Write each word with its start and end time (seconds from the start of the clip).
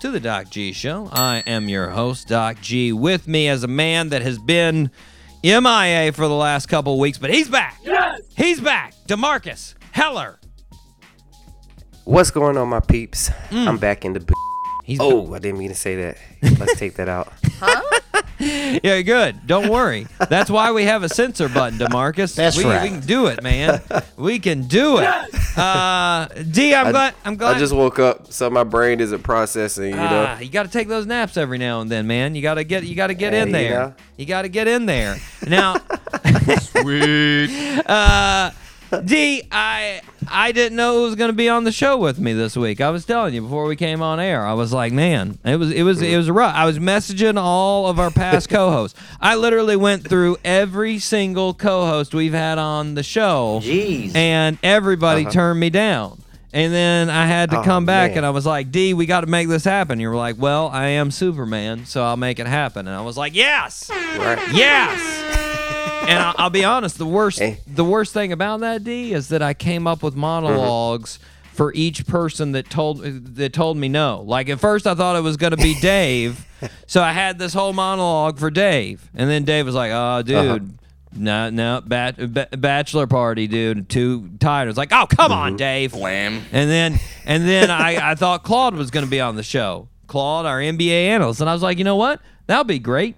to 0.00 0.10
the 0.10 0.20
Doc 0.20 0.50
G 0.50 0.72
Show. 0.72 1.08
I 1.12 1.42
am 1.46 1.68
your 1.68 1.90
host, 1.90 2.28
Doc 2.28 2.60
G. 2.60 2.92
With 2.92 3.26
me 3.26 3.48
as 3.48 3.64
a 3.64 3.68
man 3.68 4.10
that 4.10 4.22
has 4.22 4.38
been 4.38 4.90
MIA 5.42 6.12
for 6.12 6.26
the 6.28 6.34
last 6.34 6.66
couple 6.66 6.94
of 6.94 6.98
weeks, 6.98 7.18
but 7.18 7.30
he's 7.30 7.48
back. 7.48 7.78
Yes! 7.82 8.20
He's 8.36 8.60
back. 8.60 8.94
Demarcus 9.08 9.74
Heller. 9.92 10.38
What's 12.04 12.30
going 12.30 12.56
on, 12.56 12.68
my 12.68 12.80
peeps? 12.80 13.28
Mm. 13.50 13.66
I'm 13.68 13.78
back 13.78 14.04
in 14.04 14.12
the. 14.14 14.20
B- 14.20 14.34
He's 14.84 14.98
oh, 15.02 15.34
I 15.34 15.38
didn't 15.38 15.58
mean 15.58 15.68
to 15.68 15.74
say 15.74 15.96
that. 15.96 16.16
Let's 16.58 16.78
take 16.78 16.94
that 16.94 17.08
out. 17.10 17.30
Yeah, 18.40 19.02
good. 19.02 19.46
Don't 19.48 19.68
worry. 19.68 20.06
That's 20.30 20.48
why 20.48 20.70
we 20.70 20.84
have 20.84 21.02
a 21.02 21.08
censor 21.08 21.48
button, 21.48 21.76
Demarcus. 21.78 22.36
That's 22.36 22.56
we, 22.56 22.64
right. 22.64 22.82
We 22.84 22.88
can 22.90 23.00
do 23.00 23.26
it, 23.26 23.42
man. 23.42 23.80
We 24.16 24.38
can 24.38 24.62
do 24.68 24.98
it. 24.98 25.08
Uh, 25.58 26.28
D, 26.52 26.72
I'm 26.72 26.92
glad. 26.92 27.14
I'm 27.24 27.34
glad. 27.34 27.56
I 27.56 27.58
just 27.58 27.72
woke 27.72 27.98
up, 27.98 28.32
so 28.32 28.48
my 28.48 28.62
brain 28.62 29.00
isn't 29.00 29.24
processing. 29.24 29.90
You 29.90 29.96
know. 29.96 30.26
Ah, 30.28 30.38
you 30.38 30.48
got 30.50 30.62
to 30.62 30.68
take 30.68 30.86
those 30.86 31.04
naps 31.04 31.36
every 31.36 31.58
now 31.58 31.80
and 31.80 31.90
then, 31.90 32.06
man. 32.06 32.36
You 32.36 32.42
got 32.42 32.54
to 32.54 32.64
get 32.64 32.84
you 32.84 32.94
got 32.94 33.08
to 33.08 33.14
get 33.14 33.32
Hey, 33.32 33.40
in 33.40 33.48
you 33.48 33.52
there. 33.54 33.70
know. 33.80 33.94
You 34.16 34.24
got 34.26 34.42
to 34.42 34.48
get 34.48 34.68
in 34.68 34.86
there. 34.86 35.16
Now, 35.48 35.74
sweet. 36.60 37.50
Uh, 37.84 38.52
D, 39.04 39.42
I 39.52 40.00
I 40.30 40.52
didn't 40.52 40.76
know 40.76 40.94
who 40.96 41.02
was 41.04 41.14
going 41.14 41.30
to 41.30 41.36
be 41.36 41.48
on 41.48 41.64
the 41.64 41.72
show 41.72 41.96
with 41.96 42.18
me 42.18 42.32
this 42.32 42.56
week. 42.56 42.80
I 42.80 42.90
was 42.90 43.04
telling 43.04 43.34
you 43.34 43.42
before 43.42 43.64
we 43.66 43.76
came 43.76 44.00
on 44.02 44.18
air. 44.20 44.44
I 44.46 44.54
was 44.54 44.72
like, 44.72 44.92
man, 44.92 45.38
it 45.44 45.56
was 45.56 45.70
it 45.72 45.82
was 45.82 46.00
it 46.02 46.16
was 46.16 46.30
rough. 46.30 46.54
I 46.54 46.64
was 46.64 46.78
messaging 46.78 47.38
all 47.40 47.86
of 47.86 47.98
our 47.98 48.10
past 48.10 48.48
co-hosts. 48.50 48.98
I 49.20 49.36
literally 49.36 49.76
went 49.76 50.08
through 50.08 50.38
every 50.44 50.98
single 50.98 51.54
co-host 51.54 52.14
we've 52.14 52.32
had 52.34 52.58
on 52.58 52.94
the 52.94 53.02
show, 53.02 53.60
Jeez. 53.62 54.14
and 54.14 54.58
everybody 54.62 55.24
turned 55.26 55.60
me 55.60 55.70
down. 55.70 56.22
And 56.50 56.72
then 56.72 57.10
I 57.10 57.26
had 57.26 57.50
to 57.50 57.56
Uh-huh. 57.56 57.62
Oh, 57.62 57.66
come 57.66 57.84
back 57.84 58.12
man. 58.12 58.18
and 58.18 58.26
I 58.26 58.30
was 58.30 58.46
like, 58.46 58.70
D, 58.70 58.94
we 58.94 59.04
got 59.04 59.20
to 59.20 59.26
make 59.26 59.48
this 59.48 59.64
happen. 59.64 60.00
You 60.00 60.08
were 60.08 60.16
like, 60.16 60.36
well, 60.38 60.68
I 60.68 60.86
am 60.88 61.10
Superman, 61.10 61.84
so 61.84 62.02
I'll 62.02 62.16
make 62.16 62.38
it 62.38 62.46
happen. 62.46 62.86
And 62.88 62.96
I 62.96 63.02
was 63.02 63.18
like, 63.18 63.34
yes, 63.34 63.90
Right. 63.90 64.38
yes. 64.54 65.47
And 66.08 66.22
I'll, 66.22 66.34
I'll 66.38 66.50
be 66.50 66.64
honest, 66.64 66.98
the 66.98 67.06
worst, 67.06 67.38
Hey. 67.38 67.58
the 67.66 67.84
worst 67.84 68.12
thing 68.12 68.32
about 68.32 68.60
that 68.60 68.84
D 68.84 69.12
is 69.12 69.28
that 69.28 69.42
I 69.42 69.54
came 69.54 69.86
up 69.86 70.02
with 70.02 70.14
monologs 70.14 71.18
mm-hmm. 71.18 71.54
for 71.54 71.72
each 71.74 72.06
person 72.06 72.52
that 72.52 72.70
told 72.70 73.02
that 73.02 73.52
told 73.52 73.76
me 73.76 73.88
no. 73.88 74.22
Like 74.26 74.48
at 74.48 74.60
first, 74.60 74.86
I 74.86 74.94
thought 74.94 75.16
it 75.16 75.22
was 75.22 75.36
going 75.36 75.52
to 75.52 75.56
be 75.56 75.74
Dave, 75.80 76.46
so 76.86 77.02
I 77.02 77.12
had 77.12 77.38
this 77.38 77.52
whole 77.54 77.72
monologue 77.72 78.38
for 78.38 78.50
Dave, 78.50 79.08
and 79.14 79.28
then 79.30 79.44
Dave 79.44 79.66
was 79.66 79.74
like, 79.74 79.92
"Oh, 79.92 80.22
dude." 80.22 80.36
Uh-huh. 80.36 80.58
No, 81.16 81.48
no, 81.48 81.80
bat, 81.84 82.16
ba- 82.32 82.48
bachelor 82.52 83.06
party, 83.06 83.46
dude. 83.46 83.88
Too 83.88 84.28
tired. 84.38 84.64
I 84.64 84.66
was 84.66 84.76
like, 84.76 84.92
oh, 84.92 85.06
come 85.06 85.32
on, 85.32 85.52
mm-hmm. 85.52 85.56
Dave. 85.56 85.94
Wham. 85.94 86.42
And 86.52 86.70
then, 86.70 87.00
and 87.24 87.48
then 87.48 87.70
I, 87.70 87.96
I 88.10 88.14
thought 88.14 88.44
Claude 88.44 88.74
was 88.74 88.90
going 88.90 89.06
to 89.06 89.10
be 89.10 89.18
on 89.20 89.34
the 89.34 89.42
show. 89.42 89.88
Claude, 90.06 90.46
our 90.46 90.58
NBA 90.58 91.06
analyst, 91.06 91.40
and 91.40 91.48
I 91.48 91.54
was 91.54 91.62
like, 91.62 91.78
you 91.78 91.84
know 91.84 91.96
what? 91.96 92.20
That'll 92.46 92.64
be 92.64 92.78
great, 92.78 93.16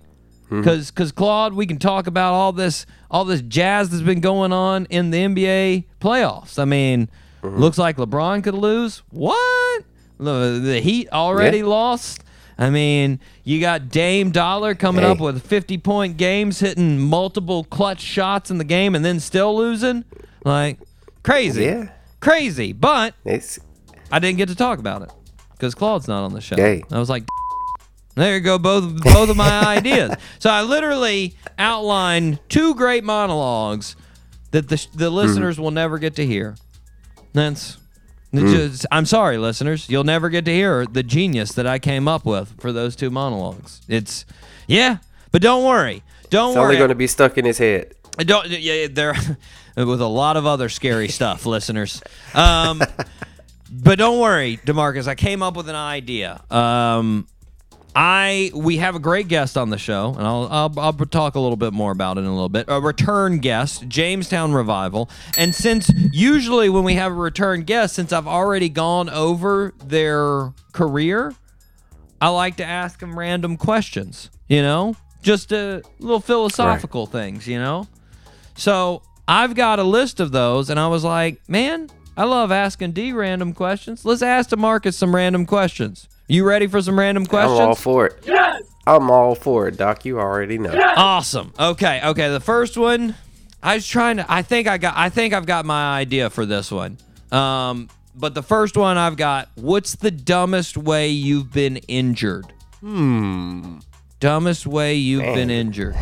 Mm-hmm. 0.50 0.62
because 0.62 0.90
because 0.90 1.12
Claude, 1.12 1.54
we 1.54 1.64
can 1.64 1.78
talk 1.78 2.08
about 2.08 2.32
all 2.32 2.50
this 2.52 2.84
all 3.08 3.24
this 3.24 3.40
jazz 3.42 3.90
that's 3.90 4.02
been 4.02 4.20
going 4.20 4.52
on 4.52 4.86
in 4.86 5.10
the 5.10 5.18
NBA 5.18 5.84
playoffs. 6.00 6.58
I 6.58 6.64
mean, 6.64 7.08
mm-hmm. 7.42 7.56
looks 7.56 7.78
like 7.78 7.96
LeBron 7.98 8.42
could 8.42 8.54
lose. 8.54 9.02
What? 9.10 9.84
The, 10.18 10.60
the 10.62 10.80
Heat 10.80 11.08
already 11.12 11.58
Yeah. 11.58 11.64
lost. 11.66 12.24
I 12.58 12.68
mean, 12.68 13.20
you 13.44 13.60
got 13.60 13.88
Dame 13.90 14.32
Dollar 14.32 14.74
coming 14.74 15.02
Hey. 15.04 15.10
up 15.10 15.20
with 15.20 15.42
50 15.46 15.78
point 15.78 16.16
games, 16.16 16.58
hitting 16.60 16.98
multiple 16.98 17.64
clutch 17.64 18.00
shots 18.00 18.50
in 18.50 18.58
the 18.58 18.64
game, 18.64 18.94
and 18.94 19.04
then 19.04 19.18
still 19.20 19.56
losing. 19.56 20.04
Like, 20.44 20.78
crazy. 21.22 21.62
Yeah. 21.64 21.88
Crazy. 22.20 22.72
But 22.72 23.14
It's 23.24 23.58
I 24.12 24.18
didn't 24.18 24.36
get 24.38 24.48
to 24.48 24.54
talk 24.56 24.78
about 24.80 25.02
it 25.02 25.10
because 25.52 25.74
Claude's 25.76 26.08
not 26.08 26.24
on 26.24 26.34
the 26.34 26.40
show. 26.40 26.56
Hey. 26.56 26.82
I 26.90 26.98
was 26.98 27.08
like, 27.08 27.22
there 28.20 28.34
you 28.34 28.40
go, 28.40 28.58
both 28.58 29.02
both 29.02 29.28
of 29.30 29.36
my 29.36 29.64
ideas. 29.76 30.14
So 30.38 30.50
I 30.50 30.62
literally 30.62 31.34
outlined 31.58 32.38
two 32.48 32.74
great 32.74 33.04
monologues 33.04 33.96
that 34.52 34.68
the 34.68 34.86
the 34.94 35.10
listeners 35.10 35.58
will 35.58 35.70
never 35.70 35.98
get 35.98 36.16
to 36.16 36.26
hear. 36.26 36.56
That's. 37.32 37.78
it's 38.32 38.52
just- 38.52 38.86
I'm 38.90 39.06
sorry, 39.06 39.38
listeners. 39.38 39.88
You'll 39.88 40.04
never 40.04 40.28
get 40.28 40.44
to 40.46 40.52
hear 40.52 40.86
the 40.86 41.02
genius 41.02 41.52
that 41.52 41.66
I 41.66 41.78
came 41.78 42.08
up 42.08 42.24
with 42.24 42.54
for 42.60 42.72
those 42.72 42.96
two 42.96 43.10
monologues. 43.10 43.80
It's, 43.88 44.24
yeah, 44.66 44.98
but 45.32 45.42
don't 45.42 45.64
worry. 45.64 46.02
Don't 46.30 46.48
worry. 46.48 46.50
it's 46.50 46.56
worry. 46.56 46.64
only 46.66 46.76
going 46.76 46.88
to 46.90 46.94
be 46.96 47.06
stuck 47.06 47.38
in 47.38 47.44
his 47.44 47.58
head. 47.58 47.94
I 48.18 48.24
Don't 48.24 48.48
yeah, 48.48 48.86
they're 48.90 49.14
with 49.76 50.00
a 50.00 50.06
lot 50.06 50.36
of 50.36 50.46
other 50.46 50.68
scary 50.68 51.08
stuff, 51.18 51.46
listeners. 51.46 52.02
Um, 52.34 52.82
but 53.72 53.98
don't 53.98 54.18
worry, 54.20 54.58
Demarcus. 54.66 55.06
I 55.06 55.14
came 55.14 55.42
up 55.42 55.56
with 55.56 55.68
an 55.68 55.76
idea. 55.76 56.42
Um, 56.50 57.28
I 57.94 58.52
we 58.54 58.76
have 58.76 58.94
a 58.94 59.00
great 59.00 59.26
guest 59.28 59.56
on 59.56 59.70
the 59.70 59.78
show, 59.78 60.14
and 60.16 60.26
I'll, 60.26 60.48
I'll 60.50 60.72
I'll 60.78 60.92
talk 60.92 61.34
a 61.34 61.40
little 61.40 61.56
bit 61.56 61.72
more 61.72 61.90
about 61.90 62.18
it 62.18 62.20
in 62.20 62.26
a 62.26 62.32
little 62.32 62.48
bit. 62.48 62.66
A 62.68 62.80
return 62.80 63.38
guest, 63.38 63.88
Jamestown 63.88 64.52
Revival, 64.52 65.10
and 65.36 65.54
since 65.54 65.90
usually 66.12 66.68
when 66.68 66.84
we 66.84 66.94
have 66.94 67.10
a 67.10 67.16
return 67.16 67.62
guest, 67.62 67.94
since 67.94 68.12
I've 68.12 68.28
already 68.28 68.68
gone 68.68 69.08
over 69.08 69.74
their 69.84 70.52
career, 70.72 71.34
I 72.20 72.28
like 72.28 72.56
to 72.56 72.64
ask 72.64 73.00
them 73.00 73.18
random 73.18 73.56
questions. 73.56 74.30
You 74.48 74.62
know, 74.62 74.94
just 75.22 75.50
a 75.50 75.82
little 75.98 76.20
philosophical 76.20 77.06
things. 77.06 77.48
You 77.48 77.58
know, 77.58 77.88
so 78.54 79.02
I've 79.26 79.54
got 79.56 79.80
a 79.80 79.84
list 79.84 80.20
of 80.20 80.30
those, 80.30 80.70
and 80.70 80.78
I 80.78 80.86
was 80.86 81.02
like, 81.02 81.40
man, 81.48 81.90
I 82.16 82.22
love 82.22 82.52
asking 82.52 82.92
D 82.92 83.12
random 83.12 83.52
questions. 83.52 84.04
Let's 84.04 84.22
ask 84.22 84.50
Demarcus 84.50 84.94
some 84.94 85.14
random 85.14 85.44
questions. 85.44 86.06
You 86.30 86.44
ready 86.44 86.68
for 86.68 86.80
some 86.80 86.96
random 86.96 87.26
questions? 87.26 87.58
I'm 87.58 87.68
all 87.68 87.74
for 87.74 88.06
it. 88.06 88.22
Yes. 88.24 88.62
I'm 88.86 89.10
all 89.10 89.34
for 89.34 89.66
it, 89.66 89.76
Doc. 89.76 90.04
You 90.04 90.20
already 90.20 90.58
know. 90.58 90.72
Yes! 90.72 90.94
Awesome. 90.96 91.52
Okay, 91.58 92.00
okay. 92.04 92.28
The 92.30 92.38
first 92.38 92.76
one, 92.76 93.16
I 93.62 93.74
was 93.74 93.86
trying 93.86 94.18
to. 94.18 94.26
I 94.28 94.42
think 94.42 94.68
I 94.68 94.78
got. 94.78 94.94
I 94.96 95.08
think 95.08 95.34
I've 95.34 95.46
got 95.46 95.64
my 95.64 95.98
idea 95.98 96.30
for 96.30 96.46
this 96.46 96.70
one. 96.70 96.98
Um, 97.32 97.88
but 98.14 98.34
the 98.34 98.44
first 98.44 98.76
one 98.76 98.96
I've 98.96 99.16
got. 99.16 99.48
What's 99.56 99.96
the 99.96 100.12
dumbest 100.12 100.76
way 100.76 101.08
you've 101.08 101.52
been 101.52 101.78
injured? 101.88 102.46
Hmm. 102.78 103.78
Dumbest 104.20 104.68
way 104.68 104.94
you've 104.94 105.34
been 105.34 105.50
injured. 105.50 105.96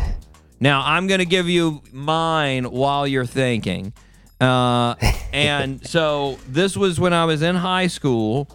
Now 0.59 0.83
I'm 0.85 1.07
gonna 1.07 1.25
give 1.25 1.49
you 1.49 1.81
mine 1.91 2.65
while 2.65 3.07
you're 3.07 3.25
thinking. 3.25 3.93
Uh, 4.39 4.93
and 5.33 5.85
so 5.87 6.37
this 6.47 6.77
was 6.77 6.99
when 6.99 7.13
I 7.13 7.25
was 7.25 7.41
in 7.41 7.55
high 7.55 7.87
school. 7.87 8.47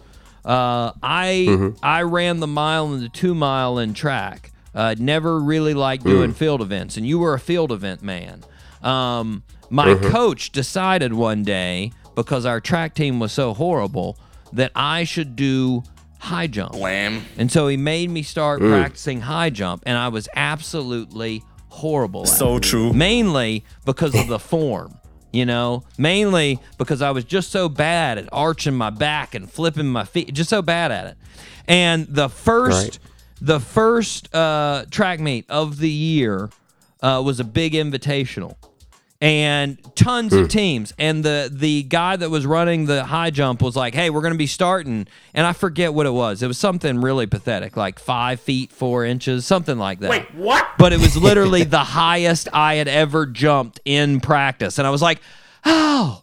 Uh, 0.45 0.91
I 1.01 1.73
I 1.81 2.03
ran 2.03 2.39
the 2.39 2.47
mile 2.47 2.93
and 2.93 3.01
the 3.03 3.09
two 3.09 3.33
mile 3.33 3.79
in 3.79 3.93
track. 3.93 4.51
Uh, 4.75 4.93
never 4.99 5.39
really 5.39 5.73
liked 5.73 6.03
doing 6.03 6.33
field 6.33 6.61
events, 6.61 6.97
and 6.97 7.07
you 7.07 7.17
were 7.17 7.33
a 7.33 7.39
field 7.39 7.71
event 7.71 8.01
man. 8.03 8.43
Um, 8.83 9.43
my 9.69 9.95
coach 9.95 10.51
decided 10.51 11.13
one 11.13 11.43
day 11.43 11.91
because 12.13 12.45
our 12.45 12.59
track 12.61 12.93
team 12.93 13.19
was 13.19 13.31
so 13.31 13.53
horrible 13.53 14.17
that 14.53 14.71
I 14.75 15.03
should 15.05 15.35
do 15.35 15.81
high 16.19 16.47
jump. 16.47 16.75
Wham. 16.75 17.23
And 17.37 17.51
so 17.51 17.67
he 17.67 17.77
made 17.77 18.09
me 18.09 18.21
start 18.21 18.59
practicing 18.59 19.21
high 19.21 19.49
jump, 19.49 19.81
and 19.85 19.97
I 19.97 20.09
was 20.09 20.27
absolutely 20.35 21.41
horrible. 21.69 22.21
At 22.23 22.27
So 22.29 22.57
it. 22.57 22.63
true. 22.63 22.93
Mainly 22.93 23.63
because 23.85 24.13
of 24.13 24.27
the 24.27 24.39
form, 24.39 24.97
you 25.35 25.45
know. 25.45 25.83
Mainly 25.97 26.59
because 26.77 27.01
I 27.01 27.11
was 27.11 27.23
just 27.23 27.51
so 27.51 27.69
bad 27.69 28.17
at 28.17 28.29
arching 28.31 28.73
my 28.73 28.89
back 28.89 29.35
and 29.35 29.49
flipping 29.51 29.87
my 29.87 30.03
feet, 30.05 30.33
just 30.33 30.49
so 30.49 30.61
bad 30.61 30.91
at 30.91 31.07
it. 31.07 31.17
And 31.67 32.07
the 32.07 32.29
first, 32.29 32.77
Right. 32.77 32.99
the 33.41 33.59
first 33.59 34.33
uh, 34.33 34.85
track 34.91 35.19
meet 35.19 35.45
of 35.49 35.77
the 35.79 35.89
year 35.89 36.49
uh, 37.01 37.21
was 37.25 37.39
a 37.39 37.43
big 37.43 37.73
invitational 37.73 38.55
and 39.25 39.95
tons 39.95 40.33
of 40.33 40.41
hmm. 40.41 40.47
teams. 40.47 40.93
And 40.99 41.23
the 41.23 41.49
the 41.51 41.81
guy 41.83 42.15
that 42.15 42.29
was 42.29 42.45
running 42.45 42.85
the 42.85 43.03
high 43.05 43.31
jump 43.31 43.61
was 43.61 43.75
like, 43.75 43.95
"Hey, 43.95 44.11
we're 44.11 44.21
going 44.21 44.33
to 44.33 44.37
be 44.37 44.47
starting," 44.47 45.07
and 45.33 45.47
I 45.47 45.53
forget 45.53 45.95
what 45.95 46.05
it 46.05 46.11
was. 46.11 46.43
It 46.43 46.47
was 46.47 46.59
something 46.59 47.01
really 47.01 47.25
pathetic, 47.25 47.75
like 47.75 47.97
five 47.97 48.39
feet 48.39 48.71
four 48.71 49.03
inches, 49.03 49.45
something 49.45 49.79
like 49.79 49.99
that. 49.99 50.11
Wait, 50.11 50.33
what? 50.35 50.67
But 50.77 50.93
it 50.93 50.99
was 50.99 51.17
literally 51.17 51.63
the 51.63 51.79
highest 51.79 52.49
I 52.53 52.75
had 52.75 52.87
ever 52.87 53.25
jumped 53.25 53.79
in 53.83 54.21
practice, 54.21 54.77
and 54.77 54.85
I 54.85 54.91
was 54.91 55.01
like, 55.01 55.21
"Oh, 55.65 56.21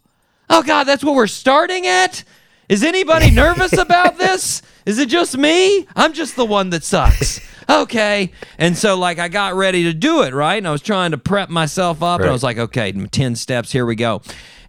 oh 0.49 0.63
God, 0.63 0.85
that's 0.85 1.03
what 1.03 1.17
we're 1.17 1.27
starting 1.27 1.87
at." 1.89 2.23
Is 2.69 2.83
anybody 2.83 3.31
nervous 3.31 3.73
about 3.73 4.19
this? 4.19 4.63
Is 4.87 4.99
it 4.99 5.09
just 5.09 5.37
me? 5.37 5.87
I'm 5.95 6.13
just 6.13 6.37
the 6.37 6.45
one 6.45 6.71
that 6.71 6.85
sucks. 6.85 7.41
okay. 7.69 8.33
And 8.59 8.77
so 8.77 8.97
like 8.97 9.19
I 9.19 9.29
got 9.29 9.55
ready 9.55 9.85
to 9.85 9.93
do 9.93 10.23
it, 10.23 10.35
right? 10.35 10.57
And 10.57 10.67
I 10.67 10.73
was 10.73 10.83
trying 10.83 11.13
to 11.13 11.19
prep 11.19 11.49
myself 11.49 12.03
up 12.03 12.21
and 12.21 12.29
I 12.29 12.33
was 12.33 12.43
like, 12.43 12.59
okay, 12.59 12.93
10 12.93 13.37
steps, 13.37 13.73
here 13.73 13.87
we 13.87 13.95
go. 13.95 14.23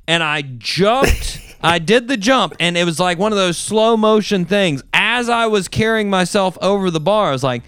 And 0.08 0.22
I 0.24 0.42
jumped. 0.42 1.40
I 1.66 1.80
did 1.80 2.08
the 2.08 2.18
jump 2.18 2.56
and 2.60 2.78
it 2.78 2.84
was 2.84 3.00
like 3.00 3.18
one 3.18 3.32
of 3.32 3.38
those 3.38 3.58
slow 3.58 3.96
motion 3.96 4.46
things. 4.46 4.84
As 4.94 5.30
I 5.30 5.48
was 5.48 5.68
carrying 5.68 6.10
myself 6.10 6.58
over 6.62 6.92
the 6.92 7.00
bar, 7.00 7.30
I 7.30 7.32
was 7.32 7.44
like, 7.44 7.64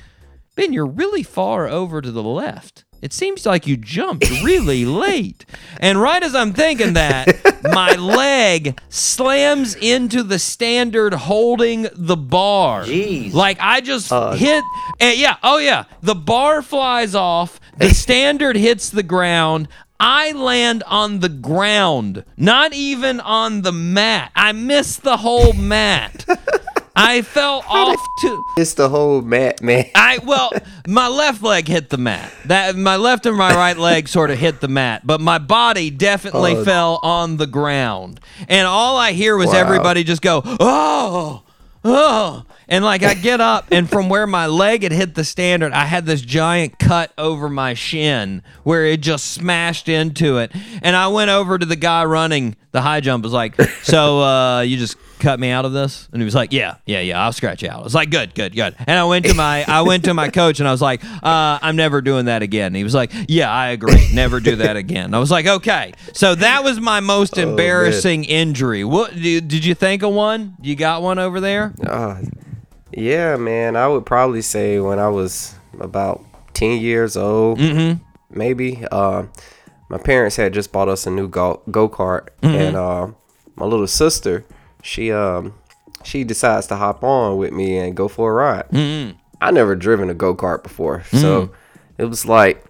Ben, 0.56 0.72
you're 0.74 0.86
really 0.86 1.24
far 1.24 1.68
over 1.68 2.02
to 2.02 2.12
the 2.12 2.24
left. 2.24 2.85
It 3.06 3.14
seems 3.14 3.46
like 3.46 3.68
you 3.68 3.78
jumped 3.78 4.28
really 4.42 4.84
late. 5.06 5.46
And 5.80 6.02
right 6.02 6.24
as 6.24 6.34
I'm 6.34 6.54
thinking 6.54 6.94
that, 6.94 7.62
my 7.64 7.94
leg 7.94 8.80
slams 8.90 9.76
into 9.76 10.24
the 10.24 10.40
standard 10.40 11.14
holding 11.14 11.88
the 11.94 12.18
bar. 12.18 12.84
Jeez. 12.86 13.32
Like 13.32 13.60
I 13.62 13.82
just 13.82 14.12
hit 14.40 14.64
and 15.00 15.20
yeah, 15.20 15.38
oh 15.44 15.60
yeah. 15.60 15.84
The 16.02 16.16
bar 16.16 16.64
flies 16.64 17.14
off, 17.14 17.60
the 17.78 17.90
standard 17.94 18.56
hits 18.56 18.90
the 18.90 19.04
ground. 19.04 19.68
I 20.00 20.32
land 20.32 20.82
on 20.88 21.20
the 21.20 21.30
ground, 21.30 22.26
not 22.36 22.74
even 22.74 23.20
on 23.20 23.62
the 23.62 23.72
mat. 23.72 24.32
I 24.36 24.52
miss 24.52 24.98
the 24.98 25.18
whole 25.18 25.54
mat. 25.54 26.26
I 26.96 27.22
fell 27.24 27.64
off 27.68 28.00
to 28.22 28.44
It's 28.58 28.74
the 28.74 28.90
whole 28.90 29.22
mat, 29.22 29.62
man. 29.62 29.86
I 29.96 30.20
well, 30.24 30.52
my 30.88 31.08
left 31.08 31.44
leg 31.44 31.68
hit 31.68 31.90
the 31.90 31.98
mat. 31.98 32.32
That 32.46 32.76
my 32.76 32.96
left 32.96 33.26
and 33.26 33.36
my 33.38 33.54
right 33.54 33.78
leg 33.78 34.08
sort 34.08 34.32
of 34.32 34.38
hit 34.38 34.62
the 34.62 34.68
mat, 34.70 35.06
but 35.06 35.20
my 35.20 35.38
body 35.38 35.90
definitely 35.90 36.56
Oh. 36.56 36.64
fell 36.64 37.00
on 37.04 37.38
the 37.38 37.48
ground. 37.48 38.20
And 38.48 38.66
all 38.68 38.98
I 38.98 39.12
hear 39.12 39.36
was 39.36 39.48
Wow. 39.48 39.54
everybody 39.58 40.04
just 40.04 40.22
go, 40.22 40.42
"Oh, 40.60 41.42
oh!" 41.84 42.44
And 42.68 42.84
like 42.84 43.04
I 43.04 43.14
get 43.14 43.42
up, 43.42 43.68
and 43.72 43.88
from 43.90 44.10
where 44.10 44.26
my 44.26 44.48
leg 44.48 44.84
had 44.84 44.92
hit 44.92 45.14
the 45.16 45.24
standard, 45.24 45.72
I 45.74 45.86
had 45.86 46.06
this 46.06 46.22
giant 46.22 46.80
cut 46.80 47.12
over 47.18 47.48
my 47.50 47.74
shin 47.76 48.42
where 48.64 48.86
it 48.86 49.02
just 49.02 49.34
smashed 49.34 49.88
into 49.90 50.38
it. 50.38 50.52
And 50.82 50.96
I 50.96 51.08
went 51.10 51.30
over 51.30 51.60
to 51.60 51.66
the 51.66 51.76
guy 51.76 52.06
running 52.06 52.56
the 52.72 52.82
high 52.82 53.02
jump. 53.02 53.24
Was 53.24 53.34
like, 53.34 53.56
"So 53.84 54.22
uh, 54.22 54.62
you 54.62 54.78
just 54.78 54.96
cut 55.26 55.40
me 55.40 55.50
out 55.50 55.66
of 55.66 55.74
this?" 55.74 56.08
And 56.12 56.22
he 56.22 56.26
was 56.26 56.36
like, 56.36 56.54
"Yeah, 56.54 56.76
yeah, 56.86 57.00
yeah. 57.02 57.24
I'll 57.24 57.34
scratch 57.34 57.64
you 57.64 57.70
out." 57.70 57.80
I 57.80 57.84
was 57.84 57.96
like, 57.96 58.10
"Good, 58.12 58.36
good, 58.36 58.56
good." 58.56 58.76
And 58.88 58.98
I 59.00 59.04
went 59.06 59.26
to 59.26 59.34
my 59.34 59.66
I 59.68 59.82
went 59.82 60.06
to 60.06 60.14
my 60.14 60.30
coach, 60.30 60.60
and 60.60 60.68
I 60.68 60.72
was 60.72 60.82
like, 60.82 61.04
uh, 61.04 61.60
"I'm 61.62 61.76
never 61.76 62.02
doing 62.02 62.26
that 62.26 62.42
again." 62.42 62.68
And 62.68 62.76
he 62.76 62.84
was 62.84 62.94
like, 62.94 63.12
"Yeah, 63.28 63.52
I 63.52 63.70
agree. 63.70 64.08
Never 64.14 64.40
do 64.40 64.56
that 64.58 64.76
again." 64.78 65.14
I 65.14 65.20
was 65.20 65.32
like, 65.32 65.48
"Okay." 65.48 65.94
So 66.14 66.36
that 66.36 66.64
was 66.64 66.80
my 66.80 67.00
most 67.00 67.38
embarrassing 67.38 68.24
injury. 68.26 68.84
What 68.84 69.14
did 69.16 69.48
did 69.48 69.66
you 69.66 69.74
think 69.76 70.04
of 70.04 70.14
one? 70.14 70.56
You 70.62 70.76
got 70.76 71.02
one 71.02 71.20
over 71.20 71.40
there? 71.42 71.74
Uh, 71.86 72.22
yeah, 72.92 73.36
man. 73.36 73.76
I 73.76 73.88
would 73.88 74.06
probably 74.06 74.42
say 74.42 74.80
when 74.80 75.00
I 75.00 75.08
was 75.10 75.56
about 75.80 76.24
10 76.54 76.80
years 76.80 77.18
old, 77.18 77.60
Mm-hmm. 77.60 78.02
maybe. 78.38 78.86
Uh, 78.92 79.24
my 79.90 79.98
parents 79.98 80.36
had 80.38 80.54
just 80.54 80.72
bought 80.72 80.88
us 80.90 81.06
a 81.06 81.12
new 81.12 81.28
go 81.28 81.62
kart, 81.68 82.30
Mm-hmm. 82.42 82.48
and 82.48 82.76
uh, 82.78 83.08
my 83.56 83.66
little 83.66 83.88
sister, 83.88 84.46
she 84.86 85.12
um, 85.12 85.54
she 86.04 86.24
decides 86.24 86.68
to 86.68 86.76
hop 86.76 87.04
on 87.04 87.38
with 87.38 87.52
me 87.52 87.78
and 87.78 87.96
go 87.98 88.08
for 88.08 88.30
a 88.32 88.34
ride. 88.34 88.70
Mm-hmm. 88.70 89.18
I 89.42 89.52
never 89.52 89.76
driven 89.76 90.10
a 90.10 90.14
go 90.14 90.36
kart 90.36 90.64
before, 90.64 91.04
so 91.12 91.48
Mm. 91.48 91.52
it 91.98 92.06
was 92.06 92.26
like, 92.26 92.64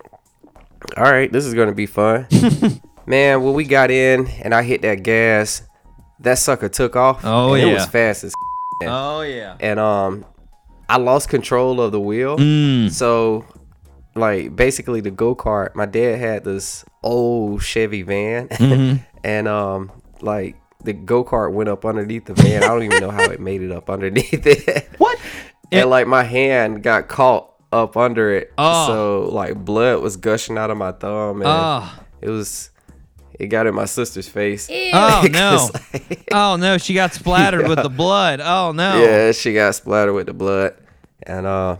all 0.97 1.03
right, 1.03 1.31
this 1.31 1.45
is 1.45 1.53
gonna 1.53 1.73
be 1.73 1.85
fun. 1.85 2.27
Man, 3.06 3.44
when 3.44 3.53
we 3.53 3.65
got 3.65 3.91
in 3.91 4.27
and 4.41 4.53
I 4.56 4.63
hit 4.63 4.81
that 4.81 5.03
gas, 5.03 5.62
that 6.21 6.39
sucker 6.39 6.69
took 6.69 6.95
off. 6.95 7.21
Oh, 7.23 7.53
and 7.53 7.69
It 7.69 7.73
was 7.73 7.85
fast 7.85 8.23
as 8.23 8.33
Oh 8.83 9.21
yeah. 9.21 9.57
and 9.59 9.79
um 9.79 10.25
I 10.89 10.97
lost 10.97 11.29
control 11.29 11.81
of 11.81 11.91
the 11.91 12.00
wheel. 12.00 12.38
Mm. 12.38 12.89
So 12.91 13.45
like 14.15 14.56
basically 14.56 15.01
the 15.01 15.11
go-kart, 15.11 15.75
my 15.75 15.85
dad 15.85 16.18
had 16.19 16.44
this 16.45 16.83
old 17.03 17.61
Chevy 17.61 18.01
van 18.01 18.47
Mm-hmm. 18.50 19.03
and 19.23 19.47
um 19.47 19.91
like 20.21 20.56
the 20.85 20.93
go-kart 20.93 21.51
went 21.51 21.69
up 21.69 21.85
underneath 21.85 22.25
the 22.25 22.33
van. 22.33 22.63
I 22.63 22.67
don't 22.67 22.83
even 22.83 22.99
know 23.01 23.11
how 23.11 23.23
it 23.23 23.39
made 23.39 23.61
it 23.61 23.71
up 23.71 23.89
underneath 23.89 24.45
it. 24.45 24.89
What? 24.97 25.19
and 25.71 25.89
like 25.89 26.07
my 26.07 26.23
hand 26.23 26.83
got 26.83 27.07
caught 27.07 27.51
up 27.71 27.97
under 27.97 28.31
it. 28.31 28.53
Oh. 28.57 28.87
So 28.87 29.29
like 29.33 29.55
blood 29.65 30.01
was 30.01 30.15
gushing 30.15 30.57
out 30.57 30.69
of 30.71 30.77
my 30.77 30.91
thumb 30.93 31.41
and 31.41 31.49
Oh. 31.49 31.91
it 32.21 32.29
was 32.29 32.69
it 33.37 33.47
got 33.47 33.67
in 33.67 33.75
my 33.75 33.83
sister's 33.85 34.29
face. 34.29 34.69
Oh 34.71 35.27
no. 35.31 35.57
'Cause, 35.69 35.73
like, 35.93 36.29
Oh 36.31 36.55
no, 36.55 36.77
she 36.77 36.93
got 36.93 37.13
splattered 37.13 37.67
with 37.67 37.81
the 37.81 37.89
blood. 37.89 38.39
Oh 38.41 38.71
no. 38.71 38.97
Yeah, 39.03 39.31
she 39.33 39.53
got 39.53 39.75
splattered 39.75 40.13
with 40.15 40.27
the 40.27 40.33
blood, 40.33 40.75
and 41.23 41.45
uh, 41.45 41.77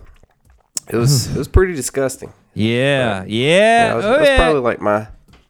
it 0.90 0.98
was 0.98 1.28
it 1.34 1.38
was 1.38 1.48
pretty 1.48 1.74
disgusting. 1.76 2.34
Yeah. 2.56 3.24
Yeah. 3.24 3.24
Yeah, 3.28 3.88
that 3.88 3.96
was, 3.96 4.06
oh, 4.06 4.10
that's 4.18 4.28
yeah. 4.30 4.38
probably 4.38 4.62
like 4.62 4.82
my 4.82 5.08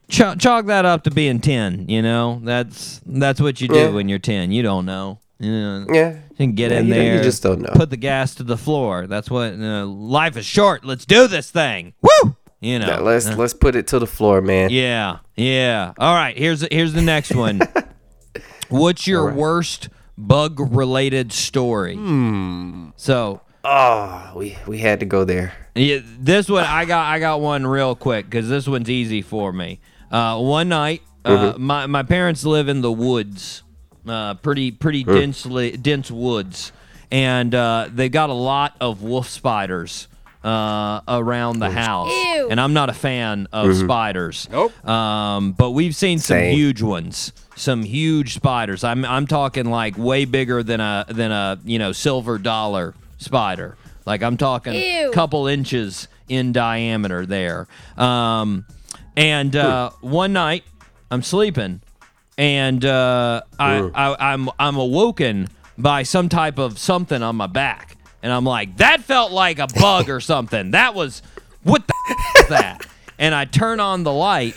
Ch- 0.10 0.38
chalk 0.38 0.66
that 0.68 0.86
up 0.86 1.04
to 1.04 1.12
being 1.12 1.40
10, 1.40 1.90
you 1.90 2.02
know? 2.02 2.40
That's 2.44 3.02
that's 3.06 3.40
what 3.42 3.60
you 3.62 3.68
do 3.68 3.76
Yeah. 3.76 3.90
when 3.90 4.08
you're 4.10 4.20
10. 4.20 4.52
You 4.52 4.62
don't 4.64 4.86
know. 4.86 5.20
You, 5.40 5.52
know, 5.52 5.86
yeah. 5.92 6.12
you 6.30 6.36
can 6.38 6.54
get 6.54 6.72
Yeah, 6.72 6.80
in 6.80 6.88
you- 6.88 6.94
you 6.94 7.00
there. 7.02 7.24
just 7.24 7.44
don't 7.44 7.62
know. 7.62 7.72
Put 7.74 7.90
the 7.90 7.98
gas 7.98 8.36
to 8.36 8.44
the 8.44 8.58
floor. 8.58 9.08
That's 9.08 9.30
what 9.30 9.54
uh, 9.54 9.86
life 9.86 10.38
is 10.38 10.46
short. 10.46 10.86
Let's 10.86 11.06
do 11.06 11.28
this 11.28 11.52
thing. 11.52 11.94
Woo! 12.02 12.36
You 12.62 12.80
know. 12.80 12.88
Yeah, 12.88 13.00
let's 13.00 13.28
Uh, 13.28 13.36
let's 13.36 13.54
put 13.54 13.76
it 13.76 13.88
to 13.88 14.00
the 14.00 14.08
floor, 14.08 14.42
man. 14.42 14.70
yeah. 14.70 15.18
Yeah. 15.36 15.94
All 16.00 16.16
right, 16.16 16.38
here's 16.38 16.66
here's 16.72 16.94
the 16.94 17.02
next 17.02 17.36
one. 17.36 17.60
What's 18.70 19.06
your 19.08 19.32
worst 19.34 19.90
bug 20.18 20.60
related 20.60 21.32
story? 21.32 21.96
Hmm. 21.96 22.90
So, 22.96 23.42
Oh, 23.64 24.32
we 24.36 24.58
we 24.68 24.78
had 24.78 25.00
to 25.02 25.06
go 25.06 25.24
there. 25.26 25.54
Yeah, 25.76 26.00
this 26.20 26.48
one 26.50 26.64
I 26.64 26.86
got. 26.86 27.06
I 27.08 27.20
got 27.20 27.42
one 27.42 27.66
real 27.68 27.96
quick 27.96 28.26
because 28.30 28.48
this 28.48 28.68
one's 28.68 28.90
easy 28.90 29.22
for 29.22 29.52
me. 29.52 29.80
Uh, 30.16 30.40
one 30.40 30.70
night, 30.70 31.02
uh, 31.26 31.30
Mm-hmm. 31.54 31.64
my 31.64 31.86
my 31.88 32.04
parents 32.04 32.46
live 32.46 32.70
in 32.70 32.82
the 32.82 32.92
woods, 32.92 33.64
uh, 34.08 34.36
pretty 34.36 34.72
pretty 34.72 35.04
densely 35.04 35.72
dense 35.76 36.10
woods, 36.10 36.72
and 37.12 37.54
uh, 37.54 37.90
they 37.94 38.08
got 38.10 38.30
a 38.30 38.34
lot 38.34 38.76
of 38.80 39.02
wolf 39.02 39.28
spiders 39.28 40.08
uh, 40.44 41.02
around 41.08 41.60
the 41.60 41.70
house. 41.72 42.10
Ew. 42.12 42.48
And 42.52 42.62
I'm 42.62 42.74
not 42.74 42.90
a 42.90 42.94
fan 42.94 43.48
of 43.52 43.76
spiders. 43.76 44.48
Nope. 44.52 44.72
Um, 44.88 45.52
but 45.54 45.72
we've 45.72 45.96
seen 45.96 46.20
some 46.20 46.36
Same. 46.38 46.56
huge 46.56 46.82
ones, 46.84 47.34
some 47.56 47.84
huge 47.84 48.36
spiders. 48.36 48.84
I'm 48.84 49.04
I'm 49.04 49.26
talking 49.28 49.66
like 49.66 49.98
way 49.98 50.26
bigger 50.26 50.62
than 50.64 50.80
a 50.80 51.06
than 51.10 51.32
a 51.32 51.60
you 51.66 51.80
know 51.80 51.92
silver 51.92 52.38
dollar 52.38 52.94
spider. 53.18 53.76
Like 54.06 54.22
I'm 54.22 54.38
talking 54.38 54.76
Ew. 54.76 55.12
couple 55.12 55.48
inches 55.48 56.08
in 56.30 56.52
diameter 56.54 57.26
there. 57.26 57.68
Um, 57.98 58.66
and 59.18 59.56
uh, 59.56 59.92
one 60.02 60.34
night 60.34 60.64
I'm 61.12 61.22
sleeping, 61.22 61.82
and 62.38 62.84
uh, 62.84 63.42
I, 63.60 63.80
I 63.94 64.34
I'm 64.34 64.50
I'm 64.60 64.78
awoken 64.78 65.50
by 65.78 66.04
some 66.04 66.30
type 66.30 66.58
of 66.58 66.78
something 66.80 67.22
on 67.22 67.36
my 67.36 67.48
back, 67.48 67.98
and 68.24 68.32
I'm 68.32 68.46
like, 68.46 68.78
that 68.78 69.02
felt 69.02 69.32
like 69.32 69.60
a 69.60 69.68
bug 69.68 70.10
or 70.10 70.20
something. 70.20 70.72
That 70.72 70.96
was 70.96 71.22
what 71.64 71.86
the 71.88 71.94
is 72.40 72.48
that? 72.50 72.86
And 73.18 73.34
I 73.34 73.46
turn 73.46 73.80
on 73.80 74.04
the 74.04 74.12
light, 74.12 74.56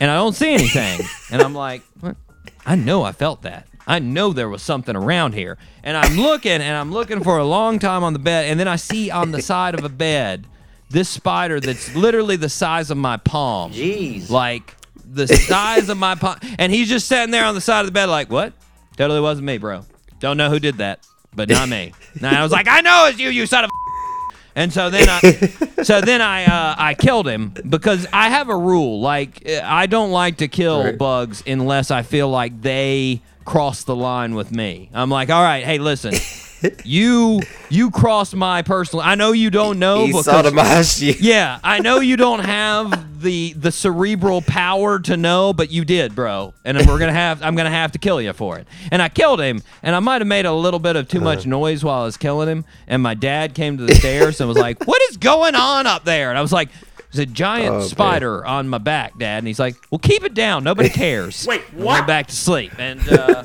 and 0.00 0.10
I 0.10 0.16
don't 0.16 0.34
see 0.34 0.52
anything, 0.52 1.00
and 1.30 1.42
I'm 1.42 1.54
like, 1.54 1.82
what? 2.00 2.16
I 2.64 2.74
know 2.76 3.02
I 3.02 3.12
felt 3.12 3.42
that. 3.42 3.66
I 3.86 3.98
know 3.98 4.32
there 4.32 4.48
was 4.48 4.62
something 4.62 4.94
around 4.94 5.34
here. 5.34 5.58
And 5.82 5.96
I'm 5.96 6.16
looking 6.16 6.52
and 6.52 6.76
I'm 6.76 6.92
looking 6.92 7.22
for 7.22 7.38
a 7.38 7.44
long 7.44 7.78
time 7.78 8.04
on 8.04 8.12
the 8.12 8.18
bed. 8.18 8.46
And 8.46 8.60
then 8.60 8.68
I 8.68 8.76
see 8.76 9.10
on 9.10 9.32
the 9.32 9.42
side 9.42 9.74
of 9.74 9.84
a 9.84 9.88
bed 9.88 10.46
this 10.92 11.08
spider 11.08 11.58
that's 11.60 11.94
literally 11.94 12.36
the 12.36 12.48
size 12.48 12.90
of 12.90 12.96
my 12.96 13.16
palm. 13.16 13.72
Jeez. 13.72 14.30
Like 14.30 14.76
the 15.04 15.26
size 15.26 15.88
of 15.88 15.98
my 15.98 16.14
palm. 16.14 16.38
And 16.58 16.70
he's 16.72 16.88
just 16.88 17.08
sitting 17.08 17.30
there 17.30 17.44
on 17.44 17.54
the 17.54 17.60
side 17.60 17.80
of 17.80 17.86
the 17.86 17.92
bed, 17.92 18.06
like, 18.06 18.30
what? 18.30 18.52
Totally 18.96 19.20
wasn't 19.20 19.46
me, 19.46 19.58
bro. 19.58 19.84
Don't 20.20 20.36
know 20.36 20.48
who 20.50 20.58
did 20.60 20.78
that, 20.78 21.00
but 21.34 21.48
not 21.48 21.68
me. 21.68 21.92
And 22.16 22.26
I 22.26 22.42
was 22.42 22.52
like, 22.52 22.68
I 22.68 22.80
know 22.82 23.06
it's 23.08 23.18
you, 23.18 23.30
you 23.30 23.46
son 23.46 23.64
of 23.64 23.70
a. 23.70 23.72
And 24.54 24.70
so 24.70 24.90
then 24.90 25.08
I, 25.08 25.20
so 25.82 26.02
then 26.02 26.20
I, 26.20 26.44
uh, 26.44 26.74
I 26.76 26.92
killed 26.92 27.26
him 27.26 27.54
because 27.70 28.06
I 28.12 28.28
have 28.28 28.50
a 28.50 28.56
rule. 28.56 29.00
Like 29.00 29.42
uh, 29.48 29.62
I 29.64 29.86
don't 29.86 30.10
like 30.10 30.36
to 30.38 30.48
kill 30.48 30.84
Right. 30.84 30.98
bugs 30.98 31.42
unless 31.46 31.90
I 31.90 32.02
feel 32.02 32.28
like 32.28 32.60
they 32.60 33.22
cross 33.46 33.84
the 33.84 33.96
line 33.96 34.34
with 34.34 34.52
me. 34.52 34.90
I'm 34.92 35.08
like, 35.08 35.30
all 35.30 35.42
right, 35.42 35.64
hey, 35.64 35.78
listen, 35.78 36.12
you 36.84 37.40
you 37.70 37.90
cross 37.90 38.34
my 38.34 38.62
personal. 38.62 39.02
I 39.04 39.14
know 39.14 39.32
you 39.32 39.50
don't 39.50 39.78
know 39.78 40.00
He 40.06 40.08
because 40.12 40.26
sodomized 40.26 41.00
you. 41.02 41.14
yeah, 41.20 41.58
I 41.64 41.78
know 41.80 42.00
you 42.00 42.16
don't 42.16 42.40
have 42.44 43.22
the 43.22 43.52
the 43.54 43.70
cerebral 43.72 44.42
power 44.42 44.98
to 45.00 45.16
know, 45.16 45.52
but 45.52 45.70
you 45.70 45.84
did, 45.84 46.14
bro. 46.14 46.54
And 46.64 46.76
we're 46.86 46.98
gonna 46.98 47.12
have 47.12 47.42
I'm 47.42 47.54
gonna 47.56 47.70
have 47.70 47.92
to 47.92 47.98
kill 47.98 48.20
you 48.20 48.32
for 48.32 48.58
it. 48.58 48.66
And 48.90 49.00
I 49.02 49.08
killed 49.08 49.40
him, 49.40 49.62
and 49.82 49.94
I 49.94 50.00
might 50.00 50.20
have 50.20 50.28
made 50.28 50.46
a 50.46 50.52
little 50.52 50.80
bit 50.80 50.96
of 50.96 51.08
too 51.08 51.18
Uh-huh. 51.18 51.24
much 51.24 51.46
noise 51.46 51.84
while 51.84 52.02
I 52.02 52.04
was 52.04 52.16
killing 52.16 52.48
him. 52.48 52.64
And 52.86 53.02
my 53.02 53.14
dad 53.14 53.54
came 53.54 53.78
to 53.78 53.84
the 53.84 53.94
stairs 53.94 54.40
and 54.40 54.48
was 54.48 54.58
like, 54.58 54.86
"What 54.86 55.00
is 55.10 55.16
going 55.16 55.54
on 55.54 55.86
up 55.86 56.04
there?" 56.04 56.30
And 56.30 56.38
I 56.38 56.42
was 56.42 56.52
like. 56.52 56.68
There's 57.14 57.28
a 57.28 57.30
giant 57.30 57.68
Oh, 57.74 57.78
man. 57.80 57.88
spider 57.88 58.46
on 58.46 58.68
my 58.70 58.78
back, 58.78 59.18
Dad. 59.18 59.36
And 59.36 59.46
he's 59.46 59.58
like, 59.58 59.76
Well, 59.90 59.98
keep 59.98 60.24
it 60.24 60.32
down. 60.32 60.64
Nobody 60.64 60.88
cares. 61.04 61.44
Wait, 61.46 61.60
And 61.72 61.84
what? 61.84 61.92
Went 61.96 62.06
back 62.06 62.28
to 62.28 62.34
sleep. 62.34 62.72
And 62.78 63.06
uh, 63.06 63.42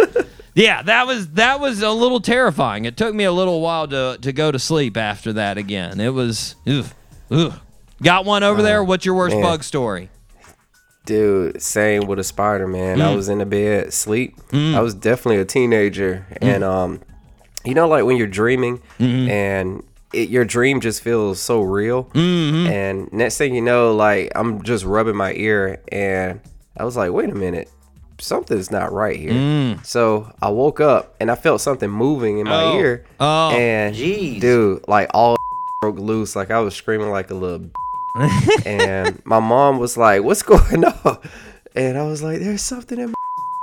Yeah, 0.58 0.82
that 0.82 1.06
was 1.06 1.28
that 1.34 1.60
was 1.60 1.84
a 1.84 1.92
little 1.92 2.20
terrifying. 2.20 2.86
It 2.86 2.98
took 2.98 3.14
me 3.14 3.26
a 3.26 3.32
little 3.32 3.62
while 3.62 3.88
to 3.90 4.18
to 4.22 4.32
go 4.34 4.52
to 4.52 4.58
sleep 4.58 4.98
after 4.98 5.34
that 5.34 5.58
again. 5.58 6.00
It 6.00 6.10
was 6.14 6.56
ugh, 6.66 6.86
ugh. 7.30 7.54
Got 8.02 8.26
one 8.26 8.42
over 8.44 8.62
there. 8.64 8.84
What's 8.84 9.06
your 9.06 9.14
worst 9.16 9.36
man. 9.36 9.44
bug 9.44 9.64
story? 9.64 10.10
Dude, 11.06 11.62
same 11.62 12.06
with 12.08 12.20
a 12.20 12.24
spider, 12.24 12.68
man. 12.68 12.98
Mm. 12.98 13.02
I 13.04 13.16
was 13.16 13.30
in 13.30 13.38
the 13.38 13.46
bed, 13.46 13.94
sleep. 13.94 14.36
I 14.52 14.82
was 14.82 14.94
definitely 14.94 15.38
a 15.38 15.46
teenager, 15.46 16.26
and 16.42 16.64
um, 16.64 17.02
you 17.64 17.74
know, 17.76 17.88
like 17.88 18.04
when 18.04 18.18
you're 18.18 18.28
dreaming, 18.28 18.82
Mm-hmm. 19.00 19.30
and 19.30 19.84
it, 20.12 20.30
your 20.30 20.44
dream 20.44 20.82
just 20.82 21.02
feels 21.04 21.40
so 21.40 21.62
real. 21.62 22.06
Mm-hmm. 22.06 22.68
And 22.72 23.14
next 23.14 23.38
thing 23.38 23.54
you 23.56 23.62
know, 23.62 23.94
like 23.96 24.32
I'm 24.36 24.64
just 24.64 24.84
rubbing 24.86 25.16
my 25.16 25.34
ear, 25.34 25.82
and 25.92 26.42
I 26.76 26.84
was 26.84 26.98
like, 26.98 27.12
wait 27.12 27.30
a 27.30 27.36
minute, 27.36 27.70
something's 28.20 28.72
not 28.72 28.92
right 28.92 29.16
here. 29.18 29.78
So 29.84 30.32
I 30.42 30.50
woke 30.50 30.80
up, 30.80 31.16
and 31.20 31.30
I 31.32 31.36
felt 31.36 31.62
something 31.62 31.90
moving 31.90 32.40
in 32.40 32.46
my 32.46 32.52
Mm. 32.64 32.74
Oh. 32.74 32.80
ear, 32.80 33.06
Oh, 33.20 33.50
and 33.52 33.96
jeez. 33.96 34.40
dude, 34.42 34.88
like 34.88 35.10
all 35.14 35.36
broke 35.82 36.00
loose. 36.00 36.36
Like 36.36 36.52
I 36.52 36.60
was 36.60 36.76
screaming 36.76 37.10
like 37.12 37.30
a 37.32 37.36
little. 37.36 37.70
and 38.66 39.22
my 39.26 39.40
mom 39.40 39.78
was 39.80 39.96
like, 39.98 40.24
"What's 40.24 40.42
going 40.44 40.84
on?" 41.06 41.18
And 41.76 41.98
I 41.98 42.04
was 42.04 42.24
like, 42.24 42.40
"There's 42.40 42.62
something 42.64 43.00
in 43.00 43.14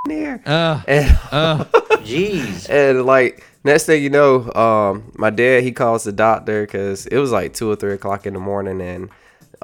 my 0.07 0.15
ear." 0.15 0.43
Uh, 0.47 0.81
And 0.87 1.19
uh, 1.33 1.65
Jeez. 2.05 2.69
and 2.71 3.05
like 3.05 3.45
next 3.65 3.87
thing 3.87 4.03
you 4.03 4.11
know, 4.11 4.53
um, 4.55 5.11
my 5.17 5.31
dad 5.31 5.63
he 5.65 5.73
calls 5.73 6.05
the 6.05 6.13
doctor 6.13 6.65
because 6.65 7.07
it 7.07 7.19
was 7.19 7.33
like 7.33 7.55
two 7.55 7.69
or 7.71 7.75
three 7.77 7.95
o'clock 7.95 8.27
in 8.27 8.35
the 8.35 8.41
morning, 8.41 8.81
and 8.81 9.11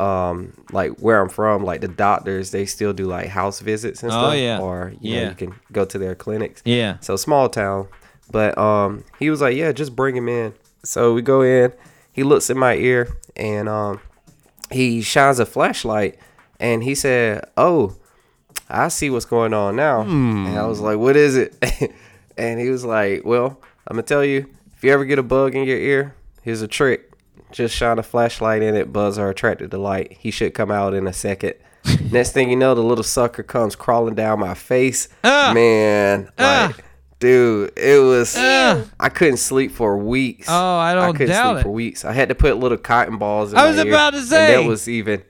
um, 0.01 0.53
like 0.73 0.93
where 1.01 1.21
I'm 1.21 1.29
from, 1.29 1.63
like 1.65 1.81
the 1.83 1.89
doctors 1.89 2.51
they 2.51 2.65
still 2.67 2.93
do 2.93 3.05
like 3.07 3.29
house 3.29 3.61
visits 3.61 4.03
and 4.03 4.11
Oh, 4.11 4.15
stuff, 4.31 4.37
yeah. 4.37 4.59
or 4.61 4.95
you 5.01 5.15
know 5.15 5.21
Yeah. 5.23 5.29
you 5.31 5.35
can 5.35 5.55
go 5.73 5.85
to 5.85 5.99
their 5.99 6.15
clinics. 6.15 6.63
yeah. 6.65 6.97
So 7.01 7.17
small 7.17 7.49
town. 7.49 7.89
But 8.33 8.57
um 8.57 9.05
he 9.19 9.29
was 9.31 9.41
like, 9.41 9.57
Yeah, 9.57 9.73
just 9.73 9.95
bring 9.95 10.17
him 10.17 10.29
in. 10.29 10.55
So 10.85 11.13
we 11.15 11.23
go 11.23 11.43
in, 11.43 11.73
he 12.13 12.23
looks 12.23 12.49
in 12.51 12.59
my 12.59 12.75
ear 12.77 13.09
and 13.37 13.69
um 13.69 14.01
he 14.71 15.03
shines 15.03 15.39
a 15.41 15.47
flashlight 15.47 16.19
and 16.61 16.83
he 16.83 16.95
said, 16.95 17.45
Oh, 17.57 17.97
I 18.69 18.89
see 18.89 19.11
what's 19.11 19.25
going 19.25 19.53
on 19.53 19.75
now. 19.77 20.03
And 20.03 20.57
I 20.57 20.65
was 20.67 20.81
like, 20.81 20.99
What 20.99 21.17
is 21.17 21.37
it? 21.37 21.55
and 22.39 22.61
he 22.61 22.71
was 22.71 22.85
like, 22.85 23.25
Well, 23.25 23.61
I'm 23.89 23.97
gonna 23.97 24.03
tell 24.05 24.25
you, 24.25 24.47
if 24.77 24.85
you 24.85 24.93
ever 24.93 25.05
get 25.05 25.19
a 25.19 25.23
bug 25.25 25.55
in 25.57 25.65
your 25.67 25.77
ear, 25.79 26.15
here's 26.43 26.63
a 26.63 26.69
trick. 26.69 27.10
Just 27.53 27.75
shine 27.75 27.99
a 27.99 28.03
flashlight 28.03 28.63
in 28.63 28.75
it, 28.77 28.93
bugs 28.93 29.19
are 29.19 29.29
attracted 29.31 29.71
to 29.73 29.79
light. 29.79 30.13
He 30.21 30.31
should 30.31 30.55
come 30.55 30.71
out 30.71 30.95
in 30.95 31.07
a 31.07 31.13
second. 31.13 31.55
Next 32.11 32.33
thing 32.33 32.51
you 32.51 32.57
know, 32.57 32.75
the 32.75 32.83
little 32.83 33.05
sucker 33.05 33.43
comes 33.43 33.75
crawling 33.75 34.15
down 34.15 34.39
my 34.41 34.55
face. 34.55 35.09
Ah. 35.25 35.53
Man, 35.55 36.31
Ah. 36.39 36.73
like, 36.77 36.85
dude, 37.19 37.73
it 37.77 38.01
was. 38.03 38.35
Ah. 38.39 38.85
I 39.01 39.09
couldn't 39.09 39.39
sleep 39.39 39.73
for 39.73 39.97
weeks. 39.97 40.47
Oh, 40.51 40.77
I 40.77 40.95
don't 40.95 41.05
I 41.09 41.13
couldn't 41.13 41.29
doubt 41.29 41.53
sleep 41.55 41.61
it. 41.61 41.63
for 41.65 41.71
weeks. 41.71 42.05
I 42.05 42.13
had 42.13 42.29
to 42.29 42.35
put 42.35 42.57
little 42.59 42.79
cotton 42.79 43.17
balls. 43.19 43.53
In 43.53 43.59
I 43.59 43.67
was 43.69 43.79
ear, 43.79 43.89
about 43.89 44.11
to 44.11 44.19
and 44.19 44.27
say. 44.27 44.57
that 44.63 44.69
was 44.69 44.89
even. 44.89 45.23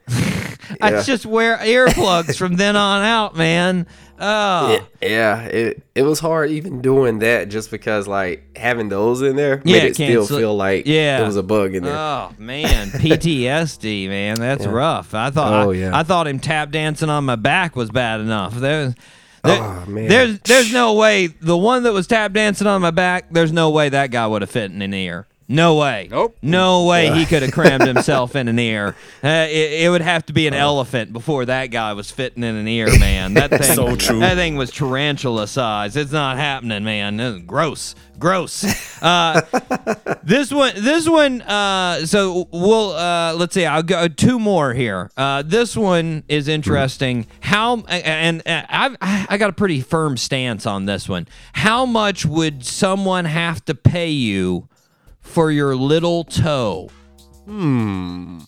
I 0.81 0.91
Yeah. 0.93 1.03
just 1.03 1.27
wear 1.27 1.57
earplugs 1.59 2.37
from 2.37 2.57
then 2.57 2.77
on 2.77 3.03
out, 3.03 3.37
man. 3.37 3.87
Oh, 4.23 4.79
Yeah, 5.01 5.45
it 5.45 5.83
it 5.95 6.03
was 6.03 6.21
hard 6.21 6.51
even 6.51 6.83
doing 6.83 7.21
that 7.21 7.49
just 7.49 7.71
because 7.71 8.07
like 8.07 8.55
having 8.57 8.91
those 8.91 9.23
in 9.23 9.35
there 9.37 9.63
Yeah, 9.65 9.79
made 9.79 9.85
it 9.87 9.95
still 9.95 10.27
feel 10.27 10.55
like 10.55 10.87
Yeah. 10.87 11.19
there 11.19 11.27
was 11.27 11.37
a 11.37 11.43
bug 11.43 11.75
in 11.75 11.85
there. 11.85 11.97
Oh 11.97 12.31
man, 12.39 12.89
PTSD, 12.91 14.09
man, 14.09 14.37
that's 14.39 14.67
rough. 14.67 15.15
I 15.15 15.31
thought, 15.31 15.67
Oh, 15.67 15.71
I, 15.71 15.75
yeah. 15.75 15.99
I 15.99 16.03
thought 16.03 16.27
him 16.27 16.39
tap 16.39 16.71
dancing 16.71 17.09
on 17.09 17.25
my 17.25 17.37
back 17.37 17.77
was 17.77 17.91
bad 17.91 18.21
enough. 18.21 18.55
There, 18.57 18.89
there- 18.89 18.95
Oh, 19.63 19.85
man. 19.89 20.09
there's, 20.09 20.39
there's 20.41 20.71
no 20.73 20.93
way 20.95 21.29
the 21.29 21.57
one 21.57 21.85
that 21.85 21.95
was 21.95 22.07
tap 22.07 22.35
dancing 22.35 22.67
on 22.67 22.83
my 22.83 22.91
back. 22.91 23.25
There's 23.31 23.53
no 23.53 23.71
way 23.71 23.89
that 23.89 24.11
guy 24.11 24.27
would 24.27 24.43
have 24.43 24.51
fit 24.51 24.71
in 24.71 24.83
an 24.83 24.93
ear. 24.93 25.27
No 25.53 25.75
way. 25.75 26.07
Nope. 26.09 26.39
No 26.43 26.85
way 26.87 27.11
he 27.11 27.27
could 27.27 27.43
have 27.43 27.51
crammed 27.53 27.85
himself 27.85 28.37
in 28.37 28.47
an 28.47 28.57
ear. 28.61 28.95
Uh, 29.23 29.49
it, 29.51 29.83
it 29.83 29.91
would 29.91 30.01
have 30.01 30.25
to 30.27 30.33
be 30.33 30.47
an 30.47 30.55
elephant 30.55 31.13
before 31.13 31.45
that 31.47 31.73
guy 31.73 31.93
was 31.93 32.09
fitting 32.09 32.45
in 32.45 32.55
an 32.55 32.69
ear, 32.69 32.87
man. 33.01 33.35
That 33.35 33.51
thing, 33.51 33.63
So 33.75 33.97
true. 33.97 34.21
That 34.21 34.37
thing 34.37 34.55
was 34.55 34.71
tarantula 34.71 35.49
size. 35.49 35.97
It's 35.97 36.13
not 36.13 36.37
happening, 36.37 36.85
man. 36.85 37.47
Gross, 37.47 37.97
gross. 38.17 39.03
Uh, 39.03 39.41
this 40.23 40.53
one, 40.53 40.73
this 40.77 41.09
one. 41.09 41.43
Uh, 41.43 42.07
so 42.07 42.47
we'll 42.53 42.93
uh, 42.93 43.35
let's 43.35 43.53
see. 43.53 43.67
I'll 43.67 43.83
go 43.83 44.07
two 44.07 44.39
more 44.39 44.73
here. 44.73 45.11
Uh, 45.17 45.43
this 45.45 45.77
one 45.77 46.23
is 46.29 46.47
interesting. 46.47 47.27
How 47.41 47.79
and, 47.89 48.41
and 48.47 48.67
I've 48.71 48.97
I 49.01 49.37
got 49.37 49.51
a 49.51 49.55
pretty 49.55 49.81
firm 49.81 50.17
stance 50.17 50.65
on 50.65 50.85
this 50.85 51.09
one. 51.09 51.27
How 51.55 51.87
much 51.87 52.25
would 52.25 52.65
someone 52.65 53.25
have 53.25 53.65
to 53.65 53.75
pay 53.75 54.11
you 54.11 54.69
for 55.21 55.51
your 55.51 55.77
little 55.77 56.25
toe? 56.25 56.91
Hmm. 57.45 58.41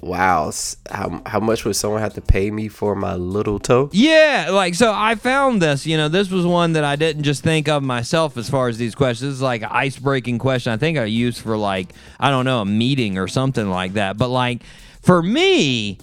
Wow, 0.00 0.52
how 0.88 1.22
how 1.26 1.40
much 1.40 1.64
would 1.64 1.74
someone 1.74 2.00
have 2.00 2.14
to 2.14 2.20
pay 2.20 2.52
me 2.52 2.68
for 2.68 2.94
my 2.94 3.16
little 3.16 3.58
toe? 3.58 3.90
Yeah, 3.92 4.48
like 4.52 4.76
so 4.76 4.92
I 4.94 5.16
found 5.16 5.60
this, 5.60 5.86
you 5.86 5.96
know, 5.96 6.08
this 6.08 6.30
was 6.30 6.46
one 6.46 6.74
that 6.74 6.84
I 6.84 6.94
didn't 6.94 7.24
just 7.24 7.42
think 7.42 7.68
of 7.68 7.82
myself 7.82 8.36
as 8.36 8.48
far 8.48 8.68
as 8.68 8.78
these 8.78 8.94
questions. 8.94 9.30
This 9.30 9.36
is 9.36 9.42
like 9.42 9.62
an 9.62 9.70
ice 9.72 9.98
breaking 9.98 10.38
question 10.38 10.72
I 10.72 10.76
think 10.76 10.98
I 10.98 11.04
used 11.04 11.40
for 11.40 11.56
like, 11.56 11.92
I 12.20 12.30
don't 12.30 12.44
know, 12.44 12.60
a 12.60 12.64
meeting 12.64 13.18
or 13.18 13.26
something 13.26 13.68
like 13.68 13.94
that. 13.94 14.16
But 14.16 14.28
like 14.28 14.62
for 15.02 15.20
me, 15.20 15.98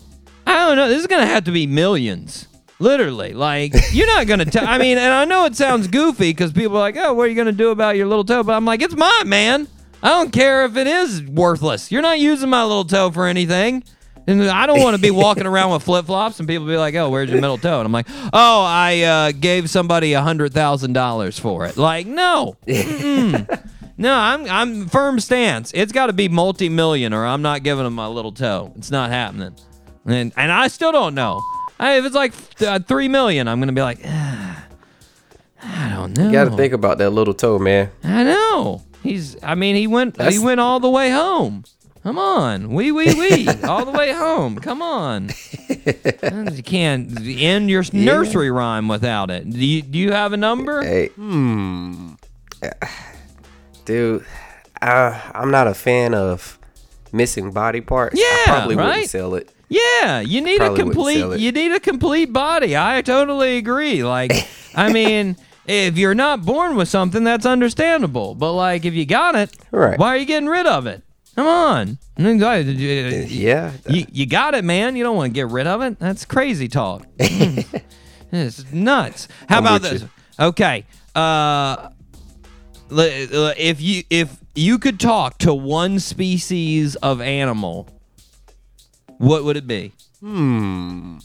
I 0.45 0.55
don't 0.67 0.75
know, 0.75 0.89
this 0.89 0.99
is 0.99 1.07
gonna 1.07 1.25
have 1.25 1.45
to 1.45 1.51
be 1.51 1.65
millions. 1.65 2.49
Literally, 2.79 3.33
like 3.33 3.73
you're 3.91 4.07
not 4.07 4.27
gonna 4.27 4.45
tell. 4.45 4.67
I 4.67 4.77
mean, 4.77 4.97
and 4.97 5.13
I 5.13 5.25
know 5.25 5.45
it 5.45 5.55
sounds 5.55 5.87
goofy 5.87 6.31
because 6.31 6.51
people 6.51 6.75
are 6.75 6.81
like, 6.81 6.97
"Oh, 6.97 7.13
what 7.13 7.23
are 7.23 7.27
you 7.27 7.35
gonna 7.35 7.51
do 7.53 7.69
about 7.69 7.95
your 7.95 8.07
little 8.07 8.25
toe?" 8.25 8.43
But 8.43 8.53
I'm 8.53 8.65
like, 8.65 8.81
it's 8.81 8.95
mine, 8.95 9.29
man. 9.29 9.67
I 10.03 10.09
don't 10.09 10.31
care 10.31 10.65
if 10.65 10.75
it 10.75 10.85
is 10.85 11.23
worthless. 11.23 11.91
You're 11.91 12.01
not 12.01 12.19
using 12.19 12.49
my 12.49 12.63
little 12.63 12.85
toe 12.85 13.11
for 13.11 13.27
anything. 13.27 13.83
And 14.27 14.43
I 14.49 14.65
don't 14.65 14.81
want 14.81 14.95
to 14.95 15.01
be 15.01 15.11
walking 15.11 15.45
around 15.45 15.71
with 15.71 15.83
flip 15.83 16.07
flops 16.07 16.39
and 16.39 16.47
people 16.47 16.65
be 16.67 16.77
like, 16.77 16.95
"Oh, 16.95 17.09
where's 17.09 17.29
your 17.29 17.39
middle 17.39 17.57
toe?" 17.59 17.79
And 17.79 17.85
I'm 17.85 17.91
like, 17.91 18.07
"Oh, 18.33 18.63
I 18.67 19.01
uh, 19.03 19.31
gave 19.31 19.69
somebody 19.69 20.13
a 20.13 20.21
hundred 20.21 20.51
thousand 20.53 20.93
dollars 20.93 21.37
for 21.39 21.65
it." 21.65 21.77
Like, 21.77 22.07
no, 22.07 22.57
Mm-mm. 22.67 23.69
no, 23.97 24.13
I'm 24.13 24.49
I'm 24.49 24.87
firm 24.89 25.19
stance. 25.19 25.71
It's 25.75 25.91
got 25.91 26.07
to 26.07 26.13
be 26.13 26.27
multi 26.27 26.69
million, 26.69 27.13
or 27.13 27.25
I'm 27.25 27.41
not 27.43 27.63
giving 27.63 27.83
them 27.83 27.93
my 27.93 28.07
little 28.07 28.31
toe. 28.31 28.73
It's 28.75 28.91
not 28.91 29.11
happening. 29.11 29.55
And 30.05 30.33
and 30.35 30.51
I 30.51 30.67
still 30.69 30.91
don't 30.91 31.13
know. 31.15 31.41
I, 31.79 31.97
if 31.97 32.05
it's 32.05 32.15
like 32.15 32.33
uh, 32.61 32.79
three 32.79 33.07
million, 33.07 33.47
I'm 33.47 33.59
gonna 33.59 33.73
be 33.73 33.81
like, 33.81 33.99
ah, 34.05 34.65
I 35.61 35.89
don't 35.89 36.17
know. 36.17 36.27
You 36.27 36.31
got 36.31 36.45
to 36.45 36.55
think 36.55 36.73
about 36.73 36.99
that 36.99 37.09
little 37.09 37.33
toe, 37.33 37.59
man. 37.59 37.91
I 38.03 38.23
know. 38.23 38.83
He's. 39.03 39.35
I 39.43 39.55
mean, 39.55 39.75
he 39.75 39.87
went. 39.87 40.21
he 40.21 40.39
went 40.39 40.59
all 40.59 40.79
the 40.79 40.89
way 40.89 41.09
home. 41.09 41.63
Come 42.05 42.19
on, 42.19 42.69
wee 42.69 42.91
wee 42.91 43.15
wee, 43.15 43.47
all 43.63 43.83
the 43.83 43.91
way 43.91 44.11
home. 44.13 44.59
Come 44.59 44.83
on. 44.83 45.31
you 46.53 46.61
can't 46.61 47.19
end 47.19 47.71
your 47.71 47.83
nursery 47.93 48.51
rhyme 48.51 48.87
without 48.87 49.31
it. 49.31 49.49
Do 49.49 49.65
you, 49.65 49.81
do 49.81 49.97
you 49.97 50.11
have 50.11 50.31
a 50.31 50.37
number? 50.37 50.83
Hey, 50.83 51.07
hmm, 51.07 52.13
dude, 53.85 54.23
I, 54.83 55.19
I'm 55.33 55.49
not 55.49 55.65
a 55.65 55.73
fan 55.73 56.13
of 56.13 56.59
missing 57.11 57.49
body 57.49 57.81
parts. 57.81 58.19
Yeah, 58.19 58.25
I 58.25 58.43
probably 58.45 58.75
right? 58.75 58.87
wouldn't 58.87 59.09
sell 59.09 59.33
it. 59.33 59.49
Yeah, 59.75 60.19
you 60.21 60.41
need 60.41 60.57
Probably 60.57 60.79
a 60.81 60.83
complete. 60.83 61.39
You 61.39 61.51
need 61.51 61.71
a 61.71 61.79
complete 61.79 62.31
body. 62.31 62.77
I 62.77 63.01
totally 63.01 63.57
agree. 63.57 64.03
Like, 64.03 64.31
I 64.75 64.91
mean. 64.99 65.37
If 65.67 65.97
you're 65.97 66.13
not 66.13 66.45
born 66.45 66.75
with 66.75 66.89
something, 66.89 67.23
that's 67.23 67.43
understandable. 67.43 68.35
But 68.35 68.51
like, 68.53 68.85
if 68.85 68.93
you 68.93 69.03
got 69.07 69.33
it, 69.33 69.49
Right. 69.71 69.97
why 69.97 70.09
are 70.09 70.17
you 70.17 70.25
getting 70.27 70.47
rid 70.47 70.67
of 70.67 70.85
it? 70.85 71.01
Come 71.35 71.47
on. 71.47 71.97
Yeah, 72.19 73.71
You, 73.89 74.05
you 74.11 74.27
got 74.27 74.53
it, 74.53 74.63
man. 74.63 74.95
You 74.95 75.03
don't 75.03 75.15
want 75.15 75.31
to 75.31 75.33
get 75.33 75.47
rid 75.47 75.65
of 75.65 75.81
it. 75.81 75.97
That's 75.97 76.23
crazy 76.23 76.67
talk. 76.67 77.07
It's 78.31 78.71
nuts. 78.71 79.27
How 79.49 79.57
I'm 79.57 79.63
about 79.65 79.81
this? 79.81 80.03
you. 80.03 80.09
Okay. 80.39 80.85
Uh, 81.15 81.89
if 82.91 83.81
you 83.81 84.03
if 84.11 84.37
you 84.53 84.77
could 84.77 84.99
talk 84.99 85.37
to 85.39 85.53
one 85.53 85.99
species 85.99 86.95
of 86.97 87.21
animal, 87.21 87.89
what 89.17 89.43
would 89.43 89.57
it 89.57 89.67
be? 89.67 89.91
Hmm. 90.19 91.17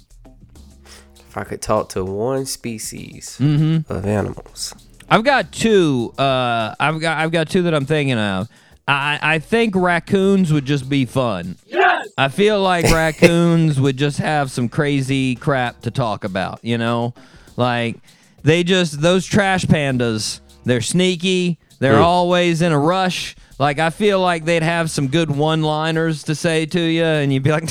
If 1.28 1.36
I 1.36 1.44
could 1.44 1.62
talk 1.62 1.90
to 1.90 2.04
one 2.04 2.44
species 2.46 3.36
Mm-hmm. 3.40 3.92
of 3.92 4.04
animals, 4.04 4.74
I've 5.08 5.22
got 5.22 5.52
two. 5.52 6.12
Uh, 6.18 6.74
I've 6.80 7.00
got 7.00 7.18
I've 7.18 7.30
got 7.30 7.48
two 7.48 7.62
that 7.62 7.74
I'm 7.74 7.86
thinking 7.86 8.18
of. 8.18 8.48
I 8.88 9.18
I 9.22 9.38
think 9.38 9.76
raccoons 9.76 10.52
would 10.52 10.64
just 10.64 10.88
be 10.88 11.04
fun. 11.04 11.56
Yes. 11.66 12.08
I 12.18 12.28
feel 12.28 12.60
like 12.60 12.84
raccoons 12.92 13.80
would 13.80 13.96
just 13.96 14.18
have 14.18 14.50
some 14.50 14.68
crazy 14.68 15.36
crap 15.36 15.82
to 15.82 15.92
talk 15.92 16.24
about. 16.24 16.58
You 16.64 16.78
know, 16.78 17.14
like 17.56 17.96
they 18.42 18.64
just 18.64 19.00
those 19.00 19.24
trash 19.24 19.64
pandas. 19.66 20.40
They're 20.64 20.80
sneaky. 20.80 21.59
They're 21.80 21.98
always 21.98 22.62
in 22.62 22.72
a 22.72 22.78
rush. 22.78 23.34
Like 23.58 23.78
I 23.78 23.90
feel 23.90 24.20
like 24.20 24.44
they'd 24.44 24.62
have 24.62 24.90
some 24.90 25.08
good 25.08 25.30
one-liners 25.30 26.24
to 26.24 26.34
say 26.34 26.66
to 26.66 26.80
you, 26.80 27.04
and 27.04 27.32
you'd 27.32 27.42
be 27.42 27.50
like, 27.50 27.68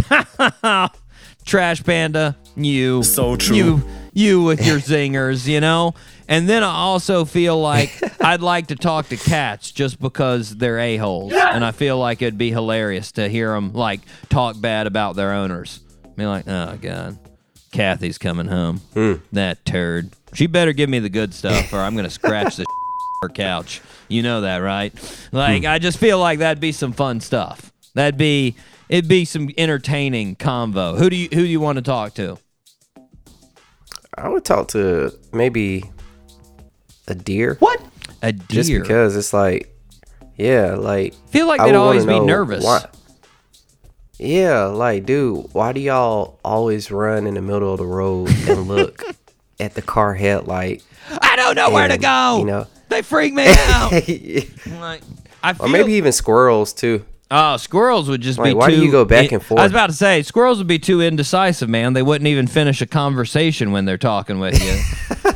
"Trash 1.45 1.83
panda, 1.83 2.35
you." 2.55 3.03
So 3.03 3.35
true. 3.35 3.55
You 3.55 3.83
you 4.13 4.43
with 4.43 4.65
your 4.65 4.79
zingers, 4.79 5.47
you 5.47 5.61
know? 5.61 5.93
And 6.27 6.47
then 6.49 6.63
I 6.63 6.71
also 6.73 7.25
feel 7.25 7.59
like 7.59 7.91
I'd 8.21 8.41
like 8.41 8.67
to 8.67 8.75
talk 8.75 9.07
to 9.09 9.17
cats 9.17 9.71
just 9.71 9.99
because 9.99 10.55
they're 10.55 10.79
a 10.79 10.97
holes, 10.97 11.33
and 11.33 11.63
I 11.63 11.71
feel 11.71 11.97
like 11.97 12.21
it'd 12.21 12.37
be 12.37 12.51
hilarious 12.51 13.11
to 13.13 13.29
hear 13.29 13.53
them 13.53 13.73
like 13.73 14.01
talk 14.29 14.59
bad 14.59 14.87
about 14.87 15.15
their 15.15 15.33
owners. 15.33 15.79
Be 16.15 16.25
like, 16.25 16.47
oh 16.47 16.77
god, 16.81 17.17
Kathy's 17.71 18.17
coming 18.17 18.47
home. 18.47 18.77
Hmm. 18.93 19.13
That 19.31 19.63
turd. 19.65 20.09
She 20.33 20.47
better 20.47 20.73
give 20.73 20.89
me 20.89 20.99
the 20.99 21.09
good 21.09 21.33
stuff, 21.33 21.73
or 21.73 21.77
I'm 21.79 21.95
gonna 21.95 22.09
scratch 22.09 22.57
the 22.57 22.65
her 23.21 23.29
couch. 23.29 23.81
You 24.09 24.23
know 24.23 24.41
that, 24.41 24.57
right? 24.57 24.93
Like, 25.31 25.61
hmm. 25.63 25.69
I 25.69 25.79
just 25.79 25.97
feel 25.99 26.19
like 26.19 26.39
that'd 26.39 26.59
be 26.59 26.71
some 26.73 26.91
fun 26.91 27.21
stuff. 27.21 27.71
That'd 27.93 28.17
be 28.17 28.55
it'd 28.89 29.07
be 29.07 29.23
some 29.25 29.49
entertaining 29.57 30.35
convo. 30.35 30.97
Who 30.97 31.09
do 31.09 31.15
you 31.15 31.29
who 31.31 31.41
do 31.41 31.47
you 31.47 31.59
want 31.61 31.77
to 31.77 31.81
talk 31.81 32.13
to? 32.15 32.37
I 34.17 34.27
would 34.27 34.43
talk 34.43 34.69
to 34.69 35.11
maybe 35.31 35.83
a 37.07 37.15
deer. 37.15 37.55
What? 37.59 37.81
A 38.21 38.31
deer. 38.33 38.45
Just 38.47 38.71
because 38.71 39.15
it's 39.15 39.31
like, 39.33 39.73
yeah, 40.35 40.75
like. 40.75 41.13
feel 41.29 41.47
like 41.47 41.61
I 41.61 41.67
they'd 41.67 41.75
always 41.75 42.05
be 42.05 42.19
nervous. 42.19 42.63
why- 42.65 42.85
Yeah, 44.17 44.65
like, 44.65 45.05
dude, 45.05 45.45
why 45.53 45.71
do 45.71 45.79
y'all 45.79 46.39
always 46.43 46.91
run 46.91 47.27
in 47.27 47.35
the 47.35 47.41
middle 47.41 47.71
of 47.71 47.77
the 47.77 47.85
road 47.85 48.29
and 48.49 48.67
look 48.67 49.03
at 49.59 49.75
the 49.75 49.81
car 49.81 50.13
headlight? 50.15 50.83
I 51.21 51.35
don't 51.37 51.55
know 51.55 51.69
where 51.69 51.87
to 51.87 51.97
go. 51.97 52.39
you 52.39 52.45
know- 52.45 52.67
they 52.89 53.01
freak 53.01 53.33
me 53.33 53.45
out. 53.47 53.91
or 53.93 54.79
like, 54.79 55.01
I 55.43 55.53
feel, 55.53 55.67
maybe 55.69 55.93
even 55.93 56.11
squirrels 56.11 56.73
too. 56.73 57.05
Oh, 57.31 57.57
squirrels 57.57 58.09
would 58.09 58.21
just 58.21 58.39
be 58.39 58.45
Like, 58.45 58.55
why 58.57 58.69
too. 58.71 58.77
do 58.77 58.83
you 58.85 58.91
go 58.91 59.05
back 59.05 59.31
I- 59.31 59.35
and 59.35 59.43
forth? 59.43 59.59
I 59.59 59.63
was 59.63 59.71
about 59.71 59.87
to 59.91 59.95
say 59.95 60.23
squirrels 60.23 60.57
would 60.57 60.65
be 60.65 60.79
too 60.79 60.99
indecisive, 60.99 61.69
man. 61.69 61.93
They 61.93 62.01
wouldn't 62.01 62.27
even 62.27 62.47
finish 62.47 62.81
a 62.81 62.87
conversation 62.87 63.71
when 63.71 63.85
they're 63.85 63.99
talking 63.99 64.39
with 64.39 64.59
you. 64.59 64.75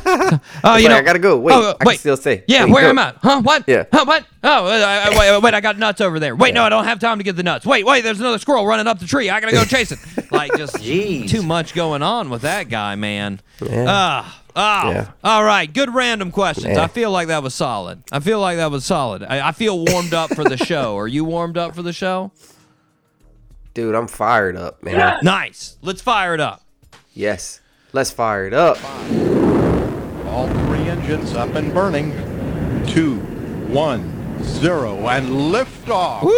oh, 0.06 0.40
Like, 0.64 0.82
you 0.82 0.88
know, 0.88 0.96
I 0.96 1.02
gotta 1.02 1.20
go. 1.20 1.38
Wait, 1.38 1.54
oh, 1.54 1.76
I 1.80 1.84
can 1.84 1.94
still 1.98 2.16
say. 2.16 2.42
Yeah, 2.48 2.64
Wait, 2.64 2.72
where 2.72 2.82
go. 2.82 2.88
am 2.90 2.98
I? 2.98 3.14
Huh? 3.22 3.42
What? 3.42 3.62
Yeah. 3.68 3.84
Huh? 3.92 4.04
What? 4.06 4.26
Oh, 4.42 4.66
uh, 4.66 4.70
I, 4.70 5.10
I- 5.14 5.18
wait, 5.18 5.40
wait, 5.42 5.54
I 5.54 5.60
got 5.60 5.78
nuts 5.78 6.00
over 6.00 6.18
there. 6.18 6.34
Wait, 6.34 6.52
no, 6.52 6.64
I 6.64 6.68
don't 6.68 6.84
have 6.84 6.98
time 6.98 7.18
to 7.18 7.24
get 7.24 7.36
the 7.36 7.44
nuts. 7.44 7.64
Wait, 7.64 7.86
wait, 7.86 8.02
there's 8.02 8.18
another 8.18 8.38
squirrel 8.40 8.66
running 8.66 8.88
up 8.88 8.98
the 8.98 9.06
tree. 9.06 9.30
I 9.30 9.38
gotta 9.40 9.52
go 9.52 9.64
chase 9.64 9.92
it. 9.92 10.00
Like 10.32 10.56
just 10.56 10.74
Jeez. 10.78 11.30
too 11.30 11.44
much 11.44 11.74
going 11.76 12.02
on 12.02 12.28
with 12.28 12.42
that 12.42 12.68
guy, 12.68 12.96
man. 12.96 13.40
Yeah. 13.64 13.84
Ah. 13.86 14.40
Oh, 14.56 14.90
Yeah. 14.90 15.10
all 15.24 15.42
right. 15.44 15.72
Good 15.72 15.92
random 15.94 16.30
questions. 16.30 16.76
Yeah. 16.76 16.84
I 16.84 16.86
feel 16.88 17.10
like 17.10 17.28
that 17.28 17.42
was 17.42 17.54
solid. 17.54 18.02
I 18.12 18.20
feel 18.20 18.40
like 18.40 18.56
that 18.58 18.70
was 18.70 18.84
solid. 18.84 19.22
I, 19.24 19.48
I 19.48 19.52
feel 19.52 19.84
warmed 19.84 20.14
up 20.14 20.34
for 20.34 20.44
the 20.44 20.56
show. 20.64 20.96
Are 20.96 21.08
you 21.08 21.24
warmed 21.24 21.58
up 21.58 21.74
for 21.74 21.82
the 21.82 21.92
show? 21.92 22.30
Dude, 23.74 23.94
I'm 23.96 24.06
fired 24.06 24.56
up, 24.56 24.82
man. 24.82 25.18
Nice. 25.22 25.76
Let's 25.82 26.00
fire 26.00 26.34
it 26.34 26.40
up. 26.40 26.62
Yes. 27.14 27.60
Let's 27.92 28.10
fire 28.12 28.46
it 28.46 28.54
up. 28.54 28.76
All 30.26 30.48
three 30.48 30.88
engines 30.88 31.34
up 31.34 31.54
and 31.56 31.72
burning. 31.74 32.12
Two, 32.86 33.16
one, 33.72 34.13
zero, 34.44 35.08
and 35.08 35.50
lift 35.50 35.88
off. 35.88 36.22
Woo! 36.22 36.32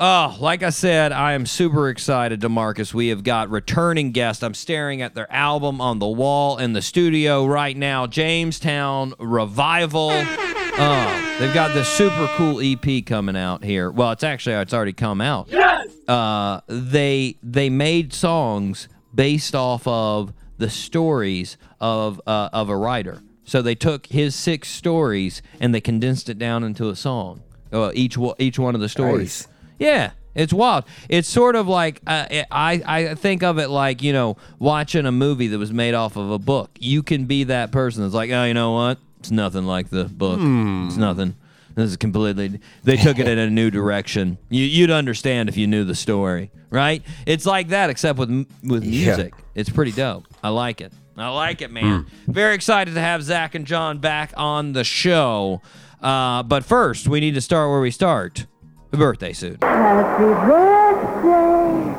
Oh, 0.00 0.36
like 0.40 0.62
I 0.62 0.70
said, 0.70 1.12
I 1.12 1.32
am 1.34 1.46
super 1.46 1.88
excited, 1.88 2.40
Demarcus. 2.40 2.94
We 2.94 3.08
have 3.08 3.22
got 3.22 3.50
returning 3.50 4.12
guests. 4.12 4.42
I'm 4.42 4.54
staring 4.54 5.02
at 5.02 5.14
their 5.14 5.30
album 5.32 5.80
on 5.80 5.98
the 5.98 6.08
wall 6.08 6.58
in 6.58 6.72
the 6.72 6.82
studio 6.82 7.46
right 7.46 7.76
now. 7.76 8.06
Jamestown 8.06 9.14
Revival. 9.18 10.10
Oh, 10.12 11.36
they've 11.38 11.52
got 11.52 11.74
this 11.74 11.88
super 11.88 12.28
cool 12.34 12.60
EP 12.62 13.04
coming 13.04 13.36
out 13.36 13.62
here. 13.62 13.90
Well, 13.90 14.12
it's 14.12 14.24
actually 14.24 14.56
it's 14.56 14.72
already 14.72 14.92
come 14.92 15.20
out. 15.20 15.48
Yes. 15.50 15.88
Uh, 16.08 16.60
they 16.66 17.36
they 17.42 17.68
made 17.68 18.12
songs 18.12 18.88
based 19.14 19.54
off 19.54 19.86
of 19.86 20.32
the 20.58 20.70
stories 20.70 21.56
of 21.80 22.20
uh, 22.26 22.48
of 22.52 22.68
a 22.68 22.76
writer. 22.76 23.22
So 23.44 23.62
they 23.62 23.74
took 23.74 24.06
his 24.06 24.34
six 24.34 24.68
stories 24.68 25.42
and 25.60 25.74
they 25.74 25.80
condensed 25.80 26.28
it 26.28 26.38
down 26.38 26.62
into 26.64 26.88
a 26.88 26.96
song. 26.96 27.42
Uh, 27.72 27.90
each 27.94 28.16
one- 28.16 28.34
each 28.38 28.58
one 28.58 28.74
of 28.74 28.80
the 28.80 28.88
stories. 28.88 29.46
Nice. 29.46 29.48
Yeah, 29.78 30.10
it's 30.34 30.52
wild. 30.52 30.84
It's 31.08 31.28
sort 31.28 31.56
of 31.56 31.66
like 31.68 32.00
uh, 32.06 32.26
I 32.50 32.82
I 32.84 33.14
think 33.14 33.42
of 33.42 33.58
it 33.58 33.68
like 33.70 34.02
you 34.02 34.12
know 34.12 34.36
watching 34.58 35.06
a 35.06 35.12
movie 35.12 35.46
that 35.48 35.58
was 35.58 35.72
made 35.72 35.94
off 35.94 36.16
of 36.16 36.30
a 36.30 36.38
book. 36.38 36.70
You 36.78 37.02
can 37.02 37.24
be 37.26 37.44
that 37.44 37.70
person 37.72 38.02
that's 38.02 38.14
like, 38.14 38.30
oh, 38.30 38.44
you 38.44 38.54
know 38.54 38.72
what? 38.72 38.98
It's 39.20 39.30
nothing 39.30 39.64
like 39.64 39.90
the 39.90 40.04
book. 40.04 40.38
It's 40.40 40.96
nothing. 40.96 41.36
This 41.74 41.90
is 41.90 41.96
completely. 41.96 42.60
They 42.84 42.96
took 42.96 43.18
it 43.18 43.28
in 43.28 43.38
a 43.38 43.48
new 43.48 43.70
direction. 43.70 44.38
You, 44.50 44.64
you'd 44.64 44.90
understand 44.90 45.48
if 45.48 45.56
you 45.56 45.66
knew 45.68 45.84
the 45.84 45.94
story, 45.94 46.50
right? 46.70 47.02
It's 47.26 47.46
like 47.46 47.68
that, 47.68 47.88
except 47.90 48.18
with 48.18 48.30
with 48.64 48.82
Yeah. 48.84 49.14
music. 49.16 49.34
It's 49.54 49.70
pretty 49.70 49.92
dope. 49.92 50.24
I 50.42 50.48
like 50.48 50.80
it. 50.80 50.92
I 51.22 51.28
like 51.28 51.62
it, 51.62 51.70
man. 51.70 52.06
Very 52.26 52.54
excited 52.54 52.94
to 52.94 53.00
have 53.00 53.22
Zach 53.22 53.54
and 53.54 53.66
John 53.66 53.98
back 53.98 54.32
on 54.36 54.72
the 54.72 54.84
show. 54.84 55.60
Uh, 56.02 56.42
but 56.42 56.64
first, 56.64 57.08
we 57.08 57.20
need 57.20 57.34
to 57.34 57.40
start 57.40 57.70
where 57.70 57.80
we 57.80 57.90
start. 57.90 58.46
The 58.90 58.96
birthday 58.96 59.32
suit. 59.32 59.62
Happy 59.62 60.24
birthday, 60.48 61.94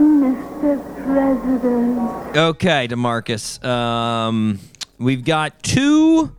Mr. 0.00 1.04
President. 1.04 2.36
Okay, 2.36 2.86
Demarcus. 2.88 3.64
Um, 3.64 4.58
we've 4.98 5.24
got 5.24 5.62
two. 5.62 6.34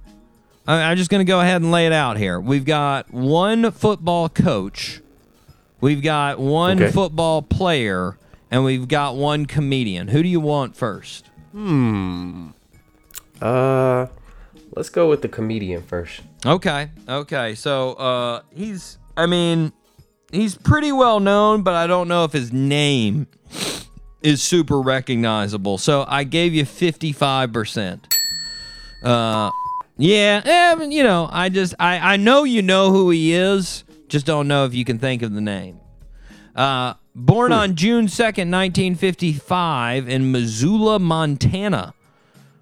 I- 0.68 0.84
I'm 0.84 0.98
just 0.98 1.10
going 1.10 1.26
to 1.26 1.30
go 1.30 1.42
ahead 1.42 1.62
and 1.62 1.72
lay 1.72 1.88
it 1.88 1.92
out 1.94 2.18
here. 2.18 2.40
We've 2.40 2.64
got 2.66 3.12
one 3.12 3.72
football 3.72 4.30
coach, 4.30 5.02
we've 5.82 6.02
got 6.04 6.40
one 6.40 6.82
Okay. 6.82 6.92
football 6.92 7.42
player, 7.42 8.18
and 8.52 8.64
we've 8.64 8.88
got 8.88 9.16
one 9.16 9.46
comedian. 9.48 10.10
Who 10.10 10.22
do 10.24 10.30
you 10.30 10.40
want 10.40 10.76
first? 10.78 11.31
Uh, 13.42 14.08
let's 14.76 14.90
go 14.90 15.10
with 15.10 15.22
the 15.22 15.28
comedian 15.28 15.82
first. 15.84 16.22
Okay. 16.46 16.90
Okay. 17.08 17.56
So 17.56 17.94
uh 17.94 18.42
he's 18.54 18.98
I 19.18 19.26
mean, 19.26 19.74
he's 20.32 20.56
pretty 20.56 20.92
well 20.92 21.20
known, 21.20 21.64
but 21.64 21.74
I 21.74 21.88
don't 21.88 22.08
know 22.08 22.24
if 22.24 22.32
his 22.32 22.52
name 22.54 23.28
is 24.22 24.42
super 24.42 24.80
recognizable. 24.82 25.78
So 25.78 26.06
I 26.08 26.24
gave 26.24 26.54
you 26.54 26.64
55%. 26.64 28.00
Uh 29.04 29.50
yeah, 29.98 30.42
eh, 30.46 30.84
you 30.86 31.04
know, 31.04 31.30
I 31.32 31.50
just 31.50 31.76
I 31.80 32.14
I 32.14 32.18
know 32.18 32.44
you 32.44 32.62
know 32.62 32.92
who 32.92 33.10
he 33.10 33.34
is, 33.34 33.84
just 34.08 34.26
don't 34.26 34.48
know 34.48 34.66
if 34.66 34.74
you 34.74 34.86
can 34.86 35.00
think 35.00 35.22
of 35.22 35.34
the 35.34 35.42
name. 35.42 35.80
Uh 36.56 36.94
born 37.16 37.52
on 37.52 37.76
June 37.76 38.08
2nd, 38.08 38.50
1955 38.50 40.08
in 40.08 40.32
Missoula, 40.32 41.00
Montana. 41.00 41.94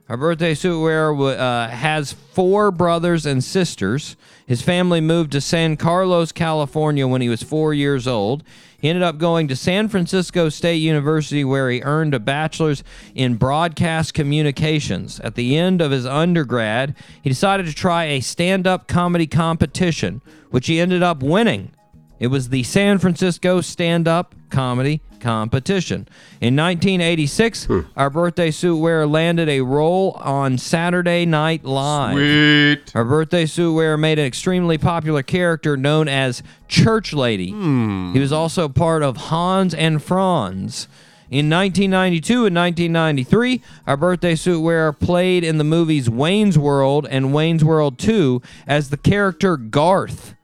Our 0.07 0.17
birthday 0.17 0.55
suit 0.55 0.81
wearer 0.81 1.13
uh, 1.15 1.67
has 1.67 2.13
four 2.13 2.71
brothers 2.71 3.27
and 3.27 3.43
sisters. 3.43 4.15
His 4.47 4.59
family 4.59 5.01
moved 5.01 5.31
to 5.33 5.41
San 5.41 5.77
Carlos, 5.77 6.31
California 6.31 7.07
when 7.07 7.21
he 7.21 7.29
was 7.29 7.43
four 7.43 7.75
years 7.75 8.07
old. 8.07 8.43
He 8.81 8.89
ended 8.89 9.03
up 9.03 9.19
going 9.19 9.47
to 9.49 9.55
San 9.55 9.87
Francisco 9.87 10.49
State 10.49 10.77
University 10.77 11.43
where 11.43 11.69
he 11.69 11.83
earned 11.83 12.15
a 12.15 12.19
bachelor's 12.19 12.83
in 13.13 13.35
broadcast 13.35 14.15
communications. 14.15 15.19
At 15.19 15.35
the 15.35 15.55
end 15.55 15.79
of 15.79 15.91
his 15.91 16.07
undergrad, 16.07 16.95
he 17.21 17.29
decided 17.29 17.67
to 17.67 17.73
try 17.75 18.05
a 18.05 18.19
stand 18.21 18.65
up 18.65 18.87
comedy 18.87 19.27
competition, 19.27 20.23
which 20.49 20.65
he 20.65 20.79
ended 20.79 21.03
up 21.03 21.21
winning. 21.21 21.71
It 22.19 22.27
was 22.27 22.49
the 22.49 22.63
San 22.63 22.97
Francisco 22.97 23.61
Stand 23.61 24.07
Up 24.07 24.35
Comedy 24.49 25.01
Competition. 25.21 26.07
In 26.41 26.55
1986, 26.55 27.65
hmm. 27.65 27.79
our 27.95 28.09
birthday 28.09 28.51
suit 28.51 28.77
wearer 28.77 29.07
landed 29.07 29.47
a 29.47 29.61
role 29.61 30.11
on 30.21 30.57
Saturday 30.57 31.25
Night 31.25 31.63
Live. 31.63 32.13
Sweet. 32.13 32.95
Our 32.95 33.05
birthday 33.05 33.45
suit 33.45 33.73
wearer 33.73 33.97
made 33.97 34.19
an 34.19 34.25
extremely 34.25 34.77
popular 34.77 35.23
character 35.23 35.77
known 35.77 36.07
as 36.07 36.43
Church 36.67 37.13
Lady. 37.13 37.51
Hmm. 37.51 38.11
He 38.13 38.19
was 38.19 38.33
also 38.33 38.67
part 38.67 39.01
of 39.01 39.15
Hans 39.17 39.73
and 39.73 40.03
Franz. 40.03 40.87
In 41.31 41.47
1992 41.47 42.47
and 42.47 42.55
1993, 42.55 43.61
our 43.85 43.95
birthday 43.95 44.33
suit 44.33 44.61
wearer 44.61 44.91
played 44.91 45.43
in 45.43 45.59
the 45.59 45.63
movies 45.63 46.09
Wayne's 46.09 46.57
World 46.57 47.07
and 47.09 47.33
Wayne's 47.33 47.63
World 47.63 47.99
2 47.99 48.41
as 48.65 48.89
the 48.89 48.97
character 48.97 49.55
Garth. 49.55 50.35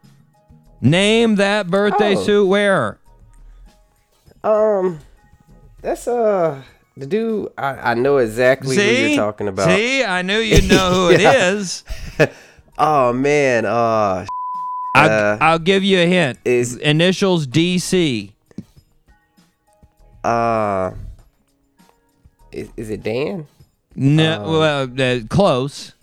Name 0.81 1.35
that 1.35 1.67
birthday 1.67 2.15
Oh. 2.15 2.23
suit 2.23 2.45
wearer. 2.47 2.99
Um, 4.43 4.99
that's 5.81 6.07
uh 6.07 6.61
the 6.97 7.05
dude. 7.05 7.49
I, 7.57 7.91
I 7.91 7.93
know 7.95 8.17
exactly 8.17 8.75
who 8.75 8.81
you're 8.81 9.15
talking 9.17 9.47
about. 9.47 9.67
See, 9.67 10.03
I 10.03 10.21
knew 10.21 10.37
you'd 10.39 10.69
know 10.69 10.91
who 10.93 11.09
it 11.11 11.21
is. 11.21 11.83
Oh 12.77 13.13
man, 13.13 13.63
uh, 13.65 14.25
I'll, 14.95 15.09
Uh, 15.09 15.37
I'll 15.39 15.59
give 15.59 15.81
you 15.85 15.97
a 15.97 16.05
hint. 16.05 16.39
is- 16.43 16.75
initials 16.75 17.47
DC. 17.47 18.33
uh, 20.25 20.91
is, 22.51 22.69
is 22.75 22.89
it 22.89 23.01
Dan? 23.01 23.47
No, 23.95 24.43
Oh. 24.45 24.59
well, 24.59 25.01
uh, 25.01 25.19
close. 25.29 25.93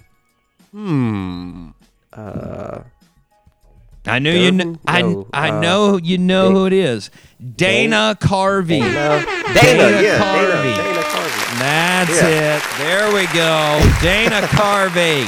Hmm. 0.70 1.72
Uh, 2.10 2.78
I 4.06 4.18
knew 4.18 4.32
you. 4.32 4.50
Kn- 4.52 4.72
Durban? 4.84 5.26
I 5.32 5.48
I 5.48 5.50
uh, 5.50 5.60
know 5.60 5.96
you 5.96 6.18
know 6.18 6.50
who 6.50 6.66
it 6.66 6.72
is. 6.72 7.10
Dana 7.56 8.16
Carvey. 8.20 8.80
Dana, 8.80 9.24
Dana 9.24 9.54
Dana, 9.54 10.02
yeah, 10.02 10.18
Carvey. 10.18 10.76
Dana, 10.76 10.92
Dana 10.92 11.02
Carvey. 11.02 11.58
That's 11.58 12.22
Yeah. 12.22 12.56
it. 12.56 12.62
There 12.78 13.14
we 13.14 13.26
go. 13.26 13.80
Dana 14.02 14.46
Carvey. 14.48 15.26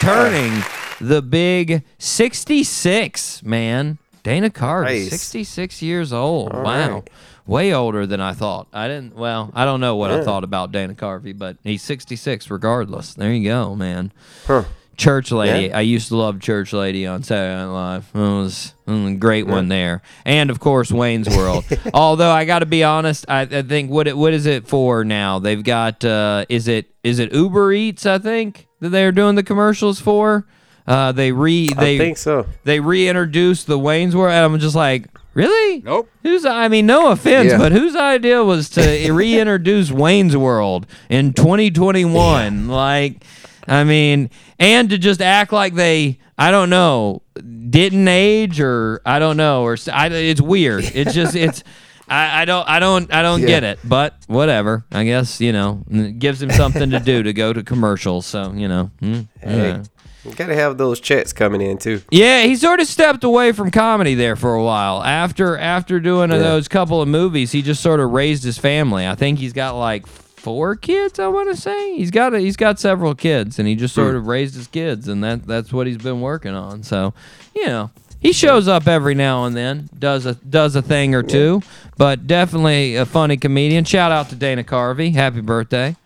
turning 0.00 0.62
the 1.00 1.20
big 1.22 1.82
66, 1.98 3.42
man. 3.42 3.98
Dana 4.22 4.50
Carvey, 4.50 4.84
Nice. 5.04 5.10
66 5.10 5.82
years 5.82 6.12
old. 6.12 6.52
All 6.52 6.62
wow. 6.62 6.94
right. 6.94 7.10
Way 7.44 7.74
older 7.74 8.06
than 8.06 8.20
I 8.20 8.34
thought. 8.34 8.68
I 8.72 8.86
didn't, 8.86 9.16
well, 9.16 9.50
I 9.52 9.64
don't 9.64 9.80
know 9.80 9.96
what 9.96 10.12
I 10.12 10.22
thought 10.22 10.44
about 10.44 10.70
Dana 10.70 10.94
Carvey, 10.94 11.36
but 11.36 11.56
he's 11.64 11.82
66 11.82 12.48
regardless. 12.48 13.14
There 13.14 13.32
you 13.32 13.48
go, 13.48 13.74
man. 13.74 14.12
Huh. 14.46 14.62
Church 14.96 15.32
Lady. 15.32 15.66
Yeah. 15.68 15.78
I 15.78 15.80
used 15.80 16.08
to 16.08 16.16
love 16.16 16.40
Church 16.40 16.72
Lady 16.72 17.06
on 17.06 17.22
Saturday 17.22 17.54
Night 17.56 17.72
Live. 17.72 18.10
It 18.14 18.18
was 18.18 18.74
a 18.86 19.14
great 19.14 19.46
one 19.46 19.68
there, 19.68 20.02
and 20.24 20.50
of 20.50 20.60
course 20.60 20.90
Wayne's 20.92 21.28
World. 21.28 21.64
Although 21.94 22.30
I 22.30 22.44
got 22.44 22.60
to 22.60 22.66
be 22.66 22.84
honest, 22.84 23.24
I, 23.28 23.42
I 23.42 23.62
think 23.62 23.90
what 23.90 24.06
it, 24.06 24.16
what 24.16 24.32
is 24.34 24.46
it 24.46 24.66
for 24.68 25.04
now? 25.04 25.38
They've 25.38 25.62
got 25.62 26.04
uh, 26.04 26.44
is 26.48 26.68
it 26.68 26.90
is 27.02 27.18
it 27.18 27.32
Uber 27.32 27.72
Eats? 27.72 28.06
I 28.06 28.18
think 28.18 28.68
that 28.80 28.90
they're 28.90 29.12
doing 29.12 29.34
the 29.34 29.42
commercials 29.42 30.00
for. 30.00 30.46
Uh, 30.86 31.12
they 31.12 31.30
re 31.32 31.72
they 31.72 31.94
I 31.94 31.98
think 31.98 32.16
so. 32.18 32.46
they 32.64 32.80
reintroduced 32.80 33.66
the 33.68 33.78
Wayne's 33.78 34.16
World, 34.16 34.32
and 34.32 34.44
I'm 34.54 34.58
just 34.60 34.74
like, 34.74 35.06
really? 35.32 35.80
Nope. 35.82 36.10
Who's 36.24 36.44
I 36.44 36.66
mean, 36.68 36.86
no 36.86 37.12
offense, 37.12 37.52
Yeah. 37.52 37.58
but 37.58 37.70
whose 37.72 37.94
idea 37.94 38.42
was 38.42 38.68
to 38.70 38.80
reintroduce 39.12 39.92
Wayne's 39.92 40.36
World 40.36 40.86
in 41.08 41.32
2021? 41.34 42.66
Like, 42.68 43.24
I 43.68 43.84
mean, 43.84 44.28
and 44.62 44.90
to 44.90 44.98
just 44.98 45.20
act 45.20 45.52
like 45.52 45.74
they, 45.74 46.18
I 46.38 46.50
don't 46.50 46.70
know, 46.70 47.22
didn't 47.70 48.08
age 48.08 48.60
or 48.60 49.00
I 49.04 49.18
don't 49.18 49.36
know, 49.36 49.62
or 49.62 49.76
I, 49.92 50.08
it's 50.08 50.40
weird. 50.40 50.84
It's 50.94 51.12
just 51.20 51.34
it's. 51.36 51.62
I, 52.08 52.42
I 52.42 52.44
don't 52.44 52.68
I 52.68 52.78
don't 52.78 53.12
I 53.12 53.22
don't 53.22 53.40
Yeah. 53.40 53.46
get 53.46 53.64
it, 53.64 53.78
but 53.84 54.14
whatever. 54.26 54.84
I 54.92 55.04
guess 55.04 55.40
you 55.40 55.52
know 55.52 55.82
it 55.90 56.18
gives 56.18 56.42
him 56.42 56.50
something 56.50 56.90
to 56.90 57.00
do 57.00 57.22
to 57.22 57.32
go 57.32 57.52
to 57.52 57.62
commercials. 57.62 58.26
So 58.26 58.52
you 58.52 58.68
know, 58.68 58.90
mm, 59.00 59.26
yeah. 59.42 59.82
You 60.24 60.34
gotta 60.34 60.54
have 60.54 60.78
those 60.78 61.00
checks 61.00 61.32
coming 61.32 61.60
in 61.62 61.78
too. 61.78 62.02
Yeah, 62.10 62.42
he 62.42 62.54
sort 62.56 62.78
of 62.80 62.86
stepped 62.86 63.24
away 63.24 63.50
from 63.52 63.70
comedy 63.72 64.14
there 64.14 64.36
for 64.36 64.54
a 64.54 64.62
while. 64.62 65.02
After 65.02 65.56
after 65.56 65.98
doing 66.00 66.30
those 66.30 66.68
couple 66.68 67.00
of 67.00 67.08
movies, 67.08 67.50
he 67.50 67.62
just 67.62 67.82
sort 67.82 67.98
of 67.98 68.10
raised 68.10 68.44
his 68.44 68.58
family. 68.58 69.06
I 69.06 69.14
think 69.14 69.38
he's 69.38 69.52
got 69.52 69.76
like 69.76 70.06
four 70.42 70.74
kids. 70.76 71.18
I 71.18 71.28
want 71.28 71.54
to 71.54 71.60
say 71.60 71.96
he's 71.96 72.10
got 72.10 72.34
a, 72.34 72.40
he's 72.40 72.56
got 72.56 72.80
several 72.80 73.14
kids, 73.14 73.58
and 73.58 73.68
he 73.68 73.74
just 73.76 73.94
sort 73.94 74.16
of 74.16 74.26
raised 74.26 74.54
his 74.54 74.66
kids, 74.66 75.08
and 75.08 75.22
that 75.22 75.46
that's 75.46 75.72
what 75.72 75.86
he's 75.86 75.96
been 75.98 76.20
working 76.20 76.54
on. 76.54 76.82
So, 76.82 77.14
you 77.54 77.66
know, 77.66 77.90
he 78.20 78.32
shows 78.32 78.68
up 78.68 78.88
every 78.88 79.14
now 79.14 79.44
and 79.44 79.56
then, 79.56 79.88
does 79.98 80.26
a 80.26 80.34
does 80.34 80.74
a 80.76 80.82
thing 80.82 81.14
or 81.14 81.22
two, 81.22 81.62
but 81.96 82.26
definitely 82.26 82.96
a 82.96 83.06
funny 83.06 83.36
comedian. 83.36 83.84
Shout 83.84 84.10
out 84.12 84.28
to 84.30 84.34
Dana 84.34 84.64
Carvey. 84.64 85.14
Happy 85.14 85.40
birthday. 85.40 85.96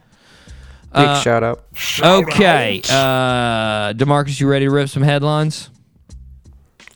Big 0.94 1.04
Uh, 1.04 1.20
shout 1.20 1.42
out. 1.42 1.64
Okay, 2.02 2.80
uh, 2.88 3.92
Demarcus, 3.94 4.40
you 4.40 4.48
ready 4.48 4.66
to 4.66 4.70
rip 4.70 4.88
some 4.88 5.02
headlines? 5.02 5.68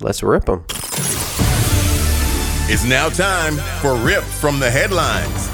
Let's 0.00 0.22
rip 0.22 0.46
them. 0.46 0.64
It's 2.72 2.84
now 2.84 3.08
time 3.08 3.56
for 3.82 3.96
Rip 3.96 4.22
from 4.22 4.60
the 4.60 4.70
Headlines. 4.70 5.50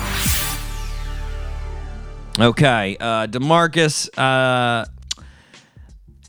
Okay, 2.38 2.98
uh, 3.00 3.26
Demarcus. 3.28 4.10
Uh, 4.16 4.84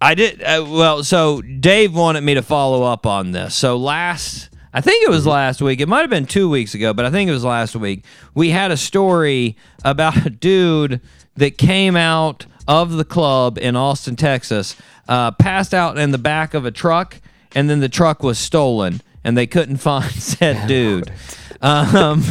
I 0.01 0.15
did 0.15 0.41
uh, 0.41 0.65
well. 0.65 1.03
So 1.03 1.41
Dave 1.41 1.93
wanted 1.93 2.21
me 2.21 2.35
to 2.35 2.41
follow 2.41 2.83
up 2.83 3.05
on 3.05 3.31
this. 3.31 3.55
So 3.55 3.75
last, 3.75 4.49
I 4.73 4.79
think 4.79 5.03
it 5.03 5.09
was 5.09 5.27
last 5.27 5.61
week. 5.61 5.81
It 5.81 5.87
might 5.89 6.01
have 6.01 6.09
been 6.09 6.25
two 6.25 6.49
weeks 6.49 6.73
ago, 6.73 6.93
but 6.93 7.03
I 7.03 7.11
think 7.11 7.29
it 7.29 7.33
was 7.33 7.43
last 7.43 7.75
week. 7.75 8.05
We 8.33 8.51
had 8.51 8.71
a 8.71 8.77
story 8.77 9.57
about 9.83 10.25
a 10.25 10.29
dude 10.29 11.01
that 11.35 11.57
came 11.57 11.97
out 11.97 12.45
of 12.69 12.93
the 12.93 13.05
club 13.05 13.57
in 13.57 13.75
Austin, 13.75 14.15
Texas, 14.15 14.77
uh, 15.09 15.31
passed 15.31 15.73
out 15.73 15.97
in 15.97 16.11
the 16.11 16.17
back 16.17 16.53
of 16.53 16.65
a 16.65 16.71
truck, 16.71 17.19
and 17.53 17.69
then 17.69 17.81
the 17.81 17.89
truck 17.89 18.23
was 18.23 18.39
stolen, 18.39 19.01
and 19.25 19.37
they 19.37 19.47
couldn't 19.47 19.77
find 19.77 20.09
said 20.11 20.69
dude. 20.69 21.11
Um, 21.61 22.23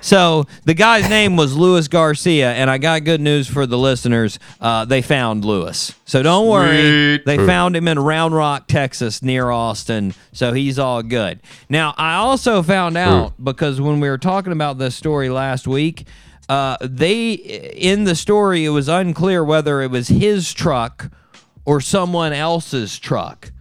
so 0.00 0.44
the 0.64 0.74
guy's 0.74 1.08
name 1.08 1.36
was 1.36 1.56
Louis 1.56 1.86
Garcia, 1.88 2.52
and 2.52 2.70
I 2.70 2.78
got 2.78 3.04
good 3.04 3.20
news 3.20 3.46
for 3.48 3.66
the 3.66 3.78
listeners. 3.78 4.38
Uh, 4.60 4.84
they 4.84 5.02
found 5.02 5.44
Louis, 5.44 5.94
so 6.04 6.22
don't 6.22 6.48
worry. 6.48 7.18
They 7.24 7.36
found 7.46 7.76
him 7.76 7.86
in 7.88 7.98
Round 7.98 8.34
Rock, 8.34 8.66
Texas, 8.66 9.22
near 9.22 9.50
Austin, 9.50 10.14
so 10.32 10.52
he's 10.52 10.78
all 10.78 11.02
good. 11.02 11.40
Now, 11.68 11.94
I 11.98 12.14
also 12.16 12.62
found 12.62 12.96
out 12.96 13.34
because 13.42 13.80
when 13.80 14.00
we 14.00 14.08
were 14.08 14.18
talking 14.18 14.52
about 14.52 14.78
this 14.78 14.94
story 14.94 15.28
last 15.28 15.66
week, 15.66 16.06
uh, 16.48 16.76
they 16.80 17.32
in 17.32 18.04
the 18.04 18.14
story 18.16 18.64
it 18.64 18.70
was 18.70 18.88
unclear 18.88 19.44
whether 19.44 19.82
it 19.82 19.90
was 19.90 20.08
his 20.08 20.52
truck 20.52 21.10
or 21.64 21.80
someone 21.80 22.32
else's 22.32 22.98
truck 22.98 23.52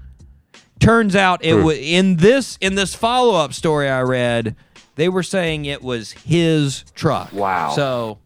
turns 0.80 1.16
out 1.16 1.44
it 1.44 1.54
was 1.56 1.78
in 1.78 2.16
this 2.16 2.58
in 2.62 2.74
this 2.74 2.96
follow-up 2.96 3.54
story 3.54 3.88
i 3.88 4.02
read 4.02 4.56
they 5.00 5.08
were 5.08 5.24
saying 5.24 5.64
it 5.64 5.82
was 5.82 6.12
his 6.12 6.84
truck. 6.94 7.32
Wow. 7.32 7.72
so 7.72 8.18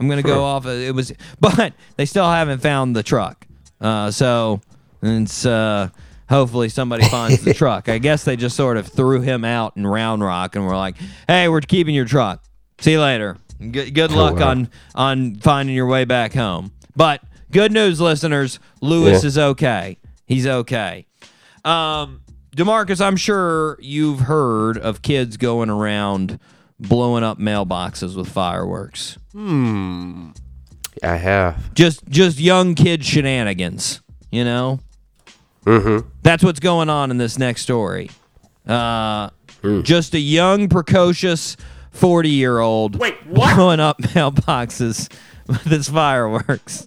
i'm 0.00 0.08
gonna 0.08 0.22
go 0.22 0.42
off 0.44 0.64
of, 0.64 0.72
it 0.80 0.94
was 0.94 1.12
but 1.38 1.74
they 1.96 2.06
still 2.06 2.28
haven't 2.28 2.60
found 2.60 2.96
the 2.96 3.02
truck. 3.02 3.46
Uh, 3.78 4.10
so 4.10 4.62
it's 5.02 5.44
uh, 5.44 5.90
hopefully 6.30 6.70
somebody 6.70 7.04
finds 7.04 7.44
the 7.44 7.52
truck. 7.62 7.90
I 7.90 7.98
guess 7.98 8.24
they 8.24 8.36
just 8.36 8.56
sort 8.56 8.78
of 8.78 8.88
threw 8.88 9.20
him 9.20 9.44
out 9.44 9.76
in 9.76 9.86
round 9.86 10.24
rock 10.24 10.56
and 10.56 10.66
were 10.66 10.76
like 10.76 10.96
hey 11.28 11.48
we're 11.48 11.60
keeping 11.60 11.94
your 11.94 12.06
truck. 12.06 12.42
See 12.80 12.92
you 12.92 13.00
later. 13.00 13.36
Good, 13.58 13.94
good 13.94 14.10
luck 14.10 14.36
wow. 14.36 14.48
on 14.50 14.70
on 14.94 15.34
finding 15.36 15.76
your 15.76 15.86
way 15.86 16.06
back 16.06 16.32
home. 16.32 16.72
But 16.96 17.22
good 17.50 17.72
news 17.72 18.00
listeners 18.00 18.58
Louis 18.80 19.22
Yeah. 19.22 19.26
is 19.28 19.36
okay. 19.38 19.98
He's 20.26 20.46
okay. 20.46 21.06
Um, 21.64 22.22
Demarcus, 22.56 23.04
I'm 23.04 23.16
sure 23.16 23.76
you've 23.80 24.20
heard 24.20 24.78
of 24.78 25.02
kids 25.02 25.36
going 25.36 25.68
around 25.68 26.38
blowing 26.80 27.22
up 27.22 27.38
mailboxes 27.38 28.16
with 28.16 28.28
fireworks. 28.28 29.18
Hmm. 29.32 30.30
I 31.02 31.16
have. 31.16 31.74
Just 31.74 32.08
just 32.08 32.38
young 32.40 32.74
kid 32.74 33.04
shenanigans, 33.04 34.00
you 34.30 34.42
know? 34.44 34.80
Mm-hmm. 35.66 36.08
That's 36.22 36.42
what's 36.42 36.60
going 36.60 36.88
on 36.88 37.10
in 37.10 37.18
this 37.18 37.38
next 37.38 37.60
story. 37.62 38.10
Uh, 38.66 39.28
just 39.82 40.14
a 40.14 40.18
young, 40.18 40.68
precocious 40.68 41.56
40 41.90 42.30
year 42.30 42.58
old 42.60 42.98
blowing 42.98 43.80
up 43.80 43.98
mailboxes 44.02 45.12
with 45.46 45.60
his 45.64 45.88
fireworks. 45.90 46.86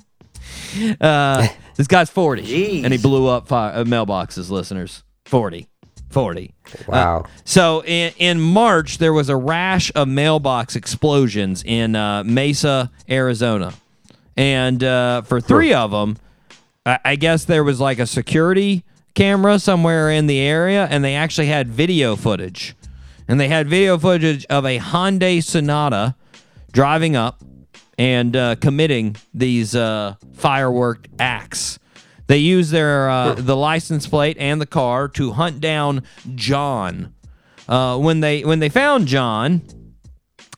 Uh, 1.00 1.48
this 1.76 1.88
guy's 1.88 2.10
40, 2.10 2.42
Jeez. 2.42 2.84
and 2.84 2.92
he 2.94 2.98
blew 3.00 3.28
up 3.28 3.48
fi- 3.48 3.72
uh, 3.72 3.84
mailboxes, 3.84 4.50
listeners. 4.50 5.04
40. 5.30 5.68
40. 6.10 6.54
Wow. 6.88 7.26
So 7.46 7.84
in, 7.84 8.12
in 8.18 8.42
March, 8.42 8.98
there 8.98 9.14
was 9.14 9.30
a 9.30 9.36
rash 9.38 9.92
of 9.94 10.08
mailbox 10.08 10.76
explosions 10.76 11.64
in 11.64 11.96
uh, 11.96 12.24
Mesa, 12.24 12.92
Arizona. 13.08 13.74
And 14.36 14.84
uh, 14.84 15.22
for 15.22 15.40
three 15.40 15.74
of 15.74 15.92
them, 15.92 16.18
I, 16.84 17.00
I 17.06 17.16
guess 17.16 17.46
there 17.46 17.64
was 17.64 17.80
like 17.80 18.00
a 18.00 18.08
security 18.08 18.84
camera 19.14 19.60
somewhere 19.60 20.10
in 20.10 20.26
the 20.26 20.40
area, 20.40 20.88
and 20.90 21.04
they 21.04 21.14
actually 21.14 21.48
had 21.48 21.68
video 21.68 22.16
footage. 22.16 22.76
And 23.28 23.40
they 23.40 23.48
had 23.48 23.68
video 23.68 24.00
footage 24.00 24.46
of 24.48 24.66
a 24.66 24.80
Hyundai 24.80 25.44
Sonata 25.44 26.16
driving 26.72 27.16
up 27.16 27.44
and 28.00 28.36
uh, 28.36 28.56
committing 28.56 29.16
these 29.32 29.76
uh, 29.76 30.16
firework 30.34 31.06
acts. 31.20 31.78
They 32.30 32.38
used 32.38 32.70
their 32.70 33.10
uh, 33.10 33.34
the 33.34 33.56
license 33.56 34.06
plate 34.06 34.38
and 34.40 34.62
the 34.62 34.68
car 34.68 35.08
to 35.08 35.32
hunt 35.32 35.60
down 35.60 36.04
John. 36.36 37.12
Uh, 37.68 37.98
when 37.98 38.20
they 38.20 38.44
when 38.44 38.60
they 38.60 38.70
found 38.70 39.08
John, 39.08 39.64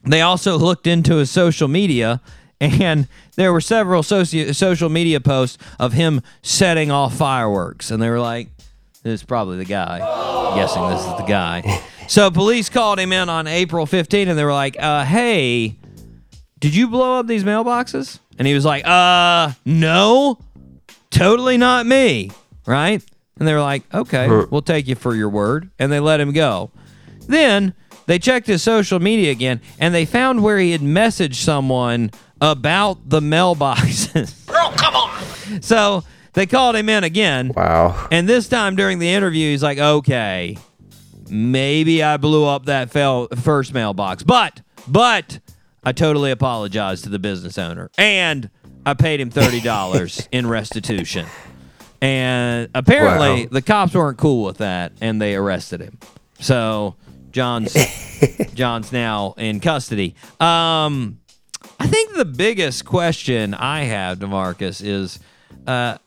they 0.04 0.20
also 0.20 0.58
looked 0.58 0.86
into 0.86 1.16
his 1.16 1.32
social 1.32 1.70
media, 1.70 2.20
and 2.60 3.08
there 3.38 3.54
were 3.54 3.62
several 3.62 4.04
soci- 4.04 4.54
social 4.54 4.90
media 4.90 5.22
posts 5.22 5.58
of 5.80 5.94
him 5.94 6.22
setting 6.42 6.92
off 6.92 7.16
fireworks, 7.16 7.90
and 7.90 8.04
they 8.04 8.10
were 8.10 8.20
like, 8.20 8.50
"This 9.04 9.22
is 9.22 9.24
probably 9.24 9.56
the 9.56 9.64
guy." 9.64 10.00
Guessing 10.56 10.90
this 10.90 11.00
is 11.00 11.18
the 11.18 11.26
guy. 11.26 11.82
So 12.08 12.30
police 12.30 12.68
called 12.68 13.00
him 13.00 13.14
in 13.14 13.30
on 13.30 13.48
April 13.48 13.86
15, 13.86 14.28
and 14.28 14.38
they 14.38 14.44
were 14.44 14.52
like, 14.52 14.76
uh, 14.78 15.06
"Hey, 15.06 15.78
did 16.60 16.76
you 16.76 16.90
blow 16.90 17.20
up 17.20 17.28
these 17.28 17.46
mailboxes?" 17.46 18.20
And 18.38 18.46
he 18.46 18.54
was 18.54 18.66
like, 18.66 18.86
"Uh, 18.86 19.54
no, 19.64 20.38
totally 21.12 21.58
not 21.58 21.86
me." 21.86 22.32
Right? 22.66 23.04
And 23.38 23.48
they 23.48 23.54
were 23.54 23.62
like, 23.62 23.84
"Okay, 23.94 24.28
we'll 24.28 24.62
take 24.62 24.88
you 24.88 24.96
for 24.96 25.16
your 25.16 25.30
word," 25.30 25.70
and 25.78 25.92
they 25.92 26.00
let 26.00 26.20
him 26.20 26.32
go. 26.32 26.72
Then 27.28 27.74
they 28.06 28.20
checked 28.20 28.48
his 28.48 28.62
social 28.62 29.00
media 29.00 29.32
again 29.32 29.62
and 29.80 29.94
they 29.96 30.06
found 30.06 30.44
where 30.44 30.58
he 30.58 30.72
had 30.72 30.82
messaged 30.82 31.36
someone 31.36 32.12
about 32.42 33.10
the 33.10 33.20
mailboxes. 33.22 34.46
Bro, 34.48 34.72
come 34.72 34.96
on. 34.96 35.62
So 35.62 36.04
they 36.34 36.46
called 36.46 36.76
him 36.76 36.90
in 36.90 37.04
again. 37.04 37.54
Wow. 37.56 38.08
And 38.12 38.28
this 38.28 38.50
time 38.50 38.76
during 38.76 39.00
the 39.00 39.10
interview, 39.10 39.52
he's 39.52 39.64
like, 39.64 39.78
okay, 39.78 40.58
maybe 41.30 42.04
I 42.04 42.18
blew 42.18 42.46
up 42.46 42.66
that 42.66 42.90
fel- 42.90 43.28
first 43.38 43.74
mailbox, 43.74 44.24
but, 44.24 44.62
but 44.88 45.40
I 45.84 45.92
totally 45.92 46.32
apologize 46.32 47.02
to 47.04 47.10
the 47.10 47.20
business 47.20 47.58
owner 47.58 47.92
and 47.98 48.50
I 48.86 48.94
paid 48.94 49.20
him 49.20 49.30
$30 49.30 50.28
in 50.32 50.48
restitution. 50.48 51.26
And 52.02 52.70
apparently 52.74 53.44
Wow. 53.44 53.50
the 53.52 53.62
cops 53.62 53.94
weren't 53.94 54.18
cool 54.18 54.44
with 54.46 54.58
that 54.58 54.94
and 55.02 55.22
they 55.22 55.36
arrested 55.36 55.82
him. 55.82 56.00
So 56.40 56.96
John's 57.32 57.74
John's 58.56 58.92
now 58.92 59.36
in 59.38 59.60
custody. 59.60 60.16
Um 60.40 61.20
I 61.80 61.88
think 61.88 62.16
the 62.16 62.26
biggest 62.26 62.86
question 62.86 63.54
I 63.54 63.84
have, 63.84 64.18
Demarcus, 64.20 64.82
is 64.84 65.20
uh 65.68 65.98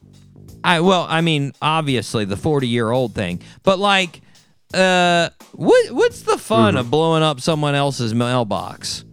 I 0.65 0.81
well, 0.81 1.07
I 1.09 1.21
mean, 1.21 1.53
obviously 1.63 2.25
the 2.25 2.35
40-year-old 2.37 3.15
thing. 3.15 3.41
But 3.63 3.79
like 3.79 4.21
uh 4.73 5.29
what 5.53 5.93
what's 5.93 6.23
the 6.23 6.39
fun 6.39 6.77
of 6.77 6.91
blowing 6.91 7.23
up 7.23 7.41
someone 7.41 7.77
else's 7.77 8.13
mailbox? 8.15 9.05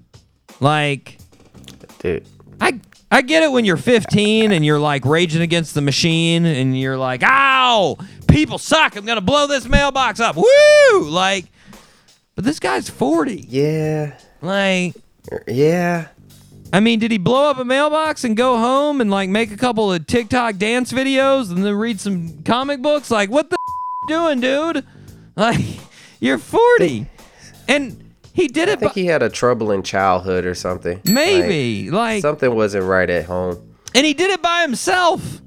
Like 0.59 1.19
Dude. 1.99 2.25
I 2.59 2.79
I 3.13 3.21
get 3.21 3.43
it 3.43 3.51
when 3.51 3.65
you're 3.65 3.75
15 3.77 4.51
and 4.53 4.65
you're 4.65 4.79
like 4.79 5.03
raging 5.05 5.41
against 5.41 5.73
the 5.73 5.81
machine 5.81 6.45
and 6.45 6.79
you're 6.79 6.97
like, 6.97 7.21
"Ow, 7.23 7.97
people 8.27 8.57
suck. 8.57 8.95
I'm 8.95 9.05
gonna 9.05 9.19
blow 9.21 9.47
this 9.47 9.67
mailbox 9.67 10.19
up." 10.21 10.37
Woo! 10.37 11.09
Like, 11.09 11.45
but 12.35 12.45
this 12.45 12.59
guy's 12.59 12.89
40. 12.89 13.45
Yeah. 13.49 14.13
Like, 14.41 14.95
Yeah. 15.47 16.07
I 16.73 16.79
mean, 16.79 16.99
did 16.99 17.11
he 17.11 17.17
blow 17.17 17.49
up 17.49 17.59
a 17.59 17.65
mailbox 17.65 18.23
and 18.23 18.37
go 18.37 18.57
home 18.57 19.01
and 19.01 19.11
like 19.11 19.29
make 19.29 19.51
a 19.51 19.57
couple 19.57 19.91
of 19.91 20.07
TikTok 20.07 20.55
dance 20.55 20.93
videos 20.93 21.51
and 21.51 21.65
then 21.65 21.75
read 21.75 21.99
some 21.99 22.43
comic 22.43 22.81
books? 22.81 23.11
Like, 23.11 23.29
what 23.29 23.49
the 23.49 23.57
doing, 24.07 24.39
dude? 24.39 24.85
Like, 25.35 25.59
you're 26.19 26.37
40, 26.37 27.07
and 27.67 28.10
he 28.33 28.47
did 28.47 28.69
it. 28.69 28.73
I 28.73 28.75
think 28.77 28.93
By, 28.93 29.01
he 29.01 29.05
had 29.07 29.23
a 29.23 29.29
troubling 29.29 29.83
childhood 29.83 30.45
or 30.45 30.55
something. 30.55 31.01
maybe 31.05 31.89
Like, 31.89 31.93
like 31.93 32.21
something 32.21 32.53
wasn't 32.53 32.85
right 32.85 33.09
at 33.09 33.25
home. 33.25 33.75
And 33.93 34.05
he 34.05 34.13
did 34.13 34.31
it 34.31 34.41
by 34.41 34.61
himself. 34.61 35.41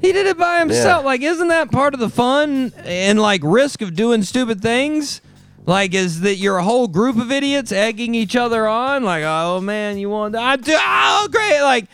He 0.00 0.12
did 0.12 0.26
it 0.26 0.38
by 0.38 0.60
himself. 0.60 1.02
Yeah. 1.02 1.06
Like, 1.06 1.22
isn't 1.22 1.48
that 1.48 1.70
part 1.72 1.92
of 1.92 2.00
the 2.00 2.08
fun 2.08 2.72
and 2.84 3.20
like 3.20 3.40
risk 3.44 3.82
of 3.82 3.94
doing 3.94 4.22
stupid 4.22 4.62
things? 4.62 5.20
Like, 5.66 5.92
is 5.92 6.20
that 6.20 6.36
you're 6.36 6.56
a 6.56 6.62
whole 6.62 6.88
group 6.88 7.16
of 7.18 7.30
idiots 7.30 7.72
egging 7.72 8.14
each 8.14 8.36
other 8.36 8.66
on? 8.66 9.02
Like, 9.02 9.24
oh 9.24 9.60
man, 9.60 9.98
you 9.98 10.08
want 10.08 10.34
I 10.34 10.56
do 10.56 10.74
oh 10.74 11.28
great. 11.30 11.60
Like, 11.60 11.86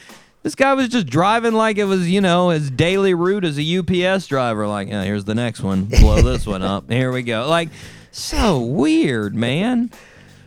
this 0.45 0.55
guy 0.55 0.75
was 0.75 0.89
just 0.91 1.07
driving 1.07 1.55
like 1.55 1.79
it 1.79 1.85
was, 1.85 2.09
you 2.09 2.21
know, 2.21 2.51
his 2.51 2.71
daily 2.71 3.15
route 3.15 3.45
as 3.45 3.59
a 3.59 3.79
UPS 3.79 4.27
driver. 4.27 4.67
Like, 4.67 4.89
yeah, 4.89 5.03
here's 5.03 5.25
the 5.25 5.35
next 5.35 5.61
one. 5.63 5.87
Blow 5.87 6.21
this 6.21 6.47
one 6.47 6.63
up. 6.63 6.89
Here 6.91 7.11
we 7.11 7.23
go. 7.23 7.49
Like, 7.49 7.71
so 8.15 8.61
weird, 8.61 9.35
man. 9.35 9.91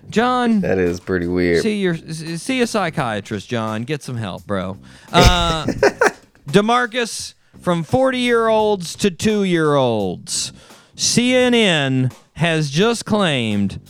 John, 0.10 0.62
That 0.62 0.77
is 0.77 0.99
pretty 1.01 1.27
weird. 1.27 1.62
See 1.63 1.80
your 1.82 1.97
see 1.97 2.62
a 2.62 2.67
psychiatrist, 2.67 3.49
John. 3.49 3.84
Get 3.84 4.01
some 4.01 4.15
help, 4.15 4.45
bro. 4.47 4.77
Uh, 5.12 5.65
Demarcus 6.47 7.34
from 7.60 7.84
40 7.84 8.17
year 8.19 8.47
olds 8.47 8.95
to 8.95 9.12
two 9.12 9.43
year 9.43 9.75
olds. 9.75 10.53
CNN 10.95 12.13
has 12.34 12.69
just 12.69 13.06
claimed 13.06 13.82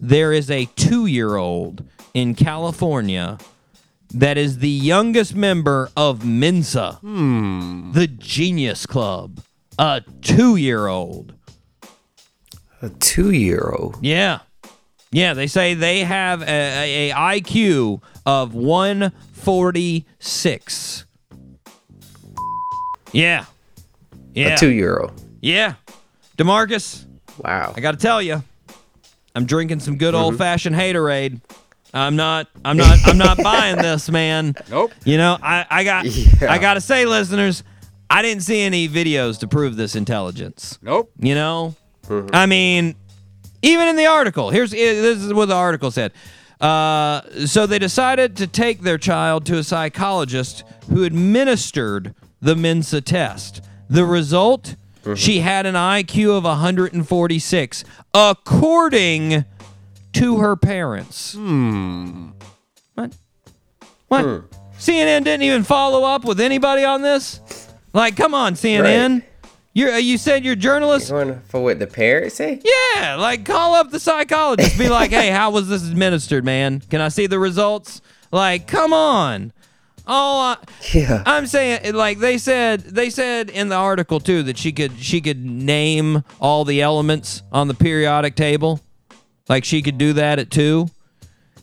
there 0.00 0.32
is 0.32 0.50
a 0.50 0.66
two 0.76 1.06
year 1.06 1.36
old 1.36 1.84
in 2.14 2.34
California 2.34 3.38
that 4.12 4.38
is 4.38 4.58
the 4.58 4.68
youngest 4.70 5.34
member 5.34 5.90
of 5.96 6.24
Mensa, 6.24 7.00
the 7.02 8.06
Genius 8.16 8.86
Club. 8.86 9.40
A 9.76 10.02
two 10.22 10.54
year 10.54 10.86
old. 10.86 11.34
A 12.84 12.88
two 12.90 13.30
year 13.32 13.72
old. 13.78 13.96
Yeah. 14.02 14.40
Yeah, 15.10 15.32
they 15.34 15.46
say 15.46 15.74
they 15.74 16.00
have 16.00 16.42
a, 16.42 16.46
a, 16.46 17.10
a 17.10 17.14
IQ 17.14 18.02
of 18.26 18.54
146. 18.54 21.04
Yeah. 23.12 23.44
Yeah. 24.34 24.54
A 24.54 24.58
two 24.58 24.70
year 24.70 24.98
old. 24.98 25.12
yeah. 25.40 25.74
DeMarcus, 26.36 27.04
Wow. 27.38 27.72
I 27.76 27.80
got 27.80 27.92
to 27.92 27.96
tell 27.96 28.20
you, 28.20 28.42
I'm 29.36 29.46
drinking 29.46 29.78
some 29.80 29.98
good 29.98 30.14
Mm-hmm. 30.14 30.24
old-fashioned 30.24 30.74
haterade. 30.74 31.40
I'm 31.92 32.16
not 32.16 32.48
I'm 32.64 32.76
not 32.76 32.98
I'm 33.06 33.18
not 33.18 33.36
buying 33.42 33.76
this, 33.76 34.10
man. 34.10 34.56
Nope. 34.68 34.90
You 35.04 35.16
know, 35.16 35.38
I 35.40 35.64
I 35.70 35.84
got 35.84 36.06
Yeah. 36.06 36.50
I 36.52 36.58
got 36.58 36.74
to 36.74 36.80
say 36.80 37.06
listeners, 37.06 37.62
I 38.10 38.20
didn't 38.22 38.42
see 38.42 38.62
any 38.62 38.88
videos 38.88 39.38
to 39.40 39.46
prove 39.48 39.76
this 39.76 39.94
intelligence. 39.94 40.76
Nope. 40.82 41.12
You 41.20 41.36
know, 41.36 41.76
I 42.32 42.46
mean, 42.46 42.94
even 43.62 43.88
in 43.88 43.96
the 43.96 44.06
article, 44.06 44.50
here's 44.50 44.70
this 44.70 45.22
is 45.22 45.32
what 45.32 45.46
the 45.46 45.54
article 45.54 45.90
said. 45.90 46.12
Uh, 46.60 47.22
so 47.46 47.66
they 47.66 47.78
decided 47.78 48.36
to 48.36 48.46
take 48.46 48.82
their 48.82 48.98
child 48.98 49.44
to 49.46 49.58
a 49.58 49.62
psychologist 49.64 50.64
who 50.88 51.04
administered 51.04 52.14
the 52.40 52.54
Mensa 52.54 53.00
test. 53.00 53.62
The 53.88 54.04
result, 54.04 54.76
she 55.14 55.40
had 55.40 55.66
an 55.66 55.74
IQ 55.74 56.38
of 56.38 56.44
146, 56.44 57.84
according 58.14 59.44
to 60.12 60.38
her 60.38 60.56
parents. 60.56 61.34
Hmm. 61.34 62.28
What? 62.94 63.12
What? 64.08 64.24
CNN 64.78 65.24
didn't 65.24 65.42
even 65.42 65.64
follow 65.64 66.04
up 66.04 66.24
with 66.24 66.40
anybody 66.40 66.84
on 66.84 67.02
this. 67.02 67.40
Like, 67.92 68.16
come 68.16 68.34
on, 68.34 68.54
CNN. 68.54 69.12
Right. 69.12 69.24
You're, 69.76 69.92
uh, 69.92 69.96
you 69.96 70.18
said 70.18 70.44
you're 70.44 70.54
journalists. 70.54 71.10
Going 71.10 71.40
for 71.48 71.62
what 71.62 71.80
the 71.80 71.86
parents 71.88 72.36
say? 72.36 72.60
Yeah, 72.64 73.16
like 73.16 73.44
call 73.44 73.74
up 73.74 73.90
the 73.90 73.98
psychologist. 73.98 74.78
Be 74.78 74.88
like, 74.88 75.10
hey, 75.10 75.30
how 75.30 75.50
was 75.50 75.68
this 75.68 75.86
administered, 75.86 76.44
man? 76.44 76.80
Can 76.88 77.00
I 77.00 77.08
see 77.08 77.26
the 77.26 77.40
results? 77.40 78.00
Like, 78.30 78.68
come 78.68 78.92
on. 78.92 79.52
Oh, 80.06 80.38
I, 80.38 80.56
Yeah. 80.92 81.22
I'm 81.26 81.46
saying, 81.46 81.94
like 81.94 82.18
they 82.18 82.38
said, 82.38 82.80
they 82.82 83.10
said 83.10 83.50
in 83.50 83.68
the 83.68 83.74
article 83.74 84.20
too 84.20 84.42
that 84.44 84.58
she 84.58 84.70
could 84.70 84.98
she 84.98 85.20
could 85.20 85.44
name 85.44 86.22
all 86.40 86.64
the 86.64 86.80
elements 86.82 87.42
on 87.50 87.68
the 87.68 87.74
periodic 87.74 88.36
table, 88.36 88.80
like 89.48 89.64
she 89.64 89.82
could 89.82 89.98
do 89.98 90.12
that 90.12 90.38
at 90.38 90.50
two. 90.50 90.88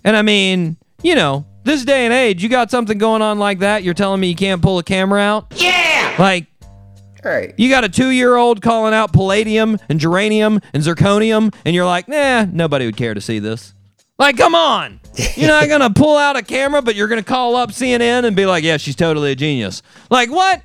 And 0.04 0.18
I 0.18 0.22
mean, 0.24 0.76
you 1.04 1.14
know, 1.16 1.46
this 1.64 1.86
day 1.86 2.06
and 2.06 2.14
age, 2.14 2.42
you 2.42 2.50
got 2.50 2.72
something 2.72 2.98
going 2.98 3.22
on 3.22 3.38
like 3.40 3.60
that. 3.60 3.84
You're 3.84 3.94
telling 3.94 4.20
me 4.20 4.28
you 4.30 4.36
can't 4.36 4.62
pull 4.62 4.80
a 4.80 4.84
camera 4.84 5.22
out? 5.22 5.54
Yeah. 5.56 6.16
Like 6.18 6.48
Right. 7.24 7.54
you 7.58 7.70
got 7.70 7.84
a 7.84 7.90
two 7.90 8.10
year 8.10 8.36
old 8.36 8.62
calling 8.62 8.94
out 8.94 9.14
palladium 9.14 9.78
and 9.90 10.00
germanium 10.00 10.64
and 10.74 10.84
zirconium, 10.84 11.54
and 11.66 11.76
you're 11.76 11.86
like, 11.86 12.08
nah, 12.08 12.46
nobody 12.46 12.86
would 12.86 12.98
care 12.98 13.14
to 13.14 13.22
see 13.22 13.40
this. 13.40 13.74
Like, 14.22 14.38
come 14.38 14.54
on. 14.54 15.00
You're 15.36 15.50
not 15.50 15.68
going 15.68 15.82
to 15.82 15.90
pull 15.90 16.16
out 16.16 16.38
a 16.38 16.44
camera, 16.44 16.82
but 16.84 16.96
you're 16.96 17.08
going 17.08 17.22
to 17.22 17.28
call 17.28 17.56
up 17.56 17.72
CNN 17.72 18.24
and 18.24 18.36
be 18.36 18.46
like, 18.46 18.64
yeah, 18.64 18.78
she's 18.78 18.96
totally 18.96 19.32
a 19.32 19.36
genius. 19.36 19.82
Like, 20.12 20.30
what? 20.30 20.62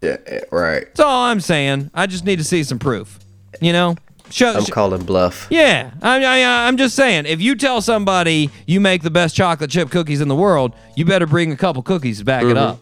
Yeah. 0.00 0.16
Right. 0.50 0.86
That's 0.86 1.00
all 1.00 1.24
I'm 1.24 1.40
saying. 1.40 1.90
I 1.92 2.06
just 2.06 2.24
need 2.24 2.36
to 2.36 2.44
see 2.44 2.64
some 2.64 2.78
proof. 2.78 3.18
You 3.60 3.72
know? 3.72 3.96
Show, 4.30 4.52
I'm 4.52 4.64
calling 4.66 5.04
bluff. 5.04 5.46
yeah, 5.50 5.92
I, 6.02 6.22
I, 6.22 6.66
I'm 6.68 6.76
just 6.76 6.94
saying. 6.94 7.24
If 7.24 7.40
you 7.40 7.54
tell 7.54 7.80
somebody 7.80 8.50
you 8.66 8.78
make 8.78 9.02
the 9.02 9.10
best 9.10 9.34
chocolate 9.34 9.70
chip 9.70 9.90
cookies 9.90 10.20
in 10.20 10.28
the 10.28 10.34
world, 10.34 10.74
you 10.96 11.06
better 11.06 11.26
bring 11.26 11.50
a 11.50 11.56
couple 11.56 11.82
cookies 11.82 12.18
to 12.18 12.26
back 12.26 12.42
it 12.42 12.48
mm-hmm. 12.48 12.58
up. 12.58 12.80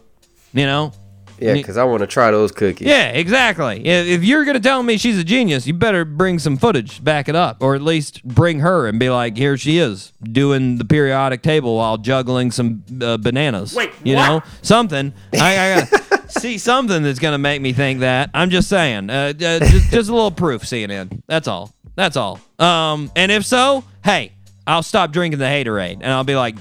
You 0.53 0.65
know? 0.65 0.91
Yeah, 1.39 1.53
because 1.53 1.77
I 1.77 1.83
want 1.83 2.01
to 2.01 2.07
try 2.07 2.31
those 2.31 2.51
cookies. 2.51 2.87
Yeah, 2.87 3.09
exactly. 3.09 3.85
If, 3.85 4.07
if 4.07 4.23
you're 4.23 4.45
gonna 4.45 4.59
tell 4.59 4.81
me 4.83 4.97
she's 4.97 5.17
a 5.19 5.23
genius, 5.23 5.67
you 5.67 5.73
better 5.73 6.05
bring 6.05 6.39
some 6.39 6.57
footage, 6.57 7.03
back 7.03 7.29
it 7.29 7.35
up, 7.35 7.57
or 7.61 7.75
at 7.75 7.81
least 7.81 8.23
bring 8.23 8.59
her 8.59 8.87
and 8.87 8.99
be 8.99 9.09
like, 9.09 9.37
"Here 9.37 9.57
she 9.57 9.77
is 9.77 10.13
doing 10.23 10.77
the 10.77 10.85
periodic 10.85 11.41
table 11.41 11.77
while 11.77 11.97
juggling 11.97 12.51
some 12.51 12.83
uh, 13.01 13.17
bananas." 13.17 13.75
Wait, 13.75 13.91
you 14.03 14.15
know 14.15 14.41
something. 14.61 15.13
I, 15.33 15.59
I 15.59 15.79
gotta 15.81 16.29
see 16.39 16.57
something 16.57 17.03
that's 17.03 17.19
gonna 17.19 17.37
make 17.37 17.61
me 17.61 17.73
think 17.73 17.99
that. 17.99 18.29
I'm 18.33 18.49
just 18.49 18.69
saying, 18.69 19.09
uh, 19.09 19.13
uh, 19.13 19.33
just, 19.33 19.61
just 19.91 20.09
a 20.09 20.13
little 20.13 20.31
proof, 20.31 20.63
CNN. 20.63 21.21
That's 21.27 21.47
all. 21.47 21.71
That's 21.95 22.15
all. 22.15 22.39
Um, 22.59 23.11
and 23.15 23.31
if 23.31 23.45
so, 23.45 23.83
hey, 24.03 24.31
I'll 24.65 24.83
stop 24.83 25.11
drinking 25.11 25.39
the 25.39 25.45
haterade, 25.45 25.99
and 26.01 26.07
I'll 26.07 26.23
be 26.23 26.35
like, 26.35 26.55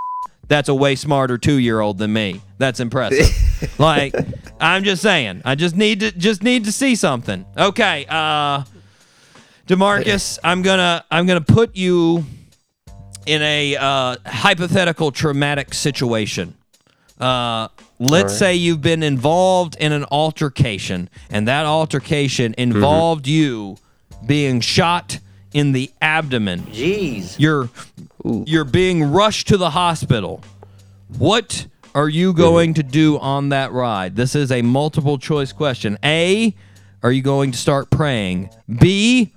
that's 0.48 0.68
a 0.68 0.74
way 0.74 0.96
smarter 0.96 1.38
two 1.38 1.58
year 1.58 1.80
old 1.80 1.98
than 1.98 2.12
me. 2.12 2.40
That's 2.58 2.80
impressive. 2.80 3.26
Like, 3.78 4.14
I'm 4.60 4.84
just 4.84 5.02
saying. 5.02 5.42
I 5.44 5.54
just 5.54 5.76
need 5.76 6.00
to 6.00 6.12
just 6.12 6.42
need 6.42 6.64
to 6.64 6.72
see 6.72 6.94
something. 6.94 7.44
Okay, 7.56 8.06
uh 8.08 8.64
Demarcus, 9.66 10.38
I'm 10.44 10.62
gonna 10.62 11.04
I'm 11.10 11.26
gonna 11.26 11.40
put 11.40 11.76
you 11.76 12.24
in 13.26 13.42
a 13.42 13.76
uh, 13.76 14.16
hypothetical 14.26 15.12
traumatic 15.12 15.74
situation. 15.74 16.54
Uh, 17.20 17.68
let's 18.00 18.36
say 18.36 18.54
you've 18.54 18.82
been 18.82 19.02
involved 19.02 19.76
in 19.76 19.92
an 19.92 20.04
altercation, 20.10 21.08
and 21.30 21.46
that 21.46 21.66
altercation 21.66 22.54
involved 22.58 23.28
you 23.28 23.76
being 24.26 24.60
shot 24.60 25.20
in 25.52 25.72
the 25.72 25.90
abdomen. 26.00 26.60
Jeez. 26.62 27.38
You're 27.38 27.70
you're 28.24 28.64
being 28.64 29.04
rushed 29.04 29.48
to 29.48 29.56
the 29.56 29.70
hospital. 29.70 30.42
What 31.18 31.66
are 31.94 32.08
you 32.08 32.32
going 32.32 32.74
to 32.74 32.82
do 32.82 33.18
on 33.18 33.50
that 33.50 33.72
ride? 33.72 34.16
This 34.16 34.34
is 34.34 34.50
a 34.50 34.62
multiple 34.62 35.18
choice 35.18 35.52
question. 35.52 35.98
A, 36.04 36.54
are 37.02 37.12
you 37.12 37.22
going 37.22 37.52
to 37.52 37.58
start 37.58 37.90
praying? 37.90 38.50
B, 38.80 39.32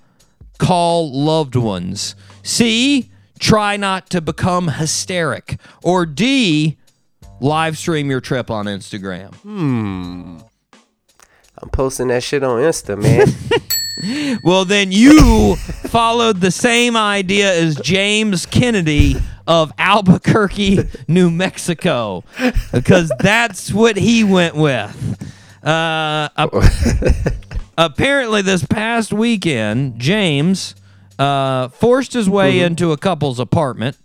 call 0.58 1.12
loved 1.12 1.56
ones. 1.56 2.16
C, 2.44 3.10
try 3.40 3.76
not 3.78 4.10
to 4.12 4.22
become 4.22 4.70
hysteric. 4.70 5.58
Or 5.84 6.06
D, 6.06 6.78
live 7.42 7.78
stream 7.78 8.10
your 8.10 8.22
trip 8.22 8.50
on 8.50 8.66
Instagram. 8.66 9.34
Hmm. 9.36 10.38
I'm 11.58 11.70
posting 11.70 12.08
that 12.10 12.24
shit 12.24 12.44
on 12.44 12.62
Insta, 12.62 13.02
man. 13.02 13.28
Well, 14.44 14.66
then 14.66 14.92
you 14.92 15.56
followed 15.56 16.42
the 16.42 16.52
same 16.52 16.98
idea 16.98 17.54
as 17.54 17.80
James 17.80 18.46
Kennedy 18.46 19.16
of 19.48 19.72
Albuquerque, 19.78 20.80
New 21.08 21.30
Mexico, 21.32 22.24
because 22.72 23.12
that's 23.20 23.72
what 23.72 23.98
he 23.98 24.24
went 24.24 24.56
with. 24.56 25.34
Uh, 25.64 26.30
ap- 26.38 26.54
apparently, 27.78 28.42
this 28.42 28.66
past 28.66 29.14
weekend, 29.14 30.00
James 30.00 30.76
uh, 31.20 31.70
forced 31.70 32.14
his 32.14 32.30
way 32.30 32.60
into 32.60 32.92
a 32.92 32.98
couple's 32.98 33.40
apartment 33.40 33.98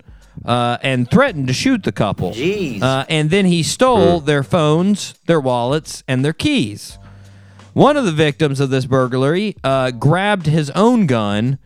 uh, 0.44 0.79
and 0.83 1.11
threatened 1.11 1.46
to 1.48 1.53
shoot 1.53 1.83
the 1.83 1.92
couple. 1.92 2.33
Jeez. 2.33 2.83
Uh, 2.83 3.05
and 3.09 3.31
then 3.31 3.46
he 3.46 3.62
stole 3.62 4.20
their 4.20 4.42
phones, 4.42 5.14
their 5.26 5.40
wallets, 5.40 6.03
and 6.09 6.24
their 6.24 6.33
keys. 6.33 6.98
One 7.72 7.96
of 7.96 8.05
the 8.05 8.12
victims 8.12 8.59
of 8.59 8.70
this 8.70 8.87
burglary 8.87 9.57
uh, 9.62 9.90
grabbed 9.92 10.46
his 10.46 10.70
own 10.70 11.07
gun, 11.07 11.59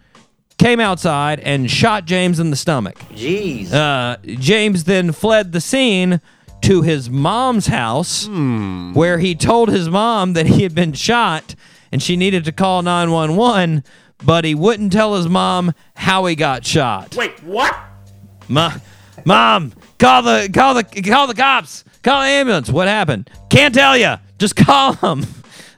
came 0.58 0.80
outside, 0.80 1.40
and 1.40 1.70
shot 1.70 2.04
James 2.04 2.38
in 2.40 2.50
the 2.50 2.56
stomach. 2.56 2.98
Jeez. 3.12 3.72
Uh, 3.72 4.16
James 4.24 4.84
then 4.84 5.12
fled 5.12 5.52
the 5.52 5.60
scene 5.60 6.20
to 6.62 6.82
his 6.82 7.10
mom's 7.10 7.66
house, 7.66 8.26
where 8.28 9.18
he 9.18 9.34
told 9.34 9.68
his 9.68 9.88
mom 9.88 10.32
that 10.32 10.46
he 10.46 10.62
had 10.62 10.74
been 10.74 10.92
shot 10.92 11.54
and 11.94 12.02
she 12.02 12.16
needed 12.16 12.44
to 12.44 12.50
call 12.50 12.82
911, 12.82 13.84
but 14.24 14.44
he 14.44 14.52
wouldn't 14.52 14.92
tell 14.92 15.14
his 15.14 15.28
mom 15.28 15.72
how 15.94 16.24
he 16.26 16.34
got 16.34 16.66
shot. 16.66 17.14
Wait, 17.14 17.40
what? 17.44 17.72
Ma- 18.48 18.78
mom, 19.24 19.72
call 19.98 20.22
the 20.22 20.50
call 20.52 20.74
the 20.74 20.82
call 20.82 21.28
the 21.28 21.34
cops. 21.34 21.84
Call 22.02 22.22
the 22.22 22.26
ambulance. 22.26 22.68
What 22.68 22.88
happened? 22.88 23.30
Can't 23.48 23.72
tell 23.72 23.96
you. 23.96 24.16
Just 24.38 24.56
call 24.56 24.94
them. 24.94 25.24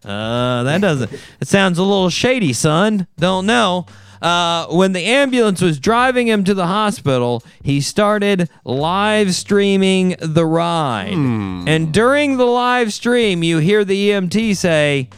Uh, 0.07 0.63
that 0.63 0.81
doesn't. 0.81 1.13
It 1.41 1.49
sounds 1.49 1.79
a 1.79 1.83
little 1.83 2.11
shady, 2.11 2.53
son. 2.53 3.09
Don't 3.19 3.45
know. 3.45 3.87
Uh, 4.23 4.67
when 4.69 4.93
the 4.93 5.05
ambulance 5.05 5.61
was 5.61 5.79
driving 5.79 6.27
him 6.27 6.45
to 6.45 6.55
the 6.55 6.67
hospital, 6.67 7.43
he 7.63 7.81
started 7.81 8.49
live 8.65 9.35
streaming 9.35 10.17
the 10.21 10.47
ride. 10.47 11.13
And 11.13 11.93
during 11.93 12.37
the 12.37 12.45
live 12.47 12.93
stream, 12.93 13.43
you 13.43 13.59
hear 13.59 13.85
the 13.85 14.11
EMT 14.11 14.57
say, 14.57 15.09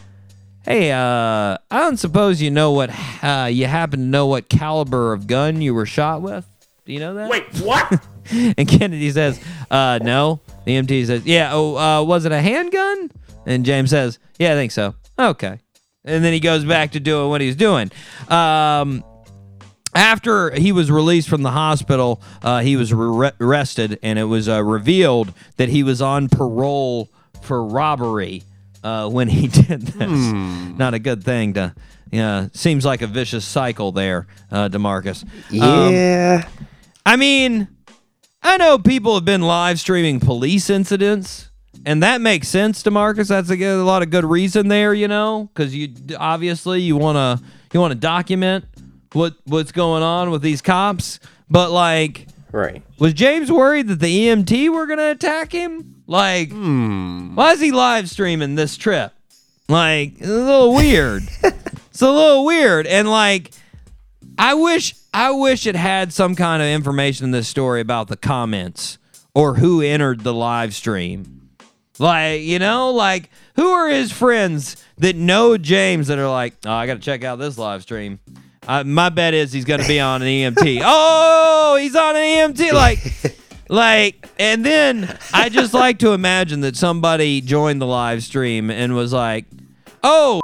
Hey, 0.65 0.93
uh, 0.93 1.57
I 1.71 1.79
don't 1.81 1.97
suppose 1.97 2.43
you 2.43 2.51
know 2.51 2.73
what, 2.73 2.91
uh, 3.23 3.49
you 3.51 3.67
happen 3.67 4.01
to 4.01 4.05
know 4.07 4.27
what 4.27 4.51
caliber 4.51 5.15
of 5.15 5.27
gun 5.27 5.63
you 5.63 5.73
were 5.73 5.87
shot 5.87 6.21
with? 6.21 6.47
Do 6.85 6.93
you 6.93 7.01
know 7.01 7.15
that? 7.15 7.31
Wait, 7.31 7.45
what? 7.63 8.05
And 8.31 8.69
Kennedy 8.69 9.11
says, 9.11 9.41
uh, 9.71 10.01
no. 10.03 10.41
The 10.67 10.73
EMT 10.73 11.07
says, 11.07 11.25
yeah, 11.25 11.49
oh, 11.55 11.77
uh, 11.79 12.03
was 12.03 12.27
it 12.27 12.33
a 12.33 12.43
handgun? 12.43 13.11
And 13.47 13.65
James 13.65 13.89
says, 13.89 14.19
yeah, 14.39 14.53
I 14.53 14.55
think 14.55 14.71
so. 14.71 14.95
Okay. 15.19 15.61
And 16.05 16.25
then 16.25 16.33
he 16.33 16.41
goes 16.41 16.65
back 16.65 16.93
to 16.93 17.01
doing 17.01 17.29
what 17.29 17.41
he's 17.41 17.57
doing. 17.57 17.91
Um, 18.29 19.05
after 19.95 20.51
he 20.53 20.73
was 20.73 20.91
released 20.91 21.29
from 21.29 21.43
the 21.43 21.51
hospital, 21.51 22.23
uh, 22.43 22.61
he 22.61 22.77
was 22.77 22.93
re- 22.93 23.33
arrested, 23.41 23.99
and 24.03 24.19
it 24.19 24.25
was 24.25 24.49
uh, 24.49 24.63
revealed 24.63 25.33
that 25.57 25.69
he 25.69 25.83
was 25.83 26.01
on 26.01 26.29
parole 26.29 27.09
for 27.43 27.65
robbery 27.65 28.43
uh, 28.85 29.09
when 29.09 29.29
he 29.29 29.47
did 29.49 29.83
this. 29.83 30.33
Not 30.79 30.95
a 30.95 30.99
good 30.99 31.25
thing 31.25 31.55
to. 31.55 31.75
Yeah, 32.11 32.49
seems 32.55 32.87
like 32.87 33.03
a 33.03 33.07
vicious 33.07 33.45
cycle 33.45 33.93
there, 33.93 34.27
uh, 34.51 34.71
Demarcus. 34.71 35.25
Um, 35.61 35.93
yeah. 35.93 36.49
I 37.05 37.17
mean, 37.17 37.69
I 38.43 38.57
know 38.57 38.79
people 38.79 39.15
have 39.15 39.27
been 39.27 39.43
live 39.43 39.79
streaming 39.79 40.19
police 40.19 40.71
incidents, 40.71 41.51
and 41.85 42.03
that 42.03 42.21
makes 42.21 42.49
sense, 42.49 42.83
Demarcus. 42.83 43.29
That's 43.29 43.51
a, 43.51 43.57
good, 43.57 43.79
a 43.79 43.85
lot 43.85 44.03
of 44.03 44.11
good 44.11 44.25
reason 44.25 44.69
there, 44.69 44.95
you 44.95 45.09
know, 45.09 45.51
because 45.53 45.75
you 45.75 45.95
obviously 46.19 46.81
you 46.81 46.97
want 46.97 47.17
to 47.17 47.45
you 47.73 47.81
want 47.81 47.93
to 47.93 47.99
document 47.99 48.65
what 49.13 49.35
what's 49.45 49.73
going 49.73 50.03
on 50.03 50.31
with 50.31 50.43
these 50.43 50.63
cops. 50.63 51.21
But 51.51 51.71
like, 51.71 52.27
right. 52.53 52.83
was 52.99 53.15
James 53.15 53.51
worried 53.51 53.89
that 53.89 54.01
the 54.01 54.27
EMT 54.27 54.73
were 54.73 54.87
gonna 54.87 55.11
attack 55.11 55.53
him? 55.53 56.03
Like, 56.07 56.51
hmm. 56.51 57.35
why 57.35 57.53
is 57.53 57.61
he 57.61 57.71
live 57.71 58.09
streaming 58.09 58.55
this 58.55 58.77
trip? 58.77 59.13
Like, 59.69 60.15
it's 60.19 60.29
a 60.29 60.33
little 60.33 60.75
weird. 60.75 61.23
it's 61.43 62.03
a 62.03 62.11
little 62.11 62.45
weird, 62.45 62.87
and 62.87 63.09
like. 63.11 63.53
I 64.41 64.55
wish 64.55 64.95
I 65.13 65.33
wish 65.33 65.67
it 65.67 65.75
had 65.75 66.13
some 66.13 66.37
kind 66.37 66.63
of 66.63 66.69
information 66.69 67.25
in 67.25 67.31
this 67.33 67.49
story 67.49 67.81
about 67.81 68.07
the 68.07 68.17
comments 68.17 68.97
or 69.35 69.55
who 69.55 69.83
entered 69.83 70.21
the 70.21 70.33
live 70.33 70.77
stream. 70.77 71.38
Like, 71.99 72.43
you 72.43 72.59
know, 72.59 72.91
like 72.93 73.31
who 73.57 73.71
are 73.71 73.89
his 73.89 74.13
friends 74.13 74.77
that 74.99 75.17
know 75.17 75.57
James 75.59 76.09
that 76.09 76.19
are 76.19 76.31
like, 76.31 76.55
oh, 76.65 76.73
I 76.73 76.87
got 76.87 76.95
to 76.95 77.01
check 77.01 77.25
out 77.25 77.39
this 77.39 77.59
live 77.59 77.83
stream. 77.83 78.21
Uh, 78.67 78.85
my 78.85 79.09
bet 79.09 79.33
is 79.33 79.53
he's 79.53 79.65
going 79.65 79.81
to 79.81 79.89
be 79.89 79.99
on 79.99 80.21
an 80.23 80.29
EMT. 80.29 80.81
oh, 80.85 81.79
he's 81.81 81.97
on 81.97 82.17
an 82.17 82.55
EMT. 82.55 82.73
Like, 82.73 83.39
like, 83.69 84.29
and 84.39 84.65
then 84.65 85.19
I 85.33 85.49
just 85.49 85.73
like 85.73 85.99
to 86.01 86.13
imagine 86.13 86.61
that 86.61 86.77
somebody 86.77 87.41
joined 87.41 87.81
the 87.81 87.87
live 87.87 88.23
stream 88.23 88.71
and 88.71 88.95
was 88.95 89.13
like, 89.13 89.47
oh, 90.03 90.41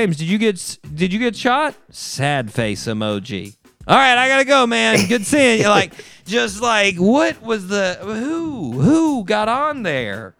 James, 0.00 0.16
did 0.16 0.28
you 0.28 0.38
get 0.38 0.78
did 0.94 1.12
you 1.12 1.18
get 1.18 1.36
shot? 1.36 1.74
Sad 1.90 2.52
face 2.52 2.86
emoji. 2.86 3.54
All 3.86 3.96
right, 3.96 4.16
I 4.16 4.28
gotta 4.28 4.44
go, 4.44 4.66
man. 4.66 5.06
Good 5.08 5.26
seeing 5.26 5.60
you. 5.60 5.68
Like, 5.68 5.92
just 6.26 6.60
like, 6.60 6.96
what 6.96 7.42
was 7.42 7.68
the 7.68 7.98
who 8.00 8.72
who 8.72 9.24
got 9.24 9.48
on 9.48 9.82
there? 9.82 10.34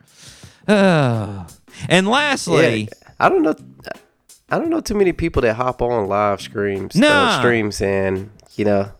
Uh, 0.70 1.46
and 1.88 2.08
lastly, 2.08 2.82
Yeah, 2.84 3.08
I 3.18 3.28
don't 3.28 3.42
know. 3.42 3.54
I 4.52 4.58
don't 4.58 4.68
know 4.70 4.80
too 4.80 4.94
many 4.96 5.12
people 5.12 5.42
that 5.42 5.54
hop 5.54 5.80
on 5.80 6.08
live 6.08 6.40
streams, 6.40 6.96
Nah. 6.96 7.06
uh, 7.08 7.38
streams, 7.38 7.80
and 7.80 8.30
you 8.56 8.64
know, 8.64 8.90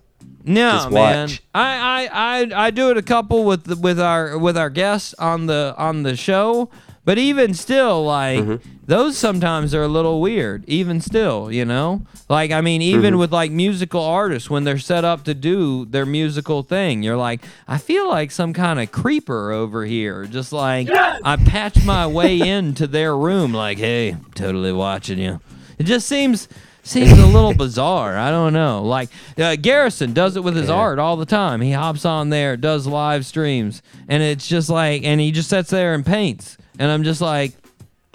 no, 0.44 0.70
just 0.72 0.90
man. 0.90 1.28
I, 1.54 2.09
I 2.09 2.09
I 2.12 2.66
I 2.66 2.70
do 2.70 2.90
it 2.90 2.96
a 2.96 3.02
couple 3.02 3.44
with 3.44 3.64
the, 3.64 3.76
with 3.76 3.98
our 4.00 4.38
with 4.38 4.56
our 4.56 4.70
guests 4.70 5.12
on 5.18 5.46
the 5.46 5.74
on 5.76 6.04
the 6.04 6.14
show, 6.16 6.70
but 7.11 7.18
even 7.18 7.55
still, 7.55 8.05
like 8.05 8.38
Mm-hmm. 8.38 8.68
those 8.87 9.18
sometimes 9.18 9.75
are 9.75 9.83
a 9.83 9.88
little 9.88 10.20
weird. 10.20 10.62
Even 10.68 11.01
still, 11.01 11.51
you 11.51 11.64
know, 11.64 12.03
like 12.29 12.53
I 12.53 12.61
mean, 12.61 12.83
even 12.83 13.14
Mm-hmm. 13.14 13.18
with 13.18 13.33
like 13.33 13.51
musical 13.51 14.01
artists 14.05 14.49
when 14.49 14.62
they're 14.62 14.79
set 14.79 15.05
up 15.05 15.25
to 15.25 15.35
do 15.35 15.87
their 15.87 16.07
musical 16.07 16.62
thing, 16.62 17.03
you're 17.03 17.16
like, 17.16 17.40
I 17.66 17.79
feel 17.79 18.09
like 18.09 18.31
some 18.31 18.53
kind 18.53 18.79
of 18.79 18.92
creeper 18.92 19.51
over 19.51 19.85
here. 19.85 20.25
Just 20.27 20.53
like 20.53 20.88
I 20.92 21.35
patch 21.37 21.85
my 21.85 22.07
way 22.07 22.38
into 22.57 22.87
their 22.87 23.16
room, 23.16 23.53
like, 23.53 23.79
hey, 23.79 24.16
totally 24.37 24.73
watching 24.73 25.18
you. 25.18 25.40
It 25.81 25.87
just 25.87 26.07
seems 26.07 26.46
seems 26.85 27.11
a 27.18 27.27
little 27.27 27.55
bizarre. 27.66 28.16
I 28.16 28.31
don't 28.31 28.53
know. 28.53 28.85
Like 28.85 29.09
uh, 29.37 29.57
Garrison 29.57 30.12
does 30.12 30.37
it 30.37 30.44
with 30.44 30.55
his 30.55 30.70
art 30.70 31.01
all 31.01 31.16
the 31.16 31.27
time. 31.27 31.61
He 31.61 31.73
hops 31.73 32.05
on 32.05 32.31
there, 32.31 32.57
does 32.57 32.87
live 32.87 33.27
streams, 33.27 33.83
and 34.09 34.23
it's 34.23 34.46
just 34.46 34.70
like, 34.70 35.03
and 35.03 35.20
he 35.20 35.33
just 35.33 35.51
sits 35.51 35.70
there 35.70 35.92
and 35.92 36.07
paints. 36.07 36.57
And 36.81 36.90
I'm 36.90 37.05
just 37.05 37.21
like, 37.21 37.53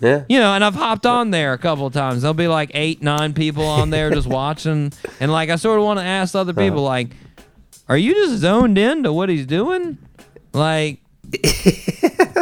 yeah, 0.01 0.25
you 0.27 0.39
know, 0.39 0.53
and 0.53 0.65
I've 0.65 0.75
hopped 0.75 1.05
on 1.05 1.29
there 1.29 1.53
a 1.53 1.57
couple 1.57 1.85
of 1.85 1.93
times. 1.93 2.23
There'll 2.23 2.33
be 2.33 2.47
like 2.47 2.71
eight, 2.73 3.01
nine 3.01 3.33
people 3.33 3.63
on 3.63 3.91
there 3.91 4.09
just 4.09 4.27
watching, 4.41 4.91
and 5.19 5.31
like 5.31 5.49
I 5.49 5.55
sort 5.55 5.77
of 5.77 5.85
want 5.85 5.99
to 5.99 6.03
ask 6.03 6.35
other 6.35 6.51
people, 6.51 6.81
like, 6.81 7.11
are 7.87 7.97
you 7.97 8.13
just 8.13 8.41
zoned 8.41 8.77
in 8.79 9.03
to 9.03 9.13
what 9.13 9.29
he's 9.29 9.45
doing? 9.45 9.99
Like, 10.51 10.99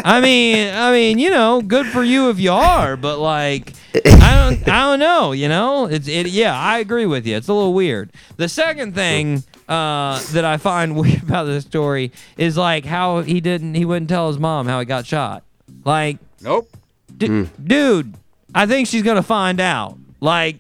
I 0.04 0.22
mean, 0.22 0.74
I 0.74 0.92
mean, 0.94 1.20
you 1.20 1.30
know, 1.30 1.62
good 1.62 1.88
for 1.88 2.04
you 2.04 2.30
if 2.30 2.40
you 2.40 2.54
are, 2.54 2.96
but 2.96 3.20
like, 3.20 3.74
I 3.94 4.56
don't, 4.56 4.68
I 4.68 4.82
don't 4.82 5.00
know, 5.00 5.34
you 5.34 5.50
know, 5.50 5.88
it's, 5.88 6.08
it, 6.08 6.28
yeah, 6.28 6.58
I 6.58 6.80
agree 6.80 7.06
with 7.06 7.28
you. 7.28 7.36
It's 7.36 7.50
a 7.50 7.54
little 7.54 7.74
weird. 7.74 8.12
The 8.38 8.48
second 8.48 8.96
thing 8.96 9.44
uh, 9.68 10.22
that 10.32 10.46
I 10.46 10.56
find 10.58 10.96
weird 11.00 11.24
about 11.24 11.46
this 11.46 11.66
story 11.66 12.12
is 12.38 12.58
like 12.58 12.86
how 12.86 13.22
he 13.22 13.42
didn't, 13.42 13.76
he 13.76 13.84
wouldn't 13.84 14.10
tell 14.10 14.30
his 14.30 14.40
mom 14.40 14.68
how 14.68 14.80
he 14.80 14.86
got 14.86 15.06
shot. 15.06 15.44
Like, 15.84 16.18
Nope. 16.42 16.70
D- 17.16 17.28
hmm. 17.28 17.44
dude, 17.64 18.14
I 18.54 18.66
think 18.66 18.88
she's 18.88 19.04
gonna 19.04 19.24
find 19.24 19.60
out. 19.60 19.98
Like, 20.20 20.58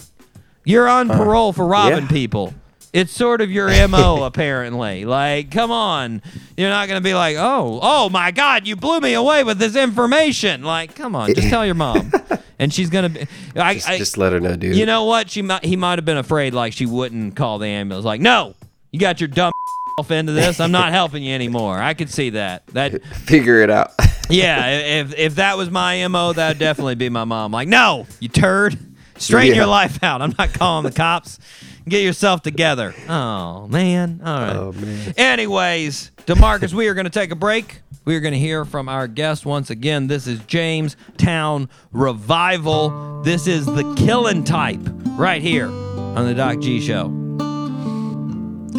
you're 0.65 0.87
on 0.87 1.09
uh, 1.09 1.17
parole 1.17 1.53
for 1.53 1.65
robbing 1.65 2.03
yeah. 2.03 2.09
people. 2.09 2.53
It's 2.91 3.11
sort 3.11 3.41
of 3.41 3.49
your 3.49 3.87
mo, 3.87 4.23
apparently. 4.23 5.05
Like, 5.05 5.51
come 5.51 5.71
on, 5.71 6.21
you're 6.55 6.69
not 6.69 6.87
gonna 6.87 7.01
be 7.01 7.13
like, 7.13 7.37
oh, 7.37 7.79
oh 7.81 8.09
my 8.09 8.31
God, 8.31 8.67
you 8.67 8.75
blew 8.75 8.99
me 8.99 9.13
away 9.13 9.43
with 9.43 9.57
this 9.57 9.75
information. 9.75 10.63
Like, 10.63 10.95
come 10.95 11.15
on, 11.15 11.33
just 11.33 11.49
tell 11.49 11.65
your 11.65 11.75
mom, 11.75 12.11
and 12.59 12.73
she's 12.73 12.89
gonna 12.89 13.09
be. 13.09 13.27
I, 13.55 13.75
just, 13.75 13.89
I, 13.89 13.97
just 13.97 14.17
let 14.17 14.31
her 14.31 14.39
know, 14.39 14.55
dude. 14.55 14.75
you 14.75 14.85
know 14.85 15.05
what? 15.05 15.29
She 15.29 15.41
might. 15.41 15.65
He 15.65 15.75
might 15.75 15.97
have 15.97 16.05
been 16.05 16.17
afraid, 16.17 16.53
like 16.53 16.73
she 16.73 16.85
wouldn't 16.85 17.35
call 17.35 17.57
the 17.57 17.67
ambulance. 17.67 18.05
Like, 18.05 18.21
no, 18.21 18.55
you 18.91 18.99
got 18.99 19.19
your 19.19 19.27
dumb 19.27 19.51
into 20.09 20.31
this. 20.31 20.59
I'm 20.59 20.71
not 20.71 20.91
helping 20.91 21.23
you 21.23 21.33
anymore. 21.33 21.77
I 21.79 21.93
could 21.93 22.09
see 22.09 22.31
that. 22.31 22.67
That 22.67 23.03
figure 23.03 23.61
it 23.61 23.69
out. 23.69 23.91
Yeah, 24.29 24.99
if 25.01 25.13
if 25.17 25.35
that 25.35 25.57
was 25.57 25.69
my 25.69 26.07
mo, 26.07 26.33
that'd 26.33 26.59
definitely 26.59 26.95
be 26.95 27.09
my 27.09 27.23
mom. 27.25 27.51
Like, 27.51 27.67
no, 27.67 28.07
you 28.19 28.29
turd, 28.29 28.77
straighten 29.17 29.51
Yeah. 29.55 29.61
your 29.61 29.67
life 29.67 30.03
out. 30.03 30.21
I'm 30.21 30.33
not 30.37 30.53
calling 30.53 30.83
the 30.85 30.91
cops. 30.91 31.39
Get 31.87 32.01
yourself 32.03 32.41
together. 32.41 32.93
Oh 33.09 33.67
man. 33.67 34.21
All 34.23 34.39
right. 34.39 34.55
Oh, 34.55 34.71
man. 34.71 35.13
Anyways, 35.17 36.11
Demarcus, 36.25 36.73
we 36.73 36.87
are 36.87 36.93
going 36.93 37.03
to 37.05 37.09
take 37.09 37.31
a 37.31 37.35
break. 37.35 37.81
We 38.05 38.15
are 38.15 38.19
going 38.21 38.33
to 38.33 38.39
hear 38.39 38.63
from 38.65 38.87
our 38.89 39.07
guest 39.07 39.45
once 39.45 39.69
again. 39.69 40.07
This 40.07 40.27
is 40.27 40.39
James 40.47 40.95
Town 41.17 41.69
Revival. 41.91 43.21
This 43.23 43.47
is 43.47 43.65
the 43.65 43.93
killing 43.95 44.43
Type 44.43 44.79
right 45.17 45.41
here 45.41 45.67
on 45.67 46.25
the 46.25 46.33
Doc 46.33 46.59
G 46.59 46.79
Show. 46.81 47.03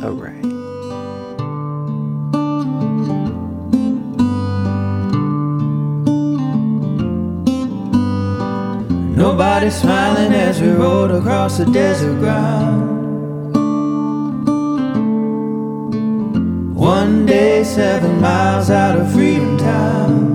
All 0.02 0.12
right. 0.12 0.43
Nobody 9.16 9.70
smiling 9.70 10.32
as 10.32 10.60
we 10.60 10.70
rode 10.70 11.12
across 11.12 11.58
the 11.58 11.66
desert 11.66 12.18
ground. 12.18 12.90
One 16.74 17.24
day, 17.24 17.62
seven 17.62 18.20
miles 18.20 18.70
out 18.70 18.98
of 18.98 19.12
Freedom 19.12 19.56
Town. 19.56 20.34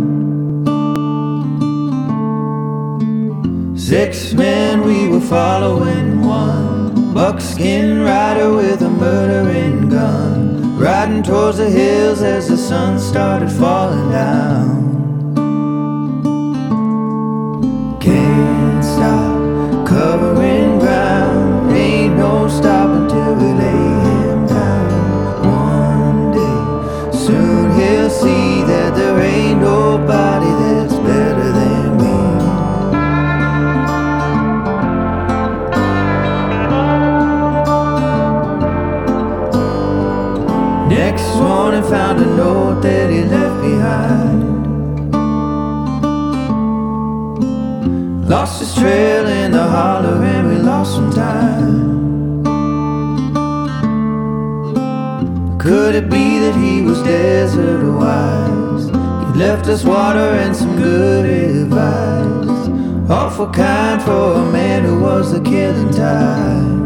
Six 3.77 4.33
men 4.33 4.85
we 4.85 5.09
were 5.09 5.19
following 5.19 6.21
one 6.21 7.13
buckskin 7.13 8.01
rider 8.01 8.53
with 8.53 8.81
a 8.81 8.89
murdering 8.89 9.89
gun, 9.89 10.77
riding 10.77 11.21
towards 11.21 11.57
the 11.57 11.69
hills 11.69 12.21
as 12.21 12.47
the 12.47 12.55
sun 12.55 12.97
started 12.97 13.51
falling 13.51 14.09
down. 14.09 14.78
Found 41.89 42.19
a 42.19 42.25
note 42.25 42.81
that 42.81 43.09
he 43.09 43.23
left 43.23 43.61
behind. 43.63 44.59
Lost 48.29 48.59
his 48.59 48.75
trail 48.75 49.25
in 49.25 49.51
the 49.51 49.63
hollow 49.63 50.21
and 50.21 50.49
we 50.49 50.55
lost 50.57 50.93
some 50.93 51.11
time. 51.11 51.89
Could 55.57 55.95
it 55.95 56.11
be 56.11 56.37
that 56.37 56.55
he 56.55 56.83
was 56.83 57.01
desert 57.01 57.83
wise? 57.97 58.85
He 58.85 59.39
left 59.39 59.67
us 59.67 59.83
water 59.83 60.29
and 60.43 60.55
some 60.55 60.75
good 60.77 61.25
advice. 61.25 62.69
Awful 63.09 63.47
kind 63.47 63.99
for 63.99 64.33
a 64.33 64.51
man 64.51 64.83
who 64.83 65.01
was 65.01 65.31
the 65.31 65.41
killing 65.41 65.89
type. 65.89 66.78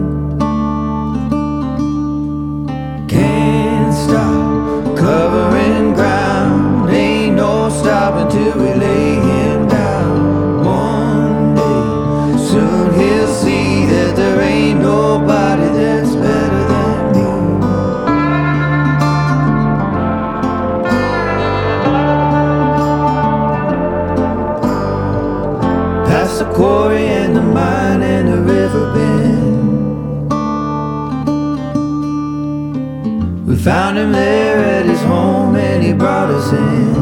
Him 34.04 34.12
there 34.12 34.58
at 34.58 34.86
his 34.86 35.02
home 35.04 35.56
and 35.56 35.82
he 35.82 35.94
brought 35.94 36.30
us 36.30 36.52
in. 36.52 36.94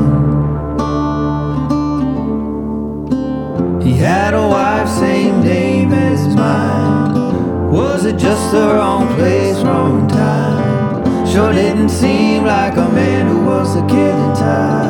He 3.82 3.93
had 3.93 4.34
a 4.36 4.47
wife, 4.47 4.88
same 4.88 5.41
name 5.41 5.91
as 5.93 6.36
mine. 6.36 7.72
Was 7.72 8.06
it 8.06 8.18
just 8.18 8.52
the 8.52 8.68
wrong 8.76 9.08
place, 9.16 9.58
wrong 9.64 10.08
time? 10.08 11.26
Sure 11.26 11.52
didn't 11.52 11.89
seem 11.89 12.43
like 12.43 12.78
a 12.78 12.89
man 12.89 13.28
who 13.28 13.45
was 13.45 13.74
the 13.74 13.82
killing 13.88 14.34
type. 14.36 14.80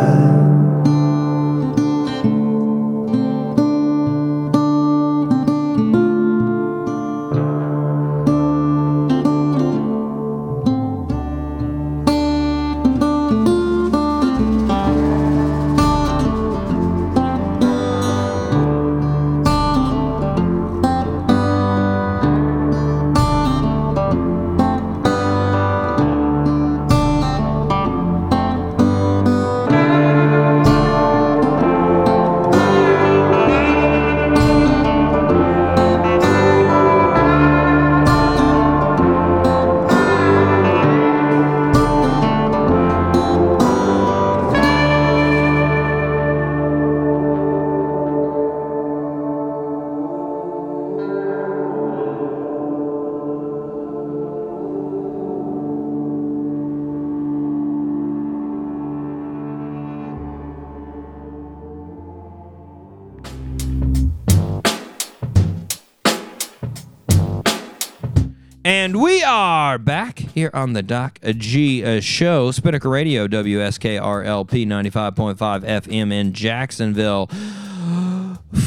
And 68.72 69.01
we 69.01 69.22
are 69.22 69.78
back 69.78 70.19
here 70.19 70.49
on 70.53 70.72
the 70.72 70.82
Doc 70.82 71.19
G 71.36 71.84
uh, 71.84 71.99
Show, 71.99 72.51
Spinnaker 72.51 72.88
Radio, 72.89 73.28
WSKRLP 73.28 74.65
95.5 74.65 75.36
FM 75.36 76.13
in 76.13 76.32
Jacksonville, 76.32 77.30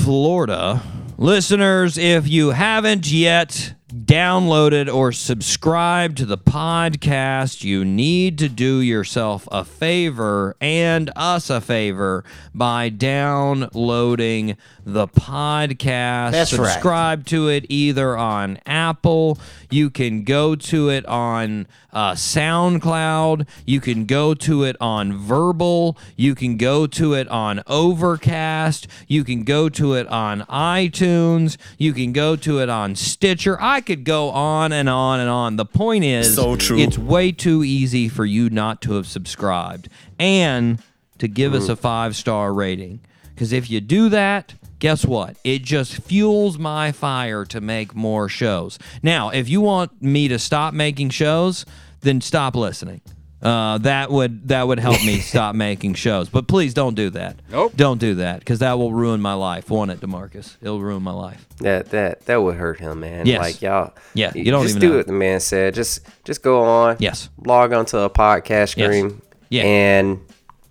Florida. 0.03 0.83
Listeners, 1.17 1.97
if 1.97 2.29
you 2.29 2.51
haven't 2.51 3.11
yet 3.11 3.73
downloaded 3.95 4.93
or 4.93 5.13
subscribed 5.13 6.17
to 6.19 6.27
the 6.27 6.39
podcast, 6.39 7.63
you 7.63 7.85
need 7.85 8.39
to 8.39 8.49
do 8.49 8.81
yourself 8.81 9.49
a 9.53 9.65
favor 9.65 10.57
and 10.61 11.11
us 11.15 11.49
a 11.49 11.61
favor 11.61 12.25
by 12.53 12.89
downloading 12.89 14.57
the 14.85 15.07
podcast. 15.07 16.33
That's 16.33 16.53
right. 16.53 16.73
Subscribe 16.73 17.27
to 17.27 17.49
it 17.49 17.67
either 17.69 18.17
on 18.17 18.59
Apple. 18.67 19.39
You 19.71 19.91
can 19.91 20.25
go 20.25 20.55
to 20.57 20.89
it 20.91 21.07
on 21.07 21.67
uh, 21.93 22.13
SoundCloud. 22.13 23.47
You 23.65 23.81
can 23.81 24.05
go 24.05 24.35
to 24.35 24.65
it 24.65 24.77
on 24.81 25.17
Verbal. 25.17 25.97
You 26.17 26.35
can 26.35 26.57
go 26.57 26.87
to 26.89 27.15
it 27.15 27.29
on 27.29 27.63
Overcast. 27.67 28.87
You 29.09 29.25
can 29.25 29.45
go 29.45 29.69
to 29.71 29.95
it 29.95 30.07
on 30.09 30.43
iTunes. 30.43 31.57
You 31.79 31.93
can 31.93 32.13
go 32.13 32.37
to 32.37 32.59
it 32.59 32.69
on 32.69 32.95
Stitcher. 32.95 33.57
I 33.61 33.81
could 33.87 34.05
go 34.05 34.31
on 34.31 34.73
and 34.73 34.89
on 34.89 35.21
and 35.21 35.29
on. 35.31 35.57
The 35.57 35.65
point 35.65 36.05
is, 36.05 36.35
So 36.35 36.57
true. 36.57 36.79
it's 36.79 36.99
way 36.99 37.33
too 37.33 37.63
easy 37.65 38.09
for 38.09 38.25
you 38.25 38.51
not 38.51 38.81
to 38.83 38.95
have 38.95 39.07
subscribed 39.07 39.89
and 40.19 40.83
to 41.19 41.29
give 41.29 41.55
us 41.55 41.69
a 41.69 41.77
five 41.77 42.17
star 42.17 42.53
rating. 42.53 43.01
Because 43.35 43.53
if 43.53 43.71
you 43.71 43.81
do 43.81 44.09
that, 44.11 44.55
guess 44.79 45.05
what? 45.05 45.37
It 45.45 45.63
just 45.63 45.95
fuels 46.03 46.59
my 46.59 46.93
fire 46.93 47.45
to 47.47 47.61
make 47.61 47.95
more 47.95 48.29
shows. 48.29 48.79
Now, 49.03 49.31
if 49.31 49.49
you 49.49 49.61
want 49.61 50.01
me 50.03 50.29
to 50.29 50.39
stop 50.39 50.73
making 50.75 51.11
shows, 51.11 51.65
then 52.01 52.21
stop 52.21 52.55
listening. 52.55 53.01
Uh, 53.45 53.77
that 53.79 54.11
would 54.11 54.49
that 54.49 54.67
would 54.67 54.79
help 54.79 55.05
me 55.05 55.19
stop 55.21 55.55
making 55.55 55.95
shows. 55.95 56.29
But 56.31 56.49
please 56.49 56.73
don't 56.73 56.95
do 56.95 57.11
that. 57.11 57.37
Nope. 57.51 57.73
Don't 57.77 57.99
do 57.99 58.15
that 58.17 58.39
because 58.39 58.61
that 58.61 58.79
will 58.79 58.93
ruin 58.93 59.21
my 59.21 59.35
life. 59.35 59.69
Won't 59.69 59.91
it, 59.91 60.01
Demarcus? 60.01 60.57
It'll 60.63 60.81
ruin 60.81 61.03
my 61.03 61.13
life. 61.13 61.47
That 61.59 61.91
that 61.91 62.25
that 62.27 62.43
would 62.43 62.57
hurt 62.57 62.81
him, 62.81 63.01
man. 63.01 63.27
Yes. 63.27 63.41
Like 63.41 63.61
y'all. 63.63 63.93
Yeah, 64.15 64.33
you 64.35 64.51
don't 64.51 64.63
just 64.63 64.77
even 64.77 64.81
do 64.81 64.91
know. 64.93 64.97
what 64.97 65.07
the 65.07 65.13
man 65.13 65.41
said. 65.41 65.75
Just 65.75 66.01
just 66.25 66.43
go 66.43 66.63
on. 66.65 66.97
Yes. 67.01 67.29
Log 67.45 67.73
onto 67.75 67.99
a 67.99 68.09
podcast 68.09 68.77
Yes. 68.77 68.89
stream. 68.89 69.21
Yeah. 69.51 69.63
And 69.65 70.21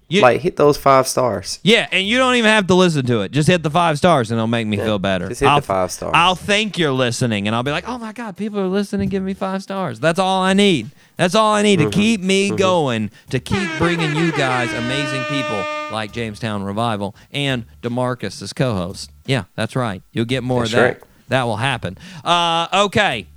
You- 0.09 0.21
like 0.21 0.41
hit 0.41 0.55
those 0.57 0.75
five 0.77 1.07
stars. 1.07 1.59
Yeah, 1.63 1.87
and 1.91 2.05
you 2.07 2.17
don't 2.17 2.35
even 2.35 2.49
have 2.49 2.67
to 2.67 2.75
listen 2.75 3.05
to 3.05 3.21
it. 3.21 3.31
Just 3.31 3.47
hit 3.47 3.63
the 3.63 3.69
five 3.69 3.97
stars, 3.97 4.29
and 4.31 4.37
it'll 4.37 4.47
make 4.47 4.67
me 4.67 4.77
feel 4.77 4.99
better. 4.99 5.29
just 5.29 5.39
hit 5.41 5.45
the 5.45 5.51
I'll, 5.51 5.61
five 5.61 5.91
stars. 5.91 6.11
I'll 6.15 6.35
think 6.35 6.77
you're 6.79 6.91
listening, 6.91 7.47
and 7.47 7.55
I'll 7.55 7.63
be 7.63 7.71
like, 7.71 7.87
"Oh 7.87 7.97
my 7.99 8.11
god, 8.13 8.35
people 8.35 8.59
are 8.59 8.67
listening. 8.67 9.09
Give 9.09 9.21
me 9.23 9.33
five 9.35 9.61
stars. 9.63 9.99
That's 9.99 10.19
all 10.19 10.41
I 10.41 10.53
need. 10.53 10.89
That's 11.17 11.35
all 11.35 11.53
I 11.53 11.61
need 11.61 11.79
Mm-hmm. 11.79 11.89
to 11.89 11.95
keep 11.97 12.21
me 12.21 12.49
going. 12.55 13.11
To 13.29 13.39
keep 13.39 13.69
bringing 13.77 14.15
you 14.15 14.31
guys 14.31 14.71
amazing 14.73 15.23
people 15.25 15.63
like 15.91 16.11
Jamestown 16.11 16.63
Revival 16.63 17.15
and 17.31 17.65
Demarcus 17.81 18.41
as 18.41 18.51
co-host. 18.53 19.11
Yeah, 19.25 19.43
that's 19.55 19.75
right. 19.75 20.01
You'll 20.11 20.25
get 20.25 20.43
more 20.43 20.61
That's 20.61 20.73
of 20.73 20.79
that. 20.79 20.83
right. 20.85 21.03
That 21.29 21.43
will 21.43 21.57
happen. 21.57 21.97
Uh, 22.23 22.67
okay. 22.85 23.27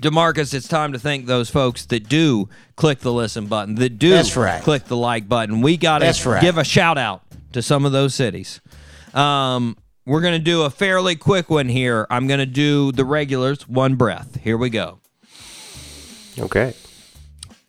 Demarcus, 0.00 0.54
it's 0.54 0.68
time 0.68 0.92
to 0.92 0.98
thank 0.98 1.26
those 1.26 1.50
folks 1.50 1.84
that 1.86 2.08
do 2.08 2.48
click 2.76 3.00
the 3.00 3.12
listen 3.12 3.46
button, 3.46 3.74
that 3.76 3.98
do 3.98 4.10
That's 4.10 4.36
right. 4.36 4.62
click 4.62 4.84
the 4.86 4.96
like 4.96 5.28
button. 5.28 5.60
We 5.60 5.76
got 5.76 5.98
to 5.98 6.28
right. 6.30 6.40
give 6.40 6.56
a 6.58 6.64
shout 6.64 6.96
out 6.96 7.22
to 7.52 7.60
some 7.60 7.84
of 7.84 7.92
those 7.92 8.14
cities. 8.14 8.60
Um, 9.12 9.76
we're 10.06 10.22
going 10.22 10.38
to 10.38 10.44
do 10.44 10.62
a 10.62 10.70
fairly 10.70 11.16
quick 11.16 11.50
one 11.50 11.68
here. 11.68 12.06
I'm 12.08 12.26
going 12.28 12.40
to 12.40 12.46
do 12.46 12.92
the 12.92 13.04
regulars, 13.04 13.68
one 13.68 13.96
breath. 13.96 14.38
Here 14.40 14.56
we 14.56 14.70
go. 14.70 15.00
Okay. 16.38 16.74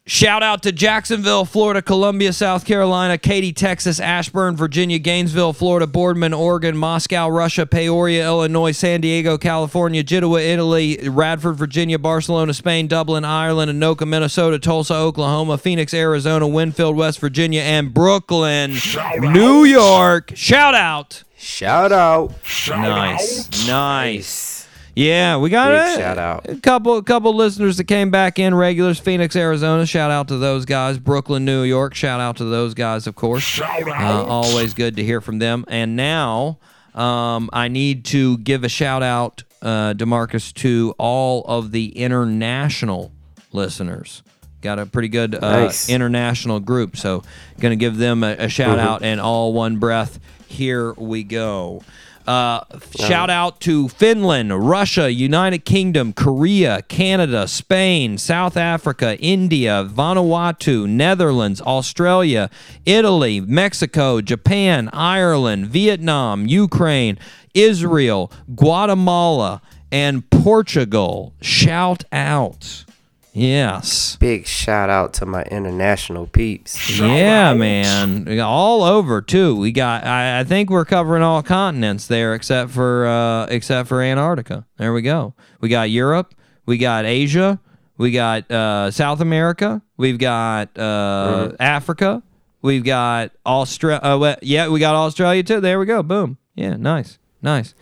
Shout 0.07 0.41
out 0.41 0.64
to 0.64 0.72
Jacksonville, 0.72 1.45
Florida, 1.45 1.82
Columbia, 1.82 2.34
South 2.34 2.66
Carolina, 2.66 3.20
Katy, 3.20 3.53
Texas, 3.53 3.99
Ashburn, 3.99 4.55
Virginia, 4.55 4.97
Gainesville, 4.97 5.53
Florida, 5.53 5.86
Boardman, 5.86 6.34
Oregon, 6.34 6.76
Moscow, 6.76 7.30
Russia, 7.30 7.68
Peoria, 7.68 8.26
Illinois, 8.26 8.72
San 8.72 8.99
Diego, 9.01 9.38
California, 9.38 10.01
Genoa, 10.01 10.41
Italy, 10.41 10.97
Radford, 11.07 11.55
Virginia, 11.55 11.99
Barcelona, 11.99 12.53
Spain, 12.53 12.88
Dublin, 12.88 13.24
Ireland, 13.24 13.72
Anoka, 13.72 14.07
Minnesota, 14.07 14.57
Tulsa, 14.57 14.95
Oklahoma, 14.95 15.59
Phoenix, 15.59 15.93
Arizona, 15.93 16.47
Winfield, 16.47 16.97
West 16.97 17.20
Virginia, 17.20 17.62
and 17.62 17.93
Brooklyn, 17.93 18.76
New 19.20 19.66
York. 19.66 20.32
Shout 20.34 20.74
out. 20.74 21.24
Shout 21.38 21.91
out. 21.91 22.34
Nice. 22.68 23.68
Nice. 23.68 24.51
Yeah, 24.96 25.38
we 25.38 25.50
got 25.50 25.70
Big 25.70 25.98
a, 25.98 26.02
shout 26.02 26.18
out. 26.18 26.50
a 26.50 26.56
couple 26.58 26.98
a 26.98 27.04
couple 27.04 27.34
listeners 27.34 27.78
that 27.78 27.86
came 27.86 28.12
back 28.12 28.38
in 28.39 28.54
regulars. 28.54 29.00
Phoenix, 29.00 29.36
Arizona. 29.36 29.86
Shout 29.86 30.12
out 30.12 30.28
to 30.28 30.38
those 30.38 30.66
guys. 30.66 30.98
Brooklyn, 31.00 31.46
New 31.46 31.64
York. 31.64 31.94
Shout 31.96 32.20
out 32.20 32.38
to 32.38 32.44
those 32.46 32.74
guys, 32.74 33.08
of 33.08 33.16
course. 33.16 33.44
Shout 33.44 33.88
Uh, 33.88 34.26
always 34.26 34.74
good 34.74 34.98
to 34.98 35.04
hear 35.04 35.22
from 35.22 35.39
them. 35.39 35.64
And 35.70 35.96
now 35.96 36.58
um, 36.94 37.50
I 37.54 37.70
need 37.70 38.04
to 38.06 38.38
give 38.39 38.66
a 38.66 38.70
shout 38.70 39.02
out, 39.02 39.44
uh, 39.62 39.94
Demarcus, 39.94 40.54
to 40.56 40.94
all 40.98 41.46
of 41.46 41.72
the 41.72 41.98
international 41.98 43.12
listeners. 43.54 44.24
Got 44.62 44.78
a 44.78 44.86
pretty 44.86 45.08
good 45.08 45.36
uh, 45.36 45.39
Nice. 45.64 45.89
international 45.89 46.60
group, 46.60 46.96
so 46.98 47.24
gonna 47.60 47.76
give 47.76 47.98
them 47.98 48.24
a, 48.24 48.36
a 48.38 48.50
shout 48.50 48.78
out 48.78 49.02
and 49.04 49.20
all 49.20 49.54
one 49.54 49.78
breath. 49.78 50.20
Here 50.48 50.94
we 50.94 51.24
go. 51.24 51.82
Uh, 52.28 52.63
shout 52.95 53.30
out 53.30 53.59
to 53.61 53.88
Finland, 53.89 54.67
Russia, 54.67 55.11
United 55.11 55.65
Kingdom, 55.65 56.13
Korea, 56.13 56.82
Canada, 56.84 57.47
Spain, 57.47 58.17
South 58.17 58.55
Africa, 58.55 59.17
India, 59.19 59.88
Vanuatu, 59.89 60.88
Netherlands, 60.88 61.61
Australia, 61.61 62.49
Italy, 62.86 63.41
Mexico, 63.41 64.22
Japan, 64.22 64.89
Ireland, 64.93 65.67
Vietnam, 65.67 66.45
Ukraine, 66.47 67.17
Israel, 67.53 68.32
Guatemala, 68.55 69.61
and 69.91 70.30
Portugal. 70.30 71.34
Shout 71.41 72.03
out. 72.11 72.86
Yes. 73.34 74.18
Big 74.18 74.46
shout 74.46 74.90
out 74.90 75.14
to 75.14 75.26
my 75.26 75.44
international 75.44 76.28
peeps. 76.28 77.00
Yeah, 77.00 77.54
man. 77.54 78.26
We 78.26 78.36
got 78.36 78.50
all 78.50 78.84
over 78.84 79.22
too. 79.22 79.56
We 79.56 79.72
got. 79.72 80.06
I, 80.06 80.42
I 80.42 80.44
think 80.44 80.70
we're 80.70 80.86
covering 80.86 81.24
all 81.24 81.42
continents 81.42 82.08
there, 82.08 82.34
except 82.34 82.72
for 82.72 83.08
uh, 83.08 83.46
except 83.46 83.88
for 83.88 84.02
Antarctica. 84.02 84.66
There 84.78 84.92
we 84.94 85.02
go. 85.02 85.34
We 85.62 85.70
got 85.70 85.90
Europe. 85.90 86.36
We 86.66 86.78
got 86.78 87.06
Asia. 87.06 87.60
We 87.98 88.12
got 88.12 88.50
uh, 88.52 88.92
South 88.92 89.22
America. 89.22 89.82
We've 89.96 90.18
got 90.18 90.78
uh, 90.78 91.54
Africa. 91.60 92.24
We've 92.62 92.84
got 92.84 93.32
Australia. 93.46 94.02
Uh, 94.04 94.36
yeah, 94.42 94.68
we 94.68 94.80
got 94.80 94.96
Australia 94.96 95.44
too. 95.44 95.62
There 95.62 95.80
we 95.80 95.86
go. 95.86 96.04
Boom. 96.04 96.38
Yeah, 96.56 96.76
nice. 96.76 97.18
Nice, 97.44 97.74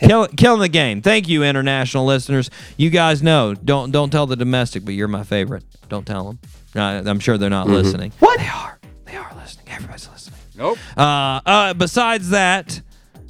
Kill, 0.00 0.26
killing 0.28 0.60
the 0.60 0.68
game. 0.68 1.02
Thank 1.02 1.28
you, 1.28 1.42
international 1.42 2.06
listeners. 2.06 2.50
You 2.78 2.88
guys 2.88 3.22
know, 3.22 3.54
don't 3.54 3.90
don't 3.90 4.10
tell 4.10 4.26
the 4.26 4.36
domestic, 4.36 4.84
but 4.84 4.94
you're 4.94 5.08
my 5.08 5.24
favorite. 5.24 5.64
Don't 5.90 6.06
tell 6.06 6.24
them. 6.24 6.38
I'm 6.74 7.20
sure 7.20 7.36
they're 7.36 7.50
not 7.50 7.68
listening. 7.68 8.12
What? 8.18 8.38
They 8.38 8.48
are. 8.48 8.78
They 9.04 9.16
are 9.16 9.30
listening. 9.36 9.66
Everybody's 9.68 10.08
listening. 10.08 10.40
Nope. 10.56 10.78
Uh, 10.96 11.40
uh, 11.44 11.74
besides 11.74 12.30
that, 12.30 12.80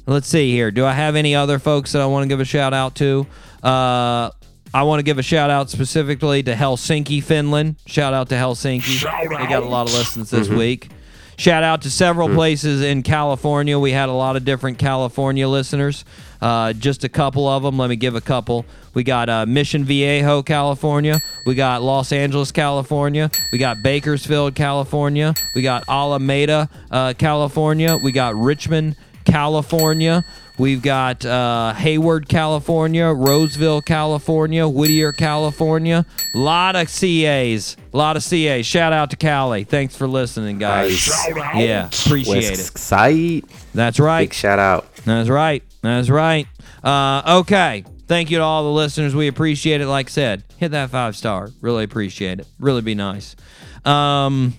let's 0.07 0.27
see 0.27 0.51
here. 0.51 0.71
Do 0.71 0.85
I 0.85 0.93
have 0.93 1.15
any 1.15 1.35
other 1.35 1.59
folks 1.59 1.91
that 1.91 2.01
I 2.01 2.05
want 2.05 2.23
to 2.23 2.27
give 2.29 2.39
a 2.39 2.45
shout 2.45 2.73
out 2.73 2.95
to? 2.95 3.27
Uh, 3.61 4.31
I 4.73 4.83
want 4.83 4.99
to 4.99 5.03
give 5.03 5.19
a 5.19 5.23
shout 5.23 5.49
out 5.49 5.69
specifically 5.69 6.43
to 6.43 6.53
Helsinki, 6.53 7.23
Finland. 7.23 7.75
Shout 7.85 8.13
out 8.13 8.29
to 8.29 8.35
Helsinki. 8.35 8.81
Shout 8.81 9.29
They 9.29 9.47
got 9.47 9.63
a 9.63 9.67
lot 9.67 9.87
of 9.87 9.93
listens 9.93 10.29
this 10.29 10.49
week. 10.49 10.89
Shout 11.37 11.63
out 11.63 11.81
to 11.81 11.89
several 11.89 12.29
places 12.29 12.81
in 12.81 13.03
California. 13.03 13.77
We 13.77 13.91
had 13.91 14.07
a 14.09 14.13
lot 14.13 14.35
of 14.35 14.45
different 14.45 14.77
California 14.77 15.47
listeners. 15.47 16.05
Uh, 16.41 16.73
just 16.73 17.03
a 17.03 17.09
couple 17.09 17.47
of 17.47 17.63
them. 17.63 17.77
Let 17.77 17.89
me 17.89 17.95
give 17.95 18.15
a 18.15 18.21
couple. 18.21 18.65
We 18.93 19.03
got 19.03 19.29
uh, 19.29 19.45
Mission 19.45 19.83
Viejo, 19.83 20.43
California. 20.43 21.19
We 21.45 21.55
got 21.55 21.81
Los 21.81 22.11
Angeles, 22.11 22.51
California. 22.51 23.29
We 23.51 23.57
got 23.57 23.83
Bakersfield, 23.83 24.55
California. 24.55 25.33
We 25.53 25.61
got 25.61 25.83
Alameda, 25.89 26.69
uh, 26.89 27.13
California. 27.17 27.97
We 27.97 28.11
got 28.11 28.35
Richmond, 28.35 28.95
California. 29.25 30.23
We've 30.57 30.81
got 30.81 31.25
uh, 31.25 31.73
Hayward, 31.73 32.29
California, 32.29 33.07
Roseville, 33.07 33.81
California, 33.81 34.67
Whittier, 34.67 35.11
California. 35.11 36.05
A 36.33 36.37
lot 36.37 36.75
of 36.75 36.87
CAs. 36.87 37.75
A 37.93 37.97
lot 37.97 38.15
of 38.15 38.23
CAs. 38.23 38.65
Shout 38.65 38.93
out 38.93 39.09
to 39.09 39.17
Cali. 39.17 39.65
Thanks 39.65 39.95
for 39.97 40.07
listening, 40.07 40.57
guys. 40.57 41.07
Nice. 41.07 41.55
Yeah, 41.55 41.87
appreciate 41.87 42.45
it. 42.45 42.49
West 42.51 42.77
Side. 42.77 43.43
That's 43.73 43.99
right. 43.99 44.29
Big 44.29 44.33
shout 44.33 44.59
out. 44.59 44.93
That's 45.03 45.29
right. 45.29 45.61
That's 45.81 46.09
right. 46.09 46.47
Uh, 46.83 47.39
okay. 47.41 47.83
Thank 48.07 48.29
you 48.31 48.37
to 48.37 48.43
all 48.43 48.63
the 48.63 48.71
listeners. 48.71 49.15
We 49.15 49.27
appreciate 49.27 49.81
it. 49.81 49.87
Like 49.87 50.07
I 50.07 50.11
said, 50.11 50.43
hit 50.57 50.69
that 50.71 50.91
five 50.91 51.15
star. 51.17 51.49
Really 51.59 51.83
appreciate 51.83 52.39
it. 52.39 52.47
Really 52.59 52.81
be 52.81 52.95
nice. 52.95 53.35
Um, 53.83 54.53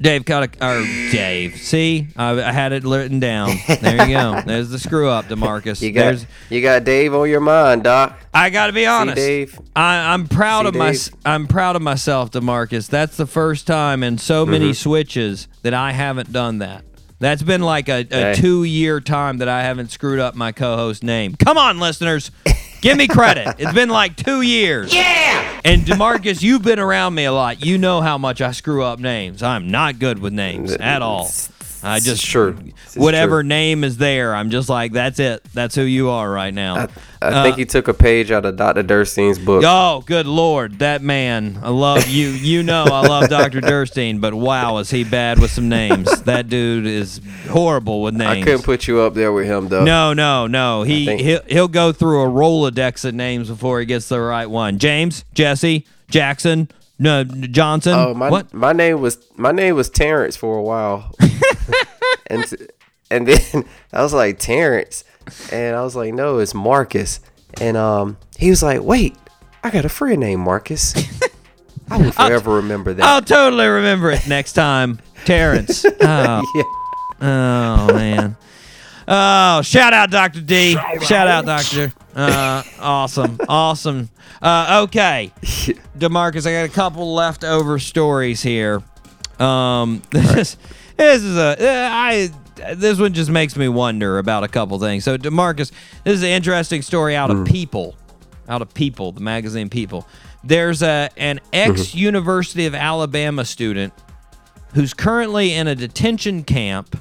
Dave 0.00 0.24
got 0.24 0.56
a 0.60 0.66
or 0.66 0.82
Dave. 1.12 1.56
See, 1.56 2.08
I, 2.16 2.30
I 2.42 2.52
had 2.52 2.72
it 2.72 2.84
written 2.84 3.20
down. 3.20 3.50
There 3.80 4.08
you 4.08 4.14
go. 4.14 4.40
There's 4.46 4.68
the 4.70 4.78
screw 4.78 5.08
up, 5.08 5.26
Demarcus. 5.26 5.80
You 5.80 5.92
got 5.92 6.04
There's, 6.04 6.26
you 6.50 6.60
got 6.62 6.84
Dave 6.84 7.14
on 7.14 7.28
your 7.28 7.40
mind, 7.40 7.84
Doc. 7.84 8.18
I 8.32 8.50
got 8.50 8.66
to 8.66 8.72
be 8.72 8.86
honest. 8.86 9.16
Dave. 9.16 9.58
I, 9.76 10.12
I'm 10.12 10.26
proud 10.26 10.62
See, 10.62 10.68
of 10.68 10.74
my. 10.74 10.90
Dave? 10.92 11.08
I'm 11.24 11.46
proud 11.46 11.76
of 11.76 11.82
myself, 11.82 12.30
Demarcus. 12.32 12.88
That's 12.88 13.16
the 13.16 13.26
first 13.26 13.66
time 13.66 14.02
in 14.02 14.18
so 14.18 14.44
many 14.44 14.66
Mm-hmm. 14.66 14.72
switches 14.72 15.48
that 15.62 15.74
I 15.74 15.92
haven't 15.92 16.32
done 16.32 16.58
that. 16.58 16.84
That's 17.24 17.42
been 17.42 17.62
like 17.62 17.88
a, 17.88 18.00
a 18.10 18.14
Hey. 18.14 18.34
two-year 18.36 19.00
time 19.00 19.38
that 19.38 19.48
I 19.48 19.62
haven't 19.62 19.90
screwed 19.90 20.18
up 20.18 20.34
my 20.34 20.52
co-host 20.52 21.02
name. 21.02 21.34
Come 21.36 21.56
on, 21.56 21.80
listeners, 21.80 22.30
give 22.82 22.98
me 22.98 23.08
credit. 23.08 23.54
It's 23.58 23.72
been 23.72 23.88
like 23.88 24.14
two 24.16 24.42
years. 24.42 24.94
Yeah. 24.94 25.60
And 25.64 25.82
Demarcus, 25.86 26.42
you've 26.42 26.60
been 26.62 26.78
around 26.78 27.14
me 27.14 27.24
a 27.24 27.32
lot. 27.32 27.64
You 27.64 27.78
know 27.78 28.02
how 28.02 28.18
much 28.18 28.42
I 28.42 28.52
screw 28.52 28.82
up 28.84 28.98
names. 28.98 29.42
I'm 29.42 29.70
not 29.70 29.98
good 29.98 30.18
with 30.18 30.34
names 30.34 30.72
at 30.72 31.00
all. 31.00 31.30
I 31.84 32.00
just 32.00 32.24
sure 32.24 32.52
whatever 32.96 33.42
true. 33.42 33.48
name 33.48 33.84
is 33.84 33.96
there, 33.96 34.34
I'm 34.34 34.50
just 34.50 34.68
like 34.68 34.92
that's 34.92 35.18
it. 35.18 35.44
That's 35.52 35.74
who 35.74 35.82
you 35.82 36.10
are 36.10 36.30
right 36.30 36.52
now. 36.52 36.88
I 37.22 37.42
think 37.42 37.54
uh, 37.54 37.56
he 37.56 37.64
took 37.64 37.88
a 37.88 37.94
page 37.94 38.30
out 38.30 38.44
of 38.44 38.56
Dr. 38.56 38.82
Durstein's 38.82 39.38
book. 39.38 39.62
Oh, 39.66 40.02
good 40.06 40.26
lord, 40.26 40.78
that 40.80 41.00
man! 41.02 41.58
I 41.62 41.70
love 41.70 42.06
you. 42.08 42.28
You 42.28 42.62
know 42.62 42.84
I 42.84 43.06
love 43.06 43.30
Dr. 43.30 43.60
Durstein, 43.60 44.20
but 44.20 44.34
wow, 44.34 44.78
is 44.78 44.90
he 44.90 45.04
bad 45.04 45.38
with 45.38 45.50
some 45.50 45.68
names? 45.68 46.10
That 46.24 46.48
dude 46.48 46.86
is 46.86 47.20
horrible 47.50 48.00
with 48.02 48.14
names. 48.14 48.30
I 48.30 48.42
couldn't 48.42 48.62
put 48.62 48.86
you 48.88 49.00
up 49.00 49.12
there 49.14 49.30
with 49.32 49.46
him 49.46 49.68
though. 49.68 49.84
no, 49.84 50.14
no, 50.14 50.46
no. 50.46 50.82
He 50.82 51.04
think- 51.04 51.20
he'll, 51.20 51.42
he'll 51.46 51.68
go 51.68 51.92
through 51.92 52.22
a 52.22 52.28
rolodex 52.28 53.04
of 53.04 53.14
names 53.14 53.48
before 53.50 53.78
he 53.80 53.86
gets 53.86 54.08
the 54.08 54.20
right 54.20 54.46
one. 54.46 54.78
James, 54.78 55.24
Jesse, 55.34 55.86
Jackson, 56.08 56.70
no 56.98 57.24
Johnson. 57.24 57.94
Oh, 57.94 58.14
my 58.14 58.30
what? 58.30 58.52
my 58.52 58.72
name 58.72 59.00
was 59.00 59.18
my 59.36 59.52
name 59.52 59.74
was 59.74 59.90
Terrence 59.90 60.36
for 60.36 60.56
a 60.56 60.62
while, 60.62 61.14
and 62.28 62.44
and 63.10 63.28
then 63.28 63.64
I 63.92 64.02
was 64.02 64.12
like 64.12 64.38
Terrence, 64.38 65.04
and 65.50 65.76
I 65.76 65.82
was 65.82 65.96
like, 65.96 66.14
no, 66.14 66.38
it's 66.38 66.54
Marcus, 66.54 67.20
and 67.60 67.76
um, 67.76 68.16
he 68.38 68.50
was 68.50 68.62
like, 68.62 68.82
wait, 68.82 69.16
I 69.62 69.70
got 69.70 69.84
a 69.84 69.88
friend 69.88 70.20
named 70.20 70.42
Marcus. 70.42 70.94
I 71.90 71.98
will 71.98 72.12
forever 72.12 72.54
remember 72.56 72.94
that. 72.94 73.04
I'll 73.04 73.20
totally 73.22 73.66
remember 73.66 74.10
it 74.10 74.26
next 74.26 74.54
time, 74.54 75.00
Terrence. 75.26 75.84
Oh, 75.84 76.42
yeah. 76.54 76.62
oh 77.20 77.94
man. 77.94 78.36
Oh, 79.06 79.60
shout 79.60 79.92
out 79.92 80.10
Dr. 80.10 80.40
D. 80.40 80.78
Shout 81.02 81.28
out 81.28 81.44
Doctor. 81.44 81.92
Uh, 82.14 82.62
awesome, 82.78 83.38
awesome. 83.48 84.08
Uh, 84.40 84.82
okay, 84.84 85.32
Demarcus, 85.98 86.46
I 86.46 86.52
got 86.52 86.70
a 86.70 86.72
couple 86.72 87.12
leftover 87.14 87.78
stories 87.78 88.40
here. 88.40 88.82
Um, 89.38 90.00
this, 90.10 90.56
this 90.96 91.22
is 91.22 91.36
a 91.36 91.60
uh, 91.60 92.74
This 92.76 93.00
one 93.00 93.14
just 93.14 93.30
makes 93.30 93.56
me 93.56 93.68
wonder 93.68 94.18
about 94.18 94.44
a 94.44 94.48
couple 94.48 94.78
things. 94.78 95.02
So, 95.02 95.18
Demarcus, 95.18 95.72
this 96.04 96.14
is 96.14 96.22
an 96.22 96.28
interesting 96.28 96.82
story 96.82 97.16
out 97.16 97.30
of 97.30 97.44
People, 97.46 97.96
out 98.48 98.62
of 98.62 98.72
People, 98.74 99.10
the 99.10 99.20
magazine 99.20 99.68
People. 99.68 100.06
There's 100.44 100.82
a 100.82 101.10
an 101.16 101.40
ex 101.52 101.94
University 101.94 102.66
of 102.66 102.74
Alabama 102.74 103.44
student 103.44 103.92
who's 104.74 104.94
currently 104.94 105.52
in 105.52 105.66
a 105.66 105.74
detention 105.74 106.44
camp 106.44 106.96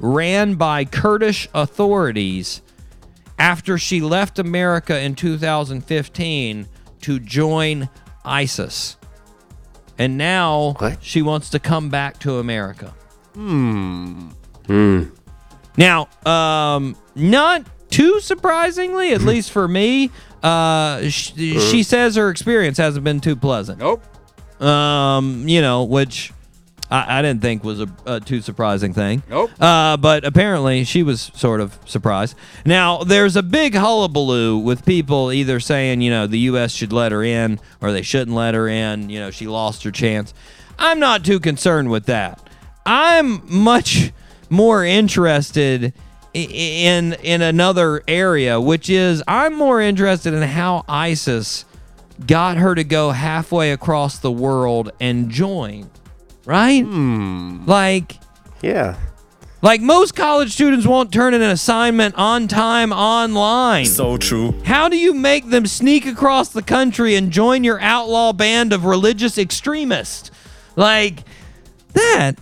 ran 0.00 0.54
by 0.54 0.84
Kurdish 0.84 1.48
authorities 1.54 2.62
after 3.40 3.78
she 3.78 4.00
left 4.02 4.38
America 4.38 5.00
in 5.00 5.14
2015 5.14 6.68
to 7.00 7.18
join 7.18 7.88
ISIS. 8.24 8.96
And 9.98 10.16
now 10.18 10.74
What? 10.78 10.98
she 11.02 11.22
wants 11.22 11.50
to 11.50 11.58
come 11.58 11.88
back 11.88 12.18
to 12.20 12.38
America. 12.38 12.94
Hmm. 13.34 14.28
Hmm. 14.66 15.04
Now, 15.76 16.08
um, 16.26 16.96
not 17.14 17.64
too 17.90 18.20
surprisingly, 18.20 19.12
at 19.14 19.22
least 19.22 19.50
for 19.52 19.66
me, 19.66 20.10
uh, 20.42 21.08
sh- 21.08 21.32
she 21.34 21.82
says 21.82 22.16
her 22.16 22.28
experience 22.28 22.76
hasn't 22.78 23.04
been 23.04 23.20
too 23.20 23.36
pleasant. 23.36 23.78
Nope. 23.78 24.02
Um, 24.62 25.48
you 25.48 25.62
know, 25.62 25.84
which 25.84 26.32
I, 26.90 27.18
I 27.18 27.22
didn't 27.22 27.42
think 27.42 27.64
was 27.64 27.80
a, 27.80 27.88
a 28.06 28.20
too 28.20 28.40
surprising 28.40 28.92
thing. 28.92 29.22
Nope. 29.28 29.50
Uh, 29.60 29.96
but 29.96 30.24
apparently 30.24 30.84
she 30.84 31.02
was 31.02 31.30
sort 31.34 31.60
of 31.60 31.78
surprised. 31.84 32.36
Now, 32.64 32.98
there's 33.04 33.36
a 33.36 33.42
big 33.42 33.74
hullabaloo 33.74 34.58
with 34.58 34.84
people 34.84 35.32
either 35.32 35.60
saying, 35.60 36.00
you 36.00 36.10
know, 36.10 36.26
the 36.26 36.38
U.S. 36.40 36.72
should 36.72 36.92
let 36.92 37.12
her 37.12 37.22
in 37.22 37.60
or 37.80 37.92
they 37.92 38.02
shouldn't 38.02 38.36
let 38.36 38.54
her 38.54 38.68
in. 38.68 39.10
You 39.10 39.20
know, 39.20 39.30
she 39.30 39.46
lost 39.46 39.84
her 39.84 39.90
chance. 39.90 40.34
I'm 40.78 40.98
not 40.98 41.24
too 41.24 41.40
concerned 41.40 41.90
with 41.90 42.06
that. 42.06 42.48
I'm 42.86 43.42
much 43.46 44.12
more 44.48 44.84
interested 44.84 45.92
in 46.32 47.12
in 47.14 47.42
another 47.42 48.02
area, 48.06 48.60
which 48.60 48.88
is 48.88 49.22
I'm 49.26 49.54
more 49.54 49.80
interested 49.80 50.32
in 50.32 50.42
how 50.42 50.84
ISIS 50.88 51.64
got 52.26 52.56
her 52.56 52.74
to 52.74 52.84
go 52.84 53.10
halfway 53.10 53.72
across 53.72 54.18
the 54.18 54.30
world 54.30 54.90
and 55.00 55.30
join. 55.30 55.90
Right? 56.46 56.80
Hmm. 56.82 57.64
Like 57.66 58.18
Yeah. 58.62 58.96
like 59.62 59.80
most 59.80 60.16
college 60.16 60.52
students 60.52 60.86
won't 60.86 61.12
turn 61.12 61.34
in 61.34 61.42
an 61.42 61.50
assignment 61.50 62.14
on 62.16 62.48
time 62.48 62.92
online. 62.92 63.86
So 63.86 64.16
true. 64.16 64.54
How 64.64 64.88
do 64.88 64.96
you 64.96 65.12
make 65.14 65.50
them 65.50 65.66
sneak 65.66 66.06
across 66.06 66.48
the 66.48 66.62
country 66.62 67.14
and 67.14 67.30
join 67.30 67.62
your 67.64 67.80
outlaw 67.80 68.32
band 68.32 68.72
of 68.72 68.84
religious 68.84 69.36
extremists? 69.38 70.30
Like 70.76 71.24
that 71.92 72.36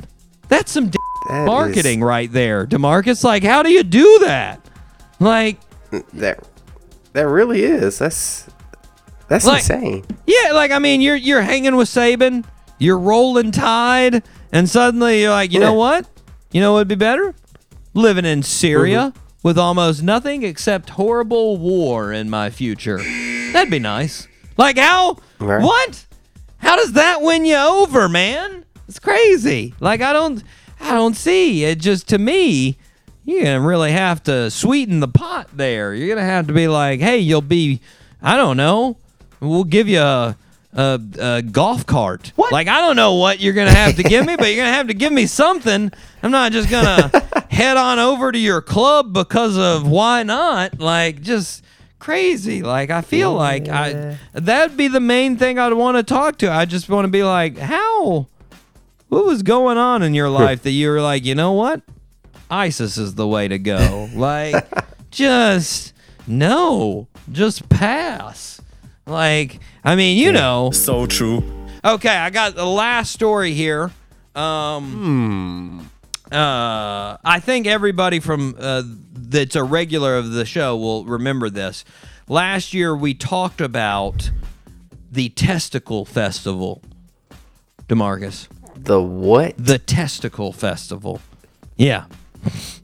that's 0.49 0.71
some 0.73 0.89
d- 0.91 0.99
That 1.29 1.45
marketing 1.47 2.03
right 2.03 2.31
there, 2.33 2.67
DeMarcus. 2.67 3.25
Like 3.25 3.43
how 3.43 3.63
do 3.63 3.71
you 3.71 3.83
do 3.83 4.21
that? 4.21 4.61
Like 5.21 5.59
That 6.15 6.45
that 7.15 7.27
really 7.27 7.65
is. 7.65 7.99
That's 7.99 8.47
that's 9.27 9.45
Like- 9.45 9.59
insane. 9.59 10.05
Yeah, 10.27 10.53
like 10.53 10.71
I 10.71 10.79
mean, 10.79 11.01
you're 11.01 11.17
you're 11.17 11.43
hanging 11.43 11.75
with 11.77 11.89
Saban, 11.89 12.45
you're 12.79 12.99
rolling 12.99 13.51
Tide, 13.53 14.23
and 14.53 14.69
suddenly 14.69 15.23
you're 15.23 15.31
like, 15.31 15.53
you 15.53 15.61
know 15.61 15.75
what? 15.75 16.07
You 16.53 16.61
know 16.61 16.73
what 16.73 16.79
would 16.81 16.89
be 16.89 16.95
better? 16.95 17.35
Living 17.95 18.25
in 18.25 18.43
Syria 18.43 19.13
Mm-hmm. 19.15 19.19
with 19.43 19.59
almost 19.59 20.03
nothing 20.03 20.43
except 20.43 20.91
horrible 20.91 21.57
war 21.59 22.13
in 22.13 22.29
my 22.31 22.51
future. 22.51 22.99
That'd 23.53 23.71
be 23.71 23.79
nice. 23.79 24.27
Like 24.57 24.79
how? 24.79 25.19
Right. 25.39 25.63
What? 25.63 26.07
How 26.59 26.77
does 26.77 26.93
that 26.95 27.23
win 27.23 27.45
you 27.45 27.57
over, 27.57 28.09
man? 28.09 28.65
It's 28.89 28.99
crazy. 28.99 29.75
Like 29.81 30.01
I 30.01 30.13
don't, 30.13 30.43
I 30.81 30.93
don't 30.93 31.15
see 31.17 31.65
it. 31.65 31.79
Just 31.79 32.09
to 32.09 32.19
me, 32.19 32.77
you're 33.25 33.43
gonna 33.45 33.61
really 33.61 33.93
have 33.93 34.23
to 34.25 34.51
sweeten 34.51 35.01
the 35.01 35.09
pot 35.09 35.49
there. 35.55 35.95
You're 35.95 36.09
gonna 36.09 36.27
have 36.27 36.47
to 36.49 36.53
be 36.53 36.67
like, 36.69 37.01
hey, 37.01 37.19
you'll 37.19 37.41
be, 37.43 37.81
I 38.23 38.37
don't 38.37 38.57
know, 38.57 38.97
we'll 39.41 39.65
give 39.65 39.87
you 39.89 40.01
a, 40.01 40.37
a, 40.79 41.01
a 41.19 41.43
golf 41.43 41.85
cart. 41.87 42.33
What? 42.37 42.53
Like 42.53 42.69
I 42.69 42.81
don't 42.81 42.95
know 42.95 43.15
what 43.17 43.41
you're 43.41 43.53
gonna 43.53 43.75
have 43.75 43.97
to 43.97 44.03
give 44.05 44.25
me, 44.25 44.37
but 44.37 44.47
you're 44.47 44.65
gonna 44.65 44.77
have 44.77 44.87
to 44.87 44.95
give 44.95 45.13
me 45.13 45.27
something. 45.27 45.91
I'm 46.23 46.31
not 46.31 46.53
just 46.53 46.71
gonna 46.71 47.11
head 47.51 47.77
on 47.77 47.99
over 47.99 48.31
to 48.31 48.39
your 48.39 48.63
club 48.63 49.13
because 49.13 49.59
of 49.59 49.89
why 49.89 50.23
not? 50.23 50.79
Like 50.79 51.21
just 51.21 51.65
crazy. 51.99 52.63
Like 52.63 52.91
I 52.91 53.01
feel 53.01 53.35
like 53.35 53.69
I 53.69 54.17
that'd 54.33 54.77
be 54.77 54.87
the 54.87 55.01
main 55.01 55.37
thing 55.37 55.59
I'd 55.59 55.73
want 55.73 55.97
to 55.97 56.05
talk 56.05 56.39
to. 56.39 56.51
I 56.53 56.65
just 56.65 56.89
want 56.89 57.07
to 57.07 57.11
be 57.11 57.25
like, 57.25 57.59
how? 57.59 58.29
What 59.09 59.25
was 59.25 59.43
going 59.43 59.79
on 59.79 60.03
in 60.03 60.15
your 60.15 60.29
life 60.29 60.63
that 60.63 60.71
you 60.71 60.91
were 60.91 61.01
like, 61.01 61.25
you 61.25 61.35
know 61.35 61.53
what? 61.53 61.83
ISIS 62.51 62.97
is 62.99 63.15
the 63.17 63.27
way 63.27 63.49
to 63.49 63.59
go. 63.59 64.09
Like, 64.15 64.65
just 65.11 65.93
no, 66.27 67.09
just 67.33 67.69
pass. 67.69 68.61
Like, 69.09 69.61
I 69.85 69.97
mean, 69.97 70.19
you 70.19 70.33
know. 70.33 70.71
So 70.71 71.07
true. 71.07 71.43
Okay, 71.85 72.15
I 72.15 72.31
got 72.31 72.55
the 72.55 72.67
last 72.67 73.13
story 73.13 73.55
here. 73.55 73.91
Um, 74.35 75.91
uh, 76.31 77.17
I 77.25 77.41
think 77.41 77.67
everybody 77.67 78.21
from 78.21 78.55
uh, 78.59 78.83
that's 79.15 79.57
a 79.57 79.65
regular 79.65 80.17
of 80.17 80.33
the 80.33 80.45
show 80.45 80.77
will 80.77 81.05
remember 81.05 81.49
this. 81.49 81.85
Last 82.29 82.75
year, 82.75 82.95
we 82.95 83.15
talked 83.15 83.61
about 83.61 84.31
the 85.11 85.31
Testicle 85.31 86.05
Festival, 86.05 86.83
Demarcus. 87.89 88.49
The 88.77 89.01
what? 89.01 89.55
The 89.57 89.79
Testicle 89.79 90.53
Festival. 90.53 91.21
Yeah. 91.77 92.05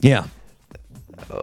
Yeah. 0.00 0.26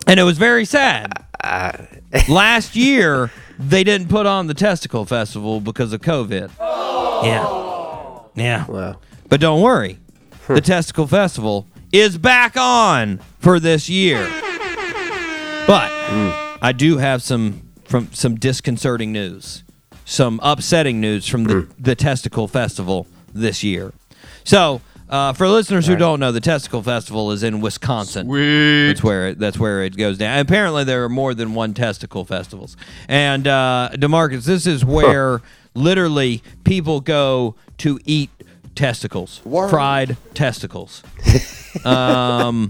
And 0.08 0.20
it 0.20 0.24
was 0.24 0.38
very 0.38 0.66
sad. 0.66 1.26
Last 2.30 2.76
year, 2.76 3.32
they 3.70 3.84
didn't 3.84 4.10
put 4.10 4.26
on 4.26 4.48
the 4.48 4.54
Testicle 4.54 5.06
Festival 5.06 5.60
because 5.60 5.94
of 5.94 6.02
COVID. 6.02 6.52
Oh. 6.60 7.22
Yeah. 8.36 8.44
Yeah. 8.44 8.66
Wow. 8.66 9.00
But 9.30 9.40
don't 9.40 9.62
worry, 9.62 10.00
the 10.48 10.56
hmm. 10.56 10.60
Testicle 10.60 11.08
Festival 11.08 11.68
is 11.92 12.18
back 12.18 12.58
on 12.58 13.20
for 13.40 13.60
this 13.60 13.90
year. 13.90 14.28
But 15.68 15.90
hmm. 16.10 16.58
I 16.62 16.74
do 16.76 16.98
have 16.98 17.22
some 17.22 17.70
from 17.86 18.12
some 18.14 18.36
disconcerting 18.36 19.12
news, 19.12 19.64
some 20.06 20.40
upsetting 20.44 21.00
news 21.00 21.28
from 21.28 21.44
the, 21.44 21.62
hmm. 21.62 21.72
the 21.80 21.96
Testicle 21.96 22.48
Festival 22.48 23.08
this 23.34 23.64
year. 23.64 23.94
So, 24.44 24.82
uh, 25.12 25.34
for 25.34 25.48
listeners 25.48 25.86
who 25.86 25.96
don't 25.98 26.22
know, 26.22 26.32
the 26.32 26.40
Testicle 26.40 26.82
Festival 26.82 27.32
is 27.32 27.44
in 27.44 27.60
Wisconsin. 27.60 28.28
That's 28.88 29.04
where 29.04 29.28
it, 29.28 29.40
that's 29.40 29.60
where 29.60 29.84
it 29.84 29.98
goes 29.98 30.18
down. 30.18 30.40
Apparently, 30.40 30.86
there 30.86 31.04
are 31.04 31.10
more 31.10 31.34
than 31.34 31.54
one 31.54 31.74
testicle 31.74 32.24
festivals. 32.24 32.78
And 33.10 33.46
uh, 33.46 33.90
Demarcus, 33.94 34.46
this 34.46 34.66
is 34.66 34.86
where 34.86 35.42
literally 35.74 36.42
people 36.64 37.02
go 37.02 37.56
to 37.80 38.00
eat 38.06 38.30
testicles, 38.74 39.42
fried 39.70 40.16
testicles. 40.34 41.04
um, 41.86 42.70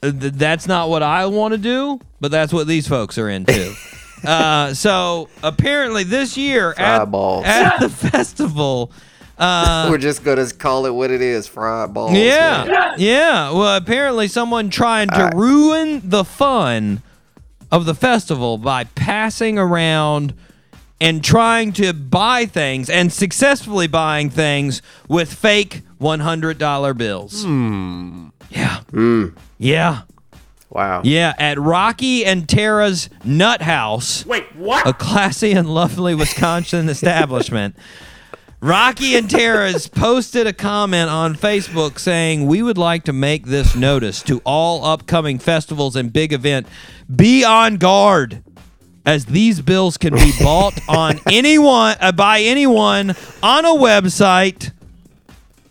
th- 0.00 0.14
that's 0.32 0.66
not 0.66 0.88
what 0.88 1.02
I 1.02 1.26
want 1.26 1.52
to 1.52 1.58
do, 1.58 2.00
but 2.20 2.30
that's 2.30 2.54
what 2.54 2.66
these 2.66 2.88
folks 2.88 3.18
are 3.18 3.28
into. 3.28 3.74
Uh, 4.24 4.72
so 4.72 5.28
apparently, 5.42 6.02
this 6.02 6.38
year 6.38 6.74
at, 6.78 7.02
at 7.44 7.80
the 7.80 7.88
festival. 7.88 8.90
Uh, 9.38 9.88
We're 9.90 9.98
just 9.98 10.24
gonna 10.24 10.46
call 10.50 10.86
it 10.86 10.90
what 10.94 11.10
it 11.10 11.20
is, 11.20 11.46
fried 11.46 11.92
balls. 11.92 12.12
yeah, 12.12 12.64
man. 12.66 12.94
yeah. 12.98 13.50
Well, 13.52 13.76
apparently, 13.76 14.28
someone 14.28 14.70
trying 14.70 15.08
to 15.08 15.30
ruin 15.34 16.00
the 16.08 16.24
fun 16.24 17.02
of 17.70 17.84
the 17.84 17.94
festival 17.94 18.56
by 18.56 18.84
passing 18.84 19.58
around 19.58 20.32
and 21.00 21.22
trying 21.22 21.72
to 21.74 21.92
buy 21.92 22.46
things 22.46 22.88
and 22.88 23.12
successfully 23.12 23.86
buying 23.86 24.30
things 24.30 24.80
with 25.08 25.32
fake 25.34 25.82
one 25.98 26.20
hundred 26.20 26.56
dollar 26.56 26.94
bills. 26.94 27.44
Yeah, 27.44 28.80
yeah, 29.58 30.02
Wow. 30.70 31.02
yeah. 31.04 31.34
At 31.38 31.58
Rocky 31.58 32.24
and 32.24 32.48
Tara's 32.48 33.10
Nut 33.24 33.60
House. 33.60 34.24
Wait, 34.24 34.44
what? 34.56 34.86
a 34.86 34.92
classy 34.94 35.52
and 35.52 35.68
lovely 35.74 36.14
Wisconsin 36.14 36.88
establishment. 36.96 37.76
Rocky 38.60 39.16
and 39.16 39.28
Tara's 39.28 39.86
posted 39.88 40.46
a 40.46 40.52
comment 40.52 41.10
on 41.10 41.34
Facebook 41.34 41.98
saying, 41.98 42.46
We 42.46 42.62
would 42.62 42.78
like 42.78 43.04
to 43.04 43.12
make 43.12 43.46
this 43.46 43.74
notice 43.74 44.22
to 44.22 44.40
all 44.44 44.84
upcoming 44.84 45.38
festivals 45.38 45.94
and 45.96 46.12
big 46.12 46.32
event. 46.32 46.66
Be 47.14 47.44
on 47.44 47.76
guard. 47.76 48.42
as 49.04 49.26
these 49.26 49.60
bills 49.60 49.96
can 49.96 50.14
be 50.14 50.32
bought 50.40 50.74
on 50.88 51.20
anyone 51.30 51.96
uh, 52.00 52.10
by 52.12 52.40
anyone 52.40 53.14
on 53.42 53.64
a 53.64 53.68
website 53.68 54.72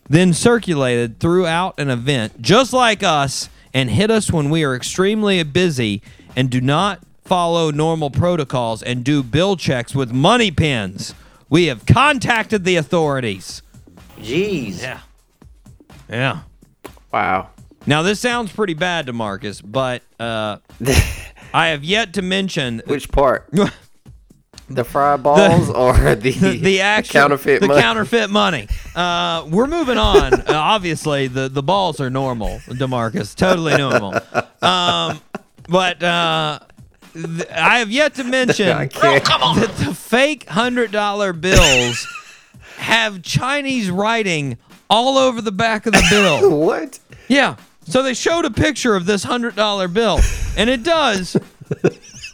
then 0.07 0.31
circulated 0.33 1.19
throughout 1.19 1.77
an 1.77 1.89
event 1.89 2.41
just 2.41 2.71
like 2.71 3.03
us 3.03 3.49
and 3.73 3.89
hit 3.89 4.09
us 4.09 4.31
when 4.31 4.49
we 4.49 4.63
are 4.63 4.73
extremely 4.73 5.41
busy 5.43 6.01
and 6.35 6.49
do 6.49 6.61
not 6.61 7.01
follow 7.25 7.71
normal 7.71 8.09
protocols 8.09 8.81
and 8.83 9.03
do 9.03 9.21
bill 9.23 9.57
checks 9.57 9.93
with 9.95 10.11
money 10.11 10.51
pins. 10.51 11.13
We 11.55 11.67
have 11.67 11.85
contacted 11.85 12.65
the 12.65 12.75
authorities. 12.75 13.61
Jeez. 14.19 14.81
Yeah. 14.81 14.99
Yeah. 16.09 16.39
Wow. 17.13 17.51
Now 17.85 18.01
this 18.01 18.19
sounds 18.19 18.51
pretty 18.51 18.73
bad 18.73 19.05
to 19.05 19.13
Marcus, 19.13 19.61
but 19.61 20.01
uh, 20.19 20.57
I 21.53 21.67
have 21.67 21.85
yet 21.85 22.15
to 22.15 22.21
mention 22.21 22.81
Which 22.87 23.09
part? 23.09 23.49
The 24.67 24.83
fry 24.83 25.15
balls 25.15 25.69
or 25.75 25.93
the 26.15 26.31
the, 26.31 26.57
the 26.57 26.81
actual 26.81 27.21
counterfeit 27.21 27.61
the 27.61 27.67
money? 27.67 27.81
counterfeit 27.81 28.29
money. 28.31 28.67
Uh, 28.93 29.47
we're 29.49 29.67
moving 29.67 29.97
on. 29.97 30.33
Uh, 30.33 30.43
obviously, 30.47 31.27
the 31.27 31.47
the 31.47 31.63
balls 31.63 32.01
are 32.01 32.09
normal, 32.09 32.59
Demarcus, 32.65 33.33
totally 33.35 33.77
normal. 33.77 34.15
Um, 34.63 35.21
but 35.69 36.01
uh, 36.03 36.59
I 37.51 37.79
have 37.79 37.91
yet 37.91 38.15
to 38.15 38.23
mention 38.25 38.67
that 38.67 39.73
the 39.77 39.93
fake 39.95 40.49
hundred 40.49 40.91
dollar 40.91 41.33
bills 41.33 42.05
have 42.77 43.21
Chinese 43.21 43.89
writing 43.89 44.57
all 44.89 45.17
over 45.17 45.41
the 45.41 45.51
back 45.51 45.85
of 45.85 45.93
the 45.93 46.05
bill. 46.09 46.57
what? 46.65 46.99
Yeah. 47.27 47.55
So 47.87 48.01
they 48.03 48.13
showed 48.13 48.45
a 48.45 48.51
picture 48.51 48.95
of 48.95 49.05
this 49.05 49.23
hundred 49.23 49.55
dollar 49.55 49.87
bill, 49.87 50.19
and 50.57 50.69
it 50.69 50.83
does, 50.83 51.37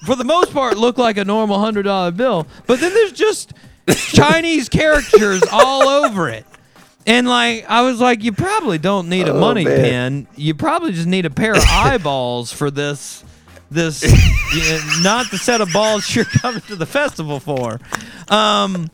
for 0.05 0.15
the 0.15 0.23
most 0.23 0.53
part, 0.53 0.77
look 0.77 0.97
like 0.97 1.17
a 1.17 1.25
normal 1.25 1.59
hundred 1.59 1.83
dollar 1.83 2.11
bill. 2.11 2.47
But 2.67 2.79
then 2.79 2.93
there's 2.93 3.11
just 3.11 3.53
Chinese 3.89 4.69
characters 4.69 5.43
all 5.51 5.87
over 5.89 6.29
it. 6.29 6.45
And 7.05 7.27
like 7.27 7.65
I 7.67 7.81
was 7.81 7.99
like, 7.99 8.23
you 8.23 8.31
probably 8.31 8.77
don't 8.77 9.09
need 9.09 9.27
a 9.27 9.33
Oh, 9.33 9.39
money 9.39 9.65
man. 9.65 10.25
pin. 10.25 10.27
You 10.37 10.53
probably 10.55 10.91
just 10.93 11.07
need 11.07 11.25
a 11.25 11.29
pair 11.31 11.53
of 11.53 11.63
eyeballs 11.69 12.53
for 12.53 12.71
this. 12.71 13.23
This 13.71 14.03
you 14.53 14.61
know, 14.61 14.81
not 15.01 15.31
the 15.31 15.37
set 15.37 15.61
of 15.61 15.71
balls 15.71 16.13
you're 16.13 16.25
coming 16.25 16.61
to 16.67 16.75
the 16.75 16.85
festival 16.85 17.39
for. 17.39 17.79
Um, 18.27 18.91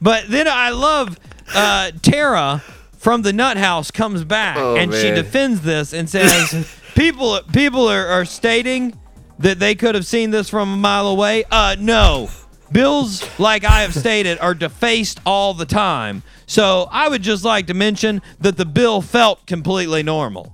but 0.00 0.28
then 0.28 0.46
I 0.46 0.70
love 0.70 1.18
uh, 1.54 1.90
Tara 2.02 2.62
from 2.98 3.22
the 3.22 3.32
Nut 3.32 3.56
House 3.56 3.90
comes 3.90 4.22
back 4.24 4.56
Oh, 4.58 4.76
and 4.76 4.92
she 4.92 5.10
defends 5.10 5.62
this 5.62 5.92
and 5.94 6.08
says 6.10 6.68
people 6.94 7.40
people 7.52 7.88
are, 7.88 8.06
are 8.06 8.24
stating 8.26 8.98
that 9.38 9.58
they 9.58 9.74
could 9.74 9.94
have 9.94 10.04
seen 10.04 10.30
this 10.30 10.48
from 10.50 10.72
a 10.72 10.76
mile 10.76 11.08
away. 11.08 11.44
Uh, 11.50 11.76
no. 11.78 12.28
Bills, 12.70 13.24
like 13.38 13.64
I 13.64 13.80
have 13.80 13.94
stated, 13.94 14.38
are 14.40 14.52
defaced 14.52 15.20
all 15.24 15.54
the 15.54 15.64
time. 15.64 16.22
So 16.46 16.86
I 16.90 17.08
would 17.08 17.22
just 17.22 17.42
like 17.44 17.68
to 17.68 17.74
mention 17.74 18.20
that 18.40 18.58
the 18.58 18.66
bill 18.66 19.00
felt 19.00 19.46
completely 19.46 20.02
normal. 20.02 20.52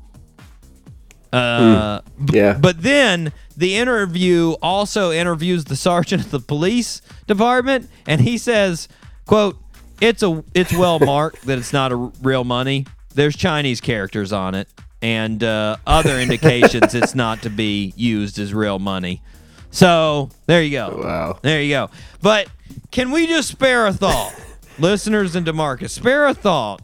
Uh, 1.33 2.01
b- 2.25 2.37
Yeah. 2.39 2.57
but 2.61 2.81
then 2.81 3.33
the 3.57 3.77
interview 3.77 4.53
also 4.63 5.11
interviews 5.13 5.65
the 5.65 5.77
sergeant 5.77 6.25
of 6.25 6.31
the 6.31 6.41
police 6.41 7.01
department, 7.27 7.89
and 8.07 8.21
he 8.21 8.39
says, 8.39 8.89
"quote 9.27 9.57
It's 10.01 10.23
a 10.23 10.43
it's 10.55 10.73
well 10.73 10.99
marked 11.01 11.47
that 11.47 11.59
it's 11.59 11.73
not 11.73 11.93
a 11.93 11.97
real 11.97 12.45
money. 12.45 12.87
There's 13.15 13.37
Chinese 13.37 13.81
characters 13.81 14.33
on 14.33 14.55
it, 14.55 14.69
and 15.01 15.43
uh, 15.43 15.77
other 15.87 16.19
indications 16.19 16.95
it's 16.95 17.15
not 17.25 17.43
to 17.43 17.51
be 17.51 17.93
used 17.97 18.39
as 18.39 18.53
real 18.53 18.79
money. 18.79 19.23
So 19.71 20.31
there 20.47 20.63
you 20.63 20.71
go. 20.71 21.01
Wow. 21.03 21.39
There 21.43 21.61
you 21.61 21.71
go. 21.71 21.91
But 22.23 22.49
can 22.91 23.11
we 23.11 23.27
just 23.27 23.49
spare 23.49 23.87
a 23.87 23.93
thought, 23.93 24.35
listeners 24.79 25.35
and 25.35 25.45
Demarcus? 25.47 25.91
Spare 25.91 26.27
a 26.27 26.35
thought 26.35 26.81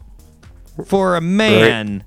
for 0.85 1.15
a 1.15 1.21
man 1.21 2.03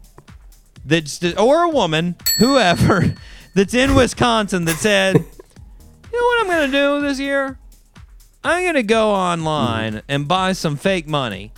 that's 0.84 1.22
or 1.34 1.64
a 1.64 1.70
woman, 1.70 2.16
whoever, 2.38 3.14
that's 3.54 3.74
in 3.74 3.94
Wisconsin 3.94 4.64
that 4.66 4.76
said, 4.76 5.16
"You 6.12 6.20
know 6.20 6.26
what 6.26 6.40
I'm 6.40 6.46
going 6.46 6.70
to 6.70 6.76
do 6.76 7.06
this 7.06 7.18
year? 7.18 7.58
I'm 8.42 8.62
going 8.62 8.74
to 8.74 8.82
go 8.82 9.10
online 9.10 10.02
and 10.08 10.28
buy 10.28 10.52
some 10.52 10.76
fake 10.76 11.06
money, 11.06 11.52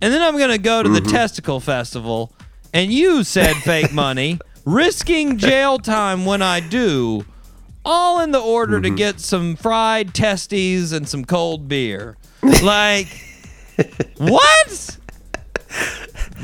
and 0.00 0.12
then 0.12 0.22
I'm 0.22 0.38
going 0.38 0.50
to 0.50 0.58
go 0.58 0.82
to 0.82 0.88
the 0.88 1.00
mm-hmm. 1.00 1.10
testicle 1.10 1.60
festival 1.60 2.32
and 2.72 2.92
use 2.92 3.28
said 3.28 3.56
fake 3.56 3.92
money, 3.92 4.38
risking 4.64 5.38
jail 5.38 5.78
time 5.78 6.24
when 6.24 6.42
I 6.42 6.60
do." 6.60 7.24
All 7.88 8.20
in 8.20 8.32
the 8.32 8.40
order 8.40 8.80
to 8.80 8.88
mm-hmm. 8.88 8.96
get 8.96 9.20
some 9.20 9.54
fried 9.54 10.12
testes 10.12 10.90
and 10.90 11.08
some 11.08 11.24
cold 11.24 11.68
beer. 11.68 12.16
Like, 12.42 13.06
what? 14.16 14.98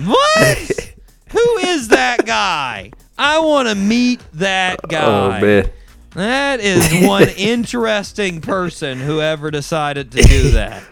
What? 0.05 0.93
Who 1.31 1.59
is 1.59 1.89
that 1.89 2.25
guy? 2.25 2.93
I 3.25 3.39
want 3.39 3.69
to 3.69 3.77
meet 3.77 4.21
that 4.35 4.81
guy. 4.89 5.05
Oh 5.05 5.31
guy. 5.31 5.41
man. 5.41 5.71
That 6.15 6.59
is 6.61 7.07
one 7.07 7.29
interesting 7.37 8.41
person 8.41 8.99
who 8.99 9.21
ever 9.21 9.51
decided 9.53 10.11
to 10.11 10.23
do 10.23 10.51
that. 10.51 10.83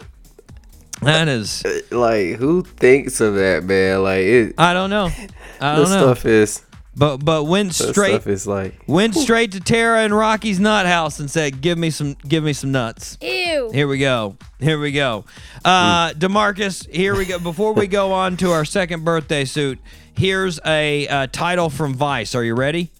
That 1.01 1.27
is, 1.27 1.63
Like 1.91 2.37
who 2.37 2.63
thinks 2.63 3.19
of 3.19 3.35
that, 3.35 3.65
man? 3.65 4.03
Like 4.03 4.21
it. 4.21 4.55
I 4.57 4.73
don't 4.73 4.89
know. 4.89 5.09
I 5.59 5.75
don't 5.75 5.89
know. 5.89 6.13
stuff 6.13 6.25
is. 6.25 6.63
But 6.95 7.17
but 7.17 7.45
went 7.45 7.69
This 7.71 7.91
straight 7.91 8.11
stuff 8.11 8.27
is 8.27 8.45
like. 8.45 8.83
went 8.85 9.15
straight 9.15 9.53
to 9.53 9.61
Tara 9.61 10.01
and 10.01 10.15
Rocky's 10.15 10.59
nut 10.59 10.85
house 10.85 11.19
and 11.19 11.31
said, 11.31 11.61
"Give 11.61 11.77
me 11.77 11.89
some, 11.89 12.15
give 12.27 12.43
me 12.43 12.51
some 12.51 12.73
nuts." 12.73 13.17
Ew. 13.21 13.71
Here 13.73 13.87
we 13.87 13.97
go. 13.97 14.35
Here 14.59 14.77
we 14.77 14.91
go. 14.91 15.23
Uh, 15.63 16.11
Demarcus, 16.11 16.89
here 16.89 17.15
we 17.15 17.25
go. 17.25 17.39
Before 17.39 17.73
we 17.73 17.87
go 17.87 18.11
on 18.11 18.35
to 18.37 18.51
our 18.51 18.65
second 18.65 19.05
birthday 19.05 19.45
suit, 19.45 19.79
here's 20.13 20.59
a 20.65 21.07
uh, 21.07 21.27
title 21.31 21.69
from 21.69 21.93
Vice. 21.93 22.35
Are 22.35 22.43
you 22.43 22.55
ready? 22.55 22.91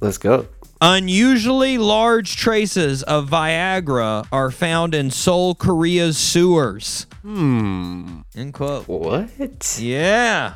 Let's 0.00 0.18
go. 0.18 0.48
Unusually 0.80 1.78
large 1.78 2.36
traces 2.36 3.02
of 3.04 3.30
Viagra 3.30 4.26
are 4.32 4.50
found 4.50 4.92
in 4.94 5.10
Seoul, 5.10 5.54
Korea's 5.54 6.18
sewers. 6.18 7.06
Hmm. 7.22 8.22
End 8.36 8.52
quote. 8.52 8.86
What? 8.88 9.78
Yeah. 9.80 10.54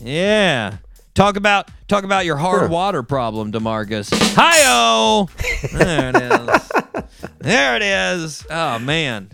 Yeah. 0.00 0.78
Talk 1.14 1.36
about 1.36 1.70
talk 1.86 2.02
about 2.02 2.24
your 2.24 2.36
hard 2.36 2.70
water 2.70 3.04
problem, 3.04 3.52
Demarcus. 3.52 4.10
Hi-oh! 4.34 5.28
There 5.72 6.10
it 6.10 6.16
is. 6.16 6.72
There 7.38 7.76
it 7.76 7.82
is. 7.82 8.44
Oh 8.50 8.80
man. 8.80 9.30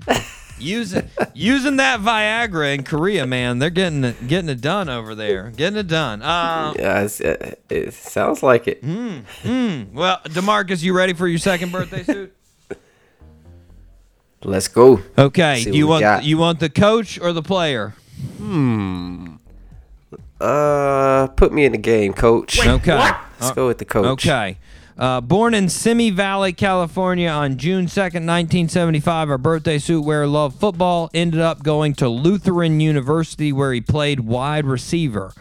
Using 0.58 1.08
using 1.32 1.76
that 1.76 2.00
Viagra 2.00 2.74
in 2.74 2.82
Korea, 2.84 3.26
man, 3.26 3.60
they're 3.60 3.70
getting 3.70 4.04
it 4.04 4.28
getting 4.28 4.50
it 4.50 4.60
done 4.60 4.90
over 4.90 5.14
there. 5.14 5.52
Getting 5.56 5.78
it 5.78 5.86
done. 5.86 6.20
Uh, 6.20 6.74
Yeah, 6.76 7.08
uh, 7.08 7.52
it 7.70 7.94
sounds 7.94 8.42
like 8.42 8.68
it. 8.68 8.82
well, 8.84 10.20
Demarcus, 10.24 10.82
you 10.82 10.92
ready 10.94 11.14
for 11.14 11.26
your 11.26 11.38
second 11.38 11.72
birthday 11.72 12.02
suit? 12.02 12.36
Let's 14.44 14.68
go. 14.68 15.00
Okay. 15.16 15.64
Do 15.64 15.70
you 15.74 15.86
want 15.86 16.00
got. 16.02 16.24
you 16.24 16.36
want 16.36 16.60
the 16.60 16.68
coach 16.68 17.18
or 17.18 17.32
the 17.32 17.42
player? 17.42 17.94
Uh, 20.40 21.28
put 21.36 21.52
me 21.52 21.64
in 21.64 21.72
the 21.72 21.78
game, 21.78 22.12
coach. 22.14 22.58
Okay. 22.66 22.96
Let's 23.40 23.52
go 23.52 23.66
with 23.66 23.78
the 23.78 23.84
coach. 23.84 24.26
Okay. 24.26 24.58
Uh, 24.96 25.20
born 25.20 25.54
in 25.54 25.68
Simi 25.68 26.10
Valley, 26.10 26.52
California 26.52 27.28
on 27.28 27.56
June 27.56 27.86
2nd, 27.86 28.26
1975, 28.26 29.30
our 29.30 29.38
birthday 29.38 29.78
suit 29.78 30.02
wearer 30.02 30.26
loved 30.26 30.60
football, 30.60 31.08
ended 31.14 31.40
up 31.40 31.62
going 31.62 31.94
to 31.94 32.08
Lutheran 32.08 32.80
University 32.80 33.50
where 33.50 33.72
he 33.72 33.80
played 33.80 34.20
wide 34.20 34.66
receiver. 34.66 35.32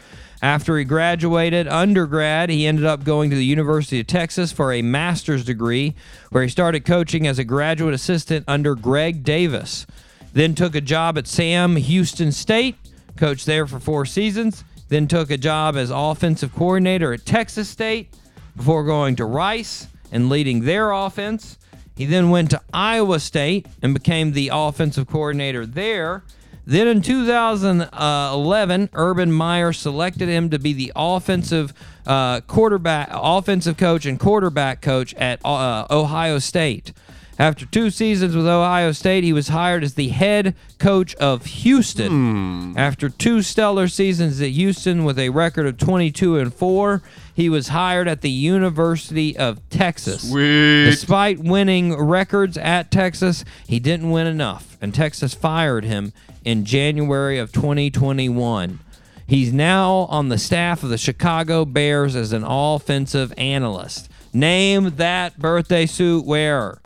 After 0.42 0.78
he 0.78 0.86
graduated 0.86 1.68
undergrad, 1.68 2.50
he 2.50 2.66
ended 2.66 2.86
up 2.86 3.04
going 3.04 3.30
to 3.32 3.36
the 3.36 3.44
University 3.44 4.00
of 4.00 4.08
Texas 4.08 4.54
for 4.54 4.72
a 4.72 4.82
master's 4.82 5.44
degree 5.44 5.94
where 6.30 6.44
he 6.44 6.48
started 6.48 6.86
coaching 6.86 7.28
as 7.28 7.38
a 7.38 7.44
graduate 7.44 7.94
assistant 7.94 8.46
under 8.48 8.76
Greg 8.76 9.26
Davis. 9.26 9.86
Then 10.32 10.56
took 10.56 10.76
a 10.76 10.82
job 10.82 11.18
at 11.18 11.28
Sam 11.28 11.76
Houston 11.76 12.32
State, 12.32 12.78
coached 13.18 13.46
there 13.46 13.68
for 13.68 13.82
four 13.82 14.06
seasons. 14.06 14.64
Then 14.90 15.08
took 15.08 15.32
a 15.32 15.38
job 15.38 15.76
as 15.78 15.92
offensive 15.92 16.54
coordinator 16.54 17.14
at 17.14 17.26
Texas 17.26 17.70
State 17.70 18.14
before 18.58 18.84
going 18.84 19.16
to 19.16 19.26
Rice 19.26 19.88
and 20.12 20.30
leading 20.30 20.66
their 20.66 20.92
offense. 20.92 21.58
He 21.96 22.06
then 22.06 22.30
went 22.30 22.50
to 22.52 22.62
Iowa 22.74 23.20
State 23.20 23.68
and 23.82 23.94
became 23.94 24.32
the 24.32 24.50
offensive 24.52 25.08
coordinator 25.08 25.66
there. 25.66 26.24
Then 26.66 26.88
in 26.88 27.02
2011, 27.02 28.90
Urban 28.94 29.32
Meyer 29.32 29.74
selected 29.74 30.30
him 30.30 30.50
to 30.52 30.60
be 30.60 30.72
the 30.72 30.92
offensive 30.96 31.74
uh, 32.06 32.42
quarterback, 32.42 33.10
offensive 33.12 33.76
coach 33.76 34.06
and 34.06 34.20
quarterback 34.20 34.82
coach 34.82 35.14
at 35.16 35.44
uh, 35.44 35.88
Ohio 35.90 36.40
State. 36.40 36.94
After 37.40 37.66
two 37.66 37.90
seasons 37.90 38.36
with 38.36 38.46
Ohio 38.46 38.92
State, 38.92 39.24
he 39.24 39.32
was 39.32 39.48
hired 39.48 39.82
as 39.82 39.94
the 39.94 40.10
head 40.10 40.56
coach 40.78 41.16
of 41.16 41.46
Houston. 41.46 42.12
Hmm. 42.12 42.74
After 42.78 43.08
two 43.08 43.42
stellar 43.42 43.88
seasons 43.88 44.42
at 44.42 44.50
Houston 44.50 45.06
with 45.06 45.18
a 45.18 45.30
record 45.30 45.66
of 45.66 45.78
22 45.78 46.38
and 46.38 46.54
4, 46.54 47.02
he 47.34 47.48
was 47.48 47.70
hired 47.70 48.10
at 48.10 48.20
the 48.20 48.30
University 48.30 49.38
of 49.38 49.62
Texas. 49.70 50.30
Despite 50.84 51.40
winning 51.40 51.98
records 51.98 52.58
at 52.58 52.92
Texas, 52.92 53.46
he 53.66 53.80
didn't 53.80 54.10
win 54.10 54.28
enough, 54.28 54.78
and 54.82 54.94
Texas 54.94 55.34
fired 55.34 55.86
him 55.86 56.12
in 56.44 56.66
January 56.66 57.38
of 57.38 57.54
2021. 57.54 58.80
He's 59.26 59.54
now 59.54 60.08
on 60.10 60.28
the 60.28 60.38
staff 60.38 60.84
of 60.84 60.90
the 60.90 60.98
Chicago 60.98 61.64
Bears 61.64 62.18
as 62.18 62.34
an 62.34 62.44
offensive 62.44 63.34
analyst. 63.38 64.10
Name 64.34 64.96
that 64.98 65.40
birthday 65.40 65.86
suit 65.86 66.26
wearer. 66.26 66.82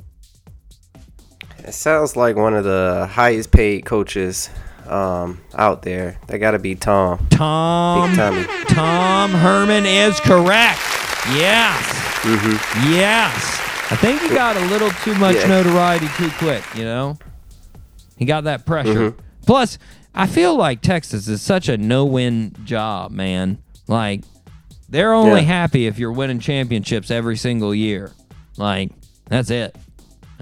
It 1.65 1.73
sounds 1.73 2.15
like 2.15 2.35
one 2.35 2.53
of 2.53 2.63
the 2.63 3.07
highest 3.09 3.51
paid 3.51 3.85
coaches 3.85 4.49
um, 4.87 5.39
out 5.55 5.81
there. 5.83 6.19
They 6.27 6.37
got 6.37 6.51
to 6.51 6.59
be 6.59 6.75
Tom. 6.75 7.25
Tom. 7.29 8.13
Tom 8.67 9.31
Herman 9.31 9.85
is 9.85 10.19
correct. 10.19 10.79
Yes. 11.29 11.81
Mm-hmm. 12.23 12.91
Yes. 12.93 13.59
I 13.91 13.95
think 13.95 14.21
he 14.21 14.29
got 14.29 14.57
a 14.57 14.65
little 14.65 14.89
too 15.03 15.15
much 15.15 15.35
Yeah. 15.37 15.47
notoriety 15.47 16.07
too 16.17 16.29
quick, 16.37 16.63
you 16.75 16.83
know? 16.83 17.17
He 18.17 18.25
got 18.25 18.43
that 18.45 18.65
pressure. 18.65 19.11
Mm-hmm. 19.11 19.19
Plus, 19.45 19.77
I 20.13 20.27
feel 20.27 20.55
like 20.55 20.81
Texas 20.81 21.27
is 21.27 21.41
such 21.41 21.69
a 21.69 21.77
no 21.77 22.05
win 22.05 22.55
job, 22.65 23.11
man. 23.11 23.57
Like, 23.87 24.23
they're 24.89 25.13
only 25.13 25.41
Yeah. 25.41 25.47
happy 25.47 25.87
if 25.87 25.97
you're 25.97 26.11
winning 26.11 26.39
championships 26.39 27.09
every 27.09 27.37
single 27.37 27.73
year. 27.73 28.11
Like, 28.57 28.91
that's 29.29 29.49
it. 29.49 29.75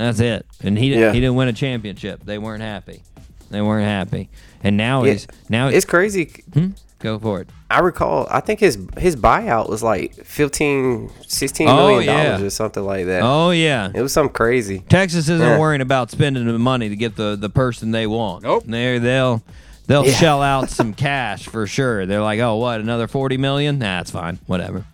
That's 0.02 0.20
it. 0.20 0.46
And 0.64 0.78
he 0.78 0.90
didn't, 0.90 1.02
Yeah. 1.02 1.14
he 1.14 1.20
didn't 1.20 1.36
win 1.36 1.48
a 1.48 1.54
championship. 1.54 2.24
They 2.26 2.38
weren't 2.38 2.64
happy. 2.64 3.04
They 3.50 3.62
weren't 3.62 3.86
happy. 3.88 4.30
And 4.64 4.78
now 4.78 5.04
Yeah. 5.04 5.12
he's 5.14 5.28
now 5.50 5.68
It's 5.68 5.86
crazy. 5.86 6.32
Hmm? 6.54 6.68
go 7.00 7.18
for 7.18 7.42
it. 7.42 7.50
I 7.70 7.80
recall. 7.80 8.28
I 8.30 8.42
think 8.42 8.60
his 8.60 8.78
his 8.98 9.16
buyout 9.16 9.70
was 9.70 9.82
like 9.82 10.14
15, 10.24 11.10
16 11.28 11.68
Oh, 11.68 11.76
million 11.88 12.04
yeah. 12.14 12.24
dollars 12.34 12.42
or 12.44 12.50
something 12.52 12.84
like 12.86 13.06
that. 13.08 13.22
Oh 13.24 13.50
yeah. 13.52 13.90
It 13.94 14.02
was 14.02 14.14
something 14.14 14.34
crazy. 14.34 14.84
Texas 14.88 15.28
isn't 15.30 15.40
Yeah. 15.46 15.58
worrying 15.60 15.82
about 15.82 16.12
spending 16.12 16.46
the 16.46 16.60
money 16.60 16.90
to 16.90 16.96
get 16.96 17.16
the, 17.16 17.36
the 17.40 17.50
person 17.50 17.92
they 17.92 18.06
want. 18.08 18.44
Nope. 18.44 18.64
They 18.68 19.00
they'll 19.00 19.42
they'll 19.88 20.06
Yeah. 20.06 20.14
shell 20.14 20.42
out 20.44 20.70
some 20.80 20.94
cash 20.94 21.46
for 21.48 21.66
sure. 21.68 22.06
They're 22.06 22.22
like, 22.22 22.40
oh, 22.40 22.56
what 22.58 22.80
another 22.82 23.08
forty 23.08 23.38
million? 23.38 23.80
Nah, 23.80 24.02
it's 24.02 24.12
fine. 24.12 24.38
Whatever. 24.46 24.86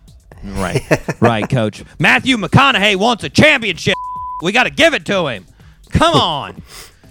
Right, 0.44 0.82
right, 1.20 1.48
coach. 1.50 1.82
Matthew 1.98 2.36
McConaughey 2.36 2.94
wants 2.96 3.22
a 3.24 3.28
championship. 3.28 3.94
We 4.42 4.52
got 4.52 4.64
to 4.64 4.70
give 4.70 4.94
it 4.94 5.04
to 5.06 5.26
him. 5.26 5.46
Come 5.90 6.14
on. 6.20 6.62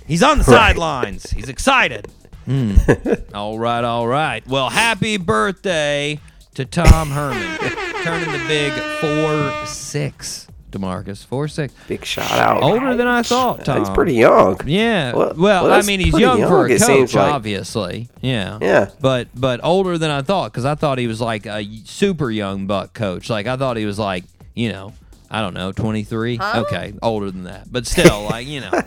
He's 0.08 0.24
on 0.24 0.38
the 0.38 0.44
sidelines. 0.44 1.30
He's 1.32 1.50
excited. 1.50 2.08
Hmm. 2.46 2.76
all 3.34 3.60
right, 3.60 3.84
all 3.84 4.08
right. 4.08 4.46
Well, 4.48 4.70
happy 4.70 5.18
birthday 5.18 6.20
to 6.56 6.64
Tom 6.66 7.10
Herman, 7.10 7.58
turning 8.04 8.32
the 8.32 8.46
big 8.48 8.72
four 9.02 9.66
six. 9.66 10.48
Demarcus 10.72 11.26
four 11.26 11.48
six. 11.48 11.74
Big 11.88 12.04
shout 12.06 12.30
out. 12.32 12.62
Older 12.64 12.96
than 12.96 13.08
I 13.08 13.22
thought, 13.24 13.66
Tom. 13.66 13.80
He's 13.80 13.90
pretty 13.90 14.14
young. 14.16 14.60
Yeah. 14.66 15.14
Well, 15.14 15.34
Well- 15.38 15.64
well, 15.66 15.74
I 15.74 15.82
mean, 15.82 16.00
he's 16.00 16.12
pretty 16.12 16.26
young, 16.26 16.42
for 16.48 16.66
a 16.68 16.78
coach, 16.80 17.14
like. 17.16 17.34
obviously. 17.34 18.10
Yeah. 18.22 18.60
Yeah. 18.62 18.90
But 19.02 19.28
but 19.36 19.60
older 19.64 19.98
than 19.98 20.12
I 20.12 20.22
thought 20.22 20.52
because 20.52 20.66
I 20.66 20.76
thought 20.76 20.98
he 21.00 21.08
was 21.08 21.20
like 21.22 21.46
a 21.46 21.66
super 21.86 22.30
young 22.32 22.66
buck 22.68 22.94
coach. 22.94 23.30
Like 23.30 23.48
I 23.48 23.56
thought 23.58 23.76
he 23.78 23.86
was 23.86 23.98
like 24.00 24.24
you 24.56 24.72
know 24.72 24.94
I 25.30 25.42
don't 25.42 25.54
know 25.54 25.72
twenty 25.72 26.04
three. 26.04 26.40
Okay, 26.42 26.94
older 27.02 27.32
than 27.32 27.44
that, 27.44 27.72
but 27.72 27.86
still 27.88 28.24
like 28.24 28.48
you 28.48 28.62
know. 28.62 28.72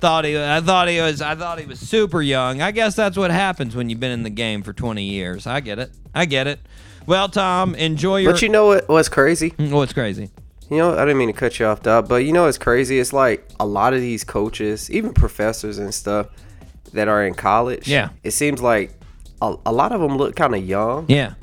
Thought 0.00 0.26
he, 0.26 0.40
I 0.40 0.60
thought 0.60 0.86
he 0.86 1.00
was, 1.00 1.20
I 1.20 1.34
thought 1.34 1.58
he 1.58 1.66
was 1.66 1.80
super 1.80 2.22
young. 2.22 2.62
I 2.62 2.70
guess 2.70 2.94
that's 2.94 3.16
what 3.16 3.32
happens 3.32 3.74
when 3.74 3.90
you've 3.90 3.98
been 3.98 4.12
in 4.12 4.22
the 4.22 4.30
game 4.30 4.62
for 4.62 4.72
20 4.72 5.02
years. 5.02 5.44
I 5.44 5.58
get 5.58 5.80
it. 5.80 5.90
I 6.14 6.24
get 6.24 6.46
it. 6.46 6.60
Well, 7.04 7.28
Tom, 7.28 7.74
enjoy 7.74 8.18
your. 8.18 8.30
But 8.30 8.40
you 8.42 8.48
know 8.48 8.66
what? 8.66 8.88
What's 8.88 9.08
crazy? 9.08 9.50
Mm, 9.50 9.72
what's 9.72 9.92
crazy? 9.92 10.30
You 10.70 10.76
know, 10.76 10.92
I 10.92 11.00
didn't 11.00 11.16
mean 11.18 11.28
to 11.28 11.32
cut 11.32 11.58
you 11.58 11.66
off, 11.66 11.82
Doc, 11.82 12.06
but 12.06 12.16
you 12.16 12.32
know 12.32 12.44
what's 12.44 12.58
crazy? 12.58 13.00
It's 13.00 13.12
like 13.12 13.48
a 13.58 13.66
lot 13.66 13.92
of 13.94 14.00
these 14.00 14.22
coaches, 14.22 14.88
even 14.90 15.14
professors 15.14 15.78
and 15.78 15.92
stuff, 15.92 16.28
that 16.92 17.08
are 17.08 17.24
in 17.24 17.34
college. 17.34 17.88
Yeah. 17.88 18.10
It 18.22 18.32
seems 18.32 18.60
like 18.60 18.92
a, 19.40 19.56
a 19.64 19.72
lot 19.72 19.92
of 19.92 20.00
them 20.00 20.16
look 20.16 20.36
kind 20.36 20.54
of 20.54 20.64
young. 20.64 21.06
Yeah, 21.08 21.34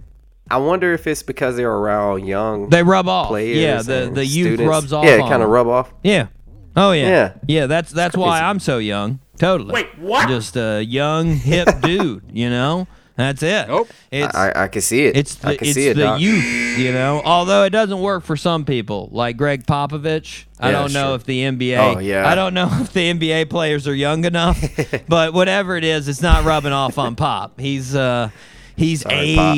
I 0.49 0.57
wonder 0.57 0.93
if 0.93 1.07
it's 1.07 1.23
because 1.23 1.55
they're 1.55 1.71
around 1.71 2.25
young 2.27 2.69
they 2.69 2.83
rub 2.83 3.07
off. 3.07 3.29
players. 3.29 3.57
yeah, 3.57 3.81
the 3.81 4.11
the 4.13 4.25
youth 4.25 4.47
students. 4.47 4.69
rubs 4.69 4.93
off. 4.93 5.05
Yeah, 5.05 5.15
it 5.15 5.29
kind 5.29 5.41
of 5.43 5.49
rub 5.49 5.67
off. 5.67 5.91
Yeah. 6.03 6.27
Oh 6.75 6.91
yeah. 6.91 7.07
Yeah. 7.07 7.33
Yeah. 7.47 7.65
That's 7.67 7.91
that's 7.91 8.15
why. 8.17 8.41
I'm 8.41 8.59
so 8.59 8.77
young. 8.77 9.19
Totally. 9.37 9.73
Wait, 9.73 9.97
what? 9.99 10.27
Just 10.29 10.55
a 10.55 10.81
young 10.83 11.33
hip 11.35 11.67
dude. 11.81 12.23
You 12.31 12.49
know. 12.49 12.87
That's 13.17 13.41
it. 13.43 13.69
Nope. 13.69 13.87
It's 14.11 14.35
I, 14.35 14.63
I 14.63 14.67
can 14.67 14.81
see 14.81 15.05
it. 15.05 15.15
it's 15.15 15.35
the, 15.35 15.47
I 15.47 15.55
can 15.55 15.67
it's 15.69 15.75
see 15.75 15.87
it, 15.87 15.93
the 15.93 16.03
Doc. 16.03 16.19
youth. 16.19 16.77
You 16.77 16.91
know. 16.91 17.21
Although 17.23 17.63
it 17.63 17.69
doesn't 17.69 18.01
work 18.01 18.25
for 18.25 18.35
some 18.35 18.65
people, 18.65 19.07
like 19.13 19.37
Gregg 19.37 19.65
Popovich. 19.65 20.43
I 20.59 20.67
Yeah, 20.71 20.71
don't 20.81 20.91
know 20.91 21.07
sure. 21.07 21.15
if 21.15 21.23
the 21.23 21.39
NBA. 21.43 21.77
Oh, 21.95 21.99
yeah. 21.99 22.27
I 22.27 22.35
don't 22.35 22.53
know 22.53 22.67
if 22.81 22.91
the 22.91 23.13
NBA 23.13 23.49
players 23.49 23.87
are 23.87 23.95
young 23.95 24.25
enough. 24.25 24.61
but 25.07 25.33
whatever 25.33 25.77
it 25.77 25.85
is, 25.85 26.09
it's 26.09 26.21
not 26.21 26.43
rubbing 26.43 26.73
off 26.73 26.97
on 26.97 27.15
Pop. 27.15 27.57
He's 27.57 27.95
uh 27.95 28.31
he's 28.75 29.01
Sorry, 29.03 29.35
Pop. 29.37 29.55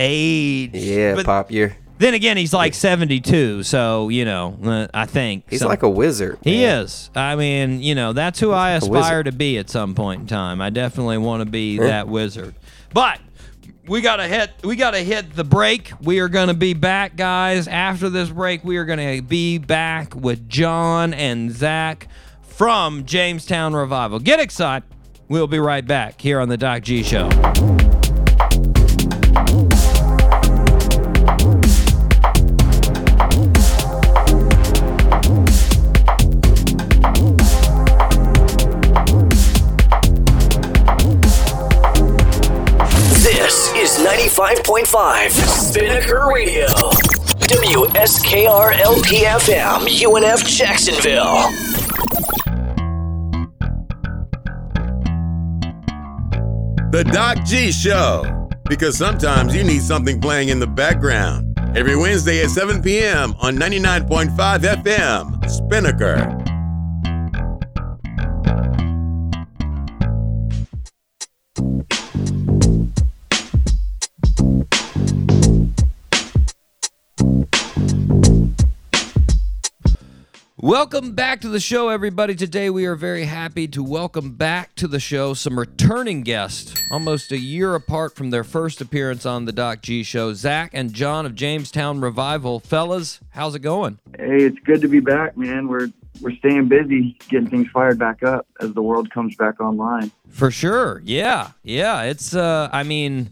Aged. 0.00 0.74
Yeah, 0.74 1.14
But 1.14 1.26
Pop, 1.26 1.50
you're. 1.50 1.76
then 1.98 2.14
again, 2.14 2.36
he's 2.36 2.52
like 2.52 2.74
72, 2.74 3.62
so 3.62 4.08
you 4.08 4.24
know, 4.24 4.56
uh, 4.64 4.86
I 4.94 5.06
think 5.06 5.44
He's 5.50 5.60
so- 5.60 5.68
like 5.68 5.82
a 5.82 5.88
wizard. 5.90 6.38
he 6.42 6.64
is. 6.64 7.10
I 7.14 7.36
mean, 7.36 7.82
you 7.82 7.94
know, 7.94 8.12
that's 8.12 8.40
who 8.40 8.52
I 8.52 8.74
like 8.74 8.82
aspire 8.82 9.22
to 9.22 9.32
be 9.32 9.58
at 9.58 9.68
some 9.70 9.94
point 9.94 10.22
in 10.22 10.26
time. 10.26 10.60
I 10.60 10.70
definitely 10.70 11.18
want 11.18 11.42
to 11.42 11.50
be 11.50 11.78
that 11.78 12.08
wizard. 12.08 12.54
But 12.94 13.20
we 13.86 14.00
gotta 14.00 14.26
hit. 14.28 14.50
We 14.64 14.76
gotta 14.76 15.00
hit 15.00 15.34
the 15.34 15.44
break. 15.44 15.92
We 16.02 16.20
are 16.20 16.28
gonna 16.28 16.54
be 16.54 16.74
back, 16.74 17.16
guys. 17.16 17.66
After 17.68 18.08
this 18.08 18.28
break, 18.30 18.64
we 18.64 18.76
are 18.76 18.84
gonna 18.84 19.20
be 19.22 19.58
back 19.58 20.14
with 20.14 20.48
John 20.48 21.12
and 21.14 21.50
Zach 21.52 22.06
from 22.42 23.04
Jamestown 23.04 23.74
Revival. 23.74 24.18
Get 24.20 24.38
excited. 24.40 24.88
We'll 25.28 25.46
be 25.46 25.58
right 25.60 25.86
back 25.86 26.20
here 26.20 26.40
on 26.40 26.48
the 26.48 26.56
Doc 26.56 26.82
G 26.82 27.02
Show. 27.02 27.28
95.5 44.50 45.30
Spinnaker 45.30 46.26
Radio. 46.26 46.66
WSKR 47.46 48.72
LPFM, 48.72 49.86
UNF 49.86 50.44
Jacksonville. 50.44 51.36
The 56.90 57.04
Doc 57.12 57.44
G 57.44 57.70
Show. 57.70 58.48
Because 58.68 58.98
sometimes 58.98 59.54
you 59.54 59.62
need 59.62 59.82
something 59.82 60.20
playing 60.20 60.48
in 60.48 60.58
the 60.58 60.66
background. 60.66 61.56
Every 61.76 61.94
Wednesday 61.94 62.42
at 62.42 62.50
7 62.50 62.82
p.m. 62.82 63.36
on 63.38 63.56
99.5 63.56 64.34
FM, 64.58 65.48
Spinnaker. 65.48 66.39
Welcome 80.70 81.16
back 81.16 81.40
to 81.40 81.48
the 81.48 81.58
show, 81.58 81.88
everybody. 81.88 82.36
Today 82.36 82.70
we 82.70 82.86
are 82.86 82.94
very 82.94 83.24
happy 83.24 83.66
to 83.66 83.82
welcome 83.82 84.34
back 84.34 84.76
to 84.76 84.86
the 84.86 85.00
show 85.00 85.34
some 85.34 85.58
returning 85.58 86.22
guests, 86.22 86.80
almost 86.92 87.32
a 87.32 87.38
year 87.40 87.74
apart 87.74 88.14
from 88.14 88.30
their 88.30 88.44
first 88.44 88.80
appearance 88.80 89.26
on 89.26 89.46
the 89.46 89.52
Doc 89.52 89.82
G 89.82 90.04
Show. 90.04 90.32
Zach 90.32 90.70
and 90.72 90.92
John 90.92 91.26
of 91.26 91.34
Jamestown 91.34 92.00
Revival, 92.00 92.60
fellas, 92.60 93.18
how's 93.30 93.56
it 93.56 93.62
going? 93.62 93.98
Hey, 94.16 94.44
it's 94.44 94.60
good 94.60 94.80
to 94.82 94.86
be 94.86 95.00
back, 95.00 95.36
man. 95.36 95.66
We're 95.66 95.88
we're 96.20 96.36
staying 96.36 96.68
busy 96.68 97.18
getting 97.28 97.50
things 97.50 97.66
fired 97.72 97.98
back 97.98 98.22
up 98.22 98.46
as 98.60 98.72
the 98.72 98.82
world 98.82 99.10
comes 99.10 99.34
back 99.34 99.60
online. 99.60 100.12
For 100.28 100.52
sure, 100.52 101.02
yeah, 101.04 101.50
yeah. 101.64 102.02
It's, 102.02 102.32
uh, 102.32 102.68
I 102.72 102.84
mean, 102.84 103.30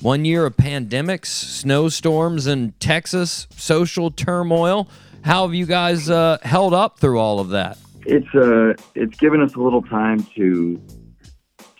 one 0.00 0.24
year 0.24 0.46
of 0.46 0.56
pandemics, 0.56 1.26
snowstorms 1.26 2.48
in 2.48 2.72
Texas, 2.80 3.46
social 3.56 4.10
turmoil. 4.10 4.88
How 5.22 5.46
have 5.46 5.54
you 5.54 5.66
guys 5.66 6.10
uh, 6.10 6.38
held 6.42 6.74
up 6.74 6.98
through 6.98 7.18
all 7.18 7.40
of 7.40 7.50
that? 7.50 7.78
It's 8.04 8.34
uh 8.34 8.74
it's 8.94 9.16
given 9.18 9.40
us 9.40 9.54
a 9.54 9.60
little 9.60 9.82
time 9.82 10.24
to 10.34 10.80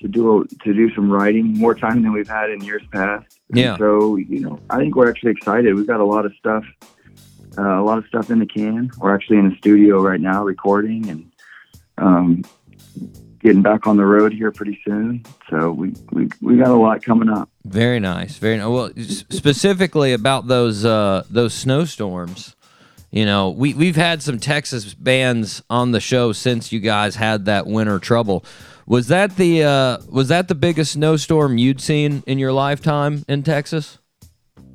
to 0.00 0.08
do 0.08 0.46
to 0.62 0.72
do 0.72 0.94
some 0.94 1.10
writing, 1.10 1.58
more 1.58 1.74
time 1.74 2.02
than 2.02 2.12
we've 2.12 2.28
had 2.28 2.50
in 2.50 2.62
years 2.62 2.82
past. 2.92 3.40
And 3.48 3.58
Yeah. 3.58 3.76
So 3.76 4.16
you 4.16 4.40
know, 4.40 4.60
I 4.70 4.78
think 4.78 4.94
we're 4.94 5.10
actually 5.10 5.32
excited. 5.32 5.74
We've 5.74 5.86
got 5.86 6.00
a 6.00 6.04
lot 6.04 6.24
of 6.24 6.32
stuff 6.38 6.64
uh, 7.58 7.80
a 7.80 7.84
lot 7.84 7.98
of 7.98 8.06
stuff 8.06 8.30
in 8.30 8.38
the 8.38 8.46
can. 8.46 8.90
We're 8.98 9.14
actually 9.14 9.38
in 9.38 9.50
the 9.50 9.56
studio 9.56 10.00
right 10.00 10.20
now 10.20 10.44
recording 10.44 11.08
and 11.08 11.32
um, 11.98 12.44
getting 13.40 13.62
back 13.62 13.86
on 13.86 13.96
the 13.96 14.04
road 14.04 14.32
here 14.32 14.50
pretty 14.50 14.80
soon. 14.86 15.24
So 15.50 15.70
we 15.72 15.92
we, 16.10 16.28
we 16.40 16.56
got 16.56 16.68
a 16.68 16.76
lot 16.76 17.02
coming 17.02 17.28
up. 17.28 17.50
Very 17.64 18.00
nice. 18.00 18.38
Very 18.38 18.56
nice. 18.56 18.68
Well, 18.68 18.90
specifically 19.30 20.12
about 20.12 20.48
those 20.48 20.84
uh, 20.84 21.24
those 21.30 21.54
snowstorms. 21.54 22.56
You 23.12 23.26
know, 23.26 23.50
we 23.50 23.74
we've 23.74 23.96
had 23.96 24.22
some 24.22 24.38
Texas 24.38 24.94
bands 24.94 25.62
on 25.68 25.92
the 25.92 26.00
show 26.00 26.32
since 26.32 26.72
you 26.72 26.80
guys 26.80 27.14
had 27.14 27.44
that 27.44 27.66
winter 27.66 27.98
trouble. 27.98 28.42
Was 28.86 29.08
that 29.08 29.36
the 29.36 29.64
uh, 29.64 29.98
was 30.08 30.28
that 30.28 30.48
the 30.48 30.54
biggest 30.54 30.92
snowstorm 30.92 31.58
you'd 31.58 31.80
seen 31.80 32.22
in 32.26 32.38
your 32.38 32.52
lifetime 32.52 33.24
in 33.28 33.42
Texas? 33.42 33.98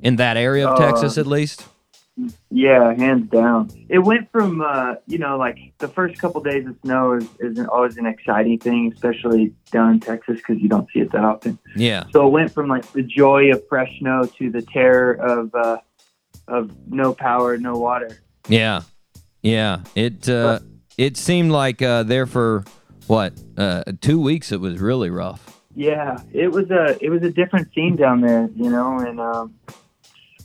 In 0.02 0.16
that 0.16 0.36
area 0.36 0.68
of 0.68 0.78
Uh, 0.78 0.86
Texas, 0.86 1.18
at 1.18 1.26
least. 1.26 1.66
Yeah, 2.50 2.94
hands 2.94 3.28
down. 3.30 3.70
It 3.88 3.98
went 3.98 4.30
from 4.30 4.60
uh, 4.60 4.94
you 5.08 5.18
know 5.18 5.36
like 5.36 5.58
the 5.78 5.88
first 5.88 6.20
couple 6.20 6.40
days 6.40 6.64
of 6.64 6.76
snow 6.84 7.14
is, 7.14 7.28
isn't 7.40 7.66
always 7.66 7.96
an 7.96 8.06
exciting 8.06 8.60
thing, 8.60 8.92
especially 8.94 9.52
down 9.72 9.94
in 9.94 10.00
Texas 10.00 10.36
because 10.36 10.62
you 10.62 10.68
don't 10.68 10.88
see 10.92 11.00
it 11.00 11.10
that 11.10 11.24
often. 11.24 11.58
Yeah. 11.74 12.04
So 12.12 12.24
it 12.28 12.30
went 12.30 12.52
from 12.52 12.68
like 12.68 12.90
the 12.92 13.02
joy 13.02 13.50
of 13.50 13.66
fresh 13.68 13.98
snow 13.98 14.26
to 14.38 14.48
the 14.48 14.62
terror 14.62 15.14
of 15.14 15.52
uh, 15.56 15.78
of 16.46 16.70
no 16.88 17.12
power, 17.12 17.58
no 17.58 17.74
water. 17.74 18.20
Yeah, 18.48 18.82
yeah. 19.42 19.80
It 19.94 20.28
uh, 20.28 20.60
it 20.96 21.16
seemed 21.16 21.52
like 21.52 21.82
uh, 21.82 22.02
there 22.02 22.26
for 22.26 22.64
what 23.06 23.32
uh, 23.56 23.84
two 24.00 24.20
weeks. 24.20 24.52
It 24.52 24.60
was 24.60 24.80
really 24.80 25.10
rough. 25.10 25.60
Yeah, 25.74 26.20
it 26.32 26.48
was 26.48 26.70
a 26.70 26.98
it 27.00 27.10
was 27.10 27.22
a 27.22 27.30
different 27.30 27.72
scene 27.72 27.96
down 27.96 28.20
there, 28.20 28.48
you 28.56 28.70
know, 28.70 28.98
and 28.98 29.20
um, 29.20 29.54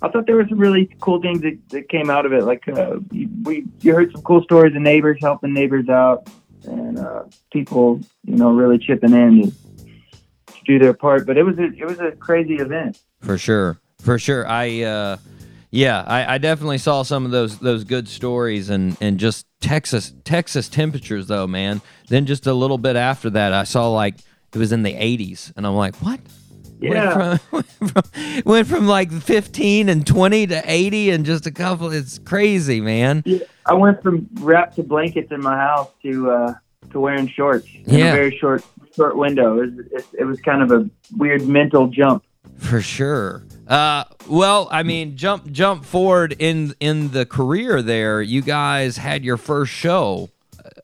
I 0.04 0.10
thought 0.10 0.28
there 0.28 0.36
were 0.36 0.48
some 0.48 0.60
really 0.60 0.94
cool 1.00 1.22
things 1.22 1.42
that, 1.42 1.58
that 1.70 1.88
came 1.90 2.10
out 2.10 2.26
of 2.26 2.34
it. 2.34 2.44
Like 2.44 2.68
uh, 2.68 2.98
we 3.44 3.66
you 3.82 3.96
heard 3.96 4.12
some 4.12 4.22
cool 4.22 4.44
stories 4.44 4.76
of 4.76 4.82
neighbors 4.82 5.18
helping 5.22 5.54
neighbors 5.54 5.88
out, 5.88 6.30
and 6.66 7.00
uh, 7.00 7.24
people 7.52 8.02
you 8.26 8.36
know 8.36 8.52
really 8.52 8.78
chipping 8.78 9.14
in 9.14 9.44
to, 9.44 9.52
to 10.54 10.64
do 10.66 10.78
their 10.78 10.94
part. 10.94 11.26
But 11.26 11.38
it 11.38 11.44
was 11.44 11.58
a 11.58 11.64
it 11.64 11.86
was 11.86 12.00
a 12.00 12.12
crazy 12.12 12.56
event. 12.56 13.00
For 13.22 13.38
sure, 13.38 13.80
for 14.02 14.20
sure. 14.20 14.46
I 14.46 14.82
uh, 14.82 15.18
yeah, 15.74 16.04
I, 16.06 16.36
I 16.36 16.38
definitely 16.38 16.78
saw 16.78 17.02
some 17.02 17.26
of 17.26 17.32
those 17.32 17.58
those 17.58 17.84
good 17.84 18.08
stories 18.08 18.70
and 18.70 18.96
and 19.02 19.20
just 19.20 19.48
Texas 19.60 20.14
Texas 20.24 20.70
temperatures 20.70 21.26
though, 21.28 21.48
man. 21.48 21.82
Then 22.10 22.28
just 22.28 22.46
a 22.46 22.54
little 22.54 22.78
bit 22.78 22.96
after 22.96 23.30
that, 23.32 23.54
I 23.54 23.64
saw 23.64 23.90
like 23.90 24.16
it 24.54 24.58
was 24.60 24.72
in 24.72 24.84
the 24.84 24.94
80s, 24.94 25.52
and 25.58 25.66
I'm 25.66 25.74
like, 25.76 25.96
what? 25.96 26.20
Yeah. 26.80 27.18
Went 27.32 27.42
from, 27.42 27.50
went 27.52 27.68
from, 28.04 28.42
went 28.46 28.68
from 28.68 28.88
like 28.88 29.12
15 29.12 29.90
and 29.90 30.06
20 30.06 30.48
to 30.48 30.62
80 30.66 31.10
and 31.12 31.26
just 31.26 31.48
a 31.48 31.52
couple. 31.52 31.92
It's 31.92 32.20
crazy, 32.20 32.80
man. 32.82 33.24
Yeah, 33.26 33.40
I 33.66 33.74
went 33.74 34.04
from 34.04 34.28
wrapped 34.42 34.76
to 34.76 34.84
blankets 34.84 35.32
in 35.32 35.42
my 35.42 35.56
house 35.58 35.90
to 36.04 36.30
uh, 36.30 36.54
to 36.92 37.00
wearing 37.00 37.28
shorts 37.30 37.68
in 37.74 37.98
Yeah. 37.98 38.12
a 38.12 38.14
very 38.14 38.38
short 38.38 38.64
short 38.96 39.18
window. 39.18 39.60
It 39.60 39.74
was, 39.76 39.86
it, 39.92 40.06
it 40.20 40.24
was 40.26 40.40
kind 40.42 40.62
of 40.62 40.72
a 40.72 40.88
weird 41.18 41.48
mental 41.48 41.88
jump. 41.88 42.24
For 42.60 42.80
sure. 42.82 43.44
Uh, 43.68 44.04
well, 44.28 44.68
I 44.72 44.84
mean, 44.84 45.16
jump 45.16 45.52
jump 45.52 45.86
forward 45.86 46.36
in 46.38 46.76
in 46.80 47.12
the 47.12 47.26
career 47.26 47.82
there. 47.82 48.22
You 48.22 48.42
guys 48.42 48.98
had 48.98 49.24
your 49.24 49.38
first 49.38 49.72
show 49.72 50.30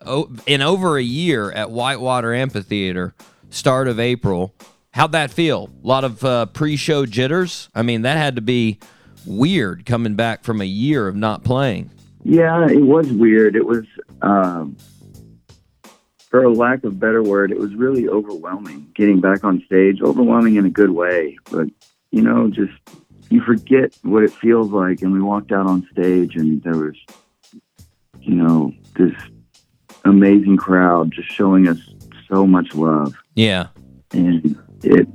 uh, 0.02 0.24
in 0.46 0.62
over 0.62 0.98
a 0.98 1.04
year 1.04 1.52
at 1.52 1.72
Whitewater 1.72 2.34
Amphitheater, 2.34 3.14
start 3.50 3.88
of 3.88 4.00
April. 4.00 4.54
How'd 4.92 5.12
that 5.12 5.32
feel? 5.32 5.70
A 5.84 5.88
lot 5.88 6.04
of 6.04 6.24
uh, 6.26 6.46
pre-show 6.48 7.06
jitters. 7.06 7.70
I 7.76 7.84
mean, 7.84 8.02
that 8.02 8.18
had 8.18 8.36
to 8.38 8.42
be 8.42 8.80
weird 9.26 9.86
coming 9.86 10.16
back 10.16 10.44
from 10.44 10.62
a 10.62 10.66
year 10.66 11.08
of 11.08 11.16
not 11.16 11.44
playing. 11.44 11.92
Yeah, 12.24 12.68
it 12.68 12.82
was 12.82 13.12
weird. 13.12 13.56
It 13.56 13.66
was, 13.66 13.86
um, 14.22 14.76
for 16.30 16.44
a 16.44 16.52
lack 16.52 16.84
of 16.84 17.00
better 17.00 17.22
word, 17.22 17.52
it 17.52 17.60
was 17.60 17.74
really 17.76 18.10
overwhelming 18.10 18.92
getting 18.96 19.22
back 19.22 19.44
on 19.44 19.62
stage. 19.66 20.02
Overwhelming 20.02 20.56
in 20.56 20.66
a 20.66 20.70
good 20.70 20.92
way, 20.92 21.38
but 21.52 21.68
you 22.12 22.22
know, 22.22 22.50
just 22.50 22.74
you 23.30 23.42
forget 23.42 23.96
what 24.04 24.24
it 24.24 24.32
feels 24.32 24.72
like. 24.72 25.02
And 25.02 25.12
we 25.14 25.22
walked 25.22 25.52
out 25.52 25.68
on 25.68 25.88
stage, 25.92 26.36
and 26.36 26.62
there 26.64 26.76
was, 26.78 26.96
you 28.22 28.36
know, 28.36 28.74
this 28.96 29.14
amazing 30.06 30.58
crowd 30.58 31.12
just 31.12 31.32
showing 31.32 31.68
us 31.68 31.78
so 32.28 32.46
much 32.48 32.74
love, 32.76 33.14
Yeah. 33.36 33.68
and 34.12 34.58
it. 34.84 35.08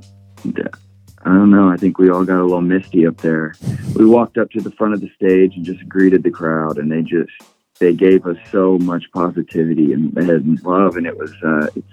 I 1.27 1.29
don't 1.33 1.49
know. 1.49 1.69
I 1.69 1.77
think 1.77 1.97
we 1.97 2.09
all 2.11 2.23
got 2.23 2.39
a 2.39 2.43
little 2.43 2.61
misty 2.61 3.07
up 3.07 3.17
there. 3.17 3.55
We 3.95 4.05
walked 4.05 4.37
up 4.37 4.51
to 4.51 4.61
the 4.61 4.69
front 4.71 4.93
of 4.93 5.01
the 5.01 5.09
stage 5.15 5.55
and 5.55 5.65
just 5.65 5.87
greeted 5.89 6.21
the 6.21 6.29
crowd, 6.29 6.77
and 6.77 6.91
they 6.91 7.01
just 7.01 7.31
they 7.79 7.93
gave 7.93 8.25
us 8.27 8.37
so 8.51 8.77
much 8.77 9.05
positivity 9.11 9.91
and, 9.91 10.15
and 10.17 10.61
love, 10.63 10.97
and 10.97 11.07
it 11.07 11.17
was 11.17 11.31
uh, 11.43 11.67
it's 11.75 11.87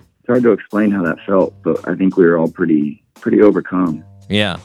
it's 0.00 0.26
hard 0.26 0.42
to 0.42 0.50
explain 0.52 0.90
how 0.90 1.04
that 1.04 1.18
felt, 1.24 1.54
but 1.62 1.88
I 1.88 1.94
think 1.94 2.16
we 2.16 2.24
were 2.26 2.36
all 2.36 2.50
pretty 2.50 3.04
pretty 3.20 3.40
overcome. 3.42 4.02
Yeah. 4.28 4.58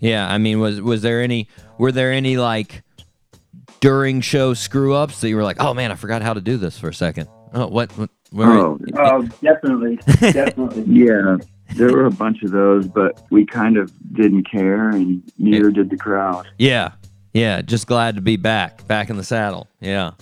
Yeah. 0.00 0.28
I 0.30 0.38
mean, 0.38 0.60
was 0.60 0.80
was 0.80 1.02
there 1.02 1.20
any 1.22 1.48
were 1.78 1.92
there 1.92 2.12
any 2.12 2.36
like 2.36 2.82
during 3.80 4.20
show 4.20 4.54
screw 4.54 4.94
ups 4.94 5.20
that 5.20 5.28
you 5.28 5.36
were 5.36 5.42
like, 5.44 5.60
oh 5.60 5.74
man, 5.74 5.92
I 5.92 5.94
forgot 5.94 6.22
how 6.22 6.34
to 6.34 6.40
do 6.40 6.56
this 6.56 6.78
for 6.78 6.88
a 6.88 6.94
second. 6.94 7.28
Oh, 7.54 7.66
what? 7.68 7.90
what 7.96 8.10
where 8.30 8.50
Oh, 8.50 8.78
Oh, 8.96 9.22
definitely, 9.42 9.96
definitely. 10.32 10.84
yeah, 10.86 11.36
there 11.76 11.90
were 11.92 12.04
a 12.06 12.10
bunch 12.10 12.42
of 12.42 12.50
those, 12.50 12.86
but 12.86 13.24
we 13.30 13.46
kind 13.46 13.76
of 13.78 13.90
didn't 14.14 14.44
care, 14.50 14.90
and 14.90 15.22
neither 15.38 15.70
did 15.70 15.88
the 15.90 15.96
crowd. 15.96 16.46
Yeah. 16.58 16.92
Yeah. 17.32 17.62
Just 17.62 17.86
glad 17.86 18.16
to 18.16 18.20
be 18.20 18.36
back, 18.36 18.86
back 18.86 19.08
in 19.10 19.16
the 19.16 19.24
saddle. 19.24 19.66
Yeah. 19.80 20.12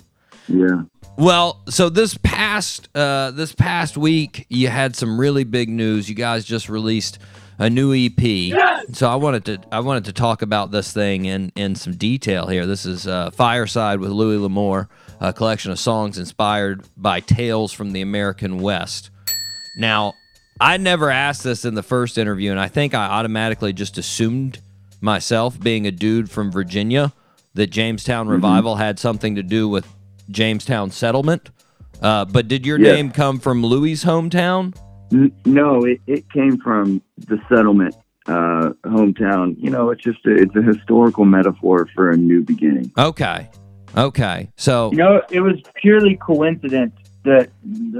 Yeah. 0.49 0.82
Well, 1.16 1.62
so 1.68 1.88
this 1.88 2.16
past 2.22 2.88
uh, 2.94 3.30
this 3.32 3.53
past 3.55 3.97
week, 3.97 4.47
you 4.51 4.68
had 4.68 4.94
some 4.94 5.18
really 5.18 5.44
big 5.44 5.68
news. 5.68 6.09
You 6.09 6.14
guys 6.14 6.44
just 6.44 6.68
released 6.68 7.18
a 7.59 7.70
new 7.70 7.94
EP. 7.94 8.52
So 8.92 9.09
I 9.09 9.16
wanted 9.16 9.44
to 9.46 9.59
I 9.72 9.80
wanted 9.80 10.04
to 10.07 10.12
talk 10.12 10.42
about 10.42 10.70
this 10.70 10.92
thing 10.92 11.24
in 11.24 11.52
in 11.57 11.74
some 11.74 11.94
detail 11.94 12.46
here. 12.46 12.66
This 12.66 12.86
is 12.86 13.07
uh, 13.07 13.30
Fireside 13.30 14.00
with 14.00 14.11
Louis 14.11 14.38
L'Amour, 14.38 14.88
a 15.20 15.32
collection 15.32 15.70
of 15.72 15.78
songs 15.78 16.18
inspired 16.18 16.82
by 16.96 17.20
tales 17.20 17.72
from 17.72 17.92
the 17.92 18.00
American 18.02 18.59
West. 18.59 19.11
Now, 19.78 20.14
I 20.61 20.76
never 20.78 21.11
asked 21.11 21.44
this 21.44 21.64
in 21.64 21.74
the 21.74 21.82
first 21.82 22.16
interview, 22.16 22.50
and 22.50 22.61
I 22.61 22.68
think 22.68 22.94
I 22.94 23.07
automatically 23.07 23.72
just 23.72 23.98
assumed 23.98 24.61
myself, 25.02 25.61
being 25.61 25.86
a 25.86 25.90
dude 25.90 26.30
from 26.30 26.50
Virginia, 26.50 27.12
that 27.54 27.66
Jamestown 27.70 28.28
Revival 28.28 28.76
had 28.76 28.98
something 28.98 29.34
to 29.34 29.42
do 29.42 29.68
with 29.68 29.86
Jamestown 30.30 30.90
settlement. 30.90 31.50
Uh, 32.00 32.24
but 32.24 32.48
did 32.48 32.64
your 32.64 32.78
Yeah. 32.80 32.92
name 32.94 33.11
come 33.11 33.38
from 33.38 33.62
Louis' 33.64 34.04
hometown? 34.04 34.74
N- 35.12 35.32
no, 35.44 35.84
it, 35.84 36.00
it 36.07 36.30
came 36.30 36.59
from 36.59 37.00
the 37.18 37.38
settlement 37.48 37.94
uh, 38.26 38.70
hometown. 38.84 39.54
You 39.59 39.70
know, 39.70 39.90
it's 39.90 40.02
just 40.02 40.24
a, 40.26 40.34
it's 40.34 40.54
a 40.57 40.62
historical 40.62 41.24
metaphor 41.24 41.88
for 41.94 42.11
a 42.11 42.16
new 42.16 42.42
beginning. 42.42 42.92
Okay. 42.98 43.48
Okay. 43.96 44.50
So, 44.57 44.90
You 44.90 44.98
know, 44.98 45.22
it 45.30 45.40
was 45.40 45.54
purely 45.74 46.16
coincidence 46.16 46.94
that 47.24 47.50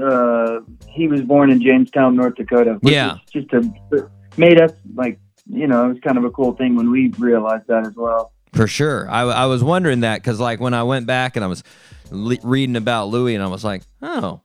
uh, 0.01 0.59
he 0.89 1.07
was 1.07 1.21
born 1.21 1.49
in 1.49 1.61
Jamestown, 1.61 2.15
North 2.15 2.35
Dakota. 2.35 2.79
Yeah. 2.81 3.17
just 3.31 3.51
a 3.53 4.09
made 4.37 4.61
us 4.61 4.71
like 4.93 5.19
you 5.49 5.65
know 5.65 5.85
it 5.85 5.93
was 5.93 5.97
kind 6.03 6.17
of 6.17 6.23
a 6.23 6.29
cool 6.29 6.53
thing 6.53 6.75
when 6.75 6.91
we 6.91 7.07
realized 7.17 7.65
that 7.67 7.87
as 7.87 7.95
well. 7.95 8.31
for 8.53 8.67
sure. 8.67 9.09
I, 9.09 9.21
I 9.23 9.45
was 9.47 9.63
wondering 9.63 10.01
that 10.01 10.21
because, 10.21 10.39
like, 10.39 10.59
when 10.59 10.73
I 10.73 10.83
went 10.83 11.07
back 11.07 11.35
and 11.35 11.43
I 11.43 11.47
was 11.47 11.63
le- 12.11 12.37
reading 12.43 12.75
about 12.75 13.07
Louis, 13.07 13.33
and 13.35 13.43
I 13.43 13.47
was 13.47 13.63
like, 13.63 13.81
oh, 14.01 14.41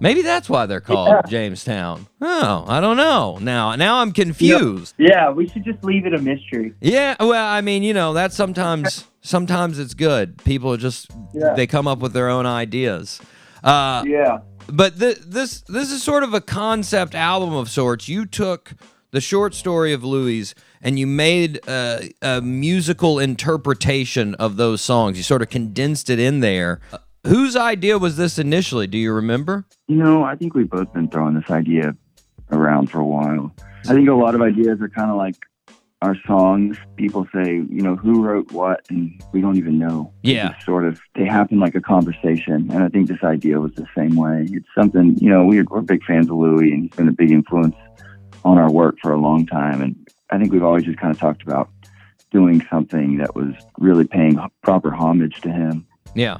maybe 0.00 0.22
that's 0.22 0.48
why 0.48 0.66
they're 0.66 0.80
called 0.80 1.08
Yeah. 1.08 1.22
Jamestown. 1.28 2.06
Oh, 2.20 2.64
I 2.66 2.80
don't 2.80 2.96
know. 2.96 3.38
Now, 3.40 3.74
now 3.76 3.98
I'm 3.98 4.12
confused. 4.12 4.94
Yeah, 4.98 5.30
we 5.30 5.48
should 5.48 5.64
just 5.64 5.82
leave 5.84 6.06
it 6.06 6.14
a 6.14 6.18
mystery. 6.18 6.74
Yeah, 6.80 7.16
well, 7.20 7.46
I 7.46 7.60
mean, 7.60 7.82
you 7.82 7.94
know, 7.94 8.12
that's 8.12 8.34
sometimes 8.36 9.04
sometimes 9.22 9.78
it's 9.78 9.94
good. 9.94 10.42
People 10.44 10.76
just 10.76 11.10
Yeah. 11.34 11.54
they 11.54 11.66
come 11.66 11.86
up 11.88 11.98
with 12.00 12.12
their 12.12 12.28
own 12.28 12.46
ideas. 12.46 13.20
Uh, 13.64 14.04
Yeah. 14.06 14.38
but 14.68 14.98
th- 14.98 15.18
this 15.26 15.62
this 15.68 15.90
is 15.90 16.02
sort 16.02 16.22
of 16.22 16.34
a 16.34 16.40
concept 16.40 17.14
album 17.14 17.52
of 17.54 17.68
sorts. 17.68 18.08
You 18.08 18.26
took 18.26 18.72
the 19.12 19.20
short 19.20 19.54
story 19.54 19.92
of 19.92 20.04
Louis 20.04 20.54
and 20.82 20.98
you 20.98 21.06
made 21.06 21.60
a, 21.66 22.12
a 22.20 22.40
musical 22.42 23.18
interpretation 23.18 24.34
of 24.34 24.56
those 24.56 24.82
songs. 24.82 25.16
You 25.16 25.22
sort 25.22 25.42
of 25.42 25.48
condensed 25.48 26.10
it 26.10 26.18
in 26.18 26.40
there. 26.40 26.80
Whose 27.26 27.56
idea 27.56 27.98
was 27.98 28.16
this 28.16 28.38
initially? 28.38 28.86
Do 28.86 28.98
you 28.98 29.12
remember? 29.12 29.66
You 29.88 29.96
know, 29.96 30.22
I 30.22 30.36
think 30.36 30.54
we've 30.54 30.70
both 30.70 30.92
been 30.92 31.08
throwing 31.08 31.34
this 31.34 31.50
idea 31.50 31.96
around 32.52 32.90
for 32.90 33.00
a 33.00 33.04
while. 33.04 33.52
I 33.88 33.94
think 33.94 34.08
a 34.08 34.14
lot 34.14 34.34
of 34.34 34.42
ideas 34.42 34.80
are 34.80 34.88
kind 34.88 35.10
of 35.10 35.16
like 35.16 35.36
our 36.02 36.16
songs. 36.26 36.76
People 36.96 37.26
say, 37.34 37.54
you 37.54 37.82
know, 37.82 37.96
who 37.96 38.22
wrote 38.22 38.52
what, 38.52 38.86
and 38.90 39.20
we 39.32 39.40
don't 39.40 39.56
even 39.56 39.78
know. 39.78 40.12
Yeah. 40.22 40.50
just 40.52 40.66
sort 40.66 40.84
of, 40.84 41.00
they 41.16 41.24
happen 41.24 41.58
like 41.58 41.74
a 41.74 41.80
conversation. 41.80 42.70
And 42.70 42.84
I 42.84 42.88
think 42.88 43.08
this 43.08 43.22
idea 43.24 43.58
was 43.58 43.72
the 43.74 43.86
same 43.96 44.14
way. 44.14 44.46
It's 44.50 44.68
something, 44.76 45.16
you 45.18 45.28
know, 45.28 45.44
we're, 45.44 45.64
we're 45.64 45.80
big 45.80 46.04
fans 46.04 46.30
of 46.30 46.36
Louis, 46.36 46.72
and 46.72 46.82
he's 46.84 46.94
been 46.96 47.08
a 47.08 47.12
big 47.12 47.32
influence 47.32 47.76
on 48.44 48.58
our 48.58 48.70
work 48.70 48.96
for 49.02 49.12
a 49.12 49.18
long 49.18 49.46
time. 49.46 49.82
And 49.82 50.08
I 50.30 50.38
think 50.38 50.52
we've 50.52 50.62
always 50.62 50.84
just 50.84 50.98
kind 50.98 51.12
of 51.12 51.18
talked 51.18 51.42
about 51.42 51.70
doing 52.30 52.64
something 52.70 53.18
that 53.18 53.34
was 53.34 53.54
really 53.78 54.06
paying 54.06 54.38
proper 54.62 54.94
homage 54.94 55.40
to 55.40 55.50
him. 55.50 55.86
Yeah, 56.14 56.38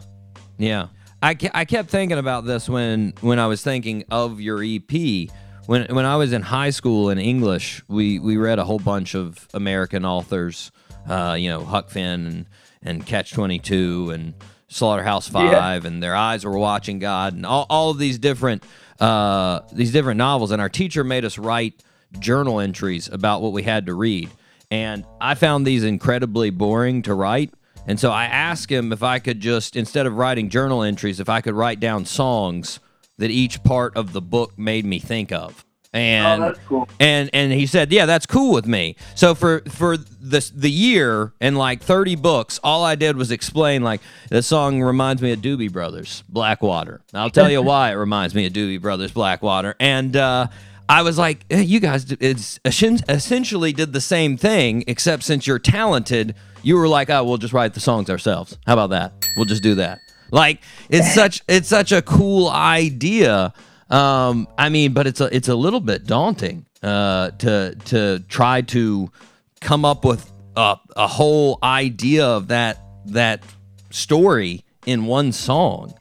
yeah. 0.59 0.89
I, 1.23 1.35
ke- 1.35 1.51
I 1.55 1.65
kept 1.65 1.91
thinking 1.91 2.19
about 2.19 2.45
this 2.45 2.69
when 2.69 3.15
when 3.21 3.39
I 3.39 3.47
was 3.47 3.63
thinking 3.63 4.05
of 4.11 4.41
your 4.41 4.63
EP. 4.63 5.31
When 5.67 5.87
when 5.95 6.05
I 6.05 6.17
was 6.17 6.33
in 6.33 6.43
high 6.43 6.71
school 6.71 7.11
in 7.11 7.19
English, 7.19 7.83
we 7.89 8.19
we 8.19 8.37
read 8.37 8.59
a 8.59 8.65
whole 8.65 8.79
bunch 8.79 9.15
of 9.15 9.49
American 9.55 10.05
authors. 10.05 10.71
Uh, 11.09 11.37
you 11.39 11.49
know, 11.49 11.65
Huck 11.65 11.91
Finn 11.91 12.27
and 12.27 12.47
and 12.83 13.07
Catch 13.07 13.33
Twenty 13.33 13.59
Two 13.59 14.11
and 14.11 14.35
Slaughterhouse 14.69 15.29
Five, 15.29 15.85
and 15.85 16.03
Their 16.03 16.15
Eyes 16.15 16.45
Were 16.45 16.59
Watching 16.59 16.99
God, 16.99 17.35
and 17.35 17.47
all, 17.47 17.67
all 17.69 17.91
of 17.91 17.99
these 17.99 18.19
different 18.19 18.63
uh, 19.01 19.61
these 19.73 19.93
different 19.93 20.19
novels. 20.19 20.51
And 20.51 20.61
our 20.61 20.69
teacher 20.69 21.03
made 21.03 21.25
us 21.25 21.39
write 21.39 21.83
journal 22.19 22.61
entries 22.61 23.09
about 23.09 23.43
what 23.43 23.53
we 23.53 23.63
had 23.63 23.87
to 23.87 23.95
read. 23.95 24.31
And 24.71 25.05
I 25.21 25.35
found 25.35 25.67
these 25.67 25.85
incredibly 25.85 26.51
boring 26.51 27.03
to 27.03 27.15
write. 27.15 27.53
And 27.87 27.99
so 28.01 28.11
I 28.11 28.25
asked 28.25 28.71
him 28.71 28.93
if 28.93 29.03
I 29.03 29.19
could 29.19 29.41
just, 29.41 29.77
instead 29.77 30.07
of 30.07 30.15
writing 30.17 30.49
journal 30.51 30.83
entries, 30.83 31.21
if 31.21 31.29
I 31.29 31.41
could 31.41 31.55
write 31.55 31.79
down 31.81 32.05
songs 32.05 32.81
that 33.19 33.31
each 33.31 33.63
part 33.63 33.97
of 33.97 34.13
the 34.13 34.21
book 34.21 34.59
made 34.59 34.85
me 34.85 34.99
think 34.99 35.33
of. 35.33 35.65
And 35.93 36.43
Oh, 36.43 36.47
that's 36.49 36.59
cool. 36.69 36.89
and 37.01 37.31
and 37.33 37.53
he 37.53 37.65
said, 37.65 37.91
"Yeah, 37.91 38.05
that's 38.05 38.27
cool 38.27 38.53
with 38.53 38.67
me." 38.67 38.97
So 39.15 39.35
for 39.35 39.63
for 39.71 39.97
the 39.97 40.51
the 40.55 40.71
year 40.71 41.33
and 41.41 41.57
like 41.57 41.81
30 41.81 42.17
books, 42.17 42.61
all 42.63 42.85
I 42.85 42.97
did 42.97 43.17
was 43.17 43.31
explain 43.31 43.83
like 43.83 44.03
the 44.29 44.43
song 44.43 44.83
reminds 44.83 45.23
me 45.23 45.33
of 45.33 45.39
Doobie 45.41 45.73
Brothers, 45.73 46.23
Blackwater. 46.29 47.01
I'll 47.15 47.31
tell 47.31 47.51
you 47.51 47.63
why 47.63 47.93
it 47.93 47.95
reminds 47.95 48.35
me 48.35 48.45
of 48.47 48.53
Doobie 48.53 48.81
Brothers, 48.83 49.13
Blackwater. 49.13 49.75
And 49.81 50.17
uh 50.17 50.49
I 50.89 51.01
was 51.03 51.17
like, 51.17 51.47
hey, 51.49 51.63
you 51.63 51.81
guys 51.81 52.15
it's 52.21 52.61
essentially 52.65 53.73
did 53.73 53.93
the 53.95 54.01
same 54.01 54.37
thing, 54.37 54.85
except 54.87 55.23
since 55.23 55.47
you're 55.47 55.59
talented, 55.59 56.35
you 56.67 56.77
were 56.77 56.89
like, 56.89 57.09
oh, 57.11 57.23
we'll 57.23 57.37
just 57.37 57.53
write 57.53 57.75
the 57.75 57.81
songs 57.81 58.11
ourselves. 58.11 58.59
How 58.67 58.73
about 58.73 58.91
that? 58.91 59.13
We'll 59.37 59.45
just 59.45 59.63
do 59.63 59.77
that. 59.77 60.01
Like 60.33 60.63
it's 60.89 61.15
such 61.15 61.41
it's 61.47 61.69
such 61.69 61.93
a 61.93 62.03
cool 62.03 62.49
idea. 62.49 63.55
Um, 63.89 64.49
I 64.59 64.69
mean, 64.69 64.93
but 64.93 65.07
it's 65.07 65.21
a 65.21 65.35
it's 65.35 65.47
a 65.47 65.55
little 65.55 65.79
bit 65.79 66.09
daunting 66.09 66.67
uh, 66.83 67.31
to 67.31 67.77
to 67.85 68.19
try 68.29 68.63
to 68.63 69.13
come 69.61 69.85
up 69.85 70.05
with 70.05 70.33
a, 70.57 70.77
a 70.97 71.07
whole 71.07 71.61
idea 71.63 72.27
of 72.27 72.49
that 72.49 72.81
that 73.07 73.45
story 73.91 74.65
in 74.87 75.07
one 75.07 75.31
song. 75.31 75.95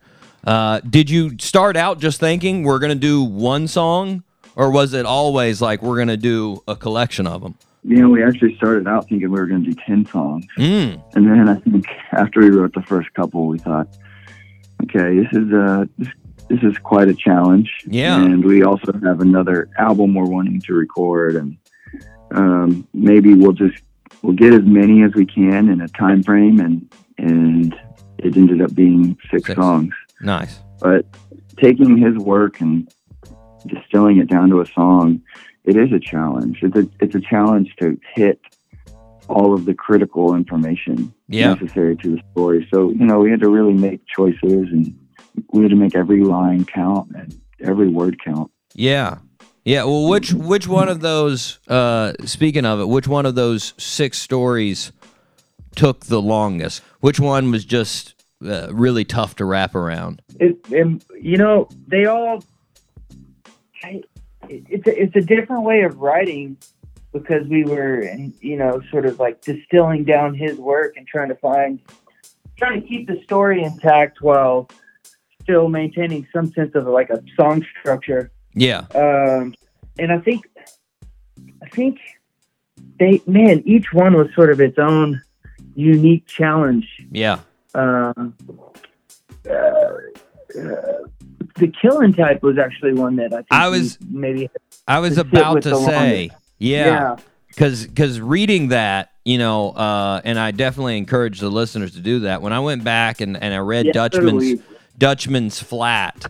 Uh, 0.48 0.80
did 0.80 1.12
you 1.12 1.38
start 1.38 1.78
out 1.78 2.00
just 2.00 2.20
thinking 2.20 2.64
we're 2.64 2.80
gonna 2.80 2.96
do 2.96 3.24
one 3.24 3.68
song, 3.68 4.24
or 4.56 4.72
was 4.72 4.96
it 4.96 5.06
always 5.06 5.62
like 5.62 5.84
we're 5.84 6.00
gonna 6.00 6.18
do 6.18 6.64
a 6.68 6.76
collection 6.76 7.28
of 7.28 7.44
them? 7.44 7.56
You 7.88 8.02
know, 8.02 8.10
we 8.10 8.24
actually 8.24 8.56
started 8.56 8.88
out 8.88 9.08
thinking 9.08 9.30
we 9.30 9.40
were 9.40 9.46
going 9.46 9.64
to 9.64 9.72
do 9.72 9.82
10 9.86 10.08
songs. 10.08 10.46
Mm. 10.58 11.04
And 11.16 11.28
then 11.28 11.48
I 11.48 11.56
think 11.56 11.86
after 12.14 12.40
we 12.40 12.50
wrote 12.50 12.74
the 12.74 12.82
first 12.82 13.14
couple, 13.14 13.46
we 13.46 13.60
thought, 13.60 13.88
okay, 14.84 15.20
this 15.20 15.32
is 15.34 15.54
uh, 15.54 15.86
this, 16.00 16.08
this 16.50 16.60
is 16.64 16.78
quite 16.80 17.10
a 17.10 17.14
challenge. 17.14 17.72
Yeah. 17.86 18.20
And 18.20 18.44
we 18.44 18.64
also 18.64 18.92
have 18.92 19.22
another 19.22 19.70
album 19.78 20.16
we're 20.16 20.26
wanting 20.26 20.62
to 20.62 20.74
record, 20.74 21.36
and 21.36 21.58
um, 22.32 22.88
maybe 22.94 23.36
we'll 23.36 23.54
just 23.54 23.84
we'll 24.24 24.34
get 24.34 24.54
as 24.54 24.64
many 24.64 25.04
as 25.04 25.14
we 25.14 25.26
can 25.28 25.70
in 25.70 25.82
a 25.82 25.88
time 25.90 26.24
frame, 26.24 26.60
and 26.60 26.92
and 27.20 27.76
it 28.18 28.36
ended 28.36 28.62
up 28.62 28.74
being 28.74 29.16
six, 29.30 29.48
Six. 29.48 29.60
songs. 29.60 29.94
Nice. 30.22 30.60
But 30.80 31.06
taking 31.58 31.98
his 31.98 32.16
work 32.16 32.62
and 32.62 32.92
distilling 33.68 34.18
it 34.18 34.28
down 34.28 34.50
to 34.50 34.62
a 34.62 34.66
song, 34.66 35.22
it 35.66 35.76
is 35.78 35.92
a 35.92 36.00
challenge. 36.00 36.60
It's 36.62 36.76
a 36.76 36.88
it's 37.00 37.16
a 37.16 37.22
challenge 37.22 37.76
to 37.80 38.00
hit 38.14 38.40
all 39.28 39.54
of 39.54 39.66
the 39.66 39.74
critical 39.74 40.36
information 40.36 41.12
Yeah. 41.28 41.54
necessary 41.56 41.96
to 41.98 42.10
the 42.16 42.22
story. 42.32 42.68
So 42.74 42.90
you 42.92 43.06
know, 43.06 43.20
we 43.20 43.32
had 43.32 43.40
to 43.42 43.50
really 43.50 43.74
make 43.74 44.02
choices, 44.06 44.68
and 44.72 44.96
we 45.52 45.64
had 45.64 45.72
to 45.72 45.76
make 45.76 45.96
every 45.96 46.22
line 46.24 46.66
count 46.66 47.12
and 47.16 47.40
every 47.62 47.90
word 47.90 48.18
count. 48.24 48.52
Yeah. 48.74 49.18
Yeah. 49.64 49.84
Well, 49.86 50.08
which 50.10 50.32
which 50.34 50.68
one 50.68 50.90
of 50.90 51.02
those? 51.02 51.60
Uh, 51.68 52.14
speaking 52.26 52.66
of 52.66 52.80
it, 52.80 52.88
which 52.88 53.08
one 53.08 53.26
of 53.26 53.34
those 53.36 53.74
six 53.78 54.20
stories 54.20 54.92
took 55.76 56.06
the 56.06 56.22
longest? 56.22 56.84
Which 57.00 57.20
one 57.20 57.50
was 57.52 57.66
just 57.66 58.14
uh, 58.46 58.68
really 58.72 59.06
tough 59.06 59.36
to 59.38 59.46
wrap 59.46 59.74
around? 59.74 60.22
it, 60.40 60.58
and 60.72 61.04
you 61.20 61.38
know 61.38 61.68
they 61.88 62.06
all 62.06 62.44
I, 63.84 63.88
it, 63.90 64.10
it's 64.50 64.88
a, 64.88 65.02
it's 65.04 65.16
a 65.16 65.22
different 65.22 65.64
way 65.64 65.82
of 65.82 65.98
writing 66.00 66.58
because 67.14 67.48
we 67.48 67.64
were 67.64 68.04
you 68.42 68.58
know 68.58 68.82
sort 68.92 69.06
of 69.06 69.20
like 69.20 69.42
distilling 69.42 70.04
down 70.04 70.34
his 70.34 70.58
work 70.58 70.96
and 70.98 71.08
trying 71.08 71.30
to 71.30 71.36
find 71.36 71.80
trying 72.58 72.82
to 72.82 72.88
keep 72.88 73.08
the 73.08 73.22
story 73.24 73.64
intact 73.64 74.22
while 74.22 74.70
still 75.42 75.68
maintaining 75.70 76.28
some 76.34 76.52
sense 76.54 76.74
of 76.76 76.86
like 76.88 77.10
a 77.10 77.22
song 77.38 77.64
structure 77.80 78.32
Yeah. 78.54 78.86
um, 78.96 79.54
and 80.00 80.12
I 80.12 80.20
think 80.20 80.46
I 81.62 81.70
think 81.70 82.00
they 83.00 83.22
man 83.28 83.62
each 83.66 83.94
one 83.94 84.14
was 84.14 84.28
sort 84.36 84.52
of 84.52 84.60
its 84.60 84.78
own 84.78 85.22
unique 85.76 86.26
challenge 86.28 86.88
Yeah. 87.12 87.40
um, 87.74 88.34
uh, 89.50 89.54
uh, 89.54 91.04
the 91.58 91.68
killing 91.82 92.14
type 92.14 92.44
was 92.44 92.58
actually 92.58 92.94
one 92.94 93.16
that 93.18 93.34
I 93.34 93.38
think 93.38 93.48
I 93.52 93.68
was- 93.70 93.98
maybe 94.10 94.50
I 94.88 95.00
was 95.00 95.16
To 95.16 95.22
about 95.22 95.62
to 95.64 95.76
say. 95.76 96.28
longest. 96.28 96.42
Yeah. 96.60 96.86
yeah 96.86 97.16
because 97.48 97.86
because 97.88 98.20
reading 98.20 98.70
that 98.70 99.12
you 99.26 99.38
know 99.38 99.70
uh, 99.72 100.22
and 100.26 100.38
i 100.40 100.52
definitely 100.52 100.98
encourage 100.98 101.40
the 101.40 101.50
listeners 101.50 101.92
to 101.94 102.00
do 102.00 102.20
that 102.22 102.42
when 102.42 102.52
i 102.54 102.60
went 102.60 102.84
back 102.84 103.20
and, 103.22 103.36
and 103.42 103.54
i 103.54 103.58
read 103.58 103.86
Yeah, 103.88 103.92
dutchman's 103.94 104.34
totally. 104.52 104.62
dutchman's 104.98 105.62
flat 105.62 106.26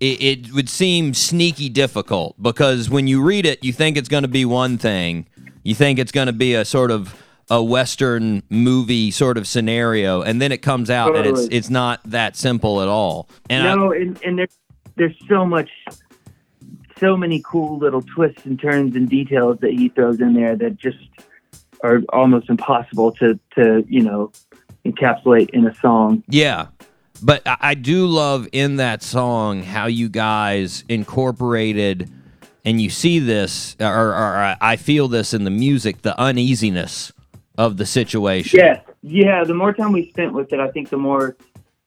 it, 0.00 0.22
it 0.22 0.52
would 0.52 0.68
seem 0.68 1.14
sneaky 1.14 1.68
difficult 1.70 2.34
because 2.42 2.88
when 2.90 3.06
you 3.06 3.22
read 3.22 3.46
it 3.46 3.62
you 3.64 3.72
think 3.72 3.96
it's 3.96 4.08
going 4.08 4.22
to 4.22 4.28
be 4.28 4.44
one 4.44 4.76
thing 4.78 5.26
you 5.62 5.74
think 5.74 5.98
it's 5.98 6.12
going 6.12 6.26
to 6.26 6.32
be 6.32 6.54
a 6.54 6.64
sort 6.64 6.90
of 6.90 7.14
a 7.50 7.62
western 7.62 8.42
movie 8.48 9.10
sort 9.10 9.36
of 9.36 9.46
scenario 9.46 10.22
and 10.22 10.40
then 10.40 10.50
it 10.50 10.62
comes 10.62 10.88
out 10.90 11.14
and 11.14 11.26
it's 11.26 11.46
it's 11.50 11.70
not 11.70 12.00
that 12.04 12.36
simple 12.36 12.80
at 12.80 12.88
all. 12.88 13.28
And 13.50 13.68
I, 13.68 13.74
no 13.74 13.92
and, 13.92 14.22
and 14.24 14.38
there's 14.38 14.58
there's 14.96 15.16
so 15.28 15.44
much 15.44 15.70
so 16.98 17.16
many 17.16 17.42
cool 17.44 17.78
little 17.78 18.02
twists 18.02 18.44
and 18.46 18.58
turns 18.58 18.96
and 18.96 19.08
details 19.08 19.58
that 19.60 19.72
he 19.72 19.88
throws 19.90 20.20
in 20.20 20.34
there 20.34 20.56
that 20.56 20.76
just 20.76 20.98
are 21.82 22.00
almost 22.12 22.48
impossible 22.48 23.12
to 23.12 23.38
to 23.56 23.84
you 23.88 24.02
know 24.02 24.32
encapsulate 24.84 25.50
in 25.50 25.66
a 25.66 25.74
song. 25.76 26.22
Yeah. 26.28 26.68
But 27.22 27.42
I- 27.46 27.56
I 27.60 27.74
do 27.74 28.06
love 28.06 28.48
in 28.52 28.76
that 28.76 29.02
song 29.02 29.62
how 29.62 29.86
you 29.86 30.08
guys 30.08 30.84
incorporated, 30.88 32.10
and 32.64 32.80
you 32.80 32.90
see 32.90 33.18
this, 33.18 33.76
or, 33.80 33.86
or 33.86 34.56
I 34.60 34.76
feel 34.76 35.08
this 35.08 35.32
in 35.32 35.44
the 35.44 35.50
music, 35.50 36.02
the 36.02 36.18
uneasiness 36.20 37.12
of 37.56 37.76
the 37.76 37.86
situation. 37.86 38.58
Yeah, 38.58 38.80
yeah. 39.02 39.44
The 39.44 39.54
more 39.54 39.72
time 39.72 39.92
we 39.92 40.08
spent 40.10 40.32
with 40.32 40.52
it, 40.52 40.60
I 40.60 40.70
think 40.70 40.90
the 40.90 40.96
more 40.96 41.36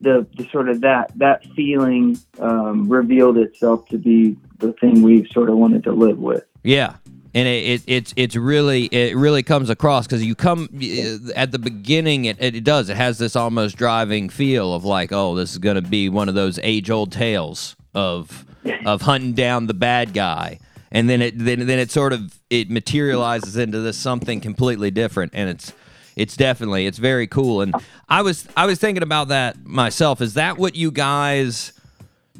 the, 0.01 0.27
the 0.37 0.47
sort 0.49 0.69
of 0.69 0.81
that 0.81 1.11
that 1.15 1.45
feeling 1.55 2.17
um, 2.39 2.87
revealed 2.87 3.37
itself 3.37 3.87
to 3.89 3.97
be 3.97 4.37
the 4.59 4.73
thing 4.73 5.01
we 5.01 5.27
sort 5.31 5.49
of 5.49 5.57
wanted 5.57 5.83
to 5.83 5.91
live 5.91 6.19
with. 6.19 6.45
Yeah. 6.63 6.95
And 7.33 7.47
it, 7.47 7.65
it 7.65 7.83
it's 7.87 8.13
it's 8.15 8.35
really 8.35 8.85
it 8.85 9.15
really 9.15 9.43
comes 9.43 9.69
across 9.69 10.07
because 10.07 10.23
you 10.25 10.33
come 10.33 10.69
at 11.35 11.51
the 11.51 11.59
beginning 11.59 12.25
it, 12.25 12.37
it 12.39 12.63
does 12.63 12.89
it 12.89 12.97
has 12.97 13.19
this 13.19 13.35
almost 13.35 13.75
driving 13.75 14.29
feel 14.29 14.73
of 14.73 14.85
like 14.85 15.11
oh 15.11 15.35
this 15.35 15.51
is 15.51 15.59
gonna 15.59 15.81
be 15.81 16.09
one 16.09 16.29
of 16.29 16.35
those 16.35 16.57
age 16.63 16.89
old 16.89 17.11
tales 17.11 17.75
of 17.93 18.45
of 18.85 19.01
hunting 19.01 19.33
down 19.33 19.67
the 19.67 19.75
bad 19.75 20.13
guy 20.13 20.57
and 20.91 21.09
then 21.09 21.21
it 21.21 21.37
then, 21.37 21.65
then 21.65 21.79
it 21.79 21.91
sort 21.91 22.13
of 22.13 22.37
it 22.49 22.69
materializes 22.69 23.57
into 23.57 23.79
this 23.79 23.97
something 23.97 24.39
completely 24.39 24.91
different. 24.91 25.33
And 25.35 25.49
it's 25.49 25.73
it's 26.15 26.35
definitely 26.35 26.85
it's 26.85 26.97
very 26.97 27.27
cool. 27.27 27.61
And 27.61 27.75
I 28.09 28.21
was 28.21 28.47
I 28.55 28.65
was 28.65 28.79
thinking 28.79 29.03
about 29.03 29.29
that 29.29 29.65
myself. 29.65 30.21
Is 30.21 30.33
that 30.35 30.57
what 30.57 30.75
you 30.75 30.91
guys 30.91 31.73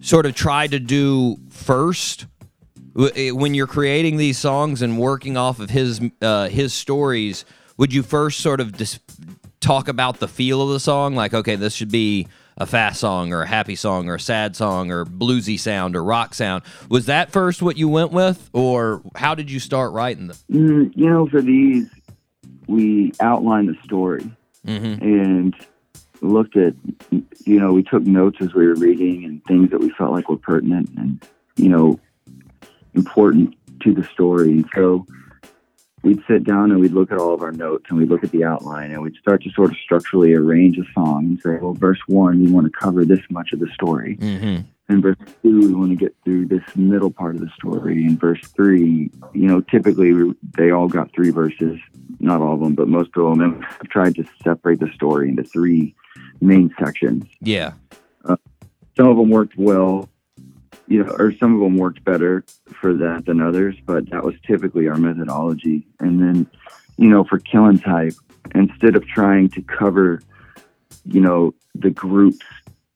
sort 0.01 0.25
of 0.25 0.35
tried 0.35 0.71
to 0.71 0.79
do 0.79 1.37
first? 1.49 2.25
Eh, 3.15 3.31
when 3.31 3.53
you're 3.53 3.67
creating 3.67 4.17
these 4.17 4.39
songs 4.39 4.81
and 4.81 4.97
working 4.97 5.37
off 5.37 5.59
of 5.59 5.69
his 5.69 6.01
uh, 6.21 6.49
his 6.49 6.73
stories, 6.73 7.45
would 7.77 7.93
you 7.93 8.01
first 8.01 8.39
sort 8.39 8.59
of 8.59 8.75
dis- 8.75 8.99
talk 9.59 9.87
about 9.87 10.19
the 10.19 10.27
feel 10.27 10.61
of 10.61 10.69
the 10.69 10.79
song? 10.79 11.15
Like, 11.15 11.33
okay, 11.33 11.55
this 11.55 11.73
should 11.75 11.91
be 11.91 12.27
a 12.57 12.65
fast 12.65 12.99
song 12.99 13.31
or 13.33 13.43
a 13.43 13.47
happy 13.47 13.75
song 13.75 14.09
or 14.09 14.15
a 14.15 14.19
sad 14.19 14.55
song 14.55 14.91
or 14.91 15.05
bluesy 15.05 15.59
sound 15.59 15.95
or 15.95 16.03
rock 16.03 16.33
sound. 16.33 16.63
Was 16.89 17.05
that 17.05 17.31
first 17.31 17.61
what 17.61 17.77
you 17.77 17.87
went 17.87 18.11
with, 18.11 18.49
or 18.51 19.01
how 19.15 19.35
did 19.35 19.51
you 19.51 19.59
start 19.59 19.93
writing 19.93 20.27
them? 20.27 20.37
Mm, 20.51 20.91
you 20.95 21.09
know, 21.09 21.27
for 21.27 21.41
these, 21.41 21.87
we 22.67 23.13
outlined 23.19 23.69
the 23.69 23.77
story 23.83 24.29
Mm-hmm. 24.65 25.01
and 25.01 25.55
looked 26.19 26.57
at, 26.57 26.73
you 27.45 27.59
know, 27.59 27.71
we 27.71 27.83
took 27.83 28.03
notes 28.03 28.39
as 28.41 28.53
we 28.53 28.67
were 28.67 28.75
reading 28.75 29.23
and 29.23 29.41
things 29.45 29.69
that 29.69 29.79
we 29.79 29.89
felt 29.91 30.11
like 30.11 30.27
were 30.27 30.35
pertinent 30.35 30.89
and, 30.97 31.25
you 31.55 31.69
know, 31.69 31.97
important 32.93 33.55
to 33.81 33.93
the 33.93 34.03
story. 34.03 34.65
So 34.75 35.05
we'd 36.07 36.23
sit 36.25 36.45
down 36.45 36.71
and 36.71 36.79
we'd 36.79 36.93
look 36.93 37.11
at 37.11 37.17
all 37.17 37.33
of 37.33 37.41
our 37.41 37.51
notes 37.51 37.85
and 37.89 37.99
we'd 37.99 38.07
look 38.07 38.23
at 38.23 38.31
the 38.31 38.43
outline 38.43 38.91
and 38.91 39.01
we'd 39.01 39.15
start 39.17 39.43
to 39.43 39.49
sort 39.51 39.71
of 39.71 39.77
structurally 39.77 40.33
arrange 40.33 40.77
a 40.77 40.83
song 40.93 41.25
and 41.25 41.41
say, 41.41 41.57
well, 41.61 41.73
verse 41.73 41.99
one, 42.07 42.41
we 42.41 42.49
want 42.49 42.65
to 42.65 42.71
cover 42.71 43.03
this 43.03 43.19
much 43.29 43.51
of 43.51 43.59
the 43.59 43.67
story. 43.73 44.15
Mm-hmm. 44.15 44.61
In 44.89 45.01
verse 45.01 45.17
two, 45.43 45.59
we 45.59 45.73
want 45.73 45.89
to 45.89 45.97
get 45.97 46.15
through 46.23 46.45
this 46.45 46.63
middle 46.77 47.11
part 47.11 47.35
of 47.35 47.41
the 47.41 47.49
story. 47.49 48.05
And 48.05 48.17
verse 48.17 48.39
three, 48.55 49.11
you 49.33 49.47
know, 49.47 49.59
typically 49.59 50.13
we, 50.13 50.33
they 50.57 50.71
all 50.71 50.87
got 50.87 51.11
three 51.11 51.29
verses, 51.29 51.77
not 52.21 52.41
all 52.41 52.53
of 52.53 52.61
them, 52.61 52.73
but 52.73 52.87
most 52.87 53.09
of 53.17 53.29
them. 53.29 53.41
And 53.41 53.65
I've 53.65 53.89
tried 53.89 54.15
to 54.15 54.23
separate 54.41 54.79
the 54.79 54.89
story 54.93 55.27
into 55.27 55.43
three 55.43 55.93
main 56.39 56.73
sections. 56.79 57.25
Yeah. 57.41 57.73
Some 58.25 59.09
of 59.09 59.17
them 59.17 59.29
worked 59.29 59.57
well, 59.57 60.09
you 60.87 61.03
know, 61.03 61.11
or 61.19 61.31
some 61.33 61.53
of 61.55 61.59
them 61.61 61.77
worked 61.77 62.03
better 62.03 62.43
for 62.79 62.93
that 62.93 63.25
than 63.25 63.41
others, 63.41 63.75
but 63.85 64.09
that 64.09 64.23
was 64.23 64.35
typically 64.45 64.87
our 64.87 64.97
methodology. 64.97 65.85
And 65.99 66.19
then, 66.21 66.47
you 66.97 67.09
know, 67.09 67.23
for 67.23 67.39
Killing 67.39 67.79
Type, 67.79 68.13
instead 68.55 68.95
of 68.95 69.05
trying 69.07 69.49
to 69.49 69.61
cover, 69.61 70.21
you 71.05 71.21
know, 71.21 71.53
the 71.75 71.89
group's 71.89 72.45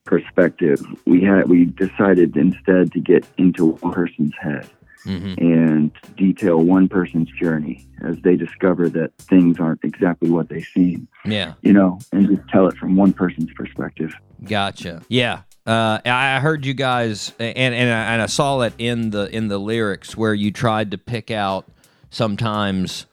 perspective, 0.05 0.81
we 1.05 1.21
had 1.23 1.47
we 1.49 1.65
decided 1.65 2.35
instead 2.35 2.91
to 2.93 2.99
get 2.99 3.25
into 3.37 3.67
one 3.67 3.93
person's 3.93 4.33
head 4.39 4.69
Mm-hmm. 5.03 5.43
and 5.43 5.91
detail 6.15 6.57
one 6.63 6.87
person's 6.87 7.27
journey 7.31 7.87
as 8.03 8.17
they 8.21 8.35
discover 8.35 8.87
that 8.89 9.11
things 9.17 9.59
aren't 9.59 9.83
exactly 9.83 10.29
what 10.29 10.47
they 10.49 10.61
seem, 10.61 11.07
Yeah. 11.25 11.53
you 11.63 11.73
know, 11.73 11.97
and 12.11 12.27
just 12.29 12.47
tell 12.49 12.67
it 12.67 12.77
from 12.77 12.95
one 12.95 13.11
person's 13.11 13.51
perspective. 13.53 14.13
Gotcha. 14.43 15.01
Yeah. 15.09 15.41
Uh, 15.65 15.99
I 16.05 16.39
heard 16.39 16.65
you 16.65 16.73
guys, 16.73 17.33
and 17.39 17.75
and 17.75 17.89
I, 17.89 18.13
and 18.13 18.21
I 18.21 18.25
saw 18.25 18.61
it 18.61 18.73
in 18.77 19.11
the 19.11 19.33
in 19.35 19.47
the 19.47 19.59
lyrics 19.59 20.17
where 20.17 20.33
you 20.33 20.51
tried 20.51 20.91
to 20.91 20.97
pick 20.97 21.29
out 21.29 21.67
sometimes 22.09 23.05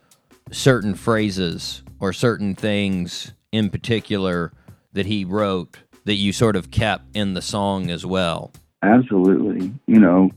certain 0.51 0.95
phrases 0.95 1.83
or 2.01 2.13
certain 2.13 2.55
things 2.55 3.33
in 3.53 3.71
particular 3.71 4.53
that 4.93 5.07
he 5.07 5.25
wrote 5.25 5.79
that 6.05 6.15
you 6.15 6.33
sort 6.33 6.57
of 6.57 6.71
kept 6.71 7.05
in 7.15 7.35
the 7.35 7.43
song 7.43 7.91
as 7.91 8.07
well. 8.07 8.51
Absolutely. 8.83 9.73
You 9.87 10.01
know, 10.01 10.31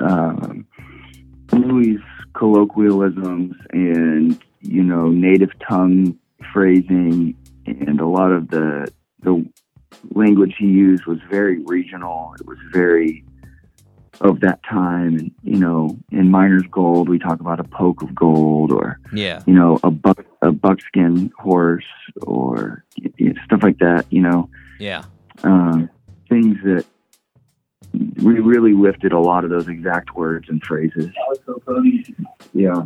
um, 0.00 0.66
Louis' 1.52 1.98
colloquialisms 2.34 3.54
and, 3.70 4.38
you 4.60 4.82
know, 4.82 5.08
native 5.08 5.50
tongue 5.66 6.18
phrasing 6.52 7.34
and 7.64 8.00
a 8.00 8.06
lot 8.06 8.30
of 8.30 8.48
the, 8.48 8.92
the 9.22 9.44
language 10.14 10.54
he 10.58 10.66
used 10.66 11.06
was 11.06 11.18
very 11.30 11.58
regional. 11.64 12.34
It 12.40 12.46
was 12.46 12.58
very 12.72 13.24
of 14.22 14.40
that 14.40 14.60
time. 14.62 15.14
And, 15.18 15.30
you 15.42 15.58
know, 15.58 15.98
in 16.10 16.30
Miner's 16.30 16.66
Gold, 16.70 17.08
we 17.08 17.18
talk 17.18 17.40
about 17.40 17.60
a 17.60 17.64
poke 17.64 18.00
of 18.02 18.14
gold 18.14 18.72
or, 18.72 18.98
Yeah. 19.12 19.42
you 19.46 19.52
know, 19.54 19.78
a 19.84 19.90
buck, 19.90 20.24
a 20.40 20.52
buckskin 20.52 21.30
horse 21.38 21.84
or 22.22 22.84
y- 23.02 23.10
y- 23.20 23.34
stuff 23.44 23.62
like 23.62 23.78
that, 23.78 24.06
you 24.10 24.22
know 24.22 24.48
Yeah. 24.78 25.02
um, 25.44 25.90
things 26.30 26.56
that 26.64 26.86
we 28.22 28.40
really 28.40 28.72
lifted 28.72 29.12
a 29.12 29.18
lot 29.20 29.44
of 29.44 29.50
those 29.50 29.68
exact 29.68 30.14
words 30.16 30.48
and 30.48 30.62
phrases. 30.64 31.10
Yeah. 32.54 32.84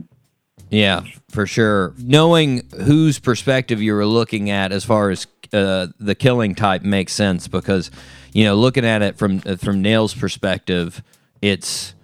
Yeah, 0.70 1.04
for 1.28 1.46
sure. 1.46 1.94
Knowing 1.98 2.62
whose 2.84 3.18
perspective 3.18 3.82
you 3.82 3.92
were 3.94 4.06
looking 4.06 4.50
at 4.50 4.70
as 4.70 4.84
far 4.84 5.10
as 5.10 5.26
uh, 5.52 5.88
the 5.98 6.14
killing 6.14 6.54
type 6.54 6.82
makes 6.82 7.12
sense 7.12 7.48
because 7.48 7.90
you 8.32 8.44
know 8.44 8.54
looking 8.54 8.84
at 8.84 9.02
it 9.02 9.18
from 9.18 9.42
uh, 9.44 9.56
from 9.56 9.82
Nail's 9.82 10.14
perspective, 10.14 11.02
it's 11.42 11.94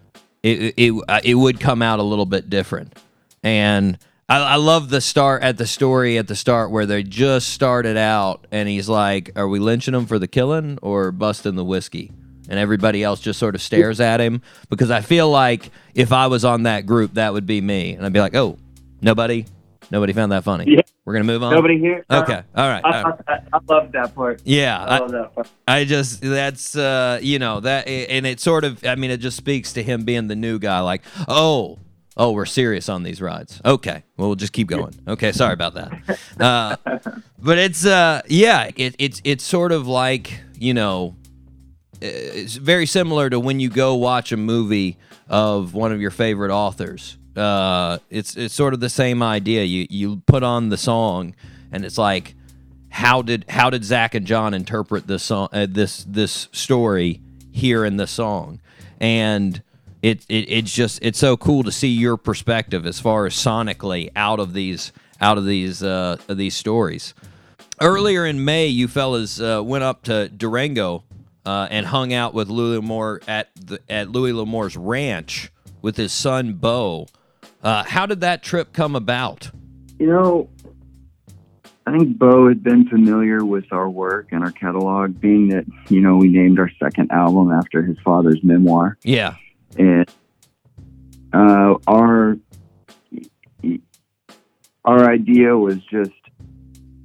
it 0.43 0.75
it 0.77 0.93
uh, 1.09 1.21
it 1.23 1.35
would 1.35 1.61
come 1.61 1.81
out 1.81 2.01
a 2.01 2.03
little 2.03 2.27
bit 2.27 2.51
different. 2.51 2.99
And 3.45 3.99
I, 4.29 4.39
I 4.39 4.57
love 4.57 4.89
the 4.91 5.01
start 5.01 5.45
at 5.45 5.59
the 5.59 5.67
story 5.67 6.19
at 6.19 6.27
the 6.27 6.35
start 6.35 6.73
where 6.73 6.87
they 6.87 7.05
just 7.05 7.51
started 7.51 7.97
out 7.97 8.49
and 8.51 8.69
he's 8.69 8.89
like, 8.89 9.31
"Are 9.37 9.47
we 9.47 9.61
lynching 9.61 9.95
him 9.95 10.07
for 10.07 10.19
the 10.19 10.27
killing 10.27 10.81
or 10.83 11.13
busting 11.13 11.55
the 11.55 11.65
whiskey?" 11.65 12.11
And 12.49 12.59
everybody 12.59 13.03
else 13.03 13.21
just 13.21 13.39
sort 13.39 13.55
of 13.55 13.61
stares 13.61 14.01
at 14.01 14.21
him 14.21 14.43
because 14.71 14.91
I 14.91 15.01
feel 15.01 15.29
like 15.29 15.71
if 15.95 16.13
I 16.13 16.29
was 16.29 16.45
on 16.45 16.65
that 16.65 16.87
group, 16.87 17.15
that 17.15 17.33
would 17.33 17.47
be 17.47 17.61
me, 17.61 17.95
and 17.95 18.07
I'd 18.07 18.13
be 18.13 18.21
like, 18.21 18.35
"Oh, 18.35 18.57
nobody, 19.01 19.47
nobody 19.91 20.13
found 20.13 20.33
that 20.33 20.45
funny. 20.45 20.65
Yeah. 20.69 20.83
We're 21.05 21.15
gonna 21.15 21.25
move 21.25 21.43
on." 21.43 21.53
Nobody 21.53 21.79
here. 21.79 22.05
Okay, 22.11 22.43
all 22.55 22.69
right. 22.69 22.85
I. 22.85 23.03
I, 23.27 23.41
I 23.53 23.59
love 23.69 23.93
that 23.93 24.15
part. 24.15 24.43
Yeah, 24.45 24.81
I 24.83 24.97
I, 24.97 24.99
love 25.01 25.11
that 25.13 25.35
part. 25.35 25.49
I 25.67 25.85
just 25.85 26.21
that's 26.21 26.77
uh 26.77 27.19
you 27.23 27.39
know 27.39 27.61
that 27.61 27.89
and 27.89 28.27
it 28.27 28.41
sort 28.41 28.65
of 28.65 28.85
I 28.85 28.95
mean 28.95 29.11
it 29.11 29.19
just 29.19 29.37
speaks 29.37 29.73
to 29.75 29.83
him 29.83 30.05
being 30.05 30.29
the 30.29 30.37
new 30.37 30.59
guy 30.59 30.81
like 30.81 31.03
oh 31.29 31.79
oh 32.17 32.33
we're 32.33 32.47
serious 32.47 32.89
on 32.89 33.03
these 33.03 33.21
rides 33.21 33.61
okay 33.65 34.03
well 34.17 34.29
we'll 34.29 34.37
just 34.37 34.53
keep 34.53 34.69
going 34.69 34.95
okay 35.07 35.33
sorry 35.33 35.53
about 35.53 35.75
that 35.75 36.19
uh, 36.41 36.77
but 37.39 37.59
it's 37.59 37.85
uh 37.85 38.23
yeah 38.27 38.71
it, 38.77 38.95
it's 38.99 39.21
it's 39.25 39.45
sort 39.45 39.71
of 39.71 39.87
like 39.87 40.41
you 40.59 40.73
know 40.73 41.15
it's 42.01 42.57
very 42.57 42.87
similar 42.87 43.31
to 43.31 43.41
when 43.41 43.61
you 43.61 43.69
go 43.69 43.95
watch 43.95 44.33
a 44.33 44.37
movie 44.37 44.97
of 45.29 45.75
one 45.75 45.93
of 45.93 46.01
your 46.01 46.11
favorite 46.11 46.51
authors. 46.51 47.17
Uh, 47.37 47.99
it's 48.11 48.37
it's 48.37 48.55
sort 48.55 48.75
of 48.75 48.81
the 48.81 48.89
same 48.89 49.23
idea. 49.23 49.65
You 49.65 49.87
you 49.91 50.23
put 50.27 50.43
on 50.43 50.69
the 50.71 50.77
song, 50.77 51.35
and 51.71 51.85
it's 51.85 51.99
like, 51.99 52.35
how 52.89 53.23
did 53.23 53.45
how 53.49 53.71
did 53.71 53.85
Zach 53.85 54.15
and 54.15 54.27
John 54.27 54.55
interpret 54.55 55.07
this 55.07 55.25
song 55.25 55.49
uh, 55.53 55.67
this 55.69 56.05
this 56.05 56.49
story 56.53 57.21
here 57.53 57.85
in 57.85 57.97
the 57.97 58.07
song, 58.07 58.61
and 59.01 59.63
it, 60.03 60.25
it 60.29 60.51
it's 60.51 60.73
just 60.73 60.99
it's 61.03 61.19
so 61.19 61.37
cool 61.37 61.63
to 61.65 61.73
see 61.73 61.89
your 61.89 62.17
perspective 62.17 62.87
as 62.87 63.01
far 63.01 63.27
as 63.27 63.35
sonically 63.35 64.11
out 64.17 64.41
of 64.41 64.55
these 64.55 64.93
out 65.21 65.37
of 65.37 65.45
these 65.45 65.83
uh, 65.83 66.17
these 66.29 66.57
stories. 66.57 67.13
Earlier 67.81 68.25
in 68.25 68.43
May, 68.43 68.69
you 68.69 68.89
fellas 68.89 69.39
uh, 69.39 69.63
went 69.63 69.85
up 69.85 70.03
to 70.05 70.31
Durango 70.31 71.05
uh, 71.47 71.69
and 71.71 71.87
hung 71.87 72.13
out 72.13 72.35
with 72.35 72.49
Louis 72.49 72.79
L'Amour 72.79 73.21
at 73.29 73.49
the, 73.55 73.81
at 73.89 74.11
Louis 74.11 74.33
L'Amour's 74.33 74.77
ranch 74.77 75.53
with 75.81 75.97
his 75.97 76.13
son 76.13 76.55
Bo. 76.55 77.07
Uh, 77.63 77.85
how 77.85 78.05
did 78.05 78.21
that 78.21 78.43
trip 78.43 78.73
come 78.73 78.97
about? 78.97 79.51
You 79.99 80.09
know, 80.09 80.51
I 81.87 81.97
think 81.97 82.19
Bo 82.19 82.49
had 82.49 82.65
been 82.65 82.89
familiar 82.89 83.45
with 83.45 83.73
our 83.73 83.89
work 83.89 84.29
and 84.33 84.43
our 84.43 84.51
catalog, 84.51 85.21
being 85.21 85.49
that, 85.49 85.65
you 85.89 86.01
know, 86.01 86.17
we 86.17 86.29
named 86.29 86.59
our 86.59 86.71
second 86.83 87.13
album 87.13 87.53
after 87.53 87.83
his 87.83 87.97
father's 88.05 88.43
memoir. 88.43 88.99
Yeah, 89.05 89.37
And 89.79 90.11
uh, 91.33 91.75
our 91.87 92.37
our 94.85 95.11
idea 95.11 95.57
was 95.57 95.79
just, 95.91 96.11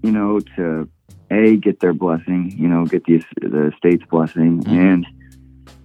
you 0.01 0.11
know, 0.11 0.39
to 0.55 0.89
a 1.31 1.55
get 1.57 1.79
their 1.79 1.93
blessing, 1.93 2.53
you 2.57 2.67
know, 2.67 2.85
get 2.85 3.05
the 3.05 3.23
the 3.41 3.71
state's 3.77 4.05
blessing, 4.05 4.63
and 4.67 5.05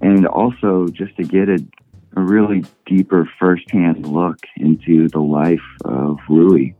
and 0.00 0.26
also 0.26 0.88
just 0.88 1.16
to 1.16 1.22
get 1.22 1.48
a, 1.48 1.64
a 2.16 2.20
really 2.20 2.64
deeper 2.84 3.28
firsthand 3.38 4.06
look 4.06 4.38
into 4.56 5.08
the 5.08 5.20
life 5.20 5.58
of 5.84 6.18
Louis. 6.28 6.74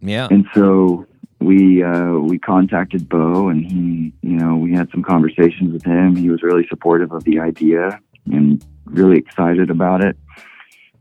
yeah, 0.00 0.28
And 0.30 0.46
so 0.54 1.06
we 1.40 1.82
uh, 1.82 2.12
we 2.12 2.38
contacted 2.38 3.08
Bo, 3.08 3.48
and 3.48 3.64
he, 3.64 4.12
you 4.22 4.36
know, 4.36 4.56
we 4.56 4.72
had 4.72 4.90
some 4.90 5.02
conversations 5.02 5.72
with 5.72 5.84
him. 5.84 6.16
He 6.16 6.30
was 6.30 6.42
really 6.42 6.66
supportive 6.68 7.12
of 7.12 7.24
the 7.24 7.40
idea 7.40 8.00
and 8.30 8.64
really 8.86 9.18
excited 9.18 9.70
about 9.70 10.02
it. 10.02 10.16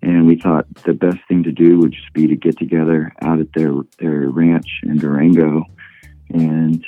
And 0.02 0.28
we 0.28 0.36
thought 0.36 0.66
the 0.84 0.94
best 0.94 1.20
thing 1.30 1.44
to 1.44 1.52
do 1.52 1.80
would 1.80 1.94
just 1.94 2.12
be 2.12 2.28
to 2.28 2.36
get 2.36 2.58
together 2.58 3.14
out 3.22 3.40
at 3.40 3.54
their 3.54 3.74
their 4.00 4.30
ranch 4.30 4.82
in 4.84 4.98
Durango, 4.98 5.64
and 6.30 6.86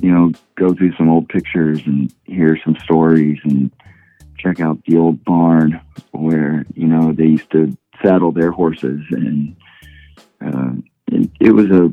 you 0.00 0.12
know, 0.12 0.30
go 0.54 0.72
through 0.72 0.94
some 0.96 1.10
old 1.10 1.28
pictures 1.28 1.80
and 1.86 2.14
hear 2.24 2.56
some 2.64 2.76
stories 2.84 3.38
and 3.44 3.70
check 4.38 4.60
out 4.60 4.78
the 4.86 4.96
old 4.96 5.24
barn 5.24 5.80
where 6.12 6.64
you 6.74 6.86
know 6.86 7.12
they 7.12 7.24
used 7.26 7.50
to 7.52 7.76
saddle 8.02 8.32
their 8.32 8.50
horses 8.50 9.00
and. 9.10 9.56
Uh, 10.40 10.70
it, 11.10 11.30
it 11.40 11.50
was 11.52 11.66
a 11.70 11.92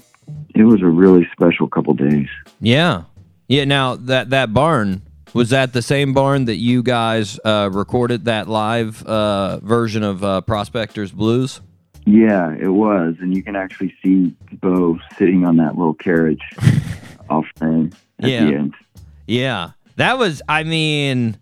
it 0.53 0.64
was 0.64 0.82
a 0.82 0.88
really 0.88 1.28
special 1.32 1.68
couple 1.68 1.94
days. 1.94 2.28
yeah, 2.60 3.03
yeah. 3.48 3.66
Now 3.66 3.95
that 3.95 4.30
that 4.30 4.53
barn 4.53 5.02
was 5.34 5.49
that 5.49 5.74
the 5.74 5.82
same 5.82 6.14
barn 6.14 6.45
that 6.45 6.56
you 6.56 6.82
guys 6.82 7.40
uh, 7.44 7.70
recorded 7.72 8.26
that 8.26 8.48
live 8.48 9.03
uh, 9.03 9.60
version 9.60 10.03
of 10.03 10.24
uh, 10.24 10.41
Prospectors 10.41 11.12
Blues? 11.12 11.62
Yeah, 12.06 12.53
it 12.60 12.69
was, 12.69 13.15
and 13.19 13.36
you 13.36 13.41
can 13.41 13.56
actually 13.56 13.94
see 14.03 14.36
Bo 14.61 14.99
sitting 15.18 15.45
on 15.45 15.57
that 15.57 15.76
little 15.76 15.95
carriage 15.95 16.41
off 17.30 17.45
frame 17.57 17.91
at 18.19 18.30
Yeah. 18.30 18.45
the 18.45 18.53
end. 18.56 18.73
Yeah, 19.27 19.72
that 19.95 20.18
was. 20.19 20.41
I 20.48 20.64
mean, 20.64 21.38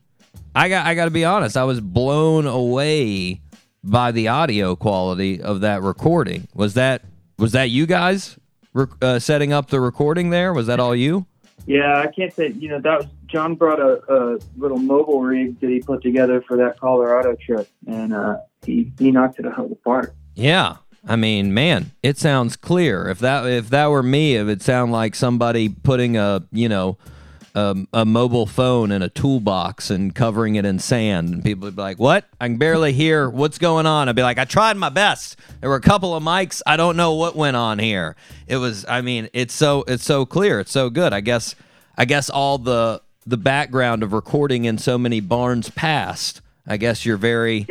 I 0.56 0.70
got. 0.70 0.86
I 0.86 0.96
got 0.96 1.06
to 1.06 1.12
be 1.12 1.26
honest. 1.26 1.58
I 1.58 1.66
was 1.66 1.82
blown 1.82 2.46
away 2.48 3.42
by 3.84 4.12
the 4.14 4.30
audio 4.30 4.76
quality 4.78 5.42
of 5.42 5.60
that 5.62 5.82
recording. 5.82 6.48
Was 6.54 6.76
that 6.76 7.04
was 7.38 7.52
that 7.52 7.70
you 7.72 7.86
guys 7.86 8.38
rec- 8.74 8.90
uh, 9.02 9.20
setting 9.20 9.52
up 9.52 9.70
the 9.70 9.82
recording 9.82 10.30
there? 10.30 10.54
Was 10.54 10.68
that 10.68 10.80
all 10.80 10.96
you? 10.96 11.26
Yeah, 11.66 12.00
I 12.00 12.08
can't 12.08 12.32
say. 12.34 12.50
You 12.58 12.70
know, 12.70 12.80
that 12.80 13.00
was 13.00 13.08
John 13.28 13.56
brought 13.56 13.82
a, 13.82 14.00
a 14.14 14.40
little 14.56 14.78
mobile 14.78 15.22
rig 15.22 15.60
that 15.60 15.70
he 15.70 15.82
put 15.82 16.02
together 16.02 16.42
for 16.48 16.56
that 16.56 16.80
Colorado 16.80 17.36
trip, 17.36 17.68
and 17.86 18.14
uh, 18.14 18.38
he 18.66 18.94
he 18.98 19.12
knocked 19.12 19.40
it 19.40 19.46
out 19.46 19.60
of 19.60 19.70
the 19.70 19.76
park. 19.76 20.16
Yeah. 20.36 20.78
I 21.06 21.16
mean, 21.16 21.54
man, 21.54 21.92
it 22.02 22.18
sounds 22.18 22.56
clear. 22.56 23.10
If 23.10 23.20
that 23.20 23.46
if 23.46 23.70
that 23.70 23.88
were 23.88 24.04
me, 24.04 24.36
it 24.36 24.44
would 24.44 24.62
sound 24.62 24.92
like 24.92 25.16
somebody 25.16 25.68
putting 25.68 26.16
a 26.16 26.44
you 26.52 26.70
know 26.70 26.98
a, 27.56 27.76
a 27.94 28.06
mobile 28.06 28.46
phone 28.46 28.92
in 28.92 29.02
a 29.02 29.10
toolbox 29.10 29.90
and 29.90 30.16
covering 30.16 30.56
it 30.56 30.66
in 30.66 30.80
sand, 30.80 31.34
and 31.34 31.44
people 31.44 31.66
would 31.66 31.76
be 31.76 31.82
like, 31.82 32.00
"What? 32.00 32.26
I 32.40 32.48
can 32.48 32.58
barely 32.58 32.94
hear 32.94 33.30
what's 33.30 33.58
going 33.58 33.86
on." 33.86 34.08
I'd 34.08 34.16
be 34.16 34.24
like, 34.24 34.38
"I 34.38 34.46
tried 34.46 34.78
my 34.78 34.90
best. 34.90 35.36
There 35.60 35.70
were 35.70 35.76
a 35.76 35.82
couple 35.82 36.16
of 36.16 36.24
mics. 36.24 36.62
I 36.66 36.78
don't 36.78 36.96
know 36.96 37.14
what 37.14 37.36
went 37.36 37.58
on 37.58 37.80
here. 37.80 38.16
It 38.48 38.58
was. 38.58 38.86
I 38.88 39.02
mean, 39.02 39.30
it's 39.34 39.54
so 39.54 39.84
it's 39.88 40.06
so 40.06 40.26
clear. 40.26 40.62
It's 40.62 40.72
so 40.72 40.90
good. 40.90 41.12
I 41.12 41.20
guess 41.20 41.54
I 41.98 42.06
guess 42.06 42.30
all 42.30 42.58
the 42.58 43.02
the 43.26 43.38
background 43.38 44.04
of 44.04 44.14
recording 44.14 44.66
in 44.66 44.78
so 44.78 44.98
many 44.98 45.20
barns 45.20 45.70
past. 45.70 46.42
I 46.66 46.78
guess 46.78 47.06
you're 47.06 47.18
very 47.18 47.68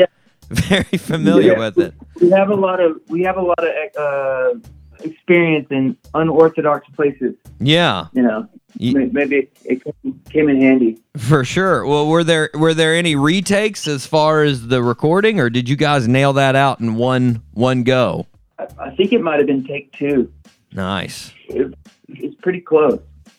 very 0.53 0.99
familiar 0.99 1.53
Yeah. 1.53 1.59
with 1.59 1.79
it. 1.79 1.95
We 2.21 2.31
have 2.31 2.51
a 2.51 2.55
lot 2.55 2.81
of 2.81 3.01
we 3.09 3.23
have 3.23 3.37
a 3.37 3.43
lot 3.43 3.59
of 3.59 3.97
uh, 3.99 4.59
experience 5.05 5.67
in 5.71 5.97
unorthodox 6.15 6.89
places. 6.95 7.35
Yeah. 7.61 8.07
You 8.13 8.23
know, 8.23 8.49
May- 8.79 9.07
maybe 9.13 9.49
it 9.65 9.83
came- 9.85 10.21
came 10.31 10.49
in 10.49 10.61
handy. 10.61 10.99
For 11.17 11.45
sure. 11.45 11.85
Well, 11.87 12.09
were 12.09 12.25
there 12.25 12.51
were 12.55 12.75
there 12.75 12.95
any 12.95 13.17
retakes 13.17 13.87
as 13.87 14.07
far 14.07 14.43
as 14.43 14.69
the 14.69 14.83
recording, 14.83 15.41
or 15.41 15.51
did 15.51 15.69
you 15.69 15.77
guys 15.77 16.09
nail 16.09 16.33
that 16.35 16.55
out 16.57 16.81
in 16.81 16.95
one 16.95 17.43
one 17.53 17.83
go? 17.83 18.27
I, 18.59 18.67
I 18.79 18.91
think 18.97 19.13
it 19.13 19.21
might 19.23 19.39
have 19.39 19.47
been 19.47 19.65
take 19.65 19.93
two. 19.93 20.33
Nice. 20.73 21.33
It, 21.49 21.75
it's 22.09 22.35
pretty 22.41 22.61
close. 22.61 22.99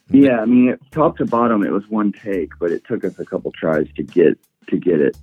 Yeah, 0.09 0.41
I 0.41 0.45
mean, 0.45 0.77
top 0.91 1.17
to 1.17 1.25
bottom, 1.25 1.63
it 1.63 1.71
was 1.71 1.83
one 1.89 2.11
take, 2.11 2.51
but 2.59 2.71
it 2.71 2.83
took 2.85 3.03
us 3.03 3.17
a 3.17 3.25
couple 3.25 3.51
tries 3.51 3.87
to 3.95 4.03
get 4.03 4.37
to 4.67 4.77
get 4.77 4.99
it 5.01 5.17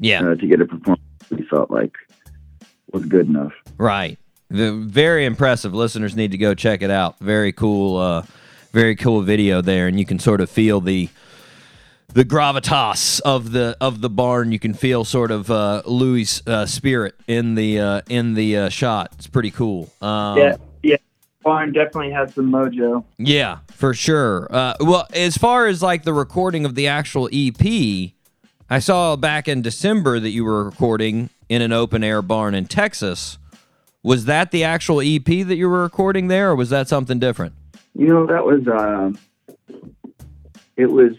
Yeah. 0.00 0.20
uh, 0.22 0.34
to 0.34 0.46
get 0.46 0.60
a 0.60 0.66
performance 0.66 1.00
we 1.30 1.44
felt 1.44 1.70
like 1.70 1.96
was 2.92 3.04
good 3.04 3.28
enough. 3.28 3.52
Right. 3.76 4.18
The, 4.50 4.72
very 4.72 5.24
impressive. 5.24 5.74
Listeners 5.74 6.14
need 6.14 6.30
to 6.30 6.38
go 6.38 6.54
check 6.54 6.82
it 6.82 6.90
out. 6.90 7.18
Very 7.18 7.52
cool. 7.52 7.96
Uh, 7.98 8.22
very 8.72 8.96
cool 8.96 9.22
video 9.22 9.60
there, 9.60 9.86
and 9.86 9.98
you 9.98 10.04
can 10.04 10.18
sort 10.18 10.40
of 10.40 10.50
feel 10.50 10.80
the 10.80 11.08
the 12.12 12.24
gravitas 12.24 13.20
of 13.20 13.52
the 13.52 13.76
of 13.80 14.00
the 14.00 14.10
barn. 14.10 14.52
You 14.52 14.58
can 14.58 14.74
feel 14.74 15.04
sort 15.04 15.30
of 15.30 15.50
uh, 15.50 15.82
Louis' 15.86 16.42
uh, 16.46 16.66
spirit 16.66 17.14
in 17.26 17.54
the 17.54 17.80
uh, 17.80 18.00
in 18.08 18.34
the 18.34 18.56
uh, 18.58 18.68
shot. 18.68 19.12
It's 19.14 19.26
pretty 19.26 19.50
cool. 19.50 19.90
Um, 20.02 20.38
yeah, 20.38 20.56
yeah. 20.82 20.96
Barn 21.42 21.72
definitely 21.72 22.10
has 22.12 22.34
some 22.34 22.50
mojo. 22.50 23.04
Yeah, 23.18 23.58
for 23.72 23.94
sure. 23.94 24.48
Uh, 24.50 24.74
well, 24.80 25.06
as 25.12 25.36
far 25.36 25.66
as 25.66 25.82
like 25.82 26.02
the 26.02 26.12
recording 26.12 26.64
of 26.64 26.74
the 26.74 26.88
actual 26.88 27.28
EP, 27.32 28.12
I 28.70 28.78
saw 28.78 29.16
back 29.16 29.46
in 29.46 29.60
December 29.62 30.18
that 30.18 30.30
you 30.30 30.44
were 30.44 30.64
recording 30.64 31.28
in 31.48 31.60
an 31.60 31.72
open 31.72 32.02
air 32.02 32.22
barn 32.22 32.54
in 32.54 32.64
Texas. 32.64 33.38
Was 34.02 34.24
that 34.24 34.50
the 34.50 34.64
actual 34.64 35.00
EP 35.00 35.24
that 35.24 35.56
you 35.56 35.68
were 35.68 35.82
recording 35.82 36.28
there, 36.28 36.50
or 36.50 36.56
was 36.56 36.70
that 36.70 36.88
something 36.88 37.18
different? 37.18 37.54
You 37.94 38.08
know, 38.08 38.26
that 38.26 38.44
was 38.44 38.66
um, 38.68 39.18
it 40.76 40.86
was 40.86 41.12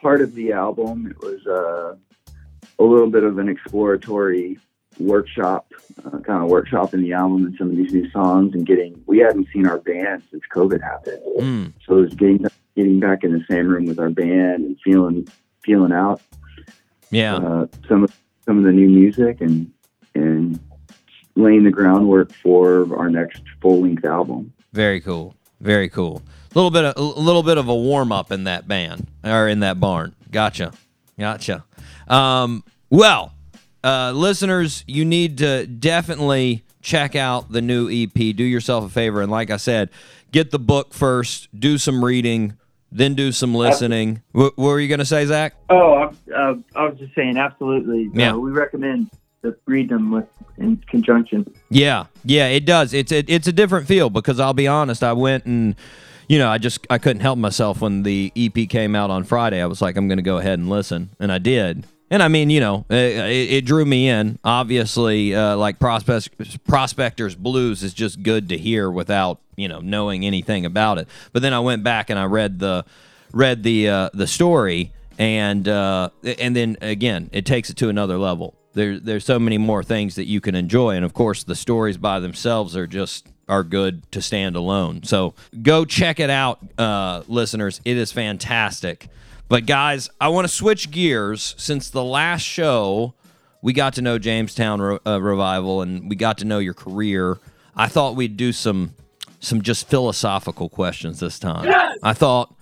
part 0.00 0.20
of 0.20 0.34
the 0.34 0.52
album. 0.52 1.06
It 1.06 1.18
was 1.20 1.46
uh, 1.46 1.96
a 2.78 2.84
little 2.84 3.10
bit 3.10 3.24
of 3.24 3.38
an 3.38 3.48
exploratory 3.48 4.58
workshop, 4.98 5.72
uh, 6.04 6.18
kind 6.18 6.42
of 6.42 6.50
workshop 6.50 6.94
in 6.94 7.02
the 7.02 7.12
album 7.12 7.46
and 7.46 7.56
some 7.56 7.70
of 7.70 7.76
these 7.76 7.92
new 7.92 8.10
songs 8.10 8.54
and 8.54 8.66
getting. 8.66 9.02
We 9.06 9.18
hadn't 9.18 9.48
seen 9.52 9.66
our 9.66 9.78
band 9.78 10.22
since 10.30 10.42
COVID 10.54 10.82
happened, 10.82 11.22
Mm, 11.38 11.72
so 11.86 11.98
it 11.98 12.00
was 12.02 12.14
getting 12.14 12.44
getting 12.76 12.98
back 13.00 13.24
in 13.24 13.32
the 13.32 13.44
same 13.48 13.68
room 13.68 13.86
with 13.86 13.98
our 13.98 14.10
band 14.10 14.64
and 14.64 14.76
feeling 14.84 15.28
feeling 15.64 15.92
out 15.92 16.20
yeah, 17.10 17.36
uh, 17.36 17.66
some 17.88 18.04
of 18.04 18.16
some 18.44 18.58
of 18.58 18.64
the 18.64 18.72
new 18.72 18.88
music 18.88 19.40
and 19.40 19.70
and 20.14 20.58
laying 21.36 21.64
the 21.64 21.70
groundwork 21.70 22.32
for 22.32 22.86
our 22.96 23.08
next 23.10 23.42
full 23.60 23.82
length 23.82 24.04
album. 24.04 24.52
very 24.72 25.00
cool, 25.00 25.34
very 25.60 25.88
cool. 25.88 26.22
A 26.52 26.58
little 26.58 26.72
bit, 26.72 26.84
of, 26.84 26.96
a 26.96 27.20
little 27.20 27.44
bit 27.44 27.58
of 27.58 27.68
a 27.68 27.74
warm 27.74 28.10
up 28.10 28.32
in 28.32 28.44
that 28.44 28.66
band 28.66 29.06
or 29.22 29.46
in 29.46 29.60
that 29.60 29.78
barn. 29.78 30.16
Gotcha, 30.32 30.72
gotcha. 31.16 31.64
Um, 32.08 32.64
well, 32.90 33.32
uh, 33.84 34.10
listeners, 34.12 34.82
you 34.88 35.04
need 35.04 35.38
to 35.38 35.66
definitely 35.66 36.64
check 36.82 37.14
out 37.14 37.52
the 37.52 37.62
new 37.62 37.88
EP. 37.88 38.12
Do 38.12 38.42
yourself 38.42 38.84
a 38.84 38.88
favor, 38.88 39.22
and 39.22 39.30
like 39.30 39.50
I 39.50 39.58
said, 39.58 39.90
get 40.32 40.50
the 40.50 40.58
book 40.58 40.92
first. 40.92 41.48
Do 41.58 41.78
some 41.78 42.04
reading, 42.04 42.56
then 42.92 43.14
do 43.14 43.32
some 43.32 43.54
listening. 43.54 44.22
What, 44.32 44.56
what 44.56 44.68
were 44.68 44.80
you 44.80 44.88
gonna 44.88 45.04
say, 45.04 45.24
Zach? 45.26 45.54
Oh, 45.68 45.92
I, 45.94 46.32
uh, 46.32 46.54
I 46.74 46.84
was 46.84 46.98
just 46.98 47.14
saying, 47.14 47.36
absolutely. 47.36 48.10
Yeah. 48.14 48.32
Uh, 48.32 48.38
we 48.38 48.50
recommend 48.50 49.10
the 49.42 49.56
freedom 49.64 50.10
with 50.10 50.26
in 50.58 50.76
conjunction. 50.88 51.52
Yeah, 51.70 52.06
yeah, 52.24 52.48
it 52.48 52.66
does. 52.66 52.92
It's 52.92 53.12
it, 53.12 53.28
it's 53.30 53.46
a 53.46 53.52
different 53.52 53.86
feel 53.86 54.10
because 54.10 54.40
I'll 54.40 54.54
be 54.54 54.66
honest. 54.68 55.02
I 55.02 55.12
went 55.12 55.46
and 55.46 55.74
you 56.28 56.38
know 56.38 56.48
I 56.48 56.58
just 56.58 56.86
I 56.90 56.98
couldn't 56.98 57.22
help 57.22 57.38
myself 57.38 57.80
when 57.80 58.02
the 58.02 58.32
EP 58.36 58.68
came 58.68 58.94
out 58.94 59.10
on 59.10 59.24
Friday. 59.24 59.60
I 59.62 59.66
was 59.66 59.80
like, 59.80 59.96
I'm 59.96 60.08
going 60.08 60.18
to 60.18 60.22
go 60.22 60.38
ahead 60.38 60.58
and 60.58 60.68
listen, 60.68 61.10
and 61.18 61.32
I 61.32 61.38
did. 61.38 61.84
And 62.10 62.24
I 62.24 62.28
mean, 62.28 62.50
you 62.50 62.58
know, 62.58 62.86
it, 62.90 63.52
it, 63.52 63.64
drew 63.64 63.84
me 63.84 64.08
in. 64.08 64.40
Obviously, 64.42 65.32
uh, 65.32 65.56
like 65.56 65.78
Prospect, 65.78 66.64
Prospectors 66.64 67.36
Blues 67.36 67.84
is 67.84 67.94
just 67.94 68.24
good 68.24 68.48
to 68.48 68.58
hear 68.58 68.90
without 68.90 69.38
you 69.56 69.68
know 69.68 69.78
knowing 69.78 70.26
anything 70.26 70.66
about 70.66 70.98
it. 70.98 71.06
But 71.32 71.42
then 71.42 71.52
I 71.52 71.60
went 71.60 71.84
back 71.84 72.10
and 72.10 72.18
I 72.18 72.24
read 72.24 72.58
the 72.58 72.84
read 73.32 73.62
the 73.62 73.88
uh, 73.88 74.10
the 74.12 74.26
story, 74.26 74.92
and 75.18 75.68
uh, 75.68 76.10
and 76.24 76.56
then 76.56 76.78
again, 76.80 77.30
it 77.32 77.46
takes 77.46 77.70
it 77.70 77.76
to 77.76 77.88
another 77.88 78.18
level. 78.18 78.56
There, 78.72 78.98
there's 78.98 79.24
so 79.24 79.38
many 79.38 79.58
more 79.58 79.82
things 79.82 80.14
that 80.16 80.26
you 80.26 80.40
can 80.40 80.54
enjoy, 80.54 80.96
and 80.96 81.04
of 81.04 81.14
course, 81.14 81.44
the 81.44 81.56
stories 81.56 81.96
by 81.96 82.18
themselves 82.18 82.76
are 82.76 82.86
just 82.88 83.28
are 83.48 83.62
good 83.64 84.10
to 84.12 84.22
stand 84.22 84.56
alone. 84.56 85.02
So 85.04 85.34
go 85.62 85.84
check 85.84 86.20
it 86.20 86.30
out, 86.30 86.60
uh, 86.78 87.22
listeners. 87.28 87.80
It 87.84 87.96
is 87.96 88.10
fantastic. 88.10 89.08
But 89.50 89.66
guys, 89.66 90.08
I 90.20 90.28
want 90.28 90.46
to 90.46 90.54
switch 90.54 90.92
gears 90.92 91.56
since 91.58 91.90
the 91.90 92.04
last 92.04 92.42
show 92.42 93.14
we 93.62 93.72
got 93.72 93.94
to 93.94 94.02
know 94.02 94.16
Jamestown 94.16 94.80
Re- 94.80 94.98
uh, 95.04 95.20
Revival 95.20 95.82
and 95.82 96.08
we 96.08 96.14
got 96.14 96.38
to 96.38 96.44
know 96.44 96.60
your 96.60 96.72
career. 96.72 97.36
I 97.74 97.88
thought 97.88 98.14
we'd 98.14 98.36
do 98.36 98.52
some 98.52 98.94
some 99.40 99.60
just 99.60 99.88
philosophical 99.88 100.68
questions 100.68 101.18
this 101.18 101.40
time. 101.40 101.68
I 102.00 102.12
thought 102.12 102.54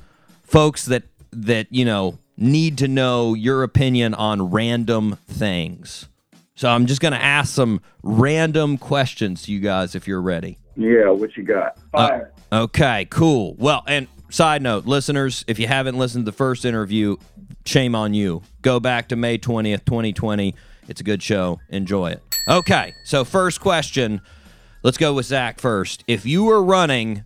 folks 0.44 0.86
that 0.86 1.02
that 1.30 1.66
you 1.70 1.84
know 1.84 2.18
need 2.38 2.78
to 2.78 2.88
know 2.88 3.34
your 3.34 3.64
opinion 3.64 4.14
on 4.14 4.50
random 4.50 5.18
things. 5.28 6.08
So 6.54 6.70
I'm 6.70 6.86
just 6.86 7.02
going 7.02 7.12
to 7.12 7.22
ask 7.22 7.54
some 7.54 7.82
random 8.02 8.78
questions 8.78 9.42
to 9.42 9.52
you 9.52 9.60
guys 9.60 9.94
if 9.94 10.08
you're 10.08 10.22
ready. 10.22 10.56
Yeah, 10.74 11.10
what 11.10 11.36
you 11.36 11.42
got? 11.42 11.78
Fire. 11.92 12.32
Okay, 12.50 13.06
cool. 13.10 13.56
Well, 13.58 13.84
and 13.86 14.08
side 14.30 14.62
note, 14.62 14.86
listeners, 14.86 15.44
if 15.48 15.58
you 15.58 15.66
haven't 15.66 15.96
listened 15.98 16.24
to 16.26 16.30
the 16.30 16.36
first 16.36 16.64
interview, 16.64 17.16
shame 17.64 17.94
on 17.94 18.14
you. 18.14 18.42
Go 18.62 18.80
back 18.80 19.08
to 19.08 19.16
May 19.16 19.38
20th, 19.38 19.84
2020. 19.84 20.54
It's 20.88 21.00
a 21.00 21.04
good 21.04 21.22
show. 21.22 21.60
Enjoy 21.68 22.10
it. 22.10 22.22
Okay, 22.48 22.94
so 23.04 23.24
first 23.24 23.60
question. 23.60 24.20
Let's 24.82 24.96
go 24.96 25.12
with 25.14 25.26
Zach 25.26 25.60
first. 25.60 26.04
If 26.06 26.24
you 26.24 26.44
were 26.44 26.62
running 26.62 27.24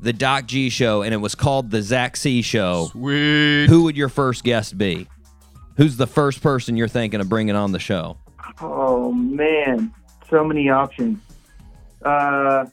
the 0.00 0.12
Doc 0.12 0.46
G 0.46 0.68
show 0.68 1.02
and 1.02 1.14
it 1.14 1.18
was 1.18 1.34
called 1.34 1.70
the 1.70 1.80
Zach 1.80 2.16
C 2.16 2.42
show, 2.42 2.88
Sweet. 2.90 3.66
who 3.68 3.84
would 3.84 3.96
your 3.96 4.08
first 4.08 4.44
guest 4.44 4.76
be? 4.76 5.06
Who's 5.76 5.96
the 5.96 6.06
first 6.08 6.42
person 6.42 6.76
you're 6.76 6.88
thinking 6.88 7.20
of 7.20 7.28
bringing 7.28 7.54
on 7.56 7.72
the 7.72 7.78
show? 7.78 8.18
Oh 8.60 9.12
man, 9.12 9.94
so 10.28 10.44
many 10.44 10.68
options. 10.68 11.18
Uh, 12.04 12.66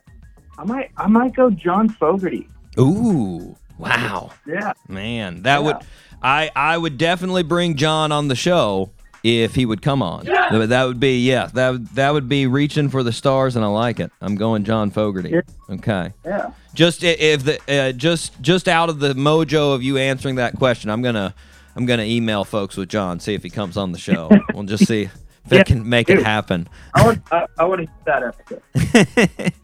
I 0.57 0.64
might, 0.65 0.91
I 0.98 1.07
might 1.07 1.34
go 1.34 1.49
John 1.49 1.88
Fogerty. 1.88 2.49
Ooh, 2.80 3.56
wow. 3.78 4.32
Yeah. 4.48 4.74
Man, 4.88 5.44
that 5.44 5.56
Yeah. 5.60 5.66
would 5.66 5.78
I 6.22 6.52
I 6.56 6.78
would 6.78 6.98
definitely 6.98 7.44
bring 7.44 7.76
John 7.76 8.12
on 8.12 8.28
the 8.28 8.36
show 8.36 8.92
if 9.24 9.56
he 9.56 9.66
would 9.66 9.82
come 9.82 10.02
on. 10.02 10.26
Would- 10.52 10.70
That 10.70 10.86
would 10.86 11.00
be 11.00 11.20
yeah, 11.26 11.48
that 11.54 11.70
would 11.72 11.88
that 11.96 12.14
would 12.14 12.30
be 12.30 12.48
reaching 12.48 12.90
for 12.90 13.04
the 13.04 13.12
stars 13.12 13.56
and 13.56 13.64
I 13.66 13.68
like 13.68 14.00
it. 14.00 14.12
I'm 14.22 14.36
going 14.36 14.64
John 14.64 14.92
Fogerty. 14.92 15.30
Yeah. 15.30 15.42
Okay. 15.70 16.14
Yeah. 16.26 16.52
Just 16.74 17.04
if 17.04 17.44
the 17.44 17.60
uh, 17.68 17.92
just 17.92 18.40
just 18.42 18.68
out 18.68 18.90
of 18.90 19.00
the 19.00 19.14
mojo 19.14 19.74
of 19.74 19.84
you 19.84 19.98
answering 19.98 20.36
that 20.36 20.56
question, 20.56 20.90
I'm 20.90 21.02
going 21.02 21.16
to 21.16 21.34
I'm 21.76 21.86
going 21.86 22.00
to 22.00 22.06
email 22.06 22.44
folks 22.46 22.76
with 22.78 22.90
John 22.90 23.20
see 23.20 23.34
if 23.34 23.44
he 23.44 23.50
comes 23.50 23.76
on 23.78 23.92
the 23.92 23.98
show. 24.00 24.30
we'll 24.54 24.64
just 24.64 24.86
see 24.88 25.10
if 25.45 25.52
Yeah, 25.52 25.64
can 25.64 25.88
make 25.90 26.10
it 26.10 26.22
happen. 26.24 26.68
I 26.94 27.03
want, 27.06 27.22
I, 27.32 27.45
I 27.57 27.66
want 27.66 27.82
to 27.82 27.88
hit 27.88 28.06
that 28.06 28.24
episode. 28.24 29.53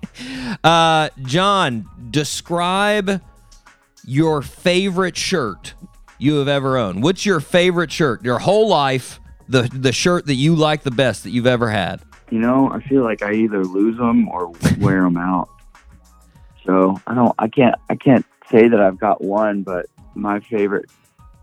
Uh, 0.64 1.10
John, 1.24 1.90
describe 2.10 3.22
your 4.06 4.42
favorite 4.42 5.18
shirt 5.18 5.74
you 6.18 6.36
have 6.36 6.48
ever 6.48 6.78
owned. 6.78 7.04
What's 7.04 7.26
your 7.26 7.42
favorite 7.42 7.92
shirt? 7.92 8.24
Your 8.24 8.40
whole 8.40 8.70
life, 8.70 9.20
the 9.50 9.64
the 9.64 9.92
shirt 9.92 10.26
that 10.28 10.36
you 10.36 10.56
like 10.56 10.84
the 10.84 10.92
best 10.92 11.24
that 11.24 11.32
you've 11.32 11.48
ever 11.48 11.70
had. 11.70 12.02
You 12.32 12.40
know, 12.40 12.70
I 12.72 12.80
feel 12.88 13.04
like 13.04 13.22
I 13.24 13.34
either 13.34 13.66
lose 13.66 13.98
them 13.98 14.30
or 14.30 14.54
wear 14.80 15.02
them 15.02 15.18
out. 15.18 15.50
So 16.66 16.98
I 17.06 17.14
don't. 17.14 17.36
I 17.38 17.50
can't. 17.50 17.76
I 17.90 17.96
can't 17.96 18.26
say 18.50 18.70
that 18.70 18.80
I've 18.80 18.98
got 18.98 19.22
one, 19.22 19.64
but 19.64 19.88
my 20.16 20.40
favorite 20.40 20.90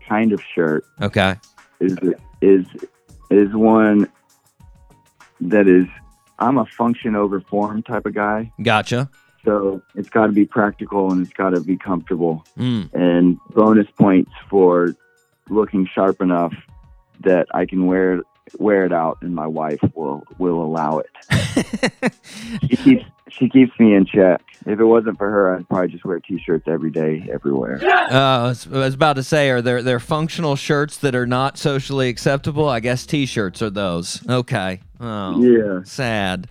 kind 0.09 0.33
of 0.33 0.41
shirt 0.55 0.83
Okay. 0.99 1.35
is 1.79 1.95
is 2.41 2.65
is 3.29 3.53
one 3.53 4.09
that 5.41 5.67
is 5.67 5.85
I'm 6.39 6.57
a 6.57 6.65
function 6.65 7.15
over 7.15 7.41
form 7.41 7.83
type 7.83 8.05
of 8.05 8.13
guy. 8.13 8.51
Gotcha. 8.61 9.09
So 9.45 9.81
it's 9.95 10.09
got 10.09 10.27
to 10.27 10.31
be 10.31 10.45
practical 10.45 11.11
and 11.11 11.25
it's 11.25 11.33
got 11.33 11.49
to 11.49 11.59
be 11.59 11.77
comfortable. 11.77 12.45
Mm. 12.57 12.93
And 12.93 13.37
bonus 13.53 13.87
points 13.97 14.31
for 14.49 14.95
looking 15.49 15.87
sharp 15.93 16.21
enough 16.21 16.53
that 17.21 17.47
I 17.53 17.65
can 17.65 17.85
wear 17.85 18.21
wear 18.59 18.85
it 18.85 18.93
out, 18.93 19.17
and 19.21 19.33
my 19.33 19.47
wife 19.47 19.79
will 19.95 20.23
will 20.37 20.61
allow 20.61 20.99
it. 20.99 22.13
she 22.69 22.75
keeps 22.77 23.05
she 23.29 23.49
keeps 23.49 23.77
me 23.79 23.95
in 23.95 24.05
check. 24.05 24.41
If 24.65 24.79
it 24.79 24.85
wasn't 24.85 25.17
for 25.17 25.29
her, 25.29 25.55
I'd 25.55 25.67
probably 25.67 25.89
just 25.89 26.05
wear 26.05 26.19
t-shirts 26.19 26.65
every 26.67 26.91
day, 26.91 27.27
everywhere. 27.31 27.79
Uh, 27.83 28.09
I 28.11 28.47
was, 28.69 28.93
about 28.93 29.17
to 29.17 29.23
say, 29.23 29.49
are 29.49 29.61
there 29.61 29.81
there 29.81 29.99
functional 29.99 30.55
shirts 30.55 30.97
that 30.97 31.15
are 31.15 31.25
not 31.27 31.57
socially 31.57 32.09
acceptable? 32.09 32.67
I 32.69 32.79
guess 32.79 33.05
T-shirts 33.05 33.61
are 33.61 33.69
those. 33.69 34.25
Okay. 34.27 34.81
Oh, 34.99 35.41
Yeah. 35.43 35.81
sad. 35.83 36.47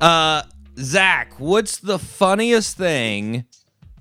Uh, 0.00 0.42
Zach, 0.78 1.38
what's 1.38 1.78
the 1.78 1.98
funniest 1.98 2.76
thing 2.76 3.44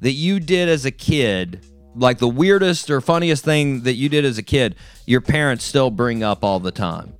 that 0.01 0.11
you 0.13 0.39
did 0.39 0.69
as 0.69 0.85
a 0.85 0.91
kid? 0.91 1.65
Like 1.95 2.19
the 2.19 2.29
weirdest 2.29 2.89
or 2.89 3.01
funniest 3.01 3.43
thing 3.43 3.81
that 3.83 3.95
you 3.95 4.07
did 4.07 4.23
as 4.23 4.37
a 4.37 4.43
kid, 4.43 4.75
your 5.05 5.21
parents 5.21 5.65
still 5.65 5.89
bring 5.89 6.23
up 6.23 6.43
all 6.43 6.59
the 6.59 6.71
time. 6.71 7.13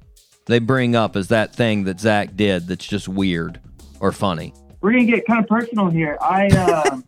They 0.45 0.59
bring 0.59 0.95
up 0.95 1.15
as 1.15 1.27
that 1.29 1.53
thing 1.53 1.83
that 1.83 1.99
Zach 1.99 2.35
did 2.35 2.67
that's 2.67 2.85
just 2.87 3.07
weird 3.09 3.59
or 3.99 4.11
funny. 4.11 4.53
We're 4.81 4.91
gonna 4.91 5.05
get 5.05 5.25
kind 5.25 5.39
of 5.39 5.47
personal 5.47 5.89
here. 5.89 6.17
I 6.21 6.47
um, 6.49 7.03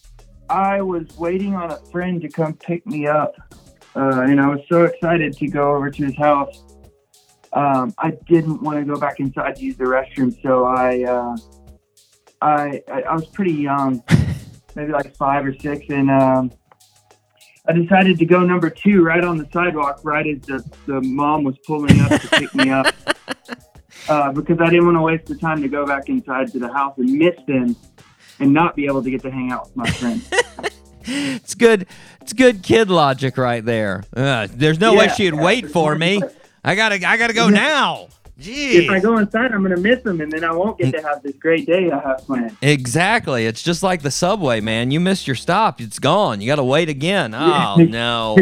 I 0.48 0.80
was 0.80 1.06
waiting 1.16 1.54
on 1.54 1.72
a 1.72 1.78
friend 1.90 2.20
to 2.22 2.28
come 2.28 2.54
pick 2.54 2.86
me 2.86 3.06
up, 3.06 3.34
uh, 3.96 4.20
and 4.22 4.40
I 4.40 4.48
was 4.48 4.60
so 4.68 4.84
excited 4.84 5.36
to 5.38 5.48
go 5.48 5.74
over 5.74 5.90
to 5.90 6.04
his 6.04 6.16
house. 6.16 6.62
Um, 7.52 7.94
I 7.98 8.12
didn't 8.28 8.62
want 8.62 8.78
to 8.78 8.84
go 8.84 9.00
back 9.00 9.18
inside 9.18 9.56
to 9.56 9.62
use 9.62 9.76
the 9.76 9.84
restroom, 9.84 10.40
so 10.42 10.64
I 10.64 11.02
uh, 11.04 11.36
I, 12.42 12.82
I 12.88 13.02
I 13.02 13.14
was 13.14 13.26
pretty 13.26 13.54
young, 13.54 14.02
maybe 14.74 14.92
like 14.92 15.16
five 15.16 15.44
or 15.44 15.54
six, 15.54 15.86
and 15.88 16.10
um, 16.10 16.52
I 17.68 17.72
decided 17.72 18.18
to 18.18 18.26
go 18.26 18.40
number 18.40 18.70
two 18.70 19.02
right 19.02 19.24
on 19.24 19.38
the 19.38 19.48
sidewalk, 19.52 20.00
right 20.04 20.26
as 20.26 20.40
the, 20.42 20.64
the 20.86 21.00
mom 21.00 21.42
was 21.42 21.56
pulling 21.66 22.00
up 22.00 22.20
to 22.20 22.28
pick 22.28 22.54
me 22.54 22.70
up 22.70 22.94
uh, 24.08 24.32
because 24.32 24.60
I 24.60 24.70
didn't 24.70 24.86
want 24.86 24.96
to 24.96 25.02
waste 25.02 25.26
the 25.26 25.36
time 25.36 25.62
to 25.62 25.68
go 25.68 25.86
back 25.86 26.08
inside 26.08 26.52
to 26.52 26.58
the 26.58 26.72
house 26.72 26.96
and 26.98 27.12
miss 27.12 27.36
them 27.46 27.76
and 28.38 28.52
not 28.52 28.76
be 28.76 28.86
able 28.86 29.02
to 29.02 29.10
get 29.10 29.22
to 29.22 29.30
hang 29.30 29.50
out 29.52 29.66
with 29.66 29.76
my 29.76 29.90
friends. 29.90 30.30
It's 31.08 31.54
good. 31.54 31.86
It's 32.20 32.32
good 32.32 32.64
kid 32.64 32.90
logic 32.90 33.36
right 33.38 33.64
there. 33.64 34.02
Uh, 34.12 34.48
there's 34.50 34.80
no 34.80 34.94
way 34.94 35.06
she'd 35.08 35.34
wait 35.34 35.70
for 35.70 35.94
me. 35.94 36.20
I 36.64 36.74
gotta. 36.74 36.96
I 37.06 37.16
gotta 37.16 37.32
go 37.32 37.48
now. 37.68 38.08
if 38.36 38.90
I 38.90 38.98
go 38.98 39.16
inside, 39.18 39.52
I'm 39.52 39.62
going 39.62 39.74
to 39.74 39.80
miss 39.80 40.02
them, 40.02 40.20
and 40.20 40.32
then 40.32 40.42
I 40.42 40.50
won't 40.52 40.78
get 40.78 40.92
to 40.94 41.02
have 41.02 41.22
this 41.22 41.36
great 41.36 41.64
day 41.64 41.92
I 41.92 42.00
have 42.00 42.18
planned. 42.26 42.56
Exactly. 42.60 43.46
It's 43.46 43.62
just 43.62 43.84
like 43.84 44.02
the 44.02 44.10
subway, 44.10 44.60
man. 44.60 44.90
You 44.90 44.98
missed 44.98 45.28
your 45.28 45.36
stop. 45.36 45.80
It's 45.80 46.00
gone. 46.00 46.40
You 46.40 46.48
got 46.48 46.56
to 46.56 46.64
wait 46.64 46.88
again. 46.88 47.34
Oh 47.34 47.76
no. 47.88 48.36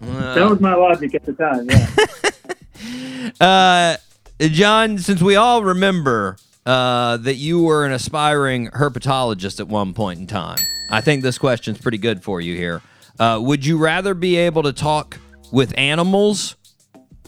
That 0.00 0.50
was 0.50 0.60
my 0.60 0.74
logic 0.74 1.14
at 1.14 1.24
the 1.24 1.32
time. 1.32 1.70
Yeah. 1.70 3.30
Uh, 3.40 3.96
John, 4.38 4.98
since 4.98 5.22
we 5.22 5.36
all 5.36 5.62
remember 5.62 6.36
uh, 6.66 7.16
that 7.18 7.36
you 7.36 7.62
were 7.62 7.86
an 7.86 7.92
aspiring 7.92 8.68
herpetologist 8.68 9.60
at 9.60 9.68
one 9.68 9.94
point 9.94 10.20
in 10.20 10.26
time, 10.26 10.58
I 10.90 11.00
think 11.00 11.22
this 11.22 11.38
question's 11.38 11.78
pretty 11.78 11.98
good 11.98 12.22
for 12.22 12.40
you 12.40 12.54
here. 12.54 12.82
Uh, 13.18 13.40
would 13.42 13.64
you 13.64 13.78
rather 13.78 14.12
be 14.14 14.36
able 14.36 14.62
to 14.64 14.72
talk 14.74 15.18
with 15.52 15.72
animals 15.78 16.56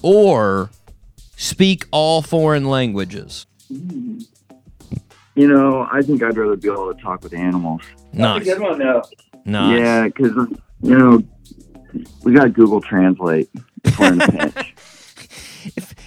or 0.03 0.71
speak 1.37 1.87
all 1.91 2.21
foreign 2.21 2.67
languages? 2.67 3.47
You 3.71 4.27
know, 5.35 5.89
I 5.91 6.03
think 6.03 6.23
I'd 6.23 6.37
rather 6.37 6.57
be 6.57 6.69
able 6.69 6.93
to 6.93 7.01
talk 7.01 7.23
with 7.23 7.33
animals. 7.33 7.81
Nice. 8.13 8.45
That's 8.45 8.49
a 8.49 8.53
good 8.53 8.63
one, 8.63 8.79
though. 8.79 9.03
Nice. 9.47 9.81
Yeah, 9.81 10.05
because 10.05 10.33
you 10.83 10.99
know 10.99 11.23
we 12.23 12.35
got 12.35 12.53
Google 12.53 12.83
Translate 12.83 13.49
if 13.85 13.99
we're 13.99 14.13
in 14.13 14.21
a 14.21 14.29
pinch. 14.31 14.75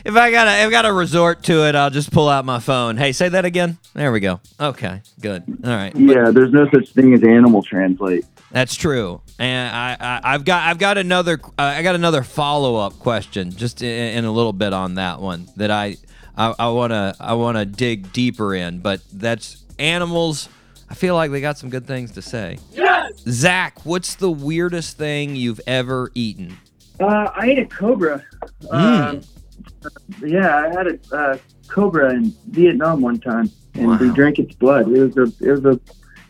If 0.03 0.15
I 0.15 0.31
gotta, 0.31 0.61
if 0.61 0.67
I 0.67 0.69
gotta 0.71 0.93
resort 0.93 1.43
to 1.43 1.67
it, 1.67 1.75
I'll 1.75 1.89
just 1.89 2.11
pull 2.11 2.27
out 2.27 2.43
my 2.45 2.59
phone. 2.59 2.97
Hey, 2.97 3.11
say 3.11 3.29
that 3.29 3.45
again. 3.45 3.77
There 3.93 4.11
we 4.11 4.19
go. 4.19 4.39
Okay, 4.59 5.01
good. 5.19 5.43
All 5.63 5.69
right. 5.71 5.95
yeah, 5.95 6.31
there's 6.31 6.51
no 6.51 6.67
such 6.71 6.89
thing 6.89 7.13
as 7.13 7.23
Animal 7.23 7.61
Translate. 7.61 8.25
That's 8.51 8.75
true, 8.75 9.21
and 9.39 9.73
I, 9.75 9.97
I 9.99 10.33
I've 10.33 10.43
got 10.43 10.67
I've 10.67 10.79
got 10.79 10.97
another 10.97 11.39
uh, 11.57 11.61
I 11.61 11.83
got 11.83 11.95
another 11.95 12.23
follow 12.23 12.75
up 12.75 12.99
question 12.99 13.51
just 13.51 13.81
in, 13.81 14.17
in 14.17 14.25
a 14.25 14.31
little 14.31 14.53
bit 14.53 14.73
on 14.73 14.95
that 14.95 15.21
one 15.21 15.47
that 15.55 15.71
I 15.71 15.97
I 16.35 16.69
want 16.69 16.91
to 16.91 17.15
I 17.19 17.33
want 17.33 17.57
to 17.57 17.65
dig 17.65 18.11
deeper 18.13 18.55
in, 18.55 18.79
but 18.79 19.01
that's 19.13 19.63
animals. 19.79 20.49
I 20.89 20.93
feel 20.93 21.15
like 21.15 21.31
they 21.31 21.39
got 21.39 21.57
some 21.57 21.69
good 21.69 21.87
things 21.87 22.11
to 22.13 22.21
say. 22.21 22.57
Yes. 22.73 23.13
Zach, 23.19 23.85
what's 23.85 24.15
the 24.15 24.29
weirdest 24.29 24.97
thing 24.97 25.35
you've 25.37 25.61
ever 25.65 26.11
eaten? 26.15 26.57
Uh, 26.99 27.29
I 27.33 27.47
ate 27.47 27.59
a 27.59 27.65
cobra. 27.65 28.23
Um, 28.69 29.21
yeah, 30.25 30.57
I 30.57 30.69
had 30.69 30.87
a 30.87 31.15
uh, 31.15 31.37
cobra 31.67 32.13
in 32.13 32.33
Vietnam 32.49 33.01
one 33.01 33.19
time, 33.19 33.49
and 33.75 33.99
we 33.99 34.09
drank 34.11 34.39
its 34.39 34.55
blood. 34.55 34.91
It 34.91 35.13
was 35.13 35.17
a 35.17 35.45
it 35.47 35.51
was 35.51 35.65
a 35.65 35.79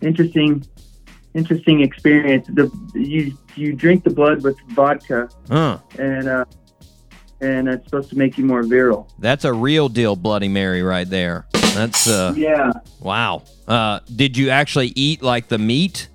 interesting 0.05 0.65
interesting 1.33 1.81
experience. 1.81 2.47
The 2.47 2.69
you 2.93 3.37
you 3.55 3.73
drink 3.73 4.03
the 4.03 4.09
blood 4.09 4.43
with 4.43 4.55
vodka, 4.69 5.29
Huh. 5.49 5.79
and 5.99 6.27
uh, 6.27 6.45
and 7.41 7.67
it's 7.67 7.85
supposed 7.85 8.09
to 8.11 8.17
make 8.17 8.37
you 8.37 8.45
more 8.45 8.63
virile. 8.63 9.07
That's 9.19 9.45
a 9.45 9.53
real 9.53 9.89
deal 9.89 10.15
Bloody 10.15 10.47
Mary 10.47 10.83
right 10.83 11.09
there. 11.09 11.47
That's 11.73 12.07
uh 12.07 12.33
Yeah, 12.35 12.71
wow. 12.99 13.43
Uh, 13.67 13.99
did 14.15 14.35
you 14.37 14.49
actually 14.49 14.91
eat 14.95 15.21
like 15.21 15.47
the 15.47 15.57
meat? 15.57 16.07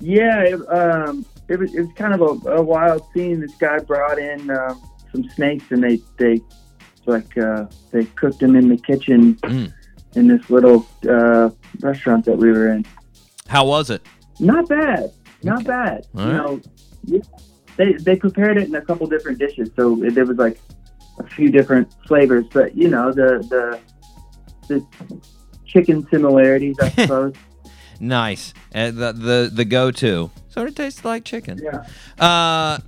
yeah. 0.00 0.40
It, 0.42 0.60
um, 0.72 1.24
it 1.48 1.58
was 1.58 1.74
it 1.74 1.80
was 1.80 1.90
kind 1.96 2.14
of 2.14 2.20
a, 2.46 2.50
a 2.52 2.62
wild 2.62 3.02
scene. 3.14 3.40
This 3.40 3.54
guy 3.56 3.78
brought 3.78 4.18
in 4.18 4.50
um, 4.50 4.80
some 5.12 5.28
snakes, 5.30 5.64
and 5.70 5.82
they 5.82 6.00
they 6.16 6.40
like 7.06 7.36
uh, 7.38 7.66
they 7.90 8.04
cooked 8.04 8.40
them 8.40 8.54
in 8.56 8.68
the 8.68 8.76
kitchen 8.76 9.34
Mm. 9.36 9.72
in 10.14 10.26
this 10.28 10.48
little 10.50 10.86
uh, 11.08 11.50
restaurant 11.80 12.24
that 12.26 12.36
we 12.36 12.50
were 12.50 12.68
in. 12.68 12.84
How 13.46 13.64
was 13.66 13.90
it? 13.90 14.02
Not 14.40 14.68
bad, 14.68 15.10
not 15.42 15.64
bad. 15.64 16.06
All 16.16 16.26
you 16.26 16.32
right. 16.32 16.36
know, 16.36 17.20
they 17.76 17.92
they 17.94 18.16
prepared 18.16 18.56
it 18.58 18.68
in 18.68 18.74
a 18.74 18.82
couple 18.82 19.06
different 19.06 19.38
dishes, 19.38 19.70
so 19.76 20.02
it, 20.04 20.14
there 20.14 20.24
was 20.26 20.36
like 20.36 20.60
a 21.18 21.24
few 21.26 21.50
different 21.50 21.92
flavors. 22.06 22.44
But 22.52 22.76
you 22.76 22.88
know, 22.88 23.12
the 23.12 23.38
the 23.48 23.80
the 24.68 25.20
chicken 25.66 26.06
similarities, 26.10 26.76
I 26.80 26.88
suppose. 26.90 27.34
Nice. 28.00 28.54
Uh, 28.74 28.90
the 28.90 29.12
the 29.12 29.50
the 29.52 29.64
go 29.64 29.90
to 29.90 30.30
sort 30.48 30.68
of 30.68 30.74
tastes 30.74 31.04
like 31.04 31.24
chicken. 31.24 31.58
yeah. 31.62 31.84
Uh, 32.24 32.78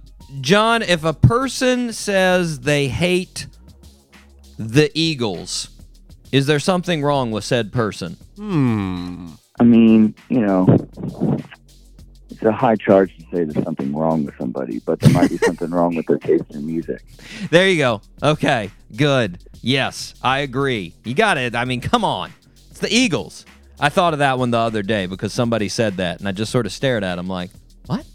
John, 0.40 0.82
if 0.82 1.04
a 1.04 1.12
person 1.12 1.92
says 1.92 2.60
they 2.60 2.88
hate 2.88 3.46
the 4.58 4.90
Eagles, 4.94 5.70
is 6.32 6.46
there 6.46 6.60
something 6.60 7.02
wrong 7.02 7.30
with 7.30 7.44
said 7.44 7.72
person? 7.72 8.16
Hmm. 8.36 9.28
I 9.58 9.64
mean, 9.64 10.14
you 10.28 10.40
know, 10.40 10.66
it's 12.30 12.42
a 12.42 12.52
high 12.52 12.76
charge 12.76 13.14
to 13.16 13.22
say 13.24 13.44
there's 13.44 13.64
something 13.64 13.94
wrong 13.94 14.24
with 14.24 14.34
somebody, 14.38 14.80
but 14.86 15.00
there 15.00 15.12
might 15.12 15.28
be 15.28 15.36
something 15.44 15.70
wrong 15.70 15.94
with 15.94 16.06
their 16.06 16.18
taste 16.18 16.44
in 16.50 16.66
music. 16.66 17.02
There 17.50 17.68
you 17.68 17.76
go. 17.76 18.00
Okay, 18.22 18.70
good. 18.96 19.38
Yes, 19.60 20.14
I 20.22 20.38
agree. 20.38 20.94
You 21.04 21.14
got 21.14 21.36
it. 21.36 21.54
I 21.54 21.64
mean, 21.64 21.80
come 21.80 22.04
on. 22.04 22.32
It's 22.70 22.80
the 22.80 22.92
Eagles. 22.92 23.44
I 23.78 23.88
thought 23.88 24.12
of 24.12 24.20
that 24.20 24.38
one 24.38 24.50
the 24.50 24.58
other 24.58 24.82
day 24.82 25.06
because 25.06 25.32
somebody 25.32 25.68
said 25.68 25.96
that, 25.98 26.18
and 26.20 26.28
I 26.28 26.32
just 26.32 26.52
sort 26.52 26.66
of 26.66 26.72
stared 26.72 27.02
at 27.04 27.18
him 27.18 27.28
like, 27.28 27.50
what? 27.86 28.06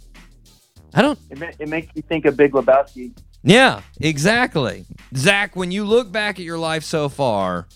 I 0.95 1.01
don't. 1.01 1.19
It, 1.29 1.55
it 1.59 1.69
makes 1.69 1.93
you 1.95 2.01
think 2.01 2.25
of 2.25 2.37
Big 2.37 2.53
Lebowski. 2.53 3.11
Yeah, 3.43 3.81
exactly. 3.99 4.85
Zach, 5.15 5.55
when 5.55 5.71
you 5.71 5.85
look 5.85 6.11
back 6.11 6.39
at 6.39 6.45
your 6.45 6.57
life 6.57 6.83
so 6.83 7.09
far, 7.09 7.67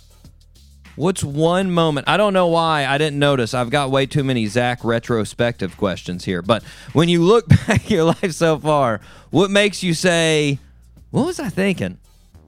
what's 0.96 1.24
one 1.24 1.70
moment? 1.70 2.10
I 2.10 2.18
don't 2.18 2.34
know 2.34 2.48
why 2.48 2.86
I 2.86 2.98
didn't 2.98 3.20
notice. 3.20 3.54
I've 3.54 3.70
got 3.70 3.91
way 3.91 4.06
too 4.06 4.24
many 4.24 4.48
Zach 4.48 4.84
retrospective 4.84 5.78
questions 5.78 6.26
here. 6.26 6.41
But 6.41 6.64
when 6.94 7.08
you 7.10 7.22
look 7.24 7.48
back 7.68 7.70
at 7.86 7.90
your 7.91 8.06
life 8.06 8.32
so 8.32 8.58
far, 8.58 9.00
what 9.30 9.52
makes 9.52 9.84
you 9.84 9.94
say, 9.94 10.58
what 11.12 11.26
was 11.26 11.40
I 11.40 11.50
thinking? 11.50 12.00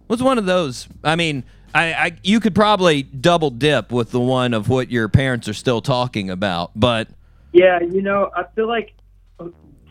What's 0.08 0.22
one 0.24 0.38
of 0.38 0.46
those? 0.46 0.88
I 1.04 1.16
mean, 1.16 1.44
I, 1.76 1.94
I 1.94 2.12
you 2.24 2.40
could 2.40 2.56
probably 2.56 3.04
double 3.04 3.50
dip 3.50 3.92
with 3.92 4.12
the 4.12 4.20
one 4.20 4.54
of 4.54 4.68
what 4.68 4.90
your 4.90 5.08
parents 5.10 5.48
are 5.48 5.54
still 5.54 5.82
talking 5.82 6.30
about, 6.30 6.72
but 6.76 7.08
Yeah, 7.54 7.82
you 7.82 8.02
know, 8.02 8.30
I 8.36 8.44
feel 8.56 8.68
like, 8.68 8.94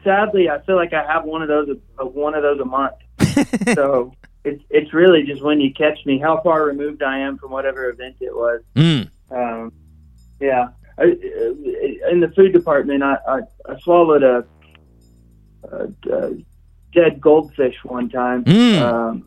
sadly, 0.05 0.49
I 0.51 0.61
feel 0.63 0.77
like 0.77 0.93
I 0.93 1.05
have 1.11 1.25
one 1.25 1.43
of 1.43 1.49
those, 1.49 1.77
uh, 2.01 2.05
one 2.07 2.35
of 2.35 2.43
those 2.43 2.61
a 2.61 2.65
month. 2.65 2.95
so 3.75 4.13
it's 4.45 4.63
it's 4.71 4.93
really 4.95 5.23
just 5.25 5.43
when 5.43 5.61
you 5.61 5.73
catch 5.75 6.05
me, 6.07 6.19
how 6.19 6.41
far 6.43 6.65
removed 6.65 7.03
I 7.03 7.19
am 7.19 7.37
from 7.39 7.51
whatever 7.51 7.89
event 7.91 8.17
it 8.21 8.35
was. 8.35 8.63
mm, 8.75 9.09
Um, 9.31 9.73
yeah, 10.41 10.69
I, 10.99 11.03
uh, 11.03 12.11
in 12.11 12.21
the 12.21 12.33
food 12.35 12.53
department, 12.53 13.03
I 13.03 13.17
I, 13.29 13.41
I 13.69 13.79
swallowed 13.81 14.23
a, 14.23 14.45
a, 15.71 15.89
a 16.13 16.35
dead 16.93 17.21
goldfish 17.21 17.77
one 17.85 18.09
time 18.09 18.45
Mm. 18.45 18.81
um, 18.81 19.27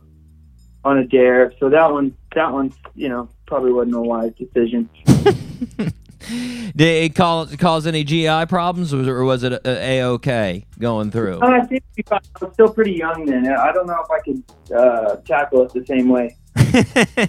on 0.84 0.98
a 0.98 1.04
dare. 1.06 1.52
So 1.60 1.68
that 1.70 1.90
one 1.92 2.16
that 2.34 2.52
one, 2.52 2.72
you 2.94 3.08
know, 3.08 3.28
probably 3.46 3.72
wasn't 3.72 3.94
a 3.96 4.00
wise 4.02 4.32
decision. 4.34 4.90
Did 6.76 7.04
it 7.04 7.14
cause, 7.14 7.54
cause 7.56 7.86
any 7.86 8.02
GI 8.04 8.46
problems, 8.46 8.92
or 8.92 9.24
was 9.24 9.44
it 9.44 9.52
a, 9.52 9.60
a 9.68 10.02
okay 10.14 10.64
going 10.78 11.10
through? 11.10 11.38
Uh, 11.40 11.60
I 11.62 11.66
think 11.66 11.84
I 12.10 12.18
was 12.40 12.52
still 12.54 12.68
pretty 12.68 12.92
young 12.92 13.24
then. 13.26 13.46
I 13.48 13.70
don't 13.72 13.86
know 13.86 13.98
if 14.02 14.10
I 14.10 14.18
could 14.20 14.42
uh, 14.76 15.16
tackle 15.26 15.62
it 15.62 15.72
the 15.72 15.84
same 15.86 16.08
way. 16.08 16.36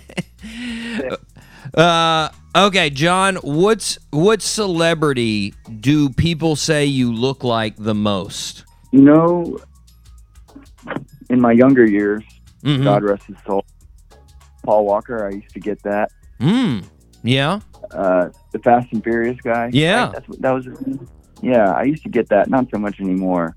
Uh, 1.73 2.29
okay, 2.55 2.89
John. 2.89 3.35
What's 3.37 3.97
what 4.11 4.41
celebrity 4.41 5.53
do 5.79 6.09
people 6.09 6.55
say 6.55 6.85
you 6.85 7.11
look 7.11 7.43
like 7.43 7.75
the 7.75 7.95
most? 7.95 8.63
You 8.91 9.01
know, 9.01 9.57
in 11.29 11.41
my 11.41 11.51
younger 11.51 11.85
years, 11.85 12.23
Mhm. 12.63 12.83
God 12.83 13.03
rest 13.03 13.23
his 13.25 13.35
soul, 13.45 13.65
Paul 14.63 14.85
Walker, 14.85 15.27
I 15.27 15.31
used 15.35 15.49
to 15.53 15.59
get 15.59 15.81
that. 15.83 16.11
Hmm. 16.39 16.79
Yeah. 17.25 17.59
Uh, 17.91 18.29
the 18.51 18.59
Fast 18.59 18.91
and 18.91 19.03
Furious 19.03 19.39
guy. 19.41 19.69
Yeah. 19.73 20.05
Right? 20.05 20.13
That's 20.13 20.27
what, 20.29 20.41
that 20.41 20.51
was? 20.51 20.67
Yeah, 21.41 21.71
I 21.71 21.83
used 21.83 22.03
to 22.03 22.09
get 22.09 22.29
that. 22.29 22.49
Not 22.49 22.69
so 22.71 22.77
much 22.77 22.99
anymore. 22.99 23.55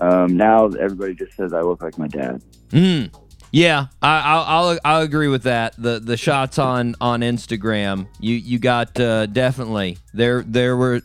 Um, 0.00 0.36
now 0.36 0.66
everybody 0.66 1.14
just 1.14 1.34
says 1.36 1.52
I 1.52 1.62
look 1.62 1.82
like 1.82 1.98
my 1.98 2.08
dad. 2.08 2.42
Hmm. 2.70 3.04
Yeah, 3.50 3.86
I, 4.02 4.20
I'll, 4.20 4.42
I'll 4.42 4.78
I'll 4.84 5.02
agree 5.02 5.28
with 5.28 5.44
that. 5.44 5.74
The 5.78 5.98
the 5.98 6.18
shots 6.18 6.58
on 6.58 6.94
on 7.00 7.20
Instagram, 7.20 8.06
you 8.20 8.34
you 8.34 8.58
got 8.58 9.00
uh, 9.00 9.24
definitely 9.24 9.96
there 10.12 10.42
there 10.42 10.76
were 10.76 11.00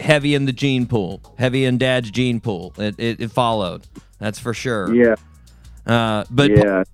heavy 0.00 0.34
in 0.34 0.46
the 0.46 0.52
gene 0.52 0.86
pool, 0.86 1.20
heavy 1.38 1.66
in 1.66 1.76
Dad's 1.76 2.10
gene 2.10 2.40
pool. 2.40 2.72
It 2.78 2.94
it, 2.98 3.20
it 3.20 3.30
followed. 3.30 3.86
That's 4.18 4.38
for 4.38 4.54
sure. 4.54 4.94
Yeah. 4.94 5.16
Uh, 5.86 6.24
but 6.30 6.50
yeah. 6.50 6.84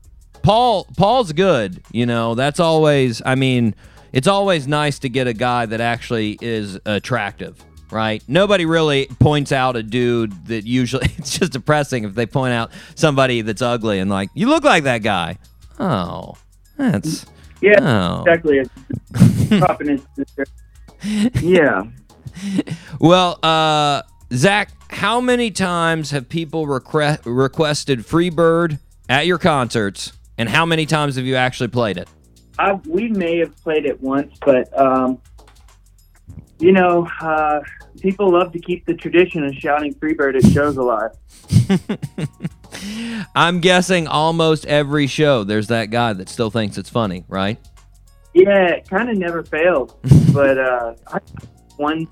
Paul 0.43 0.89
Paul's 0.97 1.33
good. 1.33 1.81
You 1.93 2.07
know, 2.07 2.35
that's 2.35 2.59
always. 2.59 3.23
I 3.25 3.37
mean, 3.37 3.77
it's 4.13 4.27
always 4.27 4.67
nice 4.67 4.99
to 5.01 5.09
get 5.09 5.27
a 5.27 5.33
guy 5.33 5.67
that 5.67 5.81
actually 5.81 6.39
is 6.41 6.79
attractive, 6.87 7.63
right? 7.91 8.23
Nobody 8.29 8.65
really 8.67 9.07
points 9.21 9.53
out 9.53 9.77
a 9.77 9.83
dude 9.83 10.47
that 10.47 10.67
usually 10.67 11.07
it's 11.19 11.39
just 11.39 11.53
depressing 11.53 12.05
if 12.05 12.15
they 12.15 12.27
point 12.27 12.53
out 12.55 12.71
somebody 12.95 13.43
that's 13.43 13.63
ugly 13.63 13.99
and 13.99 14.11
like 14.11 14.31
you 14.35 14.49
look 14.49 14.65
like 14.65 14.85
that 14.85 15.03
guy. 15.03 15.39
Oh, 15.79 16.37
that's 16.77 17.27
Yeah, 17.61 17.79
Oh. 17.81 18.25
exactly. 18.27 18.63
Yeah. 21.43 21.85
well. 23.01 23.39
Uh, 23.43 24.03
Zach, 24.33 24.71
how 24.91 25.21
many 25.23 25.51
times 25.51 26.11
have 26.11 26.29
people 26.29 26.67
request, 26.67 27.23
requested 27.25 28.01
Freebird 28.01 28.79
at 29.09 29.27
your 29.27 29.39
concerts, 29.39 30.13
and 30.37 30.49
how 30.51 30.67
many 30.67 30.85
times 30.85 31.17
have 31.17 31.25
you 31.25 31.35
actually 31.37 31.69
played 31.69 31.97
it? 31.97 32.09
I, 32.59 32.73
we 32.87 33.09
may 33.09 33.39
have 33.39 33.57
played 33.63 33.87
it 33.87 34.01
once, 34.01 34.37
but 34.45 34.77
um, 34.79 35.21
you 36.59 36.73
know, 36.73 37.09
uh, 37.21 37.61
people 38.01 38.33
love 38.33 38.53
to 38.53 38.59
keep 38.59 38.85
the 38.85 38.95
tradition 38.95 39.45
of 39.45 39.55
shouting 39.55 39.95
"Freebird" 39.95 40.37
at 40.37 40.51
shows 40.53 40.77
a 40.77 40.83
lot. 40.83 41.17
I'm 43.35 43.61
guessing 43.61 44.07
almost 44.07 44.67
every 44.67 45.07
show 45.07 45.45
there's 45.45 45.69
that 45.69 45.91
guy 45.91 46.13
that 46.13 46.29
still 46.29 46.51
thinks 46.51 46.79
it's 46.79 46.91
funny, 46.91 47.25
right? 47.29 47.59
Yeah, 48.35 48.69
it 48.69 48.89
kind 48.89 49.09
of 49.09 49.17
never 49.17 49.43
fails. 49.43 49.95
but 50.33 50.59
uh, 50.59 50.95
I, 51.07 51.21
one, 51.77 52.09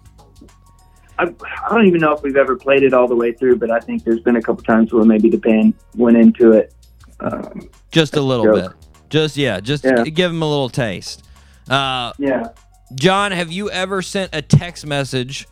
I, 1.18 1.24
I 1.24 1.74
don't 1.74 1.86
even 1.86 2.01
know 2.01 2.12
if 2.12 2.23
we've 2.23 2.36
ever 2.36 2.56
played 2.56 2.82
it 2.82 2.93
all 2.94 3.09
the 3.09 3.16
way 3.16 3.32
through, 3.32 3.56
but 3.56 3.70
I 3.70 3.81
think 3.81 4.05
there's 4.05 4.20
been 4.20 4.36
a 4.36 4.43
couple 4.43 4.62
times 4.62 4.93
where 4.93 5.05
maybe 5.05 5.28
the 5.28 5.39
band 5.39 5.74
went 5.97 6.16
into 6.16 6.52
it. 6.52 6.73
Um, 7.20 7.68
Just 7.90 8.16
a 8.16 8.20
little 8.20 8.52
bit. 8.52 8.70
Just 9.11 9.37
yeah, 9.37 9.61
just 9.61 9.85
Yeah. 9.85 10.03
give 10.05 10.31
them 10.33 10.43
a 10.43 10.49
little 10.49 10.69
taste. 10.69 11.24
Uh, 11.69 12.12
yeah. 12.19 12.49
John, 12.95 13.33
have 13.33 13.51
you 13.51 13.70
ever 13.70 14.03
sent 14.03 14.31
a 14.35 14.43
text 14.43 14.87
message 14.87 15.47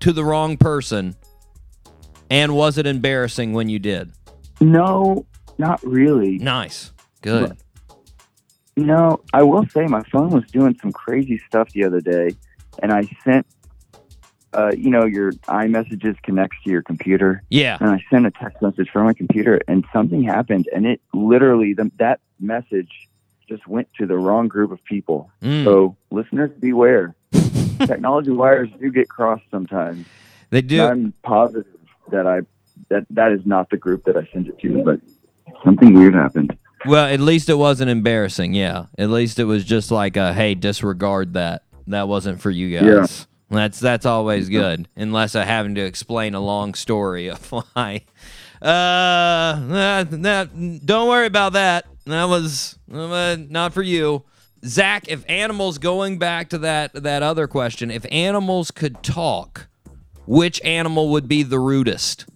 to 0.00 0.12
the 0.12 0.24
wrong 0.24 0.56
person? 0.56 1.14
And 2.30 2.54
was 2.54 2.78
it 2.78 2.86
embarrassing 2.86 3.52
when 3.52 3.68
you 3.68 3.78
did? 3.78 4.12
No, 4.60 5.26
not 5.58 5.82
really. 5.82 6.38
Nice. 6.38 6.92
Good. 7.22 7.56
No, 8.76 9.20
I 9.34 9.42
will 9.42 9.66
say 9.66 9.84
my 9.86 10.02
phone 10.10 10.30
was 10.30 10.44
doing 10.50 10.76
some 10.80 10.92
crazy 10.92 11.40
stuff 11.48 11.70
the 11.72 11.84
other 11.84 12.00
day, 12.00 12.30
and 12.82 12.92
I 12.92 13.02
sent, 13.24 13.46
uh, 14.54 14.70
you 14.76 14.90
know, 14.90 15.04
your 15.04 15.32
iMessages 15.32 16.16
connects 16.22 16.56
to 16.64 16.70
your 16.70 16.82
computer, 16.82 17.42
Yeah. 17.50 17.76
and 17.80 17.90
I 17.90 18.02
sent 18.10 18.26
a 18.26 18.30
text 18.30 18.62
message 18.62 18.88
from 18.90 19.04
my 19.04 19.12
computer, 19.12 19.60
and 19.68 19.84
something 19.92 20.22
happened, 20.22 20.68
and 20.74 20.86
it 20.86 21.00
literally 21.12 21.74
the, 21.74 21.90
that 21.98 22.20
message 22.40 23.08
just 23.48 23.66
went 23.66 23.88
to 23.98 24.06
the 24.06 24.16
wrong 24.16 24.48
group 24.48 24.70
of 24.70 24.82
people. 24.84 25.30
Mm. 25.42 25.64
So 25.64 25.96
listeners, 26.10 26.50
beware. 26.58 27.14
Technology 27.78 28.30
wires 28.30 28.68
do 28.80 28.90
get 28.90 29.08
crossed 29.08 29.44
sometimes. 29.50 30.06
They 30.50 30.62
do. 30.62 30.82
I'm 30.82 31.12
positive 31.22 31.66
that 32.10 32.26
I 32.26 32.40
that 32.88 33.06
that 33.10 33.32
is 33.32 33.44
not 33.44 33.70
the 33.70 33.76
group 33.76 34.04
that 34.04 34.16
I 34.16 34.28
sent 34.32 34.48
it 34.48 34.58
to, 34.60 34.82
but 34.82 35.00
something 35.64 35.94
weird 35.94 36.14
happened. 36.14 36.56
Well, 36.86 37.06
at 37.06 37.20
least 37.20 37.48
it 37.48 37.54
wasn't 37.54 37.90
embarrassing. 37.90 38.54
Yeah. 38.54 38.86
At 38.98 39.10
least 39.10 39.38
it 39.38 39.44
was 39.44 39.64
just 39.64 39.90
like 39.90 40.16
a 40.16 40.32
hey, 40.32 40.54
disregard 40.54 41.34
that. 41.34 41.62
That 41.86 42.08
wasn't 42.08 42.40
for 42.40 42.50
you 42.50 42.78
guys." 42.78 42.86
Yeah. 42.86 43.26
That's 43.50 43.80
that's 43.80 44.06
always 44.06 44.48
good, 44.48 44.86
unless 44.94 45.34
I 45.34 45.44
having 45.44 45.74
to 45.74 45.80
explain 45.80 46.34
a 46.34 46.40
long 46.40 46.74
story 46.74 47.28
of 47.28 47.44
why. 47.50 48.02
Uh, 48.62 49.58
that, 49.68 50.22
that- 50.22 50.86
don't 50.86 51.08
worry 51.08 51.26
about 51.26 51.54
that. 51.54 51.86
That 52.10 52.28
was 52.28 52.78
uh, 52.92 53.36
not 53.48 53.72
for 53.72 53.82
you, 53.82 54.24
Zach. 54.64 55.08
If 55.08 55.24
animals, 55.28 55.78
going 55.78 56.18
back 56.18 56.48
to 56.50 56.58
that 56.58 56.92
that 56.94 57.22
other 57.22 57.46
question, 57.46 57.90
if 57.90 58.04
animals 58.10 58.70
could 58.70 59.02
talk, 59.02 59.68
which 60.26 60.60
animal 60.64 61.08
would 61.10 61.28
be 61.28 61.42
the 61.42 61.58
rudest? 61.58 62.26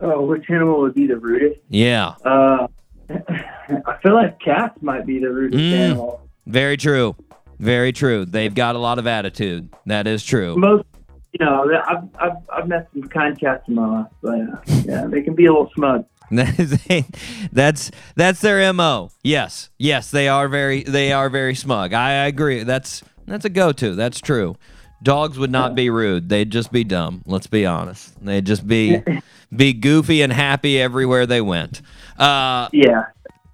Oh, 0.00 0.24
which 0.24 0.48
animal 0.50 0.80
would 0.80 0.94
be 0.94 1.06
the 1.06 1.16
rudest? 1.16 1.60
Yeah, 1.68 2.14
Uh, 2.24 2.68
I 3.10 3.96
feel 4.02 4.14
like 4.14 4.38
cats 4.40 4.78
might 4.80 5.04
be 5.06 5.18
the 5.18 5.30
rudest 5.30 5.60
Mm. 5.62 5.72
animal. 5.72 6.20
very 6.46 6.76
true. 6.76 7.16
Very 7.58 7.90
true. 7.92 8.24
They've 8.24 8.54
got 8.54 8.76
a 8.76 8.78
lot 8.78 9.00
of 9.00 9.08
attitude. 9.08 9.68
That 9.86 10.06
is 10.06 10.22
true. 10.24 10.54
Most, 10.56 10.84
you 11.32 11.44
know, 11.44 11.68
I've, 11.88 12.04
I've, 12.20 12.36
I've 12.52 12.68
met 12.68 12.88
some 12.92 13.02
kind 13.08 13.36
cats 13.38 13.64
in 13.66 13.74
my 13.74 14.02
life, 14.02 14.06
but 14.22 14.38
uh, 14.38 14.56
yeah, 14.84 15.06
they 15.08 15.22
can 15.22 15.34
be 15.34 15.46
a 15.46 15.52
little 15.52 15.70
smug. 15.74 16.04
that's 17.52 17.90
that's 18.16 18.40
their 18.40 18.72
mo. 18.72 19.10
Yes, 19.22 19.70
yes, 19.78 20.10
they 20.10 20.28
are 20.28 20.48
very 20.48 20.82
they 20.82 21.12
are 21.12 21.30
very 21.30 21.54
smug. 21.54 21.92
I, 21.92 22.24
I 22.24 22.26
agree. 22.26 22.62
That's 22.64 23.02
that's 23.26 23.44
a 23.44 23.50
go 23.50 23.72
to. 23.72 23.94
That's 23.94 24.20
true. 24.20 24.56
Dogs 25.02 25.38
would 25.38 25.52
not 25.52 25.74
be 25.76 25.90
rude. 25.90 26.28
They'd 26.28 26.50
just 26.50 26.72
be 26.72 26.82
dumb. 26.82 27.22
Let's 27.24 27.46
be 27.46 27.64
honest. 27.64 28.12
They'd 28.24 28.44
just 28.44 28.66
be 28.66 29.00
be 29.54 29.72
goofy 29.72 30.22
and 30.22 30.32
happy 30.32 30.80
everywhere 30.80 31.24
they 31.26 31.40
went. 31.40 31.82
Uh, 32.18 32.68
Yeah. 32.72 33.04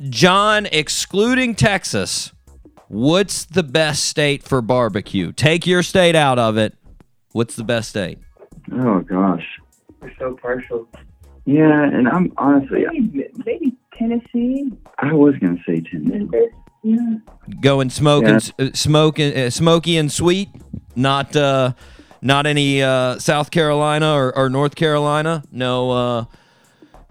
John, 0.09 0.66
excluding 0.72 1.55
Texas, 1.55 2.32
what's 2.88 3.44
the 3.44 3.62
best 3.62 4.05
state 4.06 4.42
for 4.42 4.60
barbecue? 4.60 5.32
Take 5.32 5.66
your 5.66 5.82
state 5.82 6.16
out 6.16 6.38
of 6.38 6.56
it. 6.59 6.74
What's 7.32 7.56
the 7.56 7.64
best 7.64 7.90
state? 7.90 8.18
Oh 8.72 9.01
gosh. 9.01 9.46
We're 10.01 10.12
so 10.18 10.36
partial. 10.40 10.88
Yeah, 11.46 11.82
and 11.84 12.08
I'm 12.08 12.32
honestly, 12.38 12.84
Maybe, 12.90 13.26
maybe 13.44 13.76
Tennessee. 13.98 14.72
I 14.98 15.12
was 15.12 15.34
gonna 15.40 15.58
say 15.66 15.80
Tennessee. 15.80 16.48
Yeah. 16.82 17.16
Going 17.60 17.90
smoking, 17.90 18.36
uh, 18.58 18.70
smoking, 18.74 19.36
uh, 19.36 19.50
smoky 19.50 19.96
and 19.96 20.10
sweet. 20.12 20.48
Not, 20.96 21.34
uh, 21.34 21.72
not 22.22 22.46
any 22.46 22.82
uh, 22.82 23.18
South 23.18 23.50
Carolina 23.50 24.12
or, 24.14 24.36
or 24.36 24.48
North 24.50 24.74
Carolina. 24.74 25.42
No. 25.50 25.90
Uh, 25.90 26.24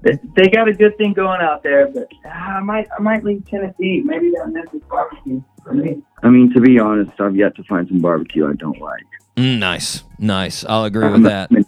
They, 0.02 0.20
they 0.36 0.50
got 0.50 0.68
a 0.68 0.74
good 0.74 0.98
thing 0.98 1.14
going 1.14 1.42
out 1.42 1.64
there, 1.64 1.88
but 1.88 2.08
ah, 2.26 2.58
I 2.58 2.60
might 2.62 2.88
I 2.98 3.02
might 3.02 3.24
leave 3.24 3.46
Tennessee. 3.50 4.02
Maybe 4.04 4.32
that 4.32 4.50
Memphis 4.52 4.82
barbecue 4.90 5.42
for 5.64 5.74
me. 5.74 6.02
I 6.24 6.30
mean, 6.30 6.52
to 6.54 6.60
be 6.60 6.78
honest, 6.80 7.12
I've 7.20 7.36
yet 7.36 7.56
to 7.56 7.64
find 7.64 7.88
some 7.88 8.00
barbecue 8.00 8.48
I 8.50 8.54
don't 8.54 8.80
like. 8.82 9.04
mm, 9.38 9.58
nice, 9.60 10.04
nice. 10.20 10.66
I'll 10.66 10.84
agree 10.86 11.06
with 11.06 11.16
I'm 11.16 11.26
a- 11.26 11.30
that. 11.30 11.48
I'm 11.52 11.58
an 11.58 11.66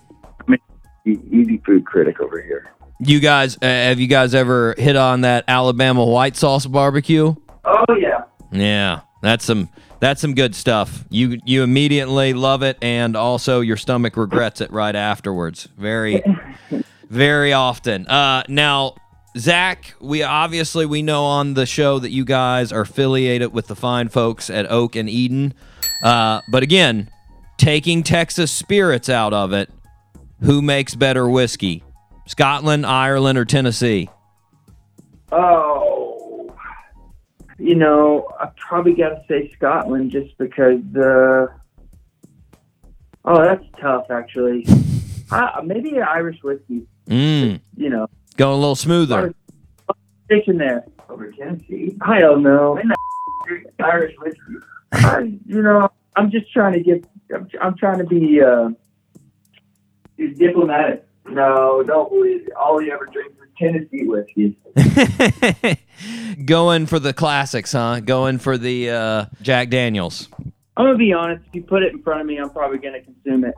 easy 1.06 1.62
food 1.66 1.86
critic 1.86 2.20
over 2.20 2.42
here. 2.42 2.72
You 3.00 3.20
guys, 3.20 3.58
uh, 3.58 3.66
have 3.66 4.00
you 4.00 4.08
guys 4.08 4.34
ever 4.34 4.74
hit 4.78 4.96
on 4.96 5.22
that 5.22 5.44
Alabama 5.48 6.06
white 6.06 6.36
sauce 6.36 6.66
barbecue? 6.66 7.36
Oh 7.66 7.96
yeah. 8.00 8.24
Yeah, 8.52 9.02
that's 9.22 9.44
some 9.44 9.70
that's 10.00 10.22
some 10.22 10.34
good 10.34 10.56
stuff. 10.56 11.04
You 11.10 11.40
you 11.46 11.64
immediately 11.64 12.34
love 12.34 12.64
it, 12.64 12.78
and 12.82 13.16
also 13.16 13.62
your 13.62 13.78
stomach 13.78 14.18
regrets 14.18 14.62
it 14.62 14.72
right 14.72 14.96
afterwards. 14.96 15.68
Very, 15.78 16.24
very 17.10 17.54
often. 17.54 18.08
Uh, 18.08 18.44
now, 18.48 18.96
Zach, 19.38 19.96
we 20.00 20.24
obviously 20.24 20.86
we 20.86 21.02
know 21.02 21.26
on 21.26 21.54
the 21.56 21.66
show 21.66 22.00
that 22.00 22.12
you 22.12 22.24
guys 22.24 22.72
are 22.72 22.82
affiliated 22.82 23.52
with 23.52 23.68
the 23.68 23.76
fine 23.76 24.10
folks 24.10 24.50
at 24.50 24.70
Oak 24.72 24.96
and 24.96 25.10
Eden. 25.10 25.54
Uh, 26.04 26.42
but 26.50 26.64
again, 26.64 27.10
taking 27.58 28.04
Texas 28.04 28.52
spirits 28.52 29.10
out 29.10 29.34
of 29.34 29.54
it, 29.54 29.70
who 30.46 30.62
makes 30.62 30.96
better 30.96 31.28
whiskey? 31.28 31.84
Scotland, 32.28 32.86
Ireland, 32.86 33.38
or 33.38 33.46
Tennessee? 33.46 34.10
Oh. 35.32 36.54
you 37.58 37.76
know, 37.76 38.28
I 38.40 38.50
probably 38.58 38.94
got 38.94 39.10
to 39.10 39.22
say 39.28 39.52
Scotland 39.56 40.12
just 40.12 40.38
because. 40.38 40.82
Uh, 40.96 41.48
oh, 43.26 43.44
that's 43.44 43.66
tough, 43.80 44.06
actually. 44.10 44.66
I, 45.32 45.62
maybe 45.64 46.00
Irish 46.00 46.42
whiskey. 46.44 46.86
Mm. 47.08 47.60
You 47.76 47.90
know, 47.90 48.08
Going 48.38 48.54
a 48.54 48.60
little 48.60 48.76
smoother. 48.76 49.34
station 50.26 50.58
there 50.58 50.86
over 51.10 51.32
Tennessee. 51.32 51.98
I 52.02 52.20
don't 52.20 52.44
know. 52.44 52.80
Irish 53.80 54.16
whiskey. 54.20 54.40
I, 54.92 55.38
you 55.46 55.62
know, 55.62 55.90
I'm 56.16 56.32
just 56.32 56.52
trying 56.52 56.74
to 56.74 56.80
get. 56.82 57.06
I'm, 57.34 57.48
I'm 57.62 57.78
trying 57.78 57.98
to 58.00 58.04
be 58.06 58.42
uh, 58.42 58.70
be 60.18 60.34
diplomatic. 60.34 61.06
No, 61.28 61.84
don't 61.84 62.10
believe 62.10 62.48
it. 62.48 62.54
All 62.54 62.80
he 62.80 62.92
ever 62.92 63.06
drinks 63.06 63.34
is 63.34 63.50
Tennessee 63.58 64.06
whiskey. 64.06 64.58
Going 66.46 66.86
for 66.86 67.00
the 67.00 67.14
classics, 67.14 67.72
huh? 67.72 68.00
Going 68.02 68.38
for 68.38 68.58
the 68.58 68.90
uh, 68.90 69.26
Jack 69.42 69.70
Daniels. 69.70 70.30
I'm 70.78 70.86
gonna 70.86 70.98
be 70.98 71.14
honest. 71.14 71.46
If 71.48 71.56
you 71.56 71.64
put 71.64 71.84
it 71.84 71.94
in 71.94 72.04
front 72.04 72.22
of 72.22 72.28
me, 72.28 72.38
I'm 72.38 72.50
probably 72.50 72.78
gonna 72.78 73.02
consume 73.02 73.46
it. 73.46 73.56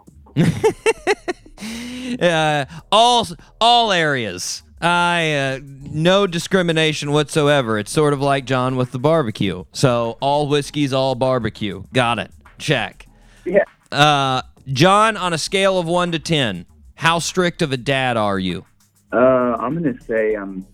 uh, 2.21 2.65
all 2.91 3.27
all 3.59 3.91
areas. 3.91 4.63
I 4.79 5.33
uh, 5.33 5.59
no 5.63 6.27
discrimination 6.27 7.11
whatsoever. 7.11 7.79
It's 7.79 7.91
sort 7.91 8.13
of 8.13 8.21
like 8.21 8.45
John 8.45 8.75
with 8.75 8.91
the 8.91 8.99
barbecue. 8.99 9.65
So 9.71 10.17
all 10.21 10.47
whiskeys, 10.47 10.93
all 10.93 11.15
barbecue. 11.15 11.83
Got 11.91 12.19
it. 12.19 12.31
Check. 12.59 13.07
Yeah. 13.45 13.63
Uh, 13.91 14.43
John, 14.67 15.15
on 15.17 15.33
a 15.33 15.37
scale 15.37 15.79
of 15.79 15.85
one 15.87 16.11
to 16.11 16.19
ten, 16.19 16.65
how 16.95 17.19
strict 17.19 17.61
of 17.61 17.71
a 17.71 17.77
dad 17.77 18.17
are 18.17 18.39
you? 18.39 18.65
Uh, 19.13 19.17
I'm 19.59 19.73
gonna 19.73 19.99
say 20.01 20.35
I'm 20.35 20.65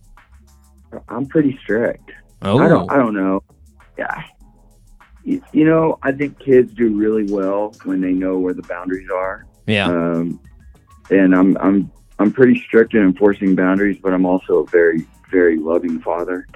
I'm 1.08 1.26
pretty 1.26 1.58
strict. 1.62 2.12
Oh, 2.42 2.58
I 2.58 2.68
don't 2.68 2.92
I 2.92 2.98
don't 2.98 3.14
know. 3.14 3.44
Yeah. 3.98 4.24
You, 5.24 5.42
you 5.54 5.66
know, 5.66 6.00
I 6.04 6.12
think 6.12 6.40
kids 6.40 6.74
do 6.74 6.98
really 6.98 7.32
well 7.32 7.74
when 7.86 8.02
they 8.02 8.12
know 8.12 8.38
where 8.38 8.54
the 8.54 8.64
boundaries 8.64 9.10
are. 9.14 9.46
yeah, 9.68 9.88
Um, 9.88 10.40
and 11.10 11.34
I'm 11.36 11.56
I'm 11.58 11.92
I'm 12.20 12.32
pretty 12.32 12.60
strict 12.60 12.94
in 12.94 13.04
enforcing 13.04 13.56
boundaries, 13.56 13.98
but 14.02 14.14
I'm 14.14 14.26
also 14.26 14.64
a 14.64 14.68
very 14.68 15.06
very 15.32 15.58
loving 15.58 16.00
father. 16.02 16.48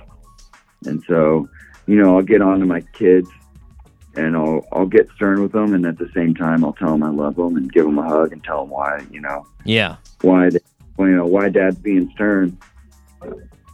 And 0.86 1.04
so, 1.08 1.50
you 1.86 1.96
know, 2.02 2.16
I'll 2.18 2.24
get 2.24 2.42
on 2.42 2.60
to 2.60 2.66
my 2.66 2.82
kids, 2.82 3.30
and 4.18 4.36
I'll 4.36 4.66
I'll 4.72 4.86
get 4.86 5.10
stern 5.16 5.42
with 5.42 5.52
them, 5.52 5.74
and 5.74 5.86
at 5.86 5.98
the 5.98 6.10
same 6.14 6.34
time, 6.34 6.66
I'll 6.66 6.74
tell 6.74 6.92
them 6.92 7.04
I 7.04 7.10
love 7.10 7.36
them 7.36 7.56
and 7.56 7.72
give 7.72 7.86
them 7.86 8.00
a 8.00 8.08
hug 8.08 8.34
and 8.34 8.44
tell 8.44 8.62
them 8.62 8.70
why 8.70 9.06
you 9.12 9.22
know 9.22 9.46
yeah. 9.64 9.98
why 10.22 10.50
they, 10.50 10.60
well, 10.98 11.08
you 11.08 11.16
know 11.16 11.26
why 11.26 11.50
dad's 11.50 11.78
being 11.78 12.10
stern. 12.12 12.58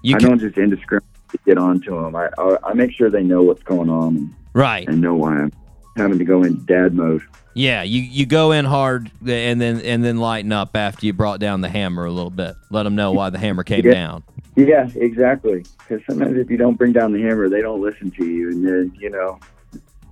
You 0.01 0.15
I 0.15 0.19
can, 0.19 0.29
don't 0.29 0.39
just 0.39 0.57
indiscriminately 0.57 1.09
get 1.45 1.57
on 1.57 1.81
to 1.81 1.91
them. 1.91 2.15
I, 2.15 2.29
I 2.37 2.57
I 2.63 2.73
make 2.73 2.91
sure 2.91 3.09
they 3.09 3.23
know 3.23 3.41
what's 3.41 3.63
going 3.63 3.89
on 3.89 4.17
and, 4.17 4.35
right. 4.53 4.87
and 4.87 5.01
know 5.01 5.15
why 5.15 5.33
I'm 5.37 5.51
having 5.95 6.19
to 6.19 6.25
go 6.25 6.43
in 6.43 6.63
dad 6.65 6.93
mode. 6.93 7.23
Yeah, 7.55 7.83
you, 7.83 8.01
you 8.01 8.25
go 8.25 8.51
in 8.51 8.65
hard 8.65 9.11
and 9.25 9.61
then 9.61 9.79
and 9.81 10.03
then 10.03 10.17
lighten 10.17 10.51
up 10.51 10.75
after 10.75 11.05
you 11.05 11.13
brought 11.13 11.39
down 11.39 11.61
the 11.61 11.69
hammer 11.69 12.05
a 12.05 12.11
little 12.11 12.31
bit. 12.31 12.55
Let 12.71 12.83
them 12.83 12.95
know 12.95 13.11
why 13.11 13.29
the 13.29 13.37
hammer 13.37 13.63
came 13.63 13.85
Yeah. 13.85 13.93
down. 13.93 14.23
Yeah, 14.55 14.87
exactly. 14.95 15.65
Because 15.79 16.05
sometimes 16.07 16.37
if 16.37 16.49
you 16.49 16.57
don't 16.57 16.77
bring 16.77 16.93
down 16.93 17.11
the 17.11 17.21
hammer, 17.21 17.49
they 17.49 17.61
don't 17.61 17.81
listen 17.81 18.11
to 18.11 18.25
you, 18.25 18.49
and 18.49 18.65
then 18.67 18.93
you 18.99 19.09
know, 19.09 19.39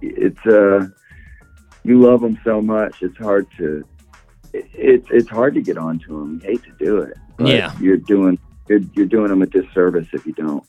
it's 0.02 0.45
uh, 0.45 0.88
you 1.84 1.99
love 1.99 2.22
them 2.22 2.40
so 2.44 2.61
much. 2.61 3.02
It's 3.02 3.18
hard 3.18 3.48
to, 3.57 3.84
it, 4.53 4.65
it's 4.73 5.07
it's 5.11 5.30
hard 5.30 5.53
to 5.56 5.61
get 5.61 5.78
onto 5.78 6.19
them. 6.19 6.40
You 6.44 6.49
hate 6.49 6.64
to 6.64 6.72
do 6.84 6.98
it. 6.99 7.18
But 7.38 7.48
Yeah. 7.48 7.72
you're 7.80 7.98
doing 7.98 8.38
you're, 8.69 8.82
you're 8.94 9.06
doing 9.06 9.30
them 9.30 9.41
a 9.41 9.45
disservice 9.48 10.07
if 10.14 10.26
you 10.26 10.34
don't. 10.34 10.64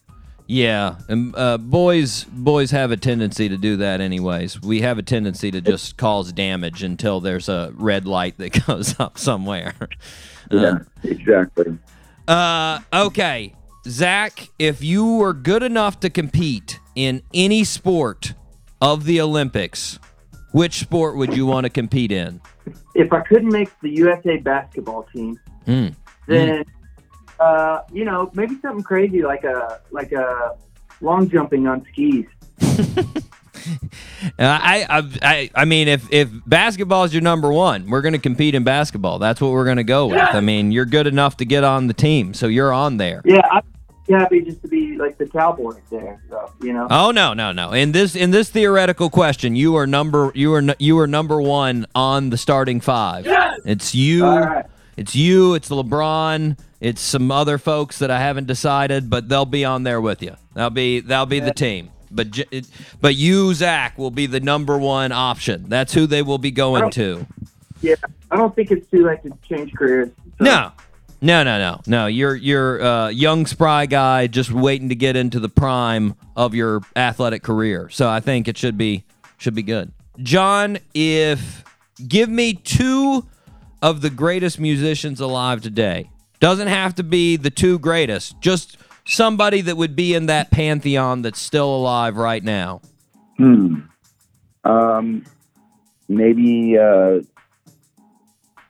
Yeah, 0.48 0.96
and 1.09 1.34
uh, 1.36 1.56
boys 1.56 2.24
boys 2.24 2.72
have 2.72 2.90
a 2.90 2.96
tendency 2.96 3.48
to 3.48 3.56
do 3.56 3.76
that 3.76 4.00
anyways. 4.00 4.60
We 4.60 4.80
have 4.82 4.98
a 4.98 5.02
tendency 5.02 5.50
to 5.50 5.60
just 5.60 5.96
cause 5.96 6.32
damage 6.32 6.82
until 6.82 7.20
there's 7.20 7.48
a 7.48 7.72
red 7.76 8.06
light 8.06 8.36
that 8.38 8.64
goes 8.66 8.98
up 9.00 9.18
somewhere. 9.18 9.74
Yeah, 10.50 10.80
exactly. 11.04 11.78
Uh, 12.28 12.80
okay, 12.92 13.54
Zach, 13.86 14.48
if 14.59 14.82
you 14.82 15.14
were 15.16 15.32
good 15.32 15.62
enough 15.62 16.00
to 16.00 16.10
compete 16.10 16.78
in 16.94 17.22
any 17.32 17.64
sport 17.64 18.34
of 18.82 19.04
the 19.04 19.20
Olympics, 19.20 19.98
which 20.50 20.80
sport 20.80 21.16
would 21.16 21.34
you 21.34 21.46
want 21.46 21.64
to 21.64 21.70
compete 21.70 22.12
in? 22.12 22.40
If 22.94 23.12
I 23.12 23.20
couldn't 23.20 23.50
make 23.52 23.70
the 23.80 23.90
USA 23.90 24.36
basketball 24.36 25.04
team, 25.14 25.38
Mm. 25.66 25.94
then 26.26 26.64
uh, 27.38 27.82
you 27.92 28.04
know 28.04 28.30
maybe 28.34 28.56
something 28.60 28.82
crazy 28.82 29.22
like 29.22 29.44
a 29.44 29.80
like 29.92 30.10
a 30.12 30.56
long 31.00 31.30
jumping 31.30 31.66
on 31.68 31.86
skis. 31.92 32.26
Uh, 34.24 34.28
I, 34.38 34.86
I, 34.88 35.10
I, 35.22 35.50
I 35.54 35.64
mean, 35.64 35.86
if 35.88 36.12
if 36.12 36.28
basketball 36.46 37.04
is 37.04 37.12
your 37.12 37.22
number 37.22 37.52
one, 37.52 37.88
we're 37.88 38.00
going 38.00 38.12
to 38.14 38.18
compete 38.20 38.54
in 38.54 38.64
basketball. 38.64 39.18
That's 39.18 39.40
what 39.40 39.50
we're 39.52 39.64
going 39.64 39.76
to 39.76 39.84
go 39.84 40.06
with. 40.06 40.18
I 40.20 40.40
mean, 40.40 40.72
you're 40.72 40.86
good 40.86 41.06
enough 41.06 41.36
to 41.38 41.44
get 41.44 41.62
on 41.64 41.86
the 41.86 41.94
team, 41.94 42.32
so 42.34 42.46
you're 42.46 42.72
on 42.72 42.96
there. 42.96 43.20
Yeah, 43.24 43.60
be 43.60 43.68
happy 44.08 44.40
just 44.42 44.60
to 44.62 44.68
be 44.68 44.96
like 44.96 45.18
the 45.18 45.26
cowboy 45.26 45.74
there. 45.90 46.20
So 46.28 46.50
you 46.60 46.72
know. 46.72 46.86
Oh 46.90 47.10
no, 47.10 47.32
no, 47.34 47.52
no! 47.52 47.72
In 47.72 47.92
this 47.92 48.14
in 48.16 48.30
this 48.30 48.48
theoretical 48.50 49.10
question, 49.10 49.56
you 49.56 49.76
are 49.76 49.86
number 49.86 50.32
you 50.34 50.52
are 50.54 50.62
you 50.78 50.98
are 50.98 51.06
number 51.06 51.40
one 51.40 51.86
on 51.94 52.30
the 52.30 52.36
starting 52.36 52.80
five. 52.80 53.26
Yes! 53.26 53.60
It's 53.64 53.94
you. 53.94 54.24
Right. 54.26 54.66
It's 54.96 55.14
you. 55.16 55.54
It's 55.54 55.68
LeBron. 55.70 56.58
It's 56.80 57.00
some 57.00 57.30
other 57.30 57.58
folks 57.58 57.98
that 58.00 58.10
I 58.10 58.18
haven't 58.18 58.46
decided, 58.46 59.08
but 59.08 59.28
they'll 59.28 59.44
be 59.44 59.64
on 59.64 59.84
there 59.84 60.00
with 60.00 60.22
you. 60.22 60.34
That'll 60.54 60.70
be 60.70 61.00
that'll 61.00 61.26
be 61.26 61.40
the 61.40 61.54
team. 61.54 61.90
But 62.10 62.38
but 63.00 63.14
you, 63.14 63.54
Zach, 63.54 63.96
will 63.96 64.10
be 64.10 64.26
the 64.26 64.40
number 64.40 64.76
one 64.76 65.12
option. 65.12 65.64
That's 65.68 65.94
who 65.94 66.06
they 66.06 66.20
will 66.22 66.38
be 66.38 66.50
going 66.50 66.90
to. 66.90 67.26
Yeah, 67.80 67.94
I 68.30 68.36
don't 68.36 68.54
think 68.54 68.70
it's 68.70 68.88
too 68.90 69.04
late 69.06 69.22
to 69.22 69.32
change 69.48 69.72
careers. 69.74 70.10
So- 70.38 70.44
No. 70.44 70.72
No, 71.22 71.44
no, 71.44 71.56
no, 71.56 71.80
no. 71.86 72.06
You're 72.06 72.34
you're 72.34 72.78
a 72.78 73.10
young, 73.12 73.46
spry 73.46 73.86
guy 73.86 74.26
just 74.26 74.50
waiting 74.50 74.88
to 74.88 74.96
get 74.96 75.14
into 75.14 75.38
the 75.38 75.48
prime 75.48 76.16
of 76.34 76.52
your 76.52 76.80
athletic 76.96 77.44
career. 77.44 77.88
So 77.90 78.08
I 78.08 78.18
think 78.18 78.48
it 78.48 78.58
should 78.58 78.76
be 78.76 79.04
should 79.38 79.54
be 79.54 79.62
good. 79.62 79.92
John, 80.18 80.78
if 80.94 81.64
give 82.08 82.28
me 82.28 82.54
two 82.54 83.24
of 83.80 84.00
the 84.00 84.10
greatest 84.10 84.58
musicians 84.58 85.20
alive 85.20 85.60
today. 85.60 86.10
Doesn't 86.40 86.68
have 86.68 86.96
to 86.96 87.04
be 87.04 87.36
the 87.36 87.50
two 87.50 87.78
greatest. 87.78 88.40
Just 88.40 88.76
somebody 89.04 89.60
that 89.60 89.76
would 89.76 89.94
be 89.94 90.14
in 90.14 90.26
that 90.26 90.50
pantheon 90.50 91.22
that's 91.22 91.40
still 91.40 91.74
alive 91.74 92.16
right 92.16 92.42
now. 92.42 92.80
Hmm. 93.36 93.80
Um, 94.64 95.24
maybe 96.08 96.76
uh, 96.78 97.20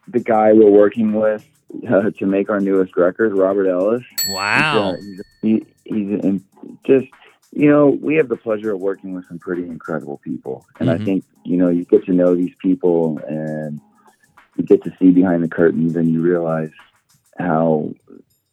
the 0.08 0.20
guy 0.20 0.52
we're 0.52 0.70
working 0.70 1.12
with 1.12 1.46
uh, 1.90 2.11
to 2.19 2.27
make 2.27 2.51
our 2.51 2.61
newest 2.61 2.97
record, 2.97 3.36
Robert 3.36 3.66
Ellis. 3.69 4.03
Wow. 4.28 4.97
He's, 5.01 5.20
uh, 5.20 5.23
he, 5.43 5.66
he's 5.85 6.20
in, 6.24 6.44
just 6.85 7.07
you 7.53 7.69
know 7.69 7.89
we 7.89 8.15
have 8.16 8.28
the 8.28 8.36
pleasure 8.36 8.73
of 8.73 8.81
working 8.81 9.15
with 9.15 9.27
some 9.28 9.39
pretty 9.39 9.62
incredible 9.65 10.19
people, 10.24 10.65
and 10.81 10.89
Mhm. 10.89 11.01
I 11.01 11.05
think 11.05 11.24
you 11.44 11.57
know 11.57 11.69
you 11.69 11.85
get 11.85 12.05
to 12.07 12.12
know 12.12 12.35
these 12.35 12.55
people 12.61 13.19
and 13.28 13.81
you 14.57 14.65
get 14.65 14.82
to 14.85 14.93
see 14.99 15.11
behind 15.11 15.43
the 15.43 15.49
curtains, 15.49 15.97
and 15.97 16.11
you 16.11 16.20
realize 16.20 16.70
how 17.39 17.93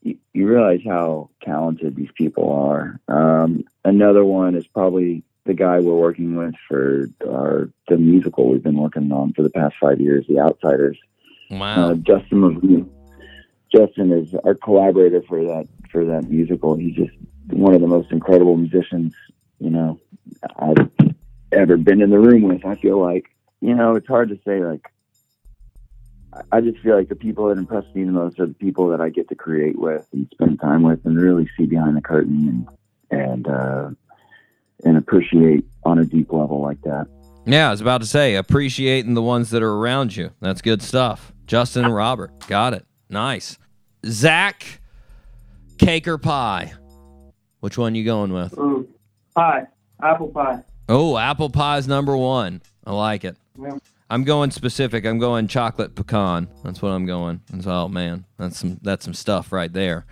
you, 0.02 0.18
you 0.34 0.48
realize 0.48 0.82
how 0.86 1.30
talented 1.44 1.96
these 1.96 2.12
people 2.16 2.52
are. 2.52 3.00
Um, 3.10 3.64
another 3.86 4.24
one 4.24 4.56
is 4.56 4.66
probably 4.68 5.24
the 5.46 5.54
guy 5.54 5.80
we're 5.80 5.96
working 5.96 6.36
with 6.36 6.56
for 6.68 7.08
our 7.28 7.70
the 7.88 7.98
musical 7.98 8.50
we've 8.50 8.64
been 8.64 8.78
working 8.80 9.12
on 9.12 9.34
for 9.34 9.42
the 9.44 9.50
past 9.50 9.76
five 9.82 10.00
years, 10.00 10.26
The 10.28 10.40
Outsiders. 10.40 10.98
Wow. 11.52 11.92
Uh, 11.92 11.94
Justin 11.96 12.42
Levine. 12.46 12.90
Justin 13.72 14.12
is 14.12 14.34
our 14.44 14.56
collaborator 14.56 15.22
for 15.22 15.44
that 15.44 15.68
for 15.92 16.06
that 16.06 16.30
musical. 16.30 16.76
He's 16.76 16.96
just 16.96 17.12
one 17.52 17.74
of 17.74 17.82
the 17.82 17.88
most 17.88 18.12
incredible 18.12 18.56
musicians 18.56 19.14
you 19.60 19.70
know 19.70 20.00
I've 20.58 20.90
ever 21.52 21.78
been 21.78 22.02
in 22.02 22.10
the 22.10 22.20
room 22.20 22.44
with. 22.44 22.66
I 22.66 22.76
feel 22.76 23.00
like 23.02 23.26
you 23.62 23.76
know 23.76 23.96
it's 23.96 24.08
hard 24.08 24.30
to 24.30 24.40
say 24.46 24.64
like. 24.64 24.86
I- 26.52 26.62
just 26.62 26.78
feel 26.80 26.96
like 26.96 27.10
the 27.10 27.16
people 27.16 27.48
that 27.50 27.58
impress 27.58 27.86
me 27.96 28.04
the 28.04 28.12
most 28.12 28.40
are 28.40 28.46
the 28.46 28.54
people 28.54 28.90
that 28.90 29.02
I 29.02 29.10
get 29.10 29.28
to 29.30 29.36
create 29.36 29.80
with 29.80 30.06
and 30.14 30.28
spend 30.32 30.60
time 30.62 30.84
with 30.84 31.04
and 31.04 31.20
really 31.20 31.50
see 31.58 31.66
behind 31.66 31.98
the 31.98 32.02
curtain 32.02 32.68
and 33.10 33.20
and 33.20 33.48
uh, 33.48 33.90
and 34.86 34.96
appreciate 34.98 35.66
on 35.84 35.98
a 35.98 36.06
deep 36.06 36.32
level 36.32 36.62
like 36.62 36.82
that. 36.84 37.08
Yeah, 37.46 37.70
I 37.70 37.72
was 37.72 37.82
about 37.82 38.02
to 38.02 38.08
say, 38.08 38.36
appreciating 38.36 39.16
the 39.16 39.24
ones 39.24 39.50
that 39.50 39.64
are 39.64 39.74
around 39.74 40.16
you. 40.16 40.32
That's 40.40 40.62
good 40.62 40.84
stuff. 40.84 41.34
Justin 41.48 41.86
and 41.86 41.96
Robert. 41.96 42.48
Got 42.48 42.76
it. 42.76 42.86
Nice. 43.10 43.58
Zach, 44.06 44.82
cake 45.78 46.08
or 46.08 46.18
pie? 46.18 46.74
Which 47.60 47.78
one 47.78 47.96
you 47.96 48.06
going 48.06 48.32
with? 48.32 48.58
Ooh, 48.58 48.88
pie, 49.36 49.66
apple 50.02 50.30
pie. 50.30 50.64
Oh, 50.88 51.18
apple 51.18 51.50
pie's 51.50 51.88
number 51.88 52.16
one. 52.16 52.62
I 52.86 52.94
like 52.94 53.26
it. 53.26 53.36
Yeah. 53.60 53.78
I'm 54.10 54.24
going 54.24 54.52
specific. 54.52 55.06
I'm 55.06 55.20
going 55.20 55.48
chocolate 55.48 55.96
pecan. 55.96 56.48
That's 56.64 56.82
what 56.82 56.90
I'm 56.90 57.06
going. 57.06 57.42
That's 57.52 57.68
oh 57.68 57.88
man, 57.88 58.26
that's 58.38 58.60
some 58.60 58.80
that's 58.82 59.06
some 59.06 59.14
stuff 59.14 59.52
right 59.52 59.72
there. 59.72 60.06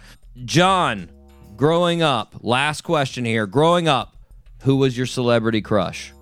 John, 0.46 1.10
growing 1.56 2.04
up, 2.04 2.36
last 2.42 2.82
question 2.82 3.26
here. 3.26 3.48
Growing 3.48 3.88
up, 3.88 4.16
who 4.64 4.76
was 4.76 4.96
your 4.96 5.08
celebrity 5.08 5.62
crush? 5.62 6.14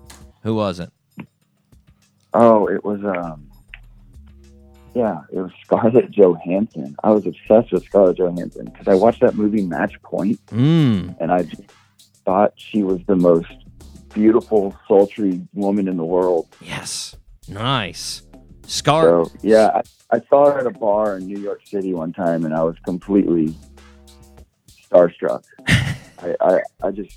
Who 0.42 0.54
was 0.54 0.80
it? 0.80 0.90
Oh, 2.32 2.66
it 2.66 2.84
was 2.84 3.04
um, 3.04 3.45
yeah, 4.96 5.20
it 5.30 5.36
was 5.40 5.52
Scarlett 5.62 6.10
Johansson. 6.10 6.96
I 7.04 7.10
was 7.10 7.26
obsessed 7.26 7.70
with 7.70 7.84
Scarlett 7.84 8.16
Johansson 8.16 8.64
because 8.64 8.88
I 8.88 8.94
watched 8.94 9.20
that 9.20 9.34
movie 9.34 9.60
Match 9.62 10.00
Point, 10.02 10.44
Mm. 10.46 11.16
and 11.20 11.30
I 11.30 11.42
just 11.42 11.62
thought 12.24 12.54
she 12.56 12.82
was 12.82 13.00
the 13.06 13.14
most 13.16 13.52
beautiful, 14.14 14.74
sultry 14.88 15.42
woman 15.52 15.86
in 15.86 15.98
the 15.98 16.04
world. 16.04 16.46
Yes. 16.62 17.14
Nice. 17.46 18.22
Scar. 18.66 19.02
So 19.02 19.30
yeah, 19.42 19.82
I, 20.10 20.16
I 20.16 20.20
saw 20.30 20.50
her 20.50 20.58
at 20.60 20.66
a 20.66 20.70
bar 20.70 21.18
in 21.18 21.26
New 21.26 21.38
York 21.38 21.60
City 21.66 21.92
one 21.92 22.12
time, 22.14 22.44
and 22.46 22.54
I 22.54 22.62
was 22.62 22.76
completely 22.84 23.54
starstruck. 24.90 25.44
I, 25.68 26.34
I, 26.40 26.60
I 26.82 26.90
just, 26.90 27.14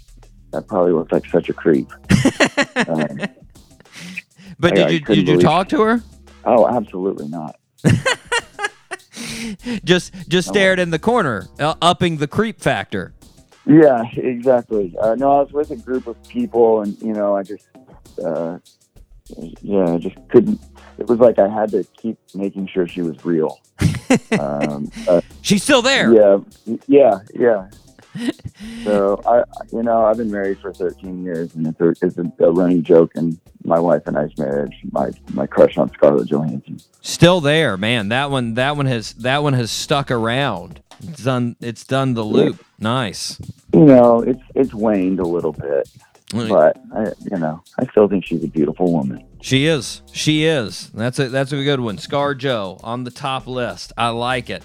I 0.54 0.60
probably 0.60 0.92
looked 0.92 1.12
like 1.14 1.26
such 1.28 1.48
a 1.50 1.54
creep. 1.54 1.90
um, 2.88 3.20
but 4.60 4.78
I- 4.78 4.84
did 4.84 4.92
you 4.92 5.00
did 5.00 5.28
you 5.30 5.40
talk 5.40 5.70
to 5.70 5.82
her? 5.82 6.02
oh, 6.46 6.68
absolutely 6.68 7.28
not. 7.28 7.59
Just 9.84 10.14
just 10.28 10.48
stared 10.48 10.80
in 10.80 10.92
the 10.92 11.00
corner, 11.00 11.48
uh, 11.60 11.76
upping 11.82 12.18
the 12.18 12.28
creep 12.28 12.62
factor. 12.62 13.14
Yeah, 13.66 14.04
exactly. 14.16 14.96
Uh, 15.00 15.16
no, 15.16 15.32
I 15.32 15.42
was 15.42 15.52
with 15.52 15.72
a 15.72 15.76
group 15.76 16.08
of 16.08 16.22
people, 16.28 16.82
and 16.82 17.00
you 17.02 17.14
know, 17.14 17.36
I 17.36 17.44
just, 17.44 17.68
uh, 18.24 18.60
yeah, 19.62 19.94
I 19.94 19.98
just 19.98 20.16
couldn't. 20.30 20.60
It 20.98 21.08
was 21.08 21.20
like 21.20 21.40
I 21.40 21.48
had 21.48 21.72
to 21.72 21.84
keep 21.98 22.18
making 22.34 22.68
sure 22.68 22.88
she 22.88 23.02
was 23.02 23.24
real. 23.26 23.60
um, 24.40 24.92
uh, 25.08 25.22
She's 25.42 25.64
still 25.64 25.82
there. 25.82 26.14
yeah, 26.14 26.40
yeah, 26.88 27.20
yeah. 27.34 27.70
So 28.84 29.22
I, 29.26 29.44
you 29.72 29.84
know, 29.84 30.06
I've 30.06 30.18
been 30.18 30.32
married 30.32 30.60
for 30.60 30.74
13 30.74 31.24
years, 31.24 31.56
and 31.56 31.68
it's 31.68 31.80
a, 31.80 31.90
it's 32.06 32.18
a, 32.18 32.44
a 32.44 32.52
running 32.52 32.84
joke 32.84 33.12
in 33.16 33.40
my 33.70 33.80
wife 33.80 34.02
and 34.06 34.18
I's 34.18 34.38
marriage. 34.38 34.76
My 34.92 35.12
my 35.34 35.48
crush 35.48 35.78
on 35.78 35.90
Scarlett 35.94 36.28
Johansson. 36.28 36.80
Still 37.02 37.40
there, 37.40 37.78
man. 37.78 38.10
That 38.10 38.30
one 38.30 38.56
that 38.56 38.76
one 38.76 38.88
has 38.88 39.14
that 39.14 39.44
one 39.44 39.54
has 39.54 39.72
stuck 39.72 40.12
around. 40.12 40.82
It's 41.08 41.24
done 41.24 41.56
it's 41.62 41.86
done 41.86 42.16
the 42.16 42.26
loop. 42.26 42.66
Nice. 42.78 43.40
You 43.74 43.86
know, 43.86 44.20
it's 44.22 44.42
it's 44.56 44.74
waned 44.74 45.20
a 45.20 45.28
little 45.28 45.54
bit, 45.54 45.90
but 46.34 46.78
I, 46.94 47.14
you 47.32 47.38
know, 47.38 47.64
I 47.80 47.86
still 47.92 48.10
think 48.10 48.26
she's 48.26 48.44
a 48.44 48.48
beautiful 48.48 48.92
woman. 48.92 49.24
She 49.42 49.68
is. 49.68 50.02
She 50.12 50.44
is. 50.44 50.90
That's 50.90 51.20
a 51.20 51.30
that's 51.30 51.54
a 51.54 51.64
good 51.64 51.80
one. 51.80 51.98
Scar 51.98 52.36
Joe 52.36 52.80
on 52.84 53.06
the 53.06 53.12
top 53.12 53.48
list. 53.48 53.94
I 53.98 54.10
like 54.10 54.50
it. 54.50 54.64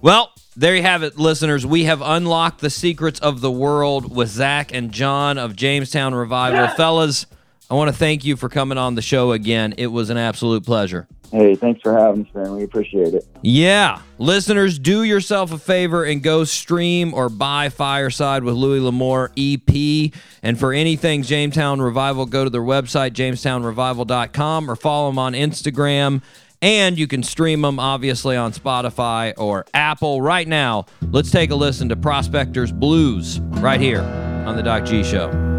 Well, 0.00 0.32
there 0.56 0.76
you 0.76 0.82
have 0.82 1.02
it, 1.02 1.18
listeners. 1.18 1.66
We 1.66 1.84
have 1.84 2.00
unlocked 2.00 2.60
the 2.60 2.70
secrets 2.70 3.18
of 3.20 3.40
the 3.40 3.50
world 3.50 4.14
with 4.14 4.28
Zach 4.28 4.72
and 4.72 4.92
John 4.92 5.36
of 5.36 5.56
Jamestown 5.56 6.14
Revival. 6.14 6.68
Fellas, 6.76 7.26
I 7.70 7.74
want 7.74 7.88
to 7.88 7.96
thank 7.96 8.24
you 8.24 8.36
for 8.36 8.48
coming 8.48 8.78
on 8.78 8.94
the 8.94 9.02
show 9.02 9.32
again. 9.32 9.74
It 9.78 9.86
was 9.86 10.10
an 10.10 10.16
absolute 10.16 10.64
pleasure. 10.64 11.06
Hey, 11.34 11.56
thanks 11.56 11.80
for 11.82 11.98
having 11.98 12.26
us, 12.26 12.34
man. 12.34 12.54
We 12.54 12.62
appreciate 12.62 13.12
it. 13.14 13.26
Yeah. 13.42 14.00
Listeners, 14.18 14.78
do 14.78 15.02
yourself 15.02 15.52
a 15.52 15.58
favor 15.58 16.04
and 16.04 16.22
go 16.22 16.44
stream 16.44 17.12
or 17.12 17.28
buy 17.28 17.70
Fireside 17.70 18.44
with 18.44 18.54
Louis 18.54 18.78
L'Amour 18.78 19.32
EP. 19.36 20.12
And 20.44 20.60
for 20.60 20.72
anything 20.72 21.24
Jamestown 21.24 21.80
Revival, 21.82 22.26
go 22.26 22.44
to 22.44 22.50
their 22.50 22.60
website, 22.60 23.12
jamestownrevival.com, 23.12 24.70
or 24.70 24.76
follow 24.76 25.10
them 25.10 25.18
on 25.18 25.32
Instagram. 25.32 26.22
And 26.62 26.96
you 26.96 27.08
can 27.08 27.22
stream 27.22 27.62
them, 27.62 27.80
obviously, 27.80 28.36
on 28.36 28.52
Spotify 28.52 29.34
or 29.36 29.66
Apple. 29.74 30.22
Right 30.22 30.46
now, 30.46 30.86
let's 31.10 31.32
take 31.32 31.50
a 31.50 31.56
listen 31.56 31.88
to 31.88 31.96
Prospectors 31.96 32.72
Blues 32.72 33.40
right 33.40 33.80
here 33.80 34.02
on 34.46 34.56
The 34.56 34.62
Doc 34.62 34.84
G 34.84 35.02
Show. 35.02 35.53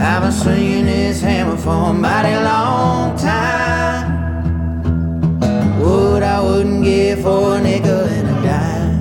I've 0.00 0.22
been 0.22 0.30
swinging 0.30 0.86
this 0.86 1.20
hammer 1.20 1.56
for 1.56 1.90
a 1.90 1.92
mighty 1.92 2.36
long 2.36 3.18
time. 3.18 4.06
Wood 5.80 6.22
I 6.22 6.40
wouldn't 6.40 6.84
give 6.84 7.22
for 7.22 7.56
a 7.56 7.60
nickel 7.60 7.90
and 7.90 8.28
a 8.28 8.42
dime. 8.46 8.98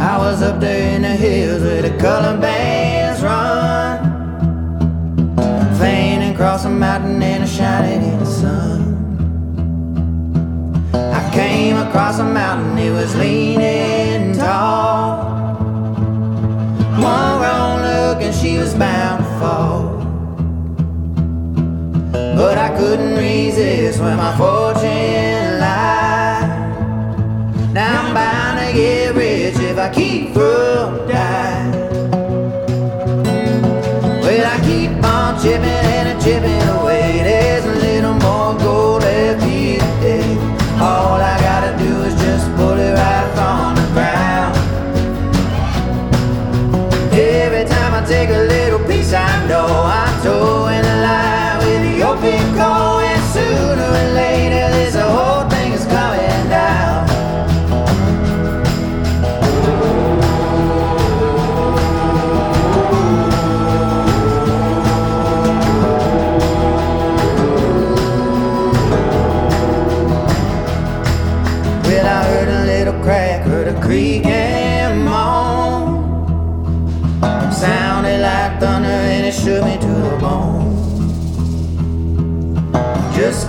I 0.00 0.16
was 0.16 0.42
up 0.42 0.60
there 0.60 0.96
in 0.96 1.02
the 1.02 1.08
hills 1.10 1.62
where 1.62 1.82
the 1.82 1.90
color 1.98 2.38
bands 2.40 3.22
run. 3.22 3.98
Fading 5.78 6.32
across 6.32 6.64
a 6.64 6.70
mountain 6.70 7.22
and 7.22 7.46
shining 7.46 8.02
in 8.02 8.18
the 8.18 8.24
sun. 8.24 8.80
I 10.94 11.30
came 11.34 11.76
across 11.76 12.18
a 12.18 12.24
mountain, 12.24 12.78
it 12.78 12.92
was 12.92 13.14
leaning 13.14 14.32
tall. 14.38 15.28
One 16.98 17.40
wrong 17.42 17.69
and 18.22 18.34
she 18.34 18.58
was 18.58 18.74
bound 18.74 19.24
to 19.24 19.30
fall. 19.40 19.82
But 22.36 22.58
I 22.58 22.76
couldn't 22.76 23.16
resist 23.16 24.00
where 24.00 24.16
my 24.16 24.36
fortune 24.36 25.60
lied. 25.60 26.48
Now 27.72 28.02
I'm 28.02 28.14
bound 28.14 28.66
to 28.66 28.72
get 28.72 29.14
rich 29.14 29.56
if 29.56 29.78
I 29.78 29.88
keep 29.92 30.32
from 30.32 31.08
dying. 31.08 31.72
Well, 34.22 34.46
I 34.46 34.60
keep 34.64 34.90
on 35.04 35.40
chipping 35.42 35.64
and 35.64 36.22
chipping 36.22 36.69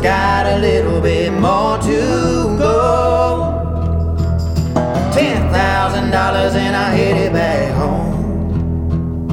Got 0.02 0.48
a 0.48 0.58
little 0.58 1.00
bit 1.00 1.32
more 1.32 1.78
to 1.78 2.58
go. 2.58 3.54
Ten 5.14 5.52
thousand 5.54 6.10
dollars 6.10 6.56
and 6.56 6.76
I 6.76 6.90
headed 6.90 7.34
back 7.34 7.72
home. 7.76 9.30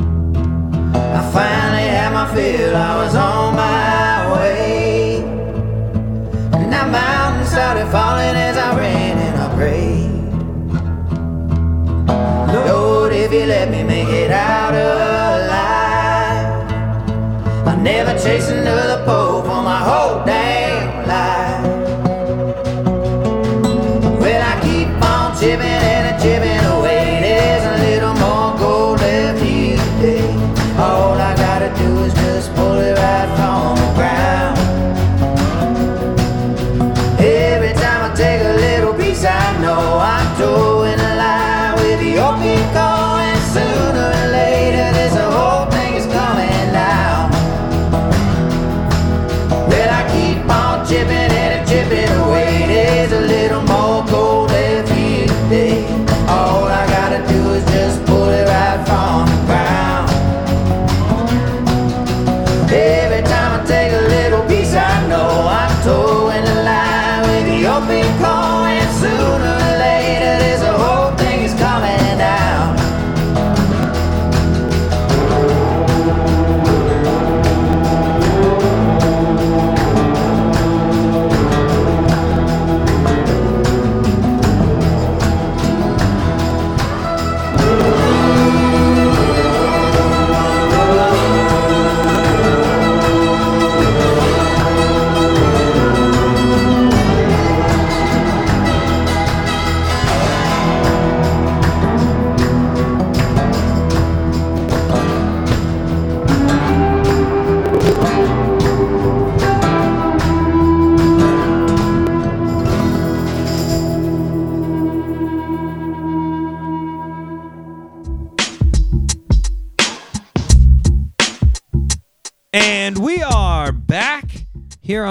I 0.95 1.23
finally 1.33 1.89
had 1.89 2.13
my 2.13 2.27
fill, 2.35 2.77
I 2.77 2.97
was 3.03 3.15
on 3.15 3.55
my 3.57 4.33
way. 4.35 5.23
And 6.53 6.71
that 6.71 6.91
mountain 6.91 7.47
started 7.47 7.87
falling 7.91 8.37
as 8.37 8.59
I 8.59 8.77
ran 8.77 9.19
and 9.19 9.41
I 9.41 9.49
prayed. 9.57 10.11
Lord, 12.67 13.13
if 13.15 13.33
you 13.33 13.47
let 13.47 13.71
me 13.71 13.83
make 13.85 14.09
it 14.09 14.31
out 14.31 14.75
alive, 14.75 16.53
I'll 17.67 17.79
never 17.79 18.13
chase 18.23 18.51
another 18.51 19.03
pole 19.07 19.48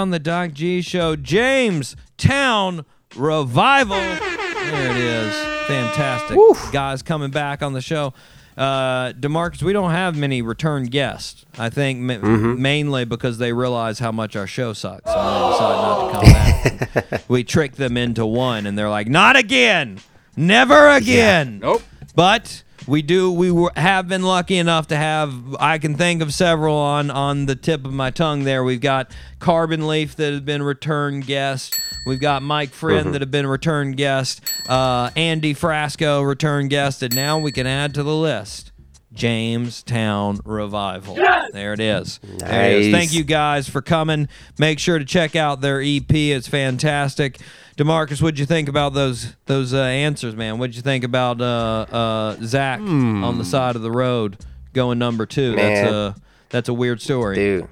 on 0.08 0.12
the 0.12 0.20
Doc 0.20 0.54
G 0.54 0.82
Show. 0.82 1.18
James 1.18 1.98
Town 2.18 2.86
Revival. 3.18 3.98
There 3.98 4.92
it 4.92 4.98
is. 4.98 5.36
Fantastic. 5.68 6.38
Guys 6.72 7.02
coming 7.04 7.30
back 7.30 7.62
on 7.62 7.74
the 7.74 7.82
show. 7.82 8.14
Uh, 8.56 9.12
Demarcus, 9.12 9.62
we 9.62 9.74
don't 9.74 9.92
have 9.92 10.18
many 10.18 10.42
return 10.42 10.86
guests. 10.86 11.44
I 11.60 11.70
think 11.70 12.00
ma- 12.00 12.14
Mm-hmm. 12.14 12.62
mainly 12.62 13.04
because 13.06 13.38
they 13.38 13.52
realize 13.52 14.00
how 14.00 14.12
much 14.14 14.36
our 14.38 14.48
show 14.48 14.72
sucks. 14.74 15.12
So 15.12 15.18
they 15.18 15.52
decide 15.52 15.76
not 15.76 16.08
to 16.08 16.16
come 16.16 17.02
back. 17.12 17.24
we 17.30 17.44
trick 17.44 17.74
them 17.76 17.98
into 17.98 18.26
one, 18.26 18.66
and 18.66 18.78
they're 18.78 18.90
like, 18.90 19.08
"Not 19.10 19.36
again, 19.36 20.00
never 20.38 20.88
again." 20.88 21.60
Nope. 21.60 21.84
But 22.16 22.64
we 22.88 23.02
do. 23.02 23.32
We 23.32 23.52
were, 23.52 23.72
have 23.76 24.08
been 24.08 24.24
lucky 24.24 24.58
enough 24.58 24.88
to 24.88 24.96
have. 24.96 25.56
I 25.60 25.78
can 25.78 25.96
think 25.96 26.22
of 26.22 26.34
several 26.34 26.76
on 26.76 27.12
on 27.12 27.46
the 27.46 27.56
tip 27.56 27.86
of 27.86 27.94
my 27.94 28.10
tongue. 28.10 28.44
There, 28.44 28.64
we've 28.64 28.82
got 28.82 29.12
Carbon 29.40 29.88
Leaf 29.88 30.16
that 30.16 30.32
has 30.32 30.42
been 30.42 30.64
return 30.64 31.20
guest. 31.20 31.80
We've 32.06 32.20
got 32.20 32.42
Mike 32.42 32.70
Friend 32.70 33.14
that 33.14 33.22
have 33.22 33.32
been 33.32 33.48
return 33.48 33.92
guest. 33.92 34.42
Uh, 34.70 35.10
Andy 35.16 35.54
Frasco 35.54 36.26
return 36.26 36.70
guest, 36.70 37.04
and 37.04 37.14
now 37.14 37.38
we 37.38 37.52
can 37.52 37.68
add 37.68 37.94
to 37.96 38.04
the 38.04 38.16
list. 38.16 38.72
Jamestown 39.14 40.40
Revival. 40.46 41.16
There 41.16 41.74
it 41.74 41.80
is. 41.80 42.20
There 42.24 42.72
it 42.72 42.80
is. 42.80 42.88
Nice. 42.88 42.92
Thank 42.92 43.14
you 43.14 43.24
guys 43.24 43.68
for 43.68 43.82
coming. 43.82 44.30
Make 44.60 44.80
sure 44.80 45.00
to 45.00 45.06
check 45.06 45.36
out 45.36 45.60
their 45.62 45.82
EP. 45.82 46.14
It's 46.14 46.48
fantastic. 46.48 47.40
Demarcus, 47.78 48.22
what'd 48.24 48.40
you 48.40 48.46
think 48.48 48.68
about 48.70 48.94
those 48.94 49.36
those 49.46 49.72
uh, 49.74 49.78
answers, 49.78 50.36
man? 50.36 50.58
What'd 50.58 50.76
you 50.76 50.82
think 50.82 51.04
about 51.04 51.40
uh, 51.40 51.86
uh, 51.92 52.38
Zach 52.44 52.80
on 52.80 53.38
the 53.38 53.46
side 53.46 53.76
of 53.76 53.84
the 53.84 53.92
road 53.92 54.38
going 54.74 54.98
number 54.98 55.26
two? 55.28 55.56
Man. 55.56 55.74
That's 55.86 55.92
a 55.92 56.16
that's 56.50 56.70
a 56.70 56.74
weird 56.74 57.02
story. 57.02 57.36
Dude, 57.36 57.68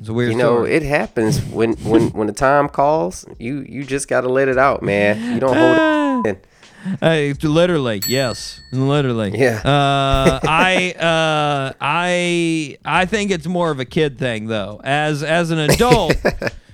It's 0.00 0.08
a 0.08 0.12
weird 0.12 0.30
story. 0.32 0.32
you 0.32 0.36
know 0.38 0.56
story. 0.64 0.72
it 0.74 0.82
happens 0.82 1.40
when 1.44 1.74
when 1.84 2.10
when 2.12 2.26
the 2.26 2.32
time 2.32 2.68
calls. 2.68 3.24
You 3.38 3.64
you 3.68 3.84
just 3.84 4.08
gotta 4.08 4.28
let 4.28 4.48
it 4.48 4.58
out, 4.58 4.82
man. 4.82 5.34
You 5.34 5.38
don't 5.40 5.56
hold 5.56 6.26
it. 6.26 6.44
Hey, 7.00 7.32
literally, 7.32 8.00
yes, 8.06 8.60
literally. 8.72 9.36
Yeah. 9.36 9.56
Uh, 9.64 10.38
I, 10.44 10.92
uh, 10.92 11.72
I, 11.80 12.78
I 12.84 13.06
think 13.06 13.32
it's 13.32 13.48
more 13.48 13.72
of 13.72 13.80
a 13.80 13.84
kid 13.84 14.20
thing, 14.20 14.46
though. 14.46 14.80
As 14.84 15.24
as 15.24 15.50
an 15.50 15.58
adult, 15.58 16.14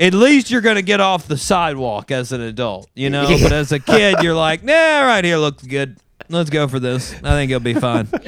at 0.00 0.14
least 0.14 0.50
you're 0.50 0.62
gonna 0.62 0.82
get 0.82 1.00
off 1.00 1.28
the 1.28 1.36
sidewalk 1.36 2.10
as 2.10 2.32
an 2.32 2.40
adult, 2.40 2.88
you 2.94 3.10
know. 3.10 3.28
But 3.42 3.52
as 3.52 3.70
a 3.70 3.78
kid, 3.78 4.16
you're 4.22 4.34
like, 4.34 4.64
nah, 4.64 5.00
right 5.00 5.24
here 5.24 5.36
looks 5.36 5.62
good. 5.62 5.98
Let's 6.30 6.48
go 6.48 6.68
for 6.68 6.78
this. 6.78 7.12
I 7.24 7.30
think 7.30 7.50
it'll 7.50 7.60
be 7.60 7.74
fine. 7.74 8.08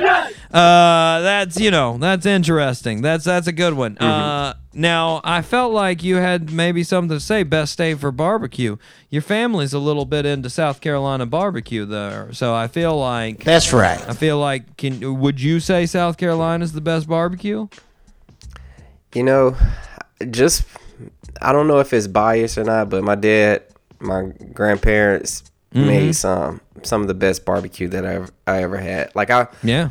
Uh, 0.52 1.20
that's 1.22 1.58
you 1.58 1.70
know 1.70 1.96
that's 1.96 2.26
interesting. 2.26 3.00
That's 3.00 3.24
that's 3.24 3.46
a 3.46 3.52
good 3.52 3.72
one. 3.72 3.96
Uh, 3.96 4.52
now 4.74 5.22
I 5.24 5.40
felt 5.40 5.72
like 5.72 6.02
you 6.02 6.16
had 6.16 6.52
maybe 6.52 6.84
something 6.84 7.16
to 7.16 7.20
say. 7.20 7.42
Best 7.42 7.72
state 7.72 7.98
for 7.98 8.12
barbecue. 8.12 8.76
Your 9.08 9.22
family's 9.22 9.72
a 9.72 9.78
little 9.78 10.04
bit 10.04 10.26
into 10.26 10.50
South 10.50 10.82
Carolina 10.82 11.24
barbecue 11.24 11.86
there, 11.86 12.34
so 12.34 12.54
I 12.54 12.68
feel 12.68 12.98
like 12.98 13.44
That's 13.44 13.72
right. 13.72 13.98
I 14.06 14.12
feel 14.12 14.38
like 14.38 14.76
can 14.76 15.20
would 15.20 15.40
you 15.40 15.58
say 15.58 15.86
South 15.86 16.18
Carolina's 16.18 16.74
the 16.74 16.82
best 16.82 17.08
barbecue? 17.08 17.68
You 19.14 19.22
know, 19.22 19.56
just 20.30 20.64
I 21.40 21.52
don't 21.52 21.66
know 21.68 21.78
if 21.80 21.92
it's 21.92 22.06
biased 22.06 22.58
or 22.58 22.64
not, 22.64 22.90
but 22.90 23.02
my 23.04 23.14
dad, 23.14 23.62
my 24.00 24.32
grandparents 24.52 25.44
Mm-hmm. 25.74 25.86
made 25.86 26.14
some 26.14 26.60
some 26.82 27.00
of 27.00 27.08
the 27.08 27.14
best 27.14 27.46
barbecue 27.46 27.88
that 27.88 28.04
I 28.04 28.16
ever, 28.16 28.28
I 28.46 28.62
ever 28.62 28.76
had. 28.76 29.10
Like 29.14 29.30
I 29.30 29.46
Yeah. 29.62 29.88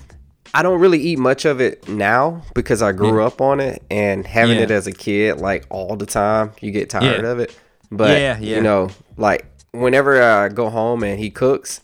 I 0.53 0.61
don't 0.61 0.80
really 0.80 0.99
eat 0.99 1.18
much 1.18 1.43
of 1.45 1.59
it 1.59 1.89
now 1.89 2.43
because 2.53 2.84
I 2.84 2.91
grew 2.91 3.23
up 3.23 3.41
on 3.41 3.59
it 3.59 3.81
and 3.89 4.27
having 4.27 4.57
Yeah. 4.57 4.65
it 4.65 4.69
as 4.72 4.85
a 4.85 4.91
kid 4.91 5.39
like 5.39 5.65
all 5.72 5.95
the 5.95 6.05
time, 6.05 6.51
you 6.61 6.69
get 6.69 6.91
tired 6.91 7.23
Yeah. 7.23 7.30
of 7.31 7.39
it. 7.39 7.57
But 7.91 8.11
Yeah, 8.19 8.38
yeah. 8.39 8.57
you 8.57 8.61
know, 8.61 8.89
like 9.18 9.47
whenever 9.72 10.22
I 10.22 10.49
go 10.49 10.69
home 10.69 11.01
and 11.03 11.18
he 11.19 11.31
cooks 11.31 11.81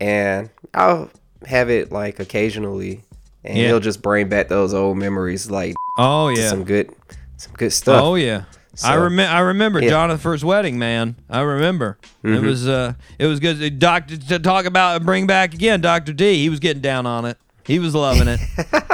and 0.00 0.48
I'll 0.72 1.10
have 1.44 1.70
it 1.70 1.90
like 1.90 2.20
occasionally 2.20 3.02
and 3.42 3.58
Yeah. 3.58 3.66
he'll 3.66 3.80
just 3.80 4.00
bring 4.00 4.28
back 4.28 4.46
those 4.46 4.74
old 4.74 4.96
memories 4.96 5.50
like 5.50 5.74
Oh 5.98 6.28
yeah. 6.28 6.48
some 6.50 6.62
good 6.62 6.90
some 7.36 7.52
good 7.54 7.72
stuff. 7.72 8.00
Oh 8.00 8.14
yeah. 8.14 8.44
I 8.84 8.94
remember. 8.94 9.32
I 9.34 9.40
remember 9.40 9.78
Yeah. 9.80 9.86
Mm-hmm. 9.88 9.94
Jonathan's 9.94 10.44
wedding, 10.44 10.78
man. 10.78 11.16
I 11.28 11.40
remember. 11.40 11.98
It 12.22 12.40
was. 12.42 12.66
Uh, 12.68 12.94
it 13.18 13.26
was 13.26 13.40
good. 13.40 13.78
Doctor 13.78 14.16
to 14.16 14.38
talk 14.38 14.64
about 14.64 14.96
and 14.96 15.06
bring 15.06 15.26
back 15.26 15.54
again. 15.54 15.80
Doctor 15.80 16.12
D. 16.12 16.34
He 16.42 16.48
was 16.48 16.60
getting 16.60 16.82
down 16.82 17.06
on 17.06 17.24
it. 17.24 17.36
He 17.64 17.78
was 17.78 17.94
loving 17.94 18.28
it. 18.28 18.40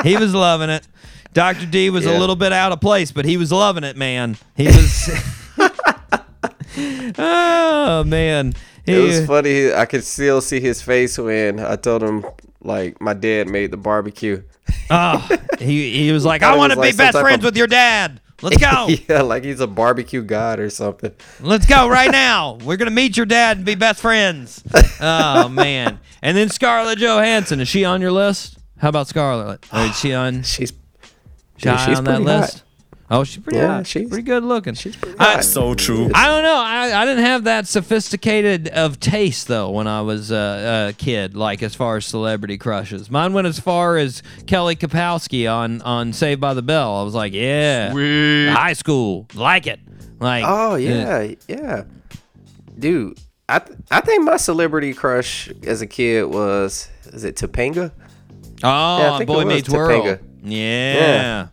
he 0.03 0.17
was 0.17 0.35
loving 0.47 0.71
it. 0.71 0.87
Doctor 1.33 1.67
D 1.67 1.91
was 1.91 2.07
a 2.07 2.19
little 2.19 2.37
bit 2.37 2.53
out 2.53 2.73
of 2.73 2.81
place, 2.81 3.13
but 3.13 3.25
he 3.27 3.37
was 3.37 3.53
loving 3.53 3.85
it, 3.85 3.97
man. 3.97 4.37
He 4.57 4.67
was. 4.67 5.11
oh 7.19 8.05
man. 8.07 8.55
It 8.87 8.99
was 8.99 9.27
funny. 9.27 9.73
I 9.73 9.85
could 9.85 10.05
still 10.05 10.41
see 10.41 10.61
his 10.61 10.81
face 10.81 11.19
when 11.19 11.59
I 11.61 11.77
told 11.77 12.03
him 12.03 12.25
like 12.63 13.01
my 13.01 13.15
dad 13.15 13.49
made 13.49 13.71
the 13.71 13.77
barbecue. 13.77 14.43
oh, 14.91 15.29
he 15.59 15.93
he 16.05 16.13
was 16.13 16.25
like, 16.31 16.41
thought 16.43 16.55
I 16.55 16.57
want 16.57 16.73
to 16.73 16.77
be 16.77 16.87
like 16.89 16.97
best 16.97 17.19
friends 17.19 17.39
of- 17.39 17.45
with 17.45 17.57
your 17.57 17.67
dad. 17.67 18.21
Let's 18.43 18.59
go. 18.59 18.89
yeah, 19.09 19.23
like 19.23 19.45
he's 19.45 19.61
a 19.61 19.67
barbecue 19.67 20.23
god 20.23 20.61
or 20.61 20.69
something. 20.71 21.13
Let's 21.41 21.67
go 21.67 21.89
right 21.89 22.11
now. 22.11 22.59
We're 22.65 22.77
gonna 22.77 22.91
meet 22.91 23.17
your 23.17 23.27
dad 23.27 23.57
and 23.59 23.67
be 23.67 23.75
best 23.75 24.01
friends. 24.01 24.63
Oh 25.01 25.49
man! 25.53 26.01
And 26.23 26.37
then 26.37 26.49
Scarlett 26.49 26.99
Johansson 26.99 27.61
is 27.61 27.69
she 27.69 27.85
on 27.85 28.01
your 28.01 28.13
list? 28.13 28.59
How 28.79 28.91
about 28.91 29.09
Scarlett? 29.09 29.65
Or 29.73 29.81
is 29.81 29.99
she 29.99 30.13
on? 30.13 30.43
She's 30.43 30.73
She 31.57 31.69
high 31.69 31.87
she's 31.87 31.99
on 31.99 32.05
that 32.05 32.13
hot. 32.23 32.23
list? 32.23 32.63
Oh, 33.09 33.23
she's 33.23 33.43
pretty 33.43 33.59
Yeah, 33.59 33.69
hot. 33.69 33.87
she's- 33.87 34.09
pretty 34.09 34.25
good 34.25 34.43
looking. 34.43 34.75
She's 34.75 34.97
pretty 34.97 35.17
I- 35.19 35.41
So 35.41 35.75
true. 35.75 36.11
I 36.13 36.27
don't 36.27 36.43
know. 36.43 36.57
I, 36.57 37.03
I 37.03 37.05
didn't 37.05 37.25
have 37.25 37.45
that 37.45 37.69
sophisticated 37.69 38.67
of 38.69 38.99
taste 38.99 39.47
though 39.47 39.71
when 39.71 39.87
I 39.87 40.01
was 40.03 40.33
uh, 40.33 40.89
a 40.91 40.93
kid. 40.93 41.37
Like 41.37 41.63
as 41.63 41.75
far 41.77 41.97
as 41.99 42.07
celebrity 42.07 42.59
crushes, 42.59 43.09
mine 43.11 43.33
went 43.33 43.47
as 43.47 43.61
far 43.61 43.97
as 43.97 44.23
Kelly 44.47 44.75
Kapowski 44.75 45.49
on 45.53 45.83
on 45.83 46.13
Saved 46.13 46.41
by 46.41 46.53
the 46.55 46.63
Bell. 46.63 46.97
I 46.97 47.03
was 47.05 47.15
like, 47.15 47.33
yeah, 47.33 47.93
high 48.53 48.73
school, 48.73 49.27
like 49.35 49.67
it. 49.69 49.79
Like, 50.19 50.45
Oh 50.47 50.73
uh, 50.73 50.77
yeah, 50.77 51.35
yeah, 51.47 51.85
dude. 52.79 53.19
I 53.49 53.61
th- 53.61 53.79
I 53.93 54.01
think 54.01 54.25
my 54.25 54.39
celebrity 54.39 54.93
crush 54.95 55.49
as 55.63 55.81
a 55.81 55.87
kid 55.87 56.25
was 56.25 56.89
is 57.13 57.23
it 57.23 57.37
Topanga? 57.37 57.93
Oh, 58.65 58.99
Yeah, 58.99 59.13
I 59.13 59.19
think 59.19 59.29
Boy 59.29 59.45
Meets 59.45 59.69
World. 59.69 60.05
Topanga. 60.05 60.21
Yeah. 60.43 61.47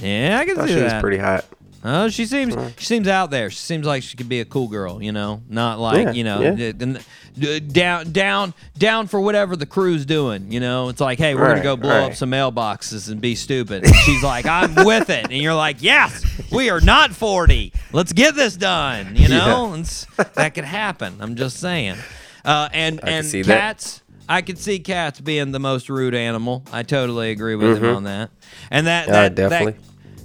Yeah. 0.00 0.38
I 0.40 0.44
can 0.44 0.56
thought 0.56 0.68
see 0.68 0.74
she 0.74 0.82
was 0.82 0.92
that. 0.92 1.00
pretty 1.00 1.18
hot. 1.18 1.44
Oh, 1.84 2.08
she 2.08 2.26
seems 2.26 2.56
she 2.76 2.84
seems 2.84 3.06
out 3.06 3.30
there. 3.30 3.50
She 3.50 3.58
seems 3.58 3.86
like 3.86 4.02
she 4.02 4.16
could 4.16 4.28
be 4.28 4.40
a 4.40 4.44
cool 4.44 4.66
girl, 4.68 5.00
you 5.02 5.12
know, 5.12 5.42
not 5.48 5.78
like 5.78 6.06
Yeah, 6.06 6.12
you 6.12 6.24
know 6.24 6.40
yeah. 6.40 6.50
d- 6.50 6.72
d- 6.72 6.96
d- 7.38 7.60
down 7.60 8.10
down 8.10 8.54
down 8.76 9.06
for 9.06 9.20
whatever 9.20 9.54
the 9.54 9.64
crew's 9.64 10.04
doing. 10.04 10.50
You 10.50 10.58
know, 10.58 10.88
it's 10.88 11.00
like, 11.00 11.18
hey, 11.18 11.36
we're 11.36 11.42
gonna 11.42 11.54
Right, 11.54 11.62
go 11.62 11.76
blow 11.76 11.90
up 12.02 12.08
right. 12.08 12.16
some 12.16 12.32
mailboxes 12.32 13.08
and 13.12 13.20
be 13.20 13.36
stupid. 13.36 13.84
And 13.84 13.94
she's 13.94 14.24
like, 14.24 14.44
I'm 14.44 14.74
with 14.84 15.08
it, 15.08 15.26
and 15.30 15.40
you're 15.40 15.54
like, 15.54 15.76
yes, 15.80 16.24
we 16.50 16.68
are 16.68 16.80
not 16.80 17.12
forty. 17.12 17.72
Let's 17.92 18.12
get 18.12 18.34
this 18.34 18.56
done. 18.56 19.14
You 19.14 19.28
know, 19.28 19.72
It's- 19.74 20.04
that 20.34 20.54
could 20.54 20.64
happen. 20.64 21.18
I'm 21.20 21.36
just 21.36 21.58
saying. 21.58 21.96
Uh, 22.44 22.68
and 22.72 22.98
and 23.04 23.24
see 23.24 23.42
that. 23.42 23.56
cats. 23.76 24.02
I 24.28 24.42
could 24.42 24.58
see 24.58 24.80
cats 24.80 25.20
being 25.20 25.52
the 25.52 25.60
most 25.60 25.88
rude 25.88 26.14
animal. 26.14 26.64
I 26.72 26.82
totally 26.82 27.30
agree 27.30 27.54
with 27.54 27.78
him 27.82 27.94
on 27.96 28.02
that. 28.04 28.30
And 28.70 28.86
that, 28.88 29.04
Mm-hmm. 29.04 29.14
Yeah, 29.14 29.22
that 29.28 29.34
definitely. 29.36 29.76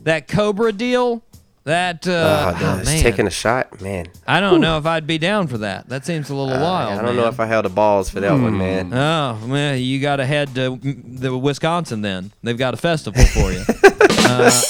That 0.03 0.27
Cobra 0.27 0.71
deal, 0.71 1.23
that 1.63 2.07
uh, 2.07 2.53
oh, 2.55 2.59
oh, 2.59 2.83
man, 2.83 3.01
taking 3.01 3.25
a 3.25 3.31
shot, 3.31 3.81
man. 3.81 4.07
I 4.27 4.39
don't 4.41 4.59
know 4.59 4.77
if 4.77 4.85
I'd 4.85 5.07
be 5.07 5.17
down 5.17 5.47
for 5.47 5.59
that. 5.59 5.87
That 5.87 6.05
seems 6.05 6.29
a 6.29 6.35
little 6.35 6.59
wild. 6.59 6.99
I 6.99 7.01
don't 7.01 7.15
know 7.15 7.27
if 7.27 7.39
I 7.39 7.45
held 7.45 7.65
the 7.65 7.69
balls 7.69 8.09
for 8.09 8.19
that 8.19 8.31
one, 8.31 8.57
man. 8.57 8.93
Oh, 8.93 9.37
man, 9.47 9.79
you 9.79 10.01
got 10.01 10.17
to 10.17 10.25
head 10.25 10.53
to 10.55 10.75
mm, 10.75 11.19
the 11.19 11.37
Wisconsin 11.37 12.01
then. 12.01 12.31
They've 12.43 12.57
got 12.57 12.73
a 12.73 12.77
festival 12.77 13.23
for 13.25 13.51
you. 13.53 13.63
uh, 14.25 14.61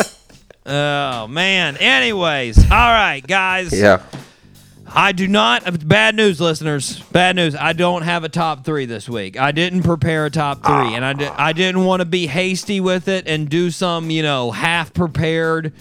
oh 0.66 1.28
man. 1.28 1.78
Anyways, 1.78 2.60
all 2.66 2.70
right, 2.70 3.26
guys. 3.26 3.74
Yeah. 3.74 4.04
I 4.96 5.12
do 5.12 5.28
not. 5.28 5.88
Bad 5.88 6.16
news, 6.16 6.40
listeners. 6.40 7.00
Bad 7.12 7.36
news. 7.36 7.56
I 7.56 7.74
don't 7.74 8.04
have 8.04 8.24
a 8.24 8.30
top 8.30 8.64
three 8.64 8.86
this 8.86 9.10
week. 9.10 9.40
I 9.40 9.52
didn't 9.52 9.84
prepare 9.84 10.26
a 10.28 10.30
top 10.30 10.64
three, 10.64 10.94
and 10.94 11.04
I, 11.04 11.14
di- 11.14 11.28
I 11.28 11.54
didn't 11.54 11.84
want 11.84 12.02
to 12.02 12.06
be 12.06 12.28
hasty 12.28 12.80
with 12.80 13.08
it 13.08 13.28
and 13.28 13.50
do 13.50 13.72
some, 13.72 14.12
you 14.12 14.22
know, 14.22 14.52
half 14.52 14.94
prepared 14.94 15.74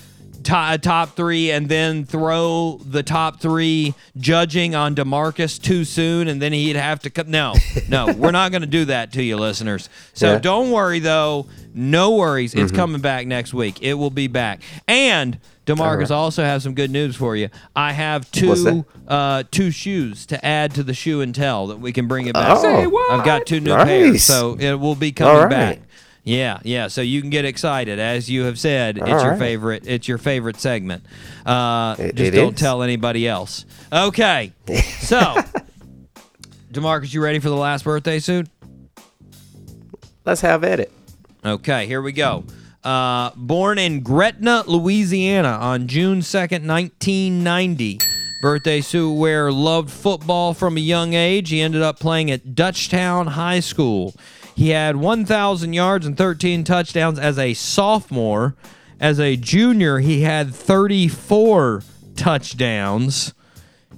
to- 0.45 0.79
top 0.83 1.17
three 1.17 1.51
and 1.51 1.69
then 1.69 2.05
throw 2.05 2.79
the 2.85 3.03
top 3.03 3.41
three 3.41 3.95
judging 4.17 4.75
on 4.75 4.95
Demarcus 4.95 5.61
too 5.61 5.85
soon, 5.85 6.29
and 6.29 6.41
then 6.41 6.53
he'd 6.53 6.77
have 6.77 7.01
to 7.01 7.11
come. 7.11 7.31
No, 7.31 7.55
no, 7.89 8.13
we're 8.17 8.31
not 8.31 8.51
going 8.51 8.63
to 8.63 8.67
do 8.69 8.85
that 8.87 9.13
to 9.13 9.23
you, 9.23 9.37
listeners. 9.37 9.89
So 10.15 10.33
Yeah. 10.33 10.39
don't 10.39 10.71
worry, 10.71 10.99
though. 10.99 11.47
No 11.75 12.17
worries. 12.17 12.55
It's 12.55 12.73
coming 12.73 13.01
back 13.01 13.27
next 13.27 13.55
week. 13.55 13.83
It 13.83 13.95
will 13.95 14.11
be 14.11 14.27
back. 14.27 14.61
And 14.87 15.39
Demarcus 15.67 16.11
also 16.11 16.43
has 16.43 16.63
some 16.63 16.75
good 16.75 16.91
news 16.91 17.17
for 17.17 17.35
you. 17.37 17.49
I 17.75 17.93
have 17.93 18.31
two 18.31 18.85
uh, 19.09 19.45
two 19.51 19.71
shoes 19.71 20.27
to 20.27 20.45
add 20.45 20.75
to 20.75 20.83
the 20.83 20.93
shoe 20.95 21.21
and 21.21 21.35
tell 21.35 21.69
that 21.69 21.79
we 21.79 21.93
can 21.93 22.09
bring 22.09 22.27
it 22.27 22.35
back. 22.35 22.59
Oh. 22.59 22.63
Say 22.63 22.87
what? 22.87 23.13
I've 23.13 23.25
got 23.25 23.47
two 23.47 23.61
new 23.61 23.75
pairs, 23.75 24.23
so 24.23 24.57
it 24.59 24.75
will 24.75 24.95
be 24.95 25.13
coming 25.13 25.43
right. 25.45 25.49
back. 25.51 25.79
Yeah, 26.25 26.61
yeah. 26.63 26.87
So 26.89 27.01
you 27.01 27.21
can 27.21 27.31
get 27.31 27.45
excited, 27.45 27.99
as 27.99 28.31
you 28.31 28.45
have 28.45 28.59
said. 28.59 28.97
It's 28.99 29.05
All 29.11 29.21
your 29.23 29.31
right. 29.31 29.39
favorite. 29.39 29.87
It's 29.87 30.07
your 30.07 30.19
favorite 30.19 30.61
segment. 30.61 31.05
Uh, 31.45 31.97
It- 31.99 32.15
just 32.15 32.29
it 32.29 32.37
don't 32.37 32.55
is. 32.55 32.61
tell 32.61 32.83
anybody 32.83 33.27
else. 33.29 33.65
Okay. 33.93 34.53
So, 35.03 35.35
Demarcus, 36.73 37.13
you 37.13 37.23
ready 37.23 37.39
for 37.41 37.49
the 37.49 37.57
last 37.57 37.85
birthday 37.85 38.19
suit? 38.21 38.49
Let's 40.25 40.41
have 40.41 40.63
at 40.65 40.79
it. 40.81 40.93
Okay, 41.45 41.87
here 41.87 42.01
we 42.01 42.13
go. 42.13 42.45
Uh, 42.85 43.31
born 43.37 43.79
in 43.79 44.01
Gretna, 44.01 44.65
Louisiana 44.67 45.59
on 45.61 45.89
June 45.89 46.21
2nd, 46.21 46.67
1990. 46.67 47.99
Birthday 48.41 48.81
suit 48.81 49.13
wearer 49.13 49.53
loved 49.53 49.91
football 49.91 50.55
from 50.55 50.77
a 50.77 50.81
young 50.81 51.15
age. 51.15 51.51
He 51.51 51.61
ended 51.61 51.83
up 51.83 51.99
playing 51.99 52.31
at 52.31 52.55
Dutchtown 52.55 53.29
High 53.29 53.61
School. 53.61 54.15
He 54.55 54.71
had 54.71 54.97
1,000 54.97 55.73
yards 55.73 56.07
and 56.07 56.17
13 56.17 56.65
touchdowns 56.65 57.19
as 57.19 57.39
a 57.39 57.55
sophomore. 57.55 58.55
As 59.01 59.19
a 59.19 59.37
junior, 59.37 59.99
he 59.99 60.23
had 60.23 60.55
34 60.55 61.83
touchdowns. 62.17 63.35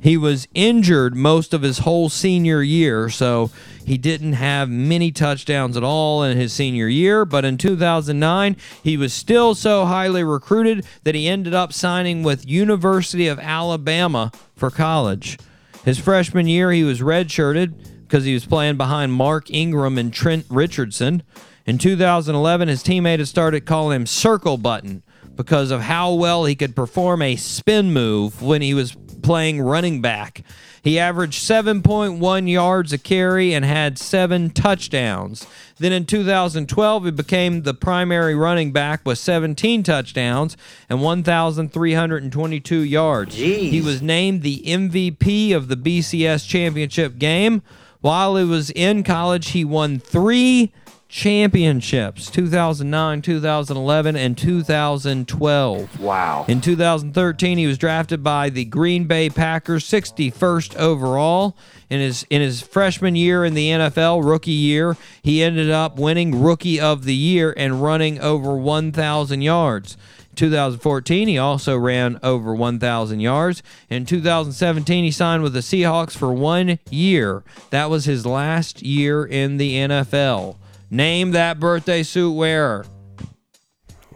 He 0.00 0.16
was 0.16 0.46
injured 0.54 1.16
most 1.16 1.54
of 1.54 1.62
his 1.62 1.78
whole 1.78 2.10
senior 2.10 2.62
year, 2.62 3.08
so 3.08 3.50
he 3.86 3.96
didn't 3.96 4.34
have 4.34 4.68
many 4.68 5.10
touchdowns 5.10 5.76
at 5.76 5.82
all 5.82 6.22
in 6.22 6.36
his 6.36 6.52
senior 6.52 6.88
year. 6.88 7.24
But 7.24 7.44
in 7.44 7.56
2009, 7.56 8.56
he 8.82 8.96
was 8.96 9.14
still 9.14 9.54
so 9.54 9.86
highly 9.86 10.22
recruited 10.22 10.86
that 11.04 11.14
he 11.14 11.26
ended 11.26 11.54
up 11.54 11.72
signing 11.72 12.22
with 12.22 12.46
University 12.46 13.28
of 13.28 13.38
Alabama 13.38 14.30
for 14.54 14.70
college. 14.70 15.38
His 15.84 15.98
freshman 15.98 16.48
year, 16.48 16.70
he 16.70 16.84
was 16.84 17.00
redshirted 17.00 17.74
because 18.14 18.26
he 18.26 18.34
was 18.34 18.46
playing 18.46 18.76
behind 18.76 19.12
Mark 19.12 19.50
Ingram 19.50 19.98
and 19.98 20.12
Trent 20.12 20.46
Richardson. 20.48 21.24
In 21.66 21.78
2011, 21.78 22.68
his 22.68 22.84
teammate 22.84 23.18
had 23.18 23.26
started 23.26 23.66
calling 23.66 23.96
him 23.96 24.06
Circle 24.06 24.56
Button 24.56 25.02
because 25.34 25.72
of 25.72 25.80
how 25.80 26.14
well 26.14 26.44
he 26.44 26.54
could 26.54 26.76
perform 26.76 27.22
a 27.22 27.34
spin 27.34 27.92
move 27.92 28.40
when 28.40 28.62
he 28.62 28.72
was 28.72 28.94
playing 29.22 29.60
running 29.62 30.00
back. 30.00 30.44
He 30.80 30.96
averaged 30.96 31.42
7.1 31.42 32.48
yards 32.48 32.92
a 32.92 32.98
carry 32.98 33.52
and 33.52 33.64
had 33.64 33.98
seven 33.98 34.50
touchdowns. 34.50 35.44
Then 35.78 35.90
in 35.90 36.06
2012, 36.06 37.06
he 37.06 37.10
became 37.10 37.62
the 37.62 37.74
primary 37.74 38.36
running 38.36 38.70
back 38.70 39.00
with 39.04 39.18
17 39.18 39.82
touchdowns 39.82 40.56
and 40.88 41.02
1,322 41.02 42.78
yards. 42.78 43.34
He 43.70 43.80
was 43.80 44.00
named 44.00 44.42
the 44.42 44.62
MVP 44.64 45.52
of 45.52 45.66
the 45.66 45.76
BCS 45.76 46.46
championship 46.46 47.18
game. 47.18 47.62
While 48.04 48.36
he 48.36 48.44
was 48.44 48.68
in 48.68 49.02
college, 49.02 49.52
he 49.52 49.64
won 49.64 49.98
three 49.98 50.74
championships 51.08 52.30
2009, 52.30 53.22
2011, 53.22 54.14
and 54.14 54.36
2012. 54.36 56.00
Wow. 56.00 56.44
In 56.46 56.60
2013, 56.60 57.56
he 57.56 57.66
was 57.66 57.78
drafted 57.78 58.22
by 58.22 58.50
the 58.50 58.66
Green 58.66 59.04
Bay 59.04 59.30
Packers 59.30 59.86
61st 59.86 60.76
overall. 60.76 61.56
In 61.88 62.00
his 62.00 62.26
in 62.28 62.42
his 62.42 62.60
freshman 62.60 63.16
year 63.16 63.42
in 63.42 63.54
the 63.54 63.70
NFL, 63.70 64.22
rookie 64.22 64.50
year, 64.50 64.98
he 65.22 65.42
ended 65.42 65.70
up 65.70 65.98
winning 65.98 66.42
Rookie 66.42 66.78
of 66.78 67.04
the 67.04 67.14
Year 67.14 67.54
and 67.56 67.82
running 67.82 68.20
over 68.20 68.54
1,000 68.54 69.40
yards. 69.40 69.96
2014, 70.34 71.28
he 71.28 71.38
also 71.38 71.76
ran 71.76 72.18
over 72.22 72.54
1,000 72.54 73.20
yards. 73.20 73.62
In 73.88 74.04
2017, 74.06 75.04
he 75.04 75.10
signed 75.10 75.42
with 75.42 75.52
the 75.52 75.60
Seahawks 75.60 76.16
for 76.16 76.32
one 76.32 76.78
year. 76.90 77.42
That 77.70 77.90
was 77.90 78.04
his 78.04 78.26
last 78.26 78.82
year 78.82 79.24
in 79.24 79.56
the 79.56 79.76
NFL. 79.76 80.56
Name 80.90 81.30
that 81.32 81.58
birthday 81.58 82.02
suit 82.02 82.32
wearer. 82.32 82.86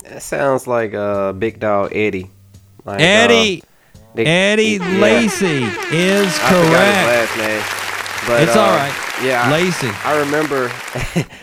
That 0.05 0.23
sounds 0.23 0.67
like 0.67 0.95
uh, 0.95 1.33
Big 1.33 1.61
Dog 1.61 1.95
Eddie. 1.95 2.31
Like, 2.85 3.01
uh, 3.01 3.05
Eddie 3.05 3.63
Eddie 4.17 4.79
yeah. 4.81 4.99
Lacy 4.99 5.65
is 5.95 6.39
I 6.41 6.49
correct. 6.49 7.31
his 7.31 7.37
last 7.37 7.39
name. 7.39 7.63
But, 8.27 8.43
It's 8.43 8.57
uh, 8.57 8.61
all 8.61 8.77
right. 8.77 8.95
Yeah, 9.23 9.43
I- 9.45 9.51
Lacy. 9.53 9.89
I, 10.05 10.19
remember. 10.19 10.71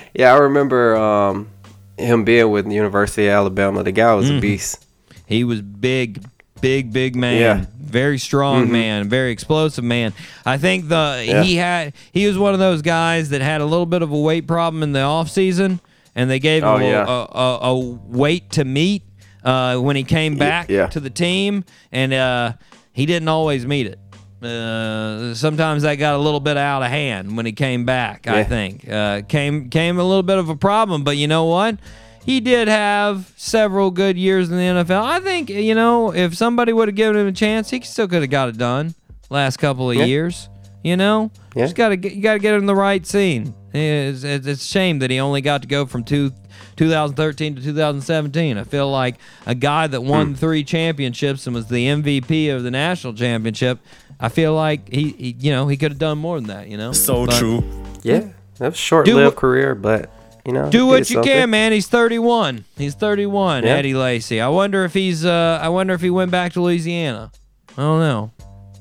yeah, 0.14 0.34
I 0.34 0.38
remember 0.38 0.96
um, 0.96 1.50
him 1.98 2.24
being 2.24 2.52
with 2.52 2.66
the 2.68 2.74
University 2.76 3.28
of 3.28 3.34
Alabama. 3.34 3.84
The 3.84 3.92
guy 3.92 4.14
was 4.14 4.30
a 4.30 4.40
beast. 4.40 4.86
He 5.26 5.44
was 5.44 5.62
big, 5.62 6.24
big, 6.62 6.92
big 6.94 7.16
man. 7.16 7.40
Yeah. 7.42 7.66
Very 7.80 8.18
strong 8.20 8.68
Mhm. 8.68 8.72
man, 8.72 9.10
very 9.10 9.32
explosive 9.32 9.84
man. 9.84 10.14
I 10.46 10.58
think 10.58 10.90
the 10.90 11.24
Yeah. 11.26 11.44
he 11.44 11.56
had 11.56 11.94
he 12.12 12.28
was 12.28 12.38
one 12.38 12.54
of 12.54 12.60
those 12.60 12.82
guys 12.82 13.30
that 13.30 13.42
had 13.42 13.62
a 13.62 13.66
little 13.66 13.86
bit 13.86 14.02
of 14.02 14.12
a 14.12 14.18
weight 14.20 14.48
problem 14.48 14.84
in 14.84 14.92
the 14.92 15.02
off 15.02 15.30
season, 15.30 15.80
and 16.16 16.30
they 16.30 16.40
gave 16.40 16.64
him 16.64 16.70
Oh, 16.70 16.78
a, 16.78 16.84
yeah. 16.84 17.06
a, 17.08 17.38
a, 17.38 17.58
a 17.72 17.80
weight 17.80 18.50
to 18.52 18.66
meet 18.66 19.04
uh, 19.44 19.78
when 19.78 19.96
he 19.96 20.04
came 20.04 20.36
back 20.38 20.70
yeah. 20.70 20.88
to 20.88 21.00
the 21.00 21.10
team, 21.10 21.64
and 21.92 22.14
uh, 22.14 22.54
he 22.92 23.06
didn't 23.06 23.28
always 23.30 23.66
meet 23.66 23.86
it. 23.88 24.00
Uh, 24.42 25.34
sometimes 25.34 25.84
that 25.84 25.96
got 25.96 26.16
a 26.16 26.18
little 26.18 26.40
bit 26.40 26.58
out 26.58 26.84
of 26.84 26.90
hand 26.90 27.36
when 27.38 27.46
he 27.46 27.52
came 27.52 27.86
back. 27.86 28.28
I 28.28 28.44
think 28.44 28.88
uh, 28.88 29.22
came 29.28 29.70
came 29.70 29.98
a 29.98 30.04
little 30.04 30.24
bit 30.24 30.38
of 30.38 30.50
a 30.50 30.56
problem, 30.56 31.04
but 31.04 31.18
you 31.18 31.28
know 31.28 31.46
what? 31.46 31.78
He 32.26 32.40
did 32.40 32.68
have 32.68 33.32
several 33.38 33.92
good 33.92 34.18
years 34.18 34.50
in 34.50 34.58
the 34.58 34.64
NFL. 34.84 35.04
I 35.04 35.20
think 35.20 35.50
you 35.50 35.74
know 35.76 36.14
if 36.14 36.36
somebody 36.36 36.74
would 36.74 36.88
have 36.88 36.96
given 36.96 37.16
him 37.20 37.28
a 37.28 37.32
chance, 37.32 37.70
he 37.70 37.82
still 37.82 38.08
could 38.08 38.22
have 38.22 38.30
got 38.32 38.50
it 38.50 38.58
done. 38.58 38.94
Last 39.30 39.58
couple 39.58 39.90
of 39.90 39.96
Yeah. 39.98 40.06
years, 40.06 40.50
you 40.84 40.96
know, 40.98 41.32
Yeah. 41.56 41.64
just 41.64 41.76
gotta 41.76 41.96
get 41.96 42.14
you 42.14 42.22
gotta 42.22 42.40
get 42.40 42.54
in 42.56 42.66
the 42.66 42.76
right 42.76 43.06
scene. 43.06 43.54
It's, 43.74 44.24
it's, 44.24 44.46
it's 44.48 44.64
a 44.64 44.66
shame 44.68 45.00
that 45.00 45.12
he 45.12 45.20
only 45.20 45.42
got 45.42 45.62
to 45.64 45.68
go 45.68 45.86
from 45.86 46.04
two, 46.06 46.32
2013 46.78 47.56
to 47.58 47.62
2017. 47.62 48.58
I 48.58 48.64
feel 48.64 48.90
like 48.90 49.16
a 49.46 49.54
guy 49.56 49.88
that 49.88 50.02
won 50.02 50.28
Hmm. 50.28 50.34
three 50.36 50.64
championships 50.64 51.46
and 51.46 51.54
was 51.56 51.68
the 51.68 51.86
MVP 51.88 52.48
of 52.50 52.64
the 52.64 52.72
national 52.72 53.14
championship. 53.14 53.80
I 54.20 54.30
feel 54.30 54.54
like 54.54 54.90
he, 54.92 55.10
he 55.10 55.36
you 55.40 55.52
know, 55.52 55.68
he 55.68 55.78
could 55.78 55.92
have 55.92 56.00
done 56.00 56.18
more 56.18 56.40
than 56.40 56.48
that. 56.50 56.68
You 56.68 56.78
know, 56.78 56.92
So 56.94 57.26
But 57.26 57.38
true. 57.40 57.64
Yeah, 58.04 58.20
that 58.60 58.68
was 58.72 58.74
a 58.76 58.78
short 58.78 59.06
Do 59.06 59.16
lived 59.16 59.36
career, 59.36 59.76
but 59.76 60.10
you 60.46 60.54
know, 60.54 60.70
Do 60.70 60.86
what 60.86 61.00
you 61.10 61.16
something. 61.16 61.24
can, 61.34 61.50
man. 61.50 61.72
He's 61.72 61.88
31. 61.88 62.66
He's 62.78 62.94
31. 62.94 63.64
Yeah. 63.64 63.70
Eddie 63.72 63.94
Lacy. 63.96 64.40
I 64.40 64.48
wonder 64.50 64.86
if 64.86 64.94
he's. 64.94 65.26
Uh, 65.26 65.60
I 65.62 65.70
wonder 65.70 65.94
if 65.94 66.02
he 66.02 66.10
went 66.12 66.30
back 66.32 66.54
to 66.54 66.62
Louisiana. 66.62 67.32
I 67.78 67.82
don't 67.82 68.00
know. 68.00 68.32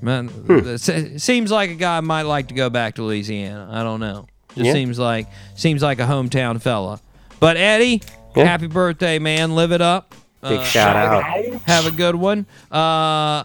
Man, 0.03 0.29
Hmm. 0.29 0.59
it 0.67 1.21
seems 1.23 1.51
like 1.51 1.71
a 1.71 1.75
guy 1.75 2.01
might 2.01 2.23
like 2.25 2.49
to 2.49 2.55
go 2.55 2.69
back 2.69 2.97
to 2.97 3.03
Louisiana. 3.03 3.69
I 3.73 3.83
don't 3.83 4.01
know. 4.01 4.27
Just 4.55 4.67
Yeah. 4.67 4.73
seems 4.75 4.99
like 4.99 5.27
seems 5.55 5.83
like 5.83 5.99
a 6.01 6.05
hometown 6.05 6.61
fella. 6.61 7.01
But 7.41 7.57
Eddie, 7.57 8.03
Yeah. 8.37 8.45
happy 8.45 8.67
birthday, 8.67 9.19
man. 9.19 9.55
Live 9.55 9.73
it 9.73 9.81
up. 9.81 10.15
Big 10.43 10.61
Uh, 10.61 10.65
shout 10.65 10.95
out. 10.95 11.25
Have 11.67 11.87
a 11.87 11.91
good 11.91 12.15
one. 12.17 12.45
Uh, 12.71 13.45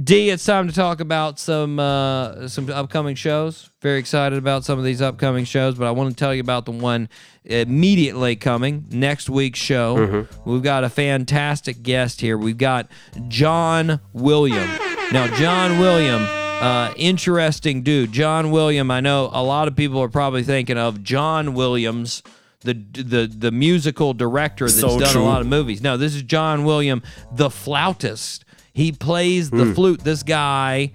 D, 0.00 0.30
it's 0.30 0.44
time 0.44 0.68
to 0.68 0.74
talk 0.74 1.00
about 1.00 1.40
some 1.40 1.80
uh, 1.80 2.46
some 2.46 2.70
upcoming 2.70 3.16
shows. 3.16 3.70
Very 3.82 3.98
excited 3.98 4.38
about 4.38 4.64
some 4.64 4.78
of 4.78 4.84
these 4.84 5.02
upcoming 5.02 5.44
shows, 5.44 5.74
but 5.74 5.88
I 5.88 5.90
want 5.90 6.10
to 6.10 6.16
tell 6.16 6.32
you 6.32 6.40
about 6.40 6.66
the 6.66 6.70
one 6.70 7.08
immediately 7.44 8.36
coming 8.36 8.84
next 8.90 9.28
week's 9.28 9.58
show. 9.58 9.96
Mm-hmm. 9.96 10.50
We've 10.50 10.62
got 10.62 10.84
a 10.84 10.88
fantastic 10.88 11.82
guest 11.82 12.20
here. 12.20 12.38
We've 12.38 12.56
got 12.58 12.88
John 13.26 13.98
William. 14.12 14.68
Now, 15.10 15.26
John 15.36 15.80
William, 15.80 16.22
uh, 16.22 16.92
interesting 16.96 17.82
dude. 17.82 18.12
John 18.12 18.52
William. 18.52 18.92
I 18.92 19.00
know 19.00 19.30
a 19.32 19.42
lot 19.42 19.66
of 19.66 19.74
people 19.74 20.00
are 20.00 20.08
probably 20.08 20.44
thinking 20.44 20.78
of 20.78 21.02
John 21.02 21.54
Williams. 21.54 22.22
The, 22.60 22.74
the 22.74 23.32
the 23.32 23.50
musical 23.52 24.14
director 24.14 24.66
that's 24.66 24.80
So 24.80 24.98
done 24.98 25.12
true. 25.12 25.22
a 25.22 25.24
lot 25.24 25.40
of 25.40 25.46
movies. 25.46 25.80
No, 25.80 25.96
this 25.96 26.14
is 26.14 26.22
John 26.22 26.64
William, 26.64 27.02
the 27.32 27.50
flautist. 27.50 28.44
He 28.72 28.92
plays 28.92 29.50
the 29.50 29.74
flute. 29.74 30.00
This 30.04 30.22
guy 30.22 30.92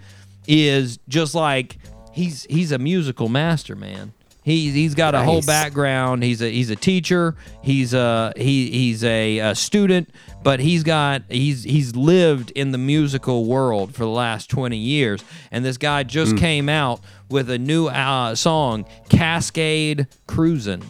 is 0.48 1.00
just 1.08 1.36
like 1.36 1.78
he's 2.12 2.44
he's 2.50 2.72
a 2.72 2.78
musical 2.78 3.30
master, 3.30 3.76
man. 3.76 4.14
He 4.44 4.72
he's 4.72 4.94
got 4.94 5.16
a 5.16 5.24
whole 5.24 5.42
background. 5.42 6.22
He's 6.24 6.42
a 6.42 6.50
he's 6.50 6.70
a 6.70 6.76
teacher. 6.76 7.36
He's 7.62 7.94
a 7.94 8.34
he 8.36 8.70
he's 8.72 9.04
a, 9.04 9.40
a 9.40 9.56
student, 9.56 10.10
but 10.44 10.60
he's 10.60 10.84
got 10.84 11.24
he's 11.30 11.64
he's 11.64 11.96
lived 11.96 12.52
in 12.52 12.72
the 12.72 12.78
musical 12.78 13.46
world 13.46 13.96
for 13.96 14.04
the 14.04 14.10
last 14.10 14.50
20 14.50 14.76
years. 14.76 15.24
And 15.50 15.64
this 15.64 15.78
guy 15.78 16.04
just 16.04 16.36
came 16.38 16.68
out 16.68 17.00
with 17.30 17.50
a 17.50 17.58
new 17.58 17.88
uh, 17.88 18.36
song, 18.36 18.86
Cascade 19.10 20.08
Cruisin'. 20.28 20.84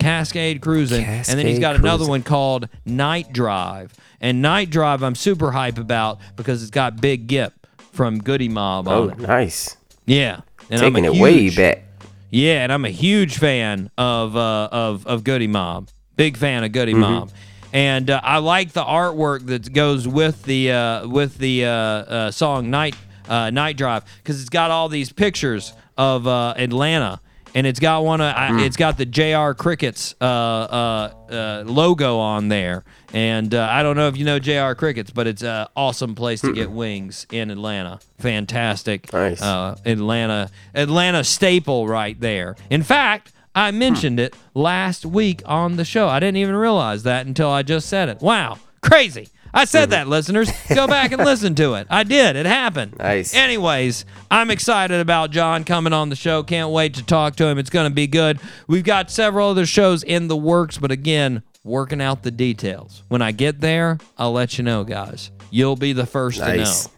Cascade 0.00 0.60
Cruising, 0.60 1.04
and 1.04 1.38
then 1.38 1.46
he's 1.46 1.58
got 1.58 1.74
another 1.76 2.06
one 2.06 2.22
called 2.22 2.68
Night 2.84 3.32
Drive. 3.32 3.92
And 4.20 4.42
Night 4.42 4.70
Drive, 4.70 5.02
I'm 5.02 5.14
super 5.14 5.52
hype 5.52 5.78
about 5.78 6.18
because 6.36 6.62
it's 6.62 6.70
got 6.70 7.00
Big 7.00 7.26
Gipp 7.28 7.52
from 7.92 8.18
Goodie 8.18 8.48
Mob 8.48 8.88
Oh, 8.88 9.04
on 9.04 9.10
it. 9.10 9.18
nice. 9.20 9.76
Yeah, 10.06 10.40
and 10.70 10.80
Taking 10.80 11.06
I'm 11.06 11.12
a 11.12 11.16
it 11.16 11.20
way 11.20 11.38
huge- 11.42 11.56
back. 11.56 11.84
Yeah, 12.30 12.62
and 12.62 12.72
I'm 12.72 12.84
a 12.84 12.90
huge 12.90 13.38
fan 13.38 13.90
of 13.96 14.36
uh, 14.36 14.68
of 14.70 15.06
of 15.06 15.24
Goodie 15.24 15.46
Mob. 15.46 15.88
Big 16.16 16.36
fan 16.36 16.62
of 16.64 16.72
Goodie 16.72 16.94
Mob. 16.94 17.30
And 17.72 18.10
uh, 18.10 18.20
I 18.24 18.38
like 18.38 18.72
the 18.72 18.82
artwork 18.84 19.46
that 19.46 19.72
goes 19.72 20.06
with 20.08 20.42
the 20.44 20.72
uh, 20.72 21.08
with 21.08 21.38
the 21.38 21.64
uh, 21.64 21.70
uh, 21.70 22.30
song 22.30 22.70
Night 22.70 22.96
uh, 23.28 23.50
Night 23.50 23.76
Drive 23.78 24.04
because 24.18 24.40
it's 24.40 24.50
got 24.50 24.70
all 24.70 24.88
these 24.90 25.10
pictures 25.12 25.72
of 25.96 26.26
uh, 26.26 26.54
Atlanta 26.56 27.20
and 27.54 27.66
it's 27.66 27.80
got 27.80 28.04
one. 28.04 28.20
Of, 28.20 28.34
I, 28.34 28.62
it's 28.62 28.76
got 28.76 28.98
the 28.98 29.06
J.R. 29.06 29.54
Crickets 29.54 30.14
uh, 30.20 30.24
uh, 30.24 31.12
uh, 31.30 31.62
logo 31.66 32.18
on 32.18 32.48
there, 32.48 32.84
and 33.12 33.54
uh, 33.54 33.66
I 33.70 33.82
don't 33.82 33.96
know 33.96 34.08
if 34.08 34.16
you 34.16 34.24
know 34.24 34.38
J.R. 34.38 34.74
Crickets, 34.74 35.10
but 35.10 35.26
it's 35.26 35.42
an 35.42 35.66
awesome 35.76 36.14
place 36.14 36.40
to 36.42 36.52
get 36.52 36.70
wings 36.70 37.26
in 37.32 37.50
Atlanta. 37.50 38.00
Fantastic, 38.18 39.12
Nice. 39.12 39.42
uh, 39.42 39.76
Atlanta, 39.84 40.50
Atlanta 40.74 41.24
staple 41.24 41.86
right 41.88 42.18
there. 42.20 42.56
In 42.70 42.82
fact. 42.82 43.32
I 43.54 43.72
mentioned 43.72 44.20
it 44.20 44.36
last 44.54 45.04
week 45.04 45.42
on 45.44 45.78
the 45.78 45.84
show. 45.84 46.06
I 46.06 46.20
didn't 46.20 46.36
even 46.36 46.54
realize 46.54 47.02
that 47.02 47.26
until 47.26 47.50
I 47.50 47.64
just 47.64 47.88
said 47.88 48.08
it. 48.08 48.20
Wow, 48.20 48.58
crazy. 48.82 49.30
I 49.52 49.64
said 49.64 49.90
that, 49.90 50.06
listeners. 50.06 50.48
Go 50.72 50.86
back 50.86 51.10
and 51.10 51.24
listen 51.24 51.56
to 51.56 51.74
it. 51.74 51.88
I 51.90 52.04
did. 52.04 52.36
It 52.36 52.46
happened. 52.46 52.96
Nice. 52.98 53.34
Anyways, 53.34 54.04
I'm 54.30 54.52
excited 54.52 55.00
about 55.00 55.32
John 55.32 55.64
coming 55.64 55.92
on 55.92 56.08
the 56.08 56.14
show. 56.14 56.44
Can't 56.44 56.70
wait 56.70 56.94
to 56.94 57.02
talk 57.02 57.34
to 57.36 57.46
him. 57.46 57.58
It's 57.58 57.70
going 57.70 57.90
to 57.90 57.94
be 57.94 58.06
good. 58.06 58.38
We've 58.68 58.84
got 58.84 59.10
several 59.10 59.50
other 59.50 59.66
shows 59.66 60.04
in 60.04 60.28
the 60.28 60.36
works, 60.36 60.78
but 60.78 60.92
again, 60.92 61.42
working 61.68 62.00
out 62.00 62.22
the 62.22 62.30
details. 62.30 63.04
When 63.08 63.22
I 63.22 63.32
get 63.32 63.60
there, 63.60 63.98
I'll 64.16 64.32
let 64.32 64.58
you 64.58 64.64
know, 64.64 64.84
guys. 64.84 65.30
You'll 65.50 65.76
be 65.76 65.92
the 65.92 66.06
first 66.06 66.40
Nice. 66.40 66.84
to 66.84 66.88
know. 66.88 66.94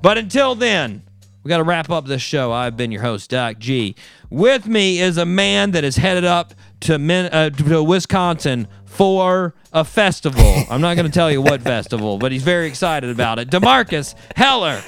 But 0.00 0.16
until 0.18 0.54
then, 0.54 1.02
we 1.42 1.48
got 1.48 1.58
to 1.58 1.64
wrap 1.64 1.90
up 1.90 2.06
this 2.06 2.22
show. 2.22 2.52
I've 2.52 2.76
been 2.76 2.90
your 2.92 3.02
host, 3.02 3.30
Doc 3.30 3.58
G. 3.58 3.94
With 4.30 4.66
me 4.66 5.00
is 5.00 5.16
a 5.18 5.24
man 5.26 5.72
that 5.72 5.84
is 5.84 5.96
headed 5.96 6.24
up 6.24 6.54
to, 6.80 6.98
Min- 6.98 7.32
uh, 7.32 7.50
to 7.50 7.82
Wisconsin 7.82 8.68
for 8.84 9.54
a 9.72 9.84
festival. 9.84 10.62
I'm 10.70 10.80
not 10.80 10.94
going 10.94 11.06
to 11.06 11.12
tell 11.12 11.30
you 11.30 11.40
what 11.42 11.62
festival, 11.62 12.18
but 12.18 12.32
he's 12.32 12.42
very 12.42 12.66
excited 12.66 13.10
about 13.10 13.38
it. 13.38 13.50
Demarcus 13.50 14.14
Heller. 14.36 14.82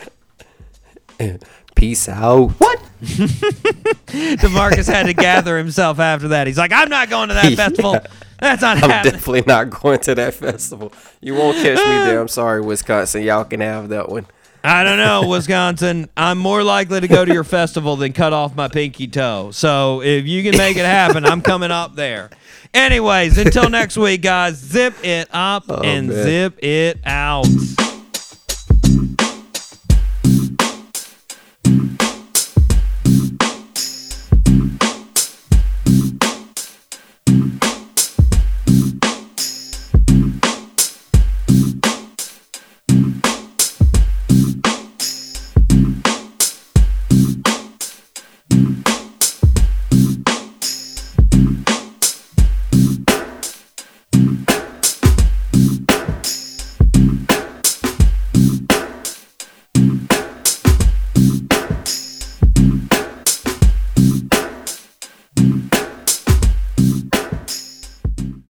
Peace 1.80 2.08
out. 2.10 2.48
What? 2.58 2.78
Demarcus 3.00 4.86
had 4.86 5.06
to 5.06 5.14
gather 5.14 5.56
himself 5.56 5.98
after 5.98 6.28
that. 6.28 6.46
He's 6.46 6.58
like, 6.58 6.72
I'm 6.72 6.90
not 6.90 7.08
going 7.08 7.28
to 7.28 7.34
that 7.34 7.50
Yeah. 7.50 7.56
festival. 7.56 7.98
That's 8.38 8.60
not 8.60 8.76
happening. 8.76 8.84
I'm 8.84 8.90
happening. 8.90 9.12
definitely 9.14 9.42
not 9.46 9.70
going 9.70 9.98
to 10.00 10.14
that 10.16 10.34
festival. 10.34 10.92
You 11.22 11.34
won't 11.34 11.56
catch 11.56 11.78
me 11.78 12.10
there. 12.10 12.20
I'm 12.20 12.28
sorry, 12.28 12.60
Wisconsin. 12.60 13.22
Y'all 13.22 13.44
can 13.44 13.60
have 13.60 13.88
that 13.88 14.10
one. 14.10 14.26
I 14.62 14.84
don't 14.84 14.98
know, 14.98 15.26
Wisconsin. 15.28 16.10
I'm 16.18 16.36
more 16.36 16.62
likely 16.62 17.00
to 17.00 17.08
go 17.08 17.24
to 17.24 17.32
your 17.32 17.44
festival 17.44 17.96
than 17.96 18.12
cut 18.12 18.34
off 18.34 18.54
my 18.54 18.68
pinky 18.68 19.08
toe. 19.08 19.50
So 19.50 20.02
if 20.02 20.26
you 20.26 20.42
can 20.42 20.58
make 20.58 20.76
it 20.76 20.84
happen, 20.84 21.24
I'm 21.24 21.40
coming 21.40 21.70
up 21.70 21.94
there. 21.94 22.28
Anyways, 22.74 23.38
until 23.38 23.70
next 23.70 23.96
week, 23.96 24.20
guys, 24.20 24.56
zip 24.56 24.94
it 25.02 25.28
up 25.32 25.64
oh, 25.70 25.80
and 25.82 26.08
man. 26.08 26.24
zip 26.24 26.62
it 26.62 26.98
out. 27.06 27.46